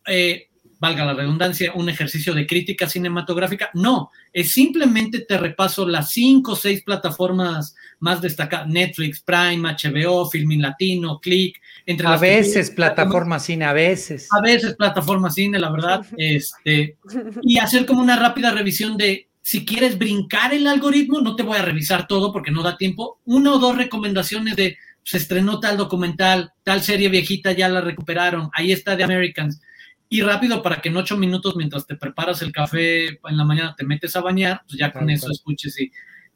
eh, 0.06 0.48
valga 0.78 1.06
la 1.06 1.14
redundancia, 1.14 1.72
un 1.74 1.88
ejercicio 1.88 2.34
de 2.34 2.46
crítica 2.46 2.86
cinematográfica. 2.86 3.70
No, 3.72 4.10
es 4.30 4.52
simplemente 4.52 5.20
te 5.20 5.38
repaso 5.38 5.88
las 5.88 6.10
cinco 6.10 6.52
o 6.52 6.56
seis 6.56 6.82
plataformas 6.84 7.74
más 7.98 8.20
destacadas, 8.20 8.68
Netflix, 8.68 9.20
Prime, 9.20 9.62
HBO, 9.62 10.28
Filmin 10.28 10.60
Latino, 10.60 11.18
Click. 11.18 11.58
Entre 11.86 12.06
a 12.06 12.18
veces 12.18 12.70
plataforma 12.70 13.38
cine, 13.38 13.64
a 13.64 13.72
veces. 13.72 14.28
A 14.30 14.42
veces 14.42 14.74
plataforma 14.76 15.30
cine, 15.30 15.58
la 15.58 15.70
verdad. 15.70 16.04
este, 16.18 16.98
y 17.42 17.56
hacer 17.56 17.86
como 17.86 18.02
una 18.02 18.16
rápida 18.16 18.50
revisión 18.50 18.98
de 18.98 19.30
si 19.40 19.64
quieres 19.64 19.96
brincar 19.96 20.52
el 20.52 20.66
algoritmo, 20.66 21.22
no 21.22 21.36
te 21.36 21.42
voy 21.42 21.56
a 21.56 21.62
revisar 21.62 22.06
todo 22.06 22.34
porque 22.34 22.50
no 22.50 22.62
da 22.62 22.76
tiempo. 22.76 23.20
Una 23.24 23.54
o 23.54 23.58
dos 23.58 23.78
recomendaciones 23.78 24.56
de 24.56 24.76
se 25.04 25.18
estrenó 25.18 25.60
tal 25.60 25.76
documental, 25.76 26.52
tal 26.62 26.82
serie 26.82 27.08
viejita 27.08 27.52
ya 27.52 27.68
la 27.68 27.82
recuperaron, 27.82 28.50
ahí 28.54 28.72
está 28.72 28.96
The 28.96 29.04
Americans. 29.04 29.60
Y 30.08 30.22
rápido 30.22 30.62
para 30.62 30.80
que 30.80 30.88
en 30.88 30.96
ocho 30.96 31.16
minutos, 31.16 31.56
mientras 31.56 31.86
te 31.86 31.96
preparas 31.96 32.40
el 32.42 32.52
café 32.52 33.06
en 33.08 33.36
la 33.36 33.44
mañana, 33.44 33.74
te 33.76 33.84
metes 33.84 34.16
a 34.16 34.20
bañar, 34.20 34.62
pues 34.66 34.78
ya 34.78 34.92
con 34.92 35.10
eso 35.10 35.30
escuches 35.30 35.78
y 35.78 35.92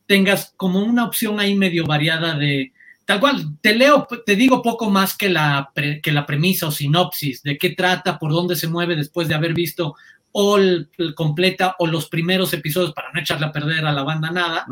tengas 0.07 0.53
como 0.57 0.81
una 0.81 1.05
opción 1.05 1.41
ahí 1.41 1.55
medio 1.55 1.85
variada 1.85 2.37
de, 2.37 2.73
tal 3.05 3.21
cual, 3.21 3.57
te 3.61 3.75
leo, 3.75 4.07
te 4.27 4.37
digo 4.37 4.63
poco 4.63 4.91
más 4.91 5.17
que 5.17 5.31
la, 5.31 5.71
que 6.03 6.13
la 6.13 6.27
premisa 6.27 6.67
o 6.67 6.71
sinopsis, 6.71 7.43
de 7.43 7.57
qué 7.57 7.71
trata, 7.71 8.19
por 8.19 8.33
dónde 8.33 8.57
se 8.57 8.69
mueve 8.69 8.97
después 8.97 9.29
de 9.29 9.35
haber 9.35 9.55
visto 9.55 9.95
o 10.41 10.57
el, 10.57 10.89
completa 11.17 11.75
o 11.81 11.87
los 11.89 12.09
primeros 12.09 12.53
episodios 12.53 12.93
para 12.93 13.11
no 13.13 13.19
echarle 13.19 13.47
a 13.47 13.53
perder 13.53 13.85
a 13.85 13.93
la 13.93 14.05
banda 14.05 14.31
nada. 14.31 14.67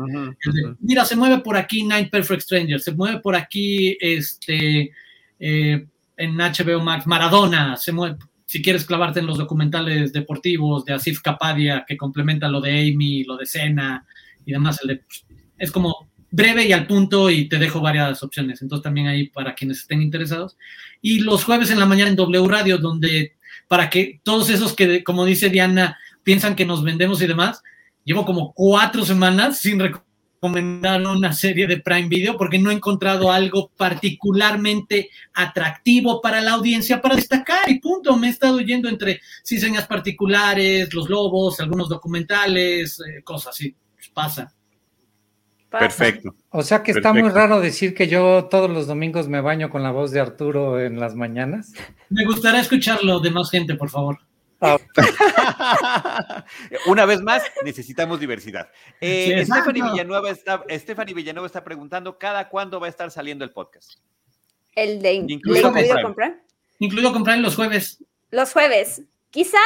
Mira, 0.79 1.03
se 1.03 1.17
mueve 1.17 1.39
por 1.39 1.57
aquí 1.57 1.83
Night 1.83 2.09
Perfect 2.09 2.43
Stranger, 2.43 2.79
se 2.79 2.93
mueve 2.93 3.19
por 3.19 3.35
aquí 3.35 3.97
este 3.99 4.91
eh, 5.37 5.85
en 6.15 6.37
HBO 6.37 6.79
Max 6.79 7.05
Maradona, 7.05 7.75
se 7.75 7.91
mueve 7.91 8.15
si 8.45 8.61
quieres 8.61 8.85
clavarte 8.85 9.19
en 9.19 9.25
los 9.25 9.37
documentales 9.37 10.13
deportivos 10.13 10.85
de 10.85 10.93
Asif 10.93 11.19
Kapadia, 11.19 11.83
que 11.85 11.97
complementa 11.97 12.47
lo 12.47 12.61
de 12.61 12.79
Amy, 12.79 13.25
lo 13.25 13.35
de 13.35 13.45
Cena 13.45 14.05
y 14.45 14.53
demás, 14.53 14.79
el 14.83 14.87
de, 14.87 14.95
pues, 14.97 15.25
es 15.57 15.69
como 15.69 16.09
breve 16.31 16.65
y 16.65 16.71
al 16.71 16.87
punto 16.87 17.29
y 17.29 17.49
te 17.49 17.57
dejo 17.57 17.81
varias 17.81 18.23
opciones. 18.23 18.61
Entonces 18.61 18.83
también 18.83 19.07
ahí 19.07 19.27
para 19.27 19.53
quienes 19.53 19.79
estén 19.79 20.01
interesados. 20.01 20.55
Y 21.01 21.19
los 21.19 21.43
jueves 21.43 21.71
en 21.71 21.79
la 21.79 21.85
mañana 21.85 22.09
en 22.09 22.15
W 22.15 22.47
Radio, 22.47 22.77
donde 22.77 23.33
para 23.67 23.89
que 23.89 24.19
todos 24.23 24.49
esos 24.49 24.73
que, 24.73 25.03
como 25.03 25.25
dice 25.25 25.49
Diana, 25.49 25.97
piensan 26.23 26.55
que 26.55 26.65
nos 26.65 26.83
vendemos 26.83 27.21
y 27.21 27.27
demás, 27.27 27.61
llevo 28.03 28.25
como 28.25 28.53
cuatro 28.53 29.05
semanas 29.05 29.59
sin 29.59 29.79
recomendar 29.79 31.05
una 31.05 31.33
serie 31.33 31.67
de 31.67 31.77
Prime 31.81 32.07
Video 32.07 32.37
porque 32.37 32.59
no 32.59 32.69
he 32.69 32.73
encontrado 32.73 33.31
algo 33.31 33.71
particularmente 33.75 35.09
atractivo 35.33 36.21
para 36.21 36.41
la 36.41 36.53
audiencia 36.53 37.01
para 37.01 37.15
destacar 37.15 37.69
y 37.69 37.79
punto. 37.79 38.15
Me 38.17 38.27
he 38.27 38.29
estado 38.29 38.59
yendo 38.59 38.87
entre 38.87 39.19
señas 39.43 39.87
particulares, 39.87 40.93
los 40.93 41.09
lobos, 41.09 41.59
algunos 41.59 41.89
documentales, 41.89 42.99
eh, 42.99 43.23
cosas 43.23 43.55
así. 43.55 43.75
Pues 43.95 44.09
pasa. 44.09 44.56
Perfecto. 45.69 46.33
O 46.49 46.63
sea 46.63 46.81
que 46.81 46.91
está 46.91 47.11
muy 47.13 47.29
raro 47.29 47.59
decir 47.59 47.93
que 47.93 48.07
yo 48.07 48.45
todos 48.45 48.69
los 48.69 48.87
domingos 48.87 49.27
me 49.27 49.41
baño 49.41 49.69
con 49.69 49.83
la 49.83 49.91
voz 49.91 50.11
de 50.11 50.19
Arturo 50.19 50.79
en 50.79 50.99
las 50.99 51.15
mañanas. 51.15 51.73
Me 52.09 52.25
gustaría 52.25 52.61
escucharlo 52.61 53.19
de 53.19 53.31
más 53.31 53.51
gente, 53.51 53.75
por 53.75 53.89
favor. 53.89 54.19
Ah. 54.59 54.77
Una 56.87 57.05
vez 57.05 57.21
más, 57.21 57.43
necesitamos 57.63 58.19
diversidad. 58.19 58.69
Eh, 58.99 59.45
Stephanie, 59.45 59.83
Villanueva 59.83 60.31
está, 60.31 60.63
Villanueva 61.13 61.45
está 61.45 61.63
preguntando, 61.63 62.17
¿cada 62.17 62.49
cuándo 62.49 62.79
va 62.79 62.87
a 62.87 62.89
estar 62.89 63.11
saliendo 63.11 63.43
el 63.43 63.51
podcast? 63.51 63.99
El 64.73 65.01
de 65.01 65.13
incluido, 65.13 65.71
comprar. 66.01 66.41
Incluido 66.79 67.11
comprar 67.11 67.37
los 67.39 67.55
jueves. 67.55 68.03
Los 68.31 68.53
jueves. 68.53 69.01
Quizás 69.29 69.59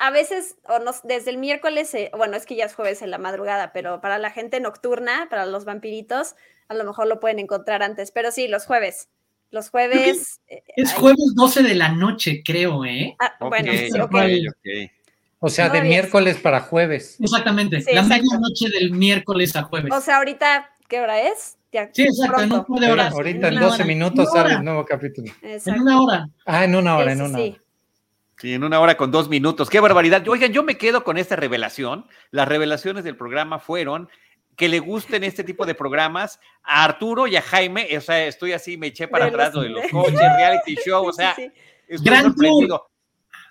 a 0.00 0.10
veces, 0.10 0.56
o 0.68 0.78
no, 0.78 0.92
desde 1.04 1.30
el 1.30 1.38
miércoles, 1.38 1.92
eh, 1.94 2.10
bueno, 2.16 2.36
es 2.36 2.44
que 2.44 2.54
ya 2.54 2.66
es 2.66 2.74
jueves 2.74 3.00
en 3.00 3.10
la 3.10 3.18
madrugada, 3.18 3.72
pero 3.72 4.00
para 4.00 4.18
la 4.18 4.30
gente 4.30 4.60
nocturna, 4.60 5.28
para 5.30 5.46
los 5.46 5.64
vampiritos, 5.64 6.36
a 6.68 6.74
lo 6.74 6.84
mejor 6.84 7.06
lo 7.06 7.18
pueden 7.18 7.38
encontrar 7.38 7.82
antes, 7.82 8.10
pero 8.10 8.30
sí, 8.30 8.46
los 8.46 8.66
jueves. 8.66 9.08
Los 9.50 9.70
jueves. 9.70 10.40
Eh, 10.48 10.62
es 10.76 10.92
jueves 10.92 11.34
12 11.34 11.62
de 11.62 11.74
la 11.74 11.90
noche, 11.90 12.42
creo, 12.44 12.84
¿eh? 12.84 13.16
Ah, 13.18 13.32
bueno, 13.40 13.72
sí, 13.72 14.90
O 15.38 15.48
sea, 15.48 15.70
de 15.70 15.82
miércoles 15.82 16.36
para 16.36 16.60
jueves. 16.60 17.16
Exactamente, 17.20 17.82
la 17.92 18.02
medianoche 18.02 18.68
del 18.68 18.90
miércoles 18.90 19.56
a 19.56 19.62
jueves. 19.62 19.92
O 19.94 20.00
sea, 20.00 20.18
ahorita, 20.18 20.76
¿qué 20.88 21.00
hora 21.00 21.22
es? 21.22 21.56
sí, 21.92 22.02
exacto, 22.02 22.42
en 22.42 22.52
un 22.52 22.80
de 22.80 22.90
horas. 22.90 23.12
Ahorita 23.12 23.48
en 23.48 23.60
12 23.60 23.84
minutos 23.84 24.30
sale 24.32 24.54
el 24.54 24.64
nuevo 24.64 24.84
capítulo. 24.84 25.32
En 25.42 25.80
una 25.80 26.00
hora. 26.02 26.28
Ah, 26.44 26.64
en 26.64 26.74
una 26.74 26.96
hora, 26.96 27.12
en 27.12 27.22
una 27.22 27.38
hora. 27.38 27.65
Sí, 28.38 28.52
en 28.52 28.64
una 28.64 28.80
hora 28.80 28.96
con 28.96 29.10
dos 29.10 29.28
minutos. 29.28 29.70
¡Qué 29.70 29.80
barbaridad! 29.80 30.26
Oigan, 30.28 30.52
yo 30.52 30.62
me 30.62 30.76
quedo 30.76 31.04
con 31.04 31.16
esta 31.16 31.36
revelación. 31.36 32.06
Las 32.30 32.46
revelaciones 32.46 33.02
del 33.02 33.16
programa 33.16 33.58
fueron 33.58 34.10
que 34.56 34.68
le 34.68 34.78
gusten 34.78 35.24
este 35.24 35.44
tipo 35.44 35.66
de 35.66 35.74
programas 35.74 36.40
a 36.62 36.84
Arturo 36.84 37.26
y 37.26 37.36
a 37.36 37.42
Jaime, 37.42 37.88
o 37.96 38.00
sea, 38.00 38.26
estoy 38.26 38.52
así, 38.52 38.76
me 38.76 38.88
eché 38.88 39.06
para 39.06 39.26
atrás 39.26 39.52
de 39.52 39.68
los 39.68 39.86
coches, 39.90 40.18
reality 40.18 40.76
show, 40.86 41.06
o 41.06 41.12
sea, 41.12 41.36
estoy 41.86 42.16
sorprendido. 42.16 42.90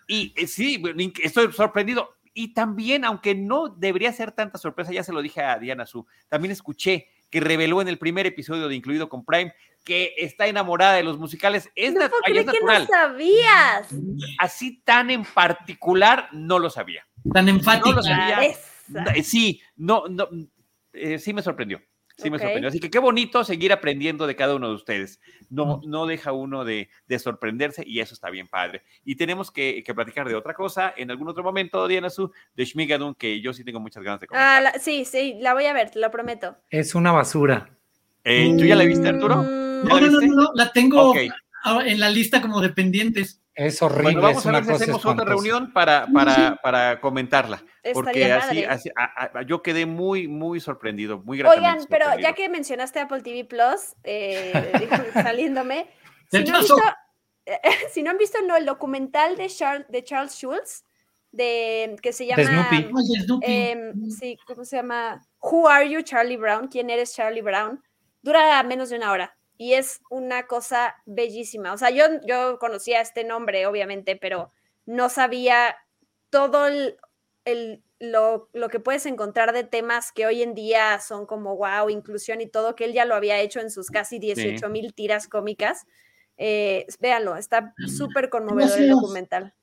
Y 0.08 0.34
eh, 0.36 0.48
sí, 0.48 0.82
estoy 1.24 1.52
sorprendido. 1.52 2.16
Y 2.34 2.54
también, 2.54 3.06
aunque 3.06 3.34
no 3.34 3.70
debería 3.70 4.12
ser 4.12 4.32
tanta 4.34 4.58
sorpresa, 4.58 4.92
ya 4.92 5.04
se 5.04 5.14
lo 5.14 5.22
dije 5.22 5.42
a 5.42 5.58
Diana 5.58 5.86
Su, 5.86 6.06
también 6.28 6.52
escuché 6.52 7.08
que 7.30 7.40
reveló 7.40 7.82
en 7.82 7.88
el 7.88 7.98
primer 7.98 8.26
episodio 8.26 8.68
de 8.68 8.76
Incluido 8.76 9.10
con 9.10 9.26
Prime 9.26 9.54
que 9.86 10.14
está 10.18 10.48
enamorada 10.48 10.96
de 10.96 11.04
los 11.04 11.18
musicales. 11.18 11.72
Es, 11.76 11.94
no, 11.94 12.02
es 12.02 12.46
natural. 12.46 12.46
Que 12.52 12.62
no 12.64 12.86
sabías. 12.88 13.88
Así 14.40 14.82
tan 14.84 15.12
en 15.12 15.24
particular, 15.24 16.28
no 16.34 16.60
lo 16.60 16.70
sabía. 16.70 17.08
Tan 17.32 17.48
enfático. 17.48 17.92
No 17.92 17.96
lo 17.98 18.04
sabía. 18.04 18.54
Sí, 19.24 19.62
no, 19.78 20.06
no, 20.10 20.28
eh, 20.92 21.20
sí 21.20 21.34
me 21.34 21.42
sorprendió. 21.42 21.82
Sí 22.18 22.30
me 22.30 22.40
sorprendió. 22.40 22.70
Así 22.70 22.80
que 22.80 22.90
qué 22.90 23.00
bonito 23.00 23.44
seguir 23.44 23.74
aprendiendo 23.74 24.26
de 24.26 24.38
cada 24.38 24.56
uno 24.56 24.70
de 24.70 24.76
ustedes. 24.76 25.20
No, 25.50 25.82
no 25.86 26.06
deja 26.06 26.32
uno 26.32 26.64
de, 26.64 26.90
sorprenderse 27.20 27.84
y 27.86 28.00
eso 28.00 28.14
está 28.14 28.30
bien 28.30 28.48
padre. 28.48 28.84
Y 29.04 29.16
tenemos 29.16 29.52
que, 29.52 29.84
platicar 29.94 30.28
de 30.28 30.36
otra 30.36 30.54
cosa 30.54 30.94
en 30.96 31.12
algún 31.12 31.28
otro 31.28 31.44
momento, 31.44 31.88
Diana 31.88 32.10
Su, 32.10 32.32
de 32.56 32.66
Shmigadun, 32.66 33.16
que 33.16 33.42
yo 33.42 33.54
sí 33.54 33.66
tengo 33.66 33.82
muchas 33.82 34.02
ganas 34.02 34.22
de 34.22 34.28
comentar. 34.28 34.66
Ah, 34.66 34.80
sí, 34.80 35.04
sí, 35.04 35.38
la 35.42 35.54
voy 35.54 35.66
a 35.66 35.74
ver, 35.74 35.92
te 35.92 36.00
lo 36.00 36.10
prometo. 36.10 36.56
Es 36.70 36.96
una 36.96 37.12
basura. 37.12 37.70
Eh, 38.24 38.56
¿Tú 38.58 38.64
ya 38.64 38.76
la 38.76 38.86
viste, 38.86 39.08
Arturo? 39.10 39.65
No, 39.84 40.00
no, 40.00 40.08
no, 40.08 40.22
no, 40.22 40.52
la 40.54 40.72
tengo 40.72 41.14
en 41.16 42.00
la 42.00 42.10
lista 42.10 42.42
como 42.42 42.62
de 42.62 42.70
pendientes. 42.70 43.42
Es 43.54 43.82
horrible. 43.82 44.20
vamos 44.20 44.46
a 44.46 44.52
ver 44.52 44.66
si 44.66 44.72
hacemos 44.72 45.06
otra 45.06 45.26
reunión 45.26 45.72
para, 45.72 46.08
para, 46.08 46.60
para 46.62 47.00
comentará 47.00 47.62
porque 47.94 48.34
así, 48.34 48.64
así 48.64 48.90
yo 49.48 49.62
quedé 49.62 49.86
muy, 49.86 50.28
muy 50.28 50.60
sorprendido, 50.60 51.20
muy 51.20 51.42
Oigan, 51.42 51.80
pero 51.90 52.18
ya 52.20 52.34
que 52.34 52.50
mencionaste 52.50 53.00
Apple 53.00 53.22
TV 53.22 53.46
Plus, 53.46 53.96
eh, 54.04 54.52
saliéndome, 55.14 55.88
si 56.32 56.44
no, 56.44 56.60
visto, 56.60 56.78
si 57.92 58.04
no, 58.04 58.12
han 58.12 58.18
visto, 58.18 58.40
no, 58.42 58.56
el 58.56 58.66
documental 58.66 59.36
de 59.38 59.48
Charles, 59.48 59.88
de 59.90 60.04
Charles 60.04 60.34
Schultz, 60.34 60.84
de, 61.32 61.98
que 62.02 62.14
se 62.14 62.26
llama... 62.26 62.70
Eh, 63.42 63.94
sí, 64.18 64.38
¿cómo 64.48 64.64
se 64.64 64.78
llama? 64.78 65.22
Who 65.42 65.68
Are 65.68 65.90
You, 65.90 66.02
Charlie 66.02 66.38
Brown? 66.38 66.68
¿Quién 66.70 66.90
eres, 66.90 67.14
Charlie 67.14 67.42
Brown? 67.42 67.84
Dura 68.22 68.64
menos 68.64 68.90
de 68.90 68.96
una 68.96 69.12
hora 69.12 69.35
y 69.58 69.74
es 69.74 70.02
una 70.10 70.48
cosa 70.48 70.96
bellísima. 71.06 71.74
O 71.74 71.78
sea, 71.78 71.90
yo, 71.90 72.06
yo 72.26 72.60
conocía 72.60 73.02
este 73.02 73.24
nombre, 73.24 73.66
obviamente, 73.68 74.16
pero 74.16 74.52
no 74.86 75.10
sabía 75.10 75.78
todo 76.30 76.68
el, 76.68 76.98
lo, 78.00 78.50
que 78.70 78.80
puedes 78.80 79.06
encontrar 79.06 79.54
de 79.54 79.64
temas 79.64 80.12
que 80.12 80.26
hoy 80.26 80.42
en 80.42 80.54
día 80.54 81.00
son 81.00 81.26
como 81.26 81.56
wow, 81.56 81.90
inclusión 81.90 82.42
y 82.42 82.48
todo, 82.48 82.76
que 82.76 82.86
él 82.86 82.94
ya 82.94 83.06
lo 83.06 83.16
había 83.16 83.40
hecho 83.40 83.60
en 83.60 83.72
sus 83.72 83.90
casi 83.90 84.20
18 84.20 84.68
mil 84.70 84.94
tiras 84.94 85.28
cómicas. 85.28 85.86
Eh, 86.38 86.86
véanlo, 87.00 87.38
está 87.38 87.74
súper 87.88 88.30
conmovedor 88.30 88.80
el 88.80 88.90
documental. 88.90 89.54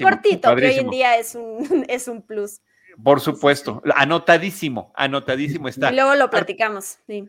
cortito, 0.00 0.54
que 0.54 0.66
hoy 0.66 0.78
en 0.78 0.90
día 0.90 1.16
es 1.16 1.34
un, 1.34 1.84
es 1.88 2.06
un 2.06 2.22
plus. 2.22 2.60
Por 3.02 3.20
supuesto, 3.20 3.82
anotadísimo, 3.94 4.92
anotadísimo 4.94 5.68
está. 5.68 5.90
Y 5.90 5.96
luego 5.96 6.14
lo 6.14 6.28
platicamos. 6.28 6.98
Sí. 7.06 7.28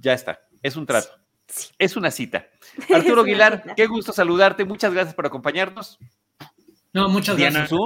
Ya 0.00 0.12
está. 0.14 0.40
Es 0.62 0.76
un 0.76 0.86
trato. 0.86 1.10
Es 1.78 1.96
una 1.96 2.10
cita. 2.10 2.46
Arturo 2.94 3.22
Aguilar, 3.22 3.74
qué 3.76 3.86
gusto 3.86 4.12
saludarte. 4.12 4.64
Muchas 4.64 4.92
gracias 4.92 5.14
por 5.14 5.26
acompañarnos. 5.26 5.98
No, 6.92 7.08
muchas 7.08 7.36
Diana 7.36 7.60
gracias. 7.60 7.80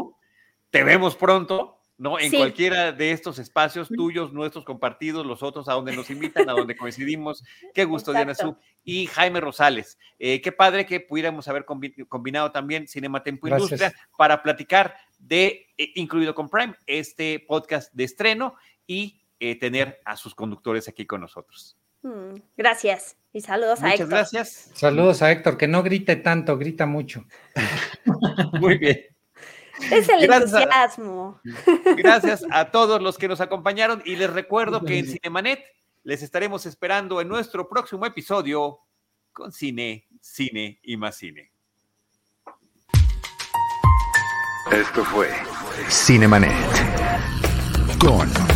te 0.71 0.83
vemos 0.85 1.17
pronto. 1.17 1.77
¿no? 1.99 2.19
En 2.19 2.31
cualquiera 2.31 2.93
de 2.93 3.13
estos 3.13 3.39
espacios 3.39 3.89
tuyos, 3.89 4.33
nuestros 4.33 4.65
compartidos, 4.65 5.25
los 5.25 5.43
otros, 5.43 5.69
a 5.69 5.73
donde 5.73 5.97
nos 5.97 6.11
invitan, 6.11 6.49
a 6.49 6.53
donde 6.53 6.77
coincidimos. 6.77 7.43
Qué 7.75 7.85
gusto, 7.85 8.13
Diana 8.13 8.35
Su. 8.35 8.57
Y 8.85 9.07
Jaime 9.07 9.41
Rosales. 9.41 9.99
Eh, 10.19 10.41
qué 10.41 10.53
padre 10.53 10.85
que 10.85 11.01
pudiéramos 11.01 11.49
haber 11.49 11.65
combinado 11.65 12.53
también 12.53 12.87
Cinema 12.87 13.23
Tempo 13.23 13.49
Industria 13.49 13.95
para 14.17 14.43
platicar 14.43 14.95
de 15.19 15.69
eh, 15.79 15.93
Incluido 15.95 16.35
con 16.35 16.49
Prime, 16.49 16.75
este 16.87 17.41
podcast 17.41 17.93
de 17.95 18.05
estreno 18.05 18.57
y 18.87 19.23
eh, 19.41 19.59
tener 19.59 20.01
a 20.05 20.17
sus 20.17 20.35
conductores 20.35 20.89
aquí 20.89 21.07
con 21.07 21.23
nosotros. 21.23 21.79
Mm, 22.03 22.35
gracias. 22.57 23.17
Y 23.33 23.41
saludos 23.41 23.83
a 23.83 23.91
Héctor. 23.91 24.07
Muchas 24.07 24.33
gracias. 24.33 24.71
Saludos 24.75 25.23
a 25.23 25.31
Héctor, 25.31 25.59
que 25.59 25.69
no 25.69 25.83
grite 25.83 26.17
tanto, 26.17 26.57
grita 26.57 26.87
mucho. 26.87 27.25
Muy 28.61 28.79
bien. 28.79 28.99
Es 29.91 30.09
el 30.09 30.25
entusiasmo. 30.25 31.41
gracias 31.97 32.45
a 32.51 32.71
todos 32.71 33.03
los 33.03 33.19
que 33.19 33.29
nos 33.29 33.41
acompañaron 33.41 34.03
y 34.05 34.17
les 34.17 34.33
recuerdo 34.33 34.83
que 34.85 34.99
en 34.99 35.07
Cinemanet 35.07 35.61
les 36.03 36.23
estaremos 36.23 36.65
esperando 36.67 37.21
en 37.21 37.29
nuestro 37.29 37.69
próximo 37.69 38.07
episodio 38.07 38.79
con 39.33 39.53
cine, 39.53 40.09
cine 40.21 40.81
y 40.83 40.97
más 40.97 41.17
cine. 41.17 41.53
Esto 44.73 45.05
fue 45.05 45.29
Cinemanet 45.91 46.53
con 47.99 48.56